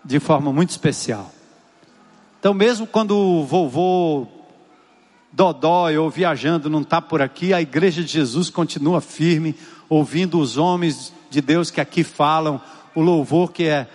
de 0.05 0.19
forma 0.19 0.53
muito 0.53 0.71
especial. 0.71 1.31
Então, 2.41 2.53
mesmo 2.53 2.85
quando 2.85 3.17
o 3.17 3.45
vovô 3.45 4.27
Dodói 5.33 5.97
ou 5.99 6.11
viajando 6.11 6.69
não 6.69 6.83
está 6.83 7.01
por 7.01 7.23
aqui, 7.23 7.55
a 7.55 7.63
igreja 7.63 8.03
de 8.03 8.11
Jesus 8.11 8.51
continua 8.51 9.01
firme, 9.01 9.55
ouvindo 9.89 10.41
os 10.41 10.57
homens 10.57 11.13
de 11.31 11.41
Deus 11.41 11.71
que 11.71 11.81
aqui 11.81 12.03
falam, 12.03 12.61
o 12.93 13.01
louvor 13.01 13.53
que 13.53 13.65
é 13.69 13.87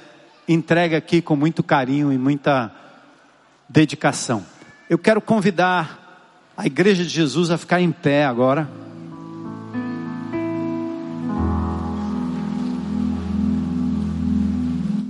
entregue 0.48 0.96
aqui 0.96 1.22
com 1.22 1.36
muito 1.36 1.62
carinho 1.62 2.14
e 2.14 2.18
muita 2.18 2.74
dedicação. 3.68 4.46
Eu 4.90 4.98
quero 4.98 5.22
convidar 5.22 6.52
a 6.58 6.66
Igreja 6.66 7.04
de 7.04 7.10
Jesus 7.10 7.52
a 7.52 7.60
ficar 7.60 7.80
em 7.80 7.92
pé 7.92 8.26
agora. 8.26 8.68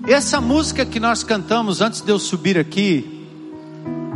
Essa 0.05 0.41
música 0.41 0.85
que 0.85 0.99
nós 0.99 1.23
cantamos 1.23 1.79
antes 1.79 2.01
de 2.01 2.11
eu 2.11 2.19
subir 2.19 2.57
aqui, 2.57 3.25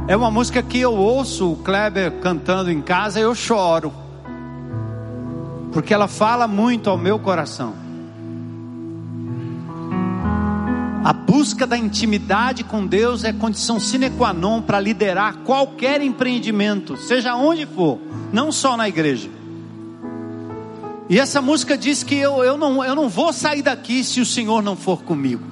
é 0.05 0.17
uma 0.17 0.29
música 0.29 0.61
que 0.61 0.79
eu 0.81 0.91
ouço 0.91 1.53
o 1.53 1.55
Kleber 1.55 2.19
cantando 2.19 2.69
em 2.69 2.81
casa 2.81 3.21
e 3.21 3.23
eu 3.23 3.33
choro, 3.33 3.93
porque 5.71 5.93
ela 5.93 6.09
fala 6.09 6.45
muito 6.45 6.89
ao 6.89 6.97
meu 6.97 7.17
coração. 7.17 7.82
A 11.03 11.11
busca 11.11 11.67
da 11.67 11.77
intimidade 11.77 12.63
com 12.63 12.87
Deus 12.87 13.25
é 13.25 13.33
condição 13.33 13.77
sine 13.77 14.09
qua 14.09 14.31
non 14.31 14.61
para 14.61 14.79
liderar 14.79 15.39
qualquer 15.43 16.01
empreendimento, 16.01 16.95
seja 16.95 17.35
onde 17.35 17.65
for, 17.65 17.99
não 18.31 18.53
só 18.53 18.77
na 18.77 18.87
igreja. 18.87 19.29
E 21.09 21.19
essa 21.19 21.41
música 21.41 21.77
diz 21.77 22.03
que 22.03 22.15
eu, 22.15 22.41
eu, 22.41 22.57
não, 22.57 22.83
eu 22.85 22.95
não 22.95 23.09
vou 23.09 23.33
sair 23.33 23.61
daqui 23.61 24.01
se 24.01 24.21
o 24.21 24.25
Senhor 24.25 24.63
não 24.63 24.77
for 24.77 25.03
comigo. 25.03 25.43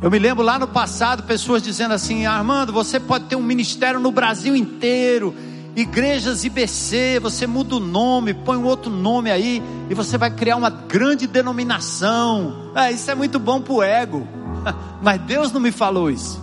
Eu 0.00 0.10
me 0.10 0.18
lembro 0.18 0.42
lá 0.42 0.58
no 0.58 0.66
passado, 0.66 1.24
pessoas 1.24 1.62
dizendo 1.62 1.92
assim: 1.92 2.24
Armando, 2.24 2.72
você 2.72 2.98
pode 2.98 3.26
ter 3.26 3.36
um 3.36 3.42
ministério 3.42 4.00
no 4.00 4.10
Brasil 4.10 4.56
inteiro, 4.56 5.34
igrejas 5.76 6.42
IBC, 6.42 7.20
você 7.20 7.46
muda 7.46 7.76
o 7.76 7.80
nome, 7.80 8.32
põe 8.32 8.56
um 8.56 8.64
outro 8.64 8.90
nome 8.90 9.30
aí, 9.30 9.62
e 9.90 9.94
você 9.94 10.16
vai 10.16 10.30
criar 10.30 10.56
uma 10.56 10.70
grande 10.70 11.26
denominação. 11.26 12.72
É, 12.74 12.90
isso 12.90 13.10
é 13.10 13.14
muito 13.14 13.38
bom 13.38 13.60
para 13.60 13.74
o 13.74 13.82
ego. 13.82 14.26
Mas 15.02 15.20
Deus 15.20 15.52
não 15.52 15.60
me 15.60 15.70
falou 15.70 16.10
isso. 16.10 16.40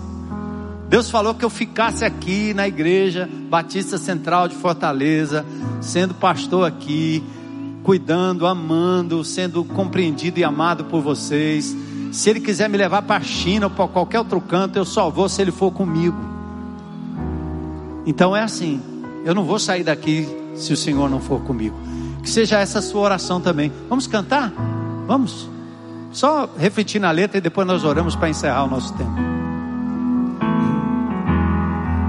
Deus 0.88 1.10
falou 1.10 1.34
que 1.34 1.44
eu 1.44 1.50
ficasse 1.50 2.06
aqui 2.06 2.54
na 2.54 2.68
igreja 2.68 3.28
Batista 3.50 3.98
Central 3.98 4.48
de 4.48 4.54
Fortaleza, 4.54 5.44
sendo 5.82 6.14
pastor 6.14 6.68
aqui, 6.68 7.24
cuidando, 7.82 8.46
amando, 8.46 9.26
sendo 9.26 9.64
compreendido 9.64 10.40
e 10.40 10.44
amado 10.44 10.86
por 10.86 11.02
vocês. 11.02 11.76
Se 12.12 12.30
Ele 12.30 12.40
quiser 12.40 12.70
me 12.70 12.78
levar 12.78 13.02
para 13.02 13.16
a 13.16 13.26
China 13.26 13.66
ou 13.66 13.72
para 13.72 13.88
qualquer 13.88 14.20
outro 14.20 14.40
canto, 14.40 14.78
eu 14.78 14.86
só 14.86 15.10
vou 15.10 15.28
se 15.28 15.42
Ele 15.42 15.52
for 15.52 15.72
comigo. 15.72 16.16
Então 18.06 18.36
é 18.36 18.44
assim. 18.44 18.93
Eu 19.26 19.34
não 19.34 19.46
vou 19.46 19.58
sair 19.58 19.84
daqui 19.84 20.28
se 20.56 20.74
o 20.74 20.78
Senhor 20.78 21.10
não 21.10 21.20
for 21.20 21.42
comigo. 21.42 21.76
Que 22.22 22.30
seja 22.30 22.60
essa 22.60 22.82
sua 22.82 23.02
oração 23.02 23.40
também. 23.42 23.72
Vamos 23.90 24.08
cantar? 24.08 24.52
Vamos? 25.08 25.50
Só 26.12 26.50
refletir 26.58 27.00
na 27.00 27.12
letra 27.12 27.38
e 27.38 27.42
depois 27.42 27.66
nós 27.66 27.84
oramos 27.84 28.16
para 28.16 28.30
encerrar 28.30 28.64
o 28.66 28.68
nosso 28.68 28.94
tempo. 28.94 29.12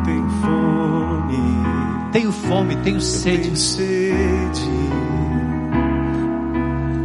Tenho 0.04 0.28
fome. 0.42 1.38
Tenho 2.12 2.32
fome, 2.32 2.76
tenho 2.76 3.00
sede. 3.00 3.42
Tenho 3.42 3.56
sede. 3.56 4.70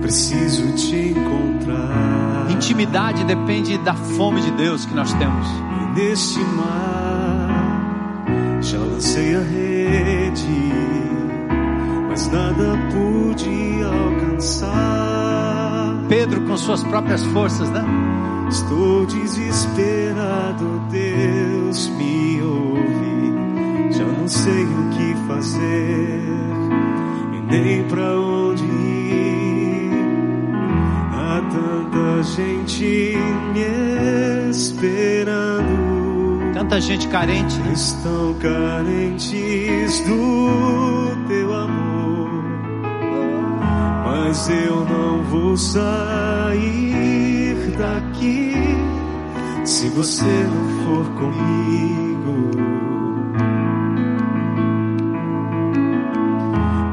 Preciso 0.01 0.71
te 0.73 0.95
encontrar. 0.95 2.47
Intimidade 2.49 3.23
depende 3.23 3.77
da 3.77 3.93
fome 3.93 4.41
de 4.41 4.51
Deus 4.51 4.85
que 4.85 4.93
nós 4.93 5.13
temos. 5.13 5.47
E 5.47 5.99
neste 5.99 6.39
mar 6.39 7.08
já 8.69 8.77
lancei 8.77 9.35
a 9.35 9.39
rede, 9.39 10.71
mas 12.07 12.31
nada 12.31 12.77
pude 12.91 13.81
alcançar. 13.83 14.69
Pedro 16.07 16.41
com 16.41 16.55
suas 16.55 16.83
próprias 16.83 17.25
forças, 17.27 17.67
né? 17.71 17.83
Estou 18.47 19.07
desesperado, 19.07 20.83
Deus 20.91 21.89
me 21.97 22.41
ouve. 22.43 23.97
Já 23.97 24.05
não 24.05 24.27
sei 24.27 24.63
o 24.63 24.89
que 24.91 25.15
fazer 25.27 26.23
e 27.33 27.41
nem 27.51 27.83
pra 27.85 28.19
onde 28.19 28.65
ir. 28.65 29.91
Há 31.11 31.41
tanta 31.49 32.23
gente 32.23 33.17
me 33.51 34.49
esperando. 34.51 35.48
Tanta 36.69 36.81
gente 36.81 37.07
carente, 37.07 37.57
né? 37.61 37.73
Estão 37.73 38.35
carentes 38.35 40.01
do 40.01 41.17
teu 41.27 41.51
amor, 41.51 42.43
mas 44.05 44.47
eu 44.49 44.85
não 44.85 45.23
vou 45.23 45.57
sair 45.57 46.75
daqui 47.75 48.53
se 49.65 49.87
você 49.89 50.23
não 50.23 50.69
for 50.85 51.05
comigo. 51.15 52.51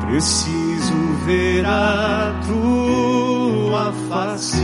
Preciso 0.06 0.94
ver 1.26 1.66
a 1.66 2.32
tua 2.46 3.92
face, 4.08 4.56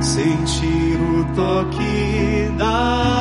sentir 0.00 1.00
o 1.00 1.24
toque 1.34 2.52
da 2.56 3.13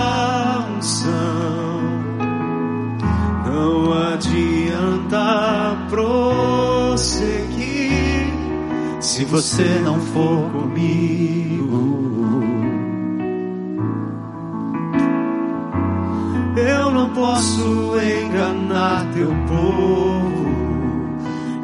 prosseguir 5.94 7.54
se 9.00 9.26
você 9.26 9.80
não 9.84 10.00
for 10.00 10.50
comigo. 10.52 12.42
Eu 16.58 16.90
não 16.92 17.10
posso 17.10 17.96
enganar 18.00 19.06
teu 19.14 19.30
povo 19.48 20.46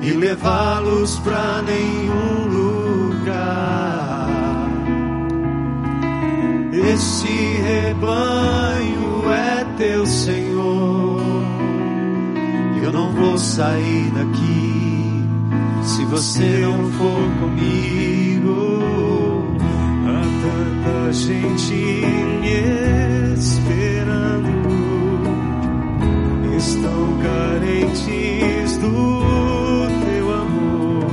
e 0.01 0.11
levá-los 0.11 1.17
pra 1.19 1.63
nenhum 1.63 2.47
lugar. 2.47 4.29
Esse 6.71 7.27
rebanho 7.63 9.23
é 9.31 9.65
teu 9.77 10.05
Senhor. 10.05 10.38
Sair 13.39 14.11
daqui 14.11 15.25
se 15.83 16.05
você 16.05 16.59
não 16.59 16.91
for 16.91 17.31
comigo. 17.39 18.53
Há 20.05 20.21
tanta 20.43 21.13
gente 21.13 21.73
me 21.73 23.33
esperando. 23.33 24.49
Estão 26.57 27.17
carentes 27.23 28.77
do 28.77 29.21
teu 30.05 30.25
amor, 30.35 31.07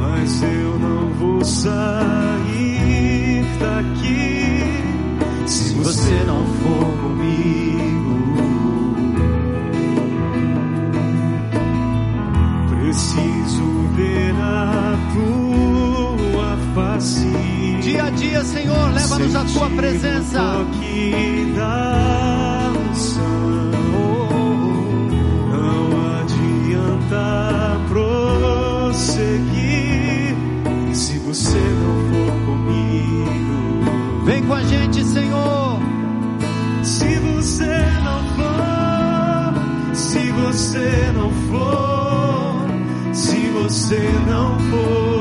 mas 0.00 0.42
eu 0.42 0.78
não 0.78 1.08
vou 1.14 1.44
sair 1.44 1.74
daqui 3.58 4.62
se 5.46 5.74
você 5.74 6.24
não 6.24 6.46
for 6.46 6.86
comigo. 7.02 7.93
Dia 18.34 18.44
Senhor, 18.46 18.92
leva-nos 18.92 19.36
à 19.36 19.44
tua 19.44 19.70
presença. 19.70 20.42
Unção. 22.90 23.22
Não 25.52 25.86
adianta 26.20 27.80
prosseguir 27.88 29.14
se 30.92 31.16
você 31.20 31.60
não 31.60 31.94
for 32.10 32.32
comigo. 32.44 34.24
Vem 34.24 34.42
com 34.42 34.54
a 34.54 34.64
gente, 34.64 35.04
Senhor. 35.04 35.78
Se 36.82 37.20
você 37.20 37.84
não 38.02 38.18
for, 38.34 39.54
se 39.94 40.32
você 40.32 41.12
não 41.14 41.30
for, 41.30 42.66
se 43.12 43.48
você 43.50 44.10
não 44.26 44.58
for 44.58 45.13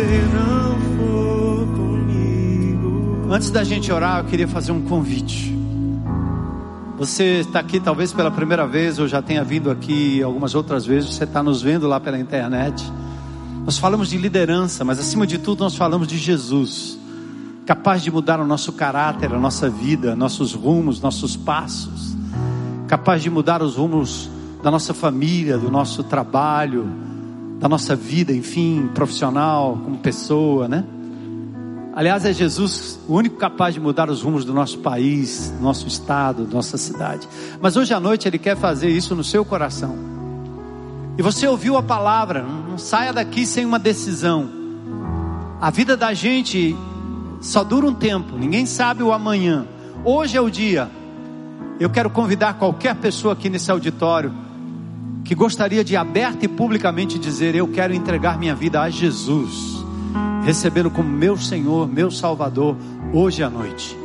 você 0.00 0.22
não 0.32 0.78
for 0.96 1.66
comigo. 1.76 3.26
Antes 3.30 3.50
da 3.50 3.62
gente 3.62 3.92
orar, 3.92 4.20
eu 4.20 4.24
queria 4.24 4.48
fazer 4.48 4.72
um 4.72 4.80
convite. 4.82 5.54
Você 6.98 7.40
está 7.40 7.60
aqui 7.60 7.78
talvez 7.80 8.12
pela 8.12 8.30
primeira 8.30 8.66
vez, 8.66 8.98
ou 8.98 9.06
já 9.06 9.20
tenha 9.20 9.44
vindo 9.44 9.70
aqui 9.70 10.22
algumas 10.22 10.54
outras 10.54 10.86
vezes, 10.86 11.14
você 11.14 11.24
está 11.24 11.42
nos 11.42 11.62
vendo 11.62 11.86
lá 11.86 12.00
pela 12.00 12.18
internet. 12.18 12.82
Nós 13.64 13.78
falamos 13.78 14.08
de 14.08 14.16
liderança, 14.16 14.84
mas 14.84 14.98
acima 14.98 15.26
de 15.26 15.38
tudo 15.38 15.60
nós 15.60 15.76
falamos 15.76 16.08
de 16.08 16.16
Jesus, 16.16 16.98
capaz 17.66 18.02
de 18.02 18.10
mudar 18.10 18.40
o 18.40 18.46
nosso 18.46 18.72
caráter, 18.72 19.32
a 19.32 19.38
nossa 19.38 19.68
vida, 19.68 20.16
nossos 20.16 20.54
rumos, 20.54 21.00
nossos 21.00 21.36
passos, 21.36 22.16
capaz 22.88 23.22
de 23.22 23.30
mudar 23.30 23.62
os 23.62 23.76
rumos 23.76 24.30
da 24.62 24.70
nossa 24.70 24.92
família, 24.92 25.56
do 25.56 25.70
nosso 25.70 26.02
trabalho, 26.04 27.09
da 27.60 27.68
nossa 27.68 27.94
vida, 27.94 28.32
enfim, 28.32 28.88
profissional, 28.94 29.78
como 29.84 29.98
pessoa, 29.98 30.66
né? 30.66 30.82
Aliás, 31.94 32.24
é 32.24 32.32
Jesus 32.32 32.98
o 33.06 33.14
único 33.14 33.36
capaz 33.36 33.74
de 33.74 33.80
mudar 33.80 34.08
os 34.08 34.22
rumos 34.22 34.46
do 34.46 34.54
nosso 34.54 34.78
país, 34.78 35.52
nosso 35.60 35.86
estado, 35.86 36.48
nossa 36.50 36.78
cidade. 36.78 37.28
Mas 37.60 37.76
hoje 37.76 37.92
à 37.92 38.00
noite 38.00 38.26
Ele 38.26 38.38
quer 38.38 38.56
fazer 38.56 38.88
isso 38.88 39.14
no 39.14 39.22
seu 39.22 39.44
coração. 39.44 39.94
E 41.18 41.22
você 41.22 41.46
ouviu 41.46 41.76
a 41.76 41.82
palavra, 41.82 42.42
não 42.42 42.78
saia 42.78 43.12
daqui 43.12 43.44
sem 43.44 43.66
uma 43.66 43.78
decisão. 43.78 44.48
A 45.60 45.70
vida 45.70 45.98
da 45.98 46.14
gente 46.14 46.74
só 47.42 47.62
dura 47.62 47.86
um 47.86 47.94
tempo, 47.94 48.38
ninguém 48.38 48.64
sabe 48.64 49.02
o 49.02 49.12
amanhã. 49.12 49.66
Hoje 50.02 50.34
é 50.34 50.40
o 50.40 50.48
dia. 50.48 50.90
Eu 51.78 51.90
quero 51.90 52.08
convidar 52.08 52.54
qualquer 52.54 52.94
pessoa 52.94 53.34
aqui 53.34 53.50
nesse 53.50 53.70
auditório 53.70 54.32
que 55.30 55.34
gostaria 55.36 55.84
de 55.84 55.96
aberta 55.96 56.44
e 56.44 56.48
publicamente 56.48 57.16
dizer: 57.16 57.54
Eu 57.54 57.68
quero 57.68 57.94
entregar 57.94 58.36
minha 58.36 58.52
vida 58.52 58.80
a 58.80 58.90
Jesus 58.90 59.78
recebê-lo 60.44 60.90
como 60.90 61.08
meu 61.08 61.36
Senhor, 61.36 61.86
meu 61.86 62.10
Salvador, 62.10 62.76
hoje 63.12 63.40
à 63.40 63.48
noite. 63.48 63.96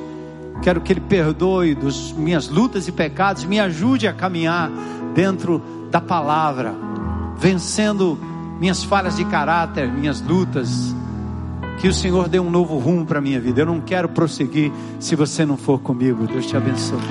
Quero 0.61 0.81
que 0.81 0.93
Ele 0.93 0.99
perdoe 0.99 1.73
das 1.73 2.11
minhas 2.11 2.47
lutas 2.47 2.87
e 2.87 2.91
pecados, 2.91 3.43
me 3.43 3.59
ajude 3.59 4.07
a 4.07 4.13
caminhar 4.13 4.69
dentro 5.15 5.63
da 5.89 5.99
palavra, 5.99 6.75
vencendo 7.39 8.19
minhas 8.59 8.83
falhas 8.83 9.15
de 9.15 9.25
caráter, 9.25 9.91
minhas 9.91 10.21
lutas. 10.21 10.95
Que 11.79 11.87
o 11.87 11.93
Senhor 11.93 12.29
dê 12.29 12.39
um 12.39 12.51
novo 12.51 12.77
rumo 12.77 13.03
para 13.03 13.17
a 13.17 13.21
minha 13.21 13.41
vida. 13.41 13.61
Eu 13.61 13.65
não 13.65 13.81
quero 13.81 14.09
prosseguir 14.09 14.71
se 14.99 15.15
você 15.15 15.43
não 15.43 15.57
for 15.57 15.79
comigo. 15.79 16.27
Deus 16.27 16.45
te 16.45 16.55
abençoe. 16.55 17.01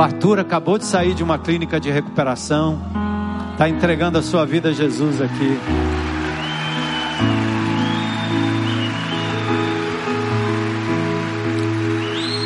Arthur 0.00 0.38
acabou 0.38 0.78
de 0.78 0.84
sair 0.84 1.14
de 1.14 1.22
uma 1.22 1.38
clínica 1.38 1.78
de 1.78 1.90
recuperação, 1.90 2.78
está 3.52 3.68
entregando 3.68 4.18
a 4.18 4.22
sua 4.22 4.46
vida 4.46 4.70
a 4.70 4.72
Jesus 4.72 5.20
aqui. 5.20 5.58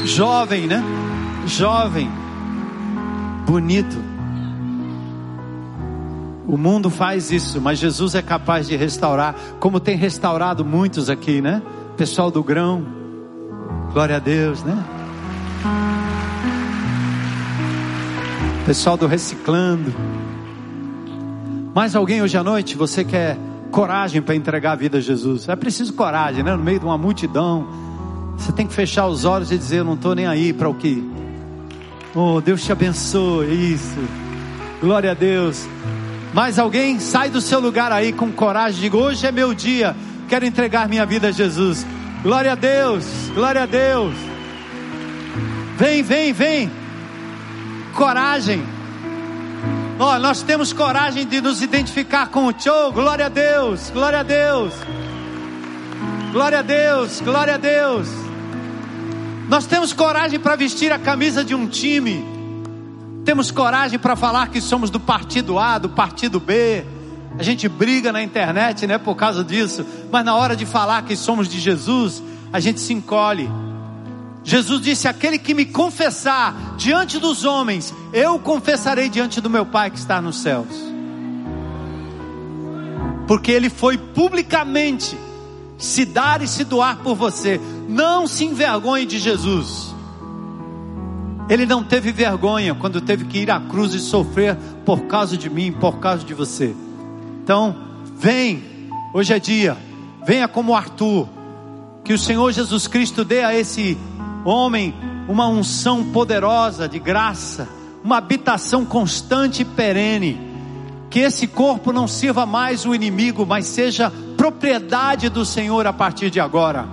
Jovem, 0.04 0.66
né? 0.66 0.82
Jovem, 1.46 2.10
bonito. 3.46 3.96
O 6.46 6.56
mundo 6.56 6.90
faz 6.90 7.32
isso, 7.32 7.60
mas 7.60 7.78
Jesus 7.78 8.14
é 8.14 8.22
capaz 8.22 8.68
de 8.68 8.76
restaurar, 8.76 9.34
como 9.58 9.80
tem 9.80 9.96
restaurado 9.96 10.64
muitos 10.64 11.10
aqui, 11.10 11.40
né? 11.40 11.62
Pessoal 11.96 12.30
do 12.30 12.42
grão, 12.42 12.84
glória 13.92 14.16
a 14.16 14.18
Deus, 14.20 14.62
né? 14.62 14.93
Pessoal 18.66 18.96
do 18.96 19.06
Reciclando. 19.06 19.94
Mais 21.74 21.94
alguém 21.94 22.22
hoje 22.22 22.38
à 22.38 22.42
noite? 22.42 22.78
Você 22.78 23.04
quer 23.04 23.36
coragem 23.70 24.22
para 24.22 24.34
entregar 24.34 24.72
a 24.72 24.74
vida 24.74 24.96
a 24.96 25.00
Jesus? 25.02 25.46
É 25.50 25.54
preciso 25.54 25.92
coragem, 25.92 26.42
né? 26.42 26.56
No 26.56 26.62
meio 26.62 26.80
de 26.80 26.86
uma 26.86 26.96
multidão. 26.96 27.68
Você 28.38 28.52
tem 28.52 28.66
que 28.66 28.72
fechar 28.72 29.06
os 29.06 29.26
olhos 29.26 29.52
e 29.52 29.58
dizer: 29.58 29.84
não 29.84 29.92
estou 29.92 30.14
nem 30.14 30.26
aí 30.26 30.54
para 30.54 30.66
o 30.66 30.74
que. 30.74 31.06
Oh, 32.14 32.40
Deus 32.40 32.64
te 32.64 32.72
abençoe. 32.72 33.74
Isso. 33.74 33.98
Glória 34.80 35.10
a 35.10 35.14
Deus. 35.14 35.66
Mais 36.32 36.58
alguém? 36.58 36.98
Sai 37.00 37.28
do 37.28 37.42
seu 37.42 37.60
lugar 37.60 37.92
aí 37.92 38.14
com 38.14 38.32
coragem. 38.32 38.80
Diga: 38.80 38.96
Hoje 38.96 39.26
é 39.26 39.32
meu 39.32 39.52
dia. 39.52 39.94
Quero 40.26 40.46
entregar 40.46 40.88
minha 40.88 41.04
vida 41.04 41.28
a 41.28 41.32
Jesus. 41.32 41.86
Glória 42.22 42.52
a 42.52 42.54
Deus. 42.54 43.04
Glória 43.34 43.64
a 43.64 43.66
Deus. 43.66 44.14
Vem, 45.76 46.02
vem, 46.02 46.32
vem. 46.32 46.83
Coragem. 47.94 48.62
Ó, 49.98 50.16
oh, 50.16 50.18
nós 50.18 50.42
temos 50.42 50.72
coragem 50.72 51.24
de 51.24 51.40
nos 51.40 51.62
identificar 51.62 52.26
com 52.28 52.46
o 52.46 52.54
show. 52.58 52.92
Glória 52.92 53.26
a 53.26 53.28
Deus. 53.28 53.90
Glória 53.90 54.20
a 54.20 54.22
Deus. 54.24 54.74
Glória 56.32 56.58
a 56.58 56.62
Deus. 56.62 57.20
Glória 57.20 57.54
a 57.54 57.56
Deus. 57.56 58.08
Nós 59.48 59.66
temos 59.66 59.92
coragem 59.92 60.40
para 60.40 60.56
vestir 60.56 60.90
a 60.90 60.98
camisa 60.98 61.44
de 61.44 61.54
um 61.54 61.68
time. 61.68 62.24
Temos 63.24 63.52
coragem 63.52 63.98
para 63.98 64.16
falar 64.16 64.48
que 64.48 64.60
somos 64.60 64.90
do 64.90 64.98
partido 64.98 65.58
A, 65.58 65.78
do 65.78 65.88
partido 65.88 66.40
B. 66.40 66.84
A 67.38 67.42
gente 67.42 67.68
briga 67.68 68.12
na 68.12 68.22
internet, 68.22 68.86
né, 68.86 68.98
por 68.98 69.14
causa 69.14 69.44
disso. 69.44 69.86
Mas 70.10 70.24
na 70.24 70.34
hora 70.34 70.56
de 70.56 70.66
falar 70.66 71.02
que 71.02 71.14
somos 71.14 71.48
de 71.48 71.60
Jesus, 71.60 72.20
a 72.52 72.58
gente 72.58 72.80
se 72.80 72.92
encolhe. 72.92 73.48
Jesus 74.44 74.82
disse: 74.82 75.08
Aquele 75.08 75.38
que 75.38 75.54
me 75.54 75.64
confessar 75.64 76.76
diante 76.76 77.18
dos 77.18 77.44
homens, 77.44 77.94
eu 78.12 78.38
confessarei 78.38 79.08
diante 79.08 79.40
do 79.40 79.48
meu 79.48 79.64
Pai 79.64 79.90
que 79.90 79.98
está 79.98 80.20
nos 80.20 80.40
céus. 80.40 80.68
Porque 83.26 83.50
ele 83.50 83.70
foi 83.70 83.96
publicamente 83.96 85.16
se 85.78 86.04
dar 86.04 86.42
e 86.42 86.46
se 86.46 86.62
doar 86.62 86.98
por 86.98 87.16
você. 87.16 87.58
Não 87.88 88.26
se 88.26 88.44
envergonhe 88.44 89.06
de 89.06 89.18
Jesus. 89.18 89.94
Ele 91.48 91.66
não 91.66 91.82
teve 91.82 92.12
vergonha 92.12 92.74
quando 92.74 93.00
teve 93.00 93.24
que 93.24 93.38
ir 93.38 93.50
à 93.50 93.60
cruz 93.60 93.94
e 93.94 93.98
sofrer 93.98 94.56
por 94.84 95.02
causa 95.02 95.36
de 95.36 95.48
mim, 95.48 95.72
por 95.72 95.98
causa 95.98 96.24
de 96.24 96.32
você. 96.32 96.74
Então, 97.42 97.76
vem, 98.16 98.62
hoje 99.12 99.34
é 99.34 99.38
dia, 99.38 99.76
venha 100.26 100.48
como 100.48 100.74
Arthur, 100.74 101.28
que 102.02 102.14
o 102.14 102.18
Senhor 102.18 102.50
Jesus 102.52 102.86
Cristo 102.86 103.24
dê 103.24 103.42
a 103.42 103.54
esse 103.54 103.98
homem 104.44 104.94
uma 105.28 105.46
unção 105.48 106.04
poderosa 106.04 106.88
de 106.88 106.98
graça, 106.98 107.68
uma 108.02 108.18
habitação 108.18 108.84
constante 108.84 109.62
e 109.62 109.64
perene. 109.64 110.38
Que 111.08 111.20
esse 111.20 111.46
corpo 111.46 111.92
não 111.92 112.06
sirva 112.06 112.44
mais 112.44 112.84
o 112.84 112.94
inimigo, 112.94 113.46
mas 113.46 113.66
seja 113.66 114.12
propriedade 114.36 115.28
do 115.28 115.44
Senhor 115.44 115.86
a 115.86 115.92
partir 115.92 116.30
de 116.30 116.40
agora. 116.40 116.86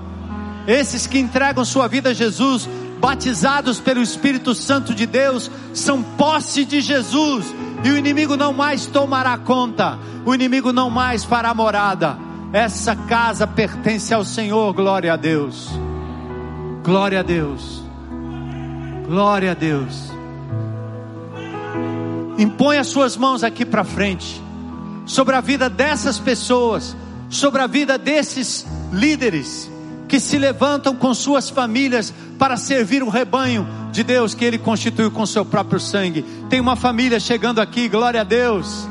Esses 0.67 1.07
que 1.07 1.19
entregam 1.19 1.65
sua 1.65 1.87
vida 1.87 2.09
a 2.09 2.13
Jesus, 2.13 2.69
batizados 2.99 3.79
pelo 3.79 4.01
Espírito 4.01 4.53
Santo 4.53 4.93
de 4.93 5.05
Deus, 5.05 5.49
são 5.73 6.03
posse 6.03 6.63
de 6.63 6.81
Jesus, 6.81 7.53
e 7.83 7.89
o 7.89 7.97
inimigo 7.97 8.37
não 8.37 8.53
mais 8.53 8.85
tomará 8.85 9.37
conta, 9.39 9.97
o 10.23 10.35
inimigo 10.35 10.71
não 10.71 10.89
mais 10.89 11.23
fará 11.23 11.53
morada. 11.53 12.17
Essa 12.53 12.95
casa 12.95 13.47
pertence 13.47 14.13
ao 14.13 14.23
Senhor, 14.23 14.71
glória 14.73 15.13
a 15.13 15.15
Deus. 15.15 15.69
Glória 16.83 17.19
a 17.19 17.23
Deus. 17.23 17.83
Glória 19.07 19.51
a 19.51 19.53
Deus. 19.53 20.11
Impõe 22.37 22.77
as 22.77 22.87
suas 22.87 23.15
mãos 23.15 23.43
aqui 23.43 23.63
para 23.63 23.83
frente, 23.83 24.41
sobre 25.05 25.35
a 25.35 25.41
vida 25.41 25.69
dessas 25.69 26.19
pessoas, 26.19 26.95
sobre 27.29 27.61
a 27.61 27.67
vida 27.67 27.97
desses 27.97 28.65
líderes 28.91 29.69
que 30.07 30.19
se 30.19 30.37
levantam 30.37 30.95
com 30.95 31.13
suas 31.13 31.49
famílias 31.49 32.13
para 32.39 32.57
servir 32.57 33.03
o 33.03 33.09
rebanho 33.09 33.67
de 33.91 34.03
Deus 34.03 34.33
que 34.33 34.43
Ele 34.43 34.57
constituiu 34.57 35.11
com 35.11 35.25
seu 35.25 35.45
próprio 35.45 35.79
sangue. 35.79 36.25
Tem 36.49 36.59
uma 36.59 36.75
família 36.75 37.19
chegando 37.19 37.61
aqui, 37.61 37.87
glória 37.87 38.21
a 38.21 38.23
Deus, 38.23 38.87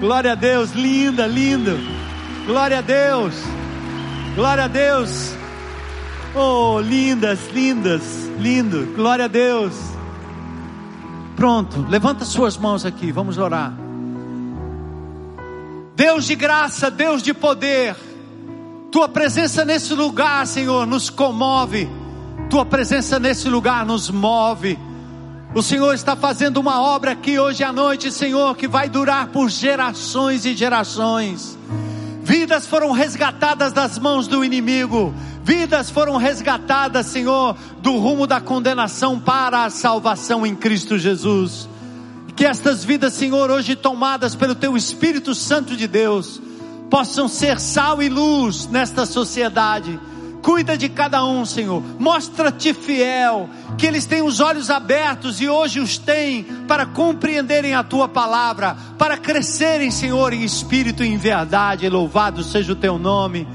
glória 0.00 0.32
a 0.32 0.34
Deus, 0.34 0.72
linda, 0.72 1.26
linda, 1.26 1.76
glória 2.46 2.78
a 2.78 2.80
Deus, 2.80 3.34
glória 4.34 4.64
a 4.64 4.68
Deus, 4.68 5.34
oh, 6.34 6.80
lindas, 6.80 7.48
lindas, 7.52 8.02
lindo, 8.38 8.92
glória 8.94 9.24
a 9.26 9.28
Deus. 9.28 9.74
Pronto, 11.36 11.84
levanta 11.88 12.24
suas 12.24 12.56
mãos 12.56 12.84
aqui, 12.84 13.10
vamos 13.10 13.38
orar. 13.38 13.72
Deus 15.96 16.24
de 16.24 16.34
graça, 16.34 16.90
Deus 16.90 17.22
de 17.22 17.32
poder, 17.32 17.96
tua 18.90 19.08
presença 19.08 19.64
nesse 19.64 19.92
lugar, 19.94 20.46
Senhor, 20.46 20.86
nos 20.86 21.10
comove. 21.10 21.88
Tua 22.48 22.64
presença 22.64 23.18
nesse 23.18 23.48
lugar 23.48 23.84
nos 23.84 24.08
move. 24.10 24.78
O 25.54 25.62
Senhor 25.62 25.94
está 25.94 26.14
fazendo 26.14 26.58
uma 26.58 26.80
obra 26.80 27.12
aqui 27.12 27.38
hoje 27.38 27.62
à 27.64 27.72
noite, 27.72 28.12
Senhor, 28.12 28.56
que 28.56 28.68
vai 28.68 28.88
durar 28.88 29.28
por 29.28 29.48
gerações 29.48 30.44
e 30.44 30.54
gerações. 30.54 31.58
Vidas 32.24 32.66
foram 32.66 32.90
resgatadas 32.90 33.70
das 33.70 33.98
mãos 33.98 34.26
do 34.26 34.42
inimigo. 34.42 35.14
Vidas 35.44 35.90
foram 35.90 36.16
resgatadas, 36.16 37.04
Senhor, 37.04 37.54
do 37.82 37.98
rumo 37.98 38.26
da 38.26 38.40
condenação 38.40 39.20
para 39.20 39.66
a 39.66 39.70
salvação 39.70 40.46
em 40.46 40.56
Cristo 40.56 40.98
Jesus. 40.98 41.68
Que 42.34 42.46
estas 42.46 42.82
vidas, 42.82 43.12
Senhor, 43.12 43.50
hoje 43.50 43.76
tomadas 43.76 44.34
pelo 44.34 44.54
Teu 44.54 44.74
Espírito 44.74 45.34
Santo 45.34 45.76
de 45.76 45.86
Deus, 45.86 46.40
possam 46.88 47.28
ser 47.28 47.60
sal 47.60 48.02
e 48.02 48.08
luz 48.08 48.66
nesta 48.68 49.04
sociedade. 49.04 50.00
Cuida 50.44 50.76
de 50.76 50.90
cada 50.90 51.24
um, 51.24 51.46
Senhor. 51.46 51.82
Mostra-te 51.98 52.74
fiel, 52.74 53.48
que 53.78 53.86
eles 53.86 54.04
têm 54.04 54.20
os 54.20 54.40
olhos 54.40 54.68
abertos 54.68 55.40
e 55.40 55.48
hoje 55.48 55.80
os 55.80 55.96
têm 55.96 56.44
para 56.68 56.84
compreenderem 56.84 57.74
a 57.74 57.82
tua 57.82 58.06
palavra, 58.06 58.76
para 58.98 59.16
crescerem, 59.16 59.90
Senhor, 59.90 60.34
em 60.34 60.44
espírito 60.44 61.02
e 61.02 61.08
em 61.08 61.16
verdade. 61.16 61.88
Louvado 61.88 62.44
seja 62.44 62.74
o 62.74 62.76
teu 62.76 62.98
nome. 62.98 63.48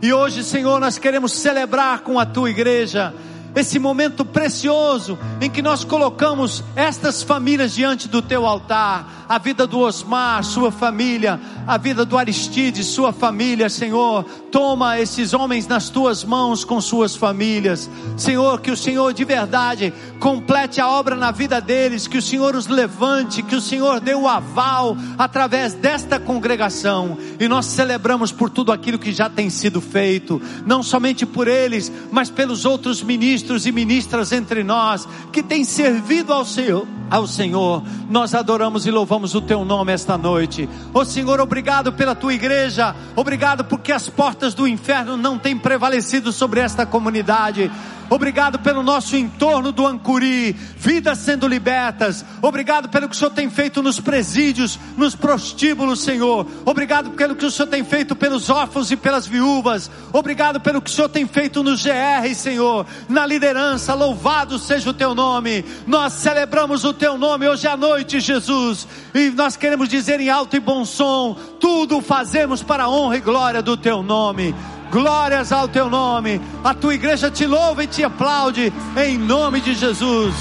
E 0.00 0.12
hoje, 0.12 0.44
Senhor, 0.44 0.78
nós 0.78 0.98
queremos 0.98 1.32
celebrar 1.32 2.02
com 2.02 2.16
a 2.16 2.24
tua 2.24 2.48
igreja 2.48 3.12
esse 3.56 3.78
momento 3.78 4.22
precioso 4.22 5.18
em 5.40 5.48
que 5.48 5.62
nós 5.62 5.82
colocamos 5.82 6.62
estas 6.76 7.22
famílias 7.22 7.72
diante 7.72 8.06
do 8.06 8.20
teu 8.20 8.44
altar, 8.44 9.24
a 9.26 9.38
vida 9.38 9.66
do 9.66 9.80
Osmar, 9.80 10.44
sua 10.44 10.70
família, 10.70 11.40
a 11.66 11.78
vida 11.78 12.04
do 12.04 12.18
Aristide, 12.18 12.84
sua 12.84 13.14
família, 13.14 13.70
Senhor. 13.70 14.24
Toma 14.52 15.00
esses 15.00 15.32
homens 15.32 15.66
nas 15.66 15.88
tuas 15.88 16.22
mãos 16.22 16.64
com 16.64 16.80
suas 16.80 17.16
famílias, 17.16 17.90
Senhor. 18.16 18.60
Que 18.60 18.70
o 18.70 18.76
Senhor 18.76 19.12
de 19.14 19.24
verdade 19.24 19.92
complete 20.20 20.80
a 20.80 20.88
obra 20.88 21.16
na 21.16 21.30
vida 21.30 21.60
deles, 21.60 22.06
que 22.06 22.18
o 22.18 22.22
Senhor 22.22 22.54
os 22.54 22.66
levante, 22.66 23.42
que 23.42 23.56
o 23.56 23.60
Senhor 23.60 24.00
dê 24.00 24.14
o 24.14 24.28
aval 24.28 24.96
através 25.18 25.72
desta 25.72 26.20
congregação. 26.20 27.16
E 27.40 27.48
nós 27.48 27.66
celebramos 27.66 28.30
por 28.30 28.50
tudo 28.50 28.70
aquilo 28.70 28.98
que 28.98 29.12
já 29.12 29.30
tem 29.30 29.48
sido 29.48 29.80
feito, 29.80 30.40
não 30.64 30.82
somente 30.82 31.24
por 31.24 31.48
eles, 31.48 31.90
mas 32.12 32.30
pelos 32.30 32.64
outros 32.64 33.02
ministros 33.02 33.45
e 33.54 33.70
ministras 33.70 34.32
entre 34.32 34.64
nós 34.64 35.06
que 35.32 35.42
têm 35.42 35.62
servido 35.62 36.32
ao 36.32 36.44
Senhor. 36.44 36.86
Ao 37.08 37.24
Senhor, 37.24 37.84
nós 38.10 38.34
adoramos 38.34 38.84
e 38.84 38.90
louvamos 38.90 39.36
o 39.36 39.40
teu 39.40 39.64
nome 39.64 39.92
esta 39.92 40.18
noite. 40.18 40.68
Oh, 40.92 41.04
Senhor, 41.04 41.38
obrigado 41.38 41.92
pela 41.92 42.16
tua 42.16 42.34
igreja, 42.34 42.96
obrigado 43.14 43.64
porque 43.64 43.92
as 43.92 44.08
portas 44.08 44.54
do 44.54 44.66
inferno 44.66 45.16
não 45.16 45.38
têm 45.38 45.56
prevalecido 45.56 46.32
sobre 46.32 46.58
esta 46.58 46.84
comunidade. 46.84 47.70
Obrigado 48.08 48.58
pelo 48.60 48.82
nosso 48.82 49.16
entorno 49.16 49.72
do 49.72 49.86
Ancuri, 49.86 50.52
vidas 50.52 51.18
sendo 51.18 51.48
libertas. 51.48 52.24
Obrigado 52.40 52.88
pelo 52.88 53.08
que 53.08 53.16
o 53.16 53.18
Senhor 53.18 53.30
tem 53.32 53.50
feito 53.50 53.82
nos 53.82 53.98
presídios, 53.98 54.78
nos 54.96 55.16
prostíbulos, 55.16 56.02
Senhor. 56.02 56.46
Obrigado 56.64 57.10
pelo 57.10 57.34
que 57.34 57.44
o 57.44 57.50
Senhor 57.50 57.68
tem 57.68 57.84
feito 57.84 58.14
pelos 58.14 58.48
órfãos 58.48 58.90
e 58.90 58.96
pelas 58.96 59.26
viúvas. 59.26 59.90
Obrigado 60.12 60.60
pelo 60.60 60.80
que 60.80 60.90
o 60.90 60.92
Senhor 60.92 61.08
tem 61.08 61.26
feito 61.26 61.62
no 61.62 61.76
GR, 61.76 62.34
Senhor, 62.34 62.86
na 63.08 63.26
liderança. 63.26 63.94
Louvado 63.94 64.58
seja 64.58 64.90
o 64.90 64.94
teu 64.94 65.14
nome. 65.14 65.64
Nós 65.86 66.12
celebramos 66.12 66.84
o 66.84 66.92
teu 66.92 67.18
nome 67.18 67.48
hoje 67.48 67.66
à 67.66 67.76
noite, 67.76 68.20
Jesus. 68.20 68.86
E 69.14 69.30
nós 69.30 69.56
queremos 69.56 69.88
dizer 69.88 70.20
em 70.20 70.30
alto 70.30 70.56
e 70.56 70.60
bom 70.60 70.84
som: 70.84 71.36
tudo 71.58 72.00
fazemos 72.00 72.62
para 72.62 72.84
a 72.84 72.88
honra 72.88 73.16
e 73.16 73.20
glória 73.20 73.62
do 73.62 73.76
teu 73.76 74.02
nome. 74.02 74.54
Glórias 74.90 75.52
ao 75.52 75.68
teu 75.68 75.90
nome. 75.90 76.40
A 76.62 76.74
tua 76.74 76.94
igreja 76.94 77.30
te 77.30 77.46
louva 77.46 77.84
e 77.84 77.86
te 77.86 78.04
aplaude 78.04 78.72
em 78.96 79.18
nome 79.18 79.60
de 79.60 79.74
Jesus. 79.74 80.34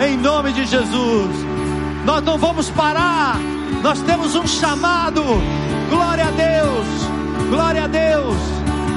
Em 0.00 0.16
nome 0.16 0.52
de 0.52 0.64
Jesus. 0.66 1.30
Nós 2.04 2.22
não 2.22 2.38
vamos 2.38 2.70
parar. 2.70 3.38
Nós 3.82 4.00
temos 4.02 4.34
um 4.34 4.46
chamado. 4.46 5.22
Glória 5.88 6.26
a 6.26 6.30
Deus. 6.30 6.86
Glória 7.48 7.84
a 7.84 7.86
Deus. 7.86 8.36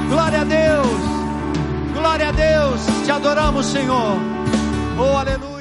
Glória 0.08 0.40
a 0.40 0.44
Deus. 0.44 1.00
Glória 1.94 2.28
a 2.28 2.32
Deus. 2.32 2.80
Te 3.04 3.10
adoramos, 3.10 3.66
Senhor. 3.66 4.16
Oh, 4.98 5.16
aleluia. 5.16 5.55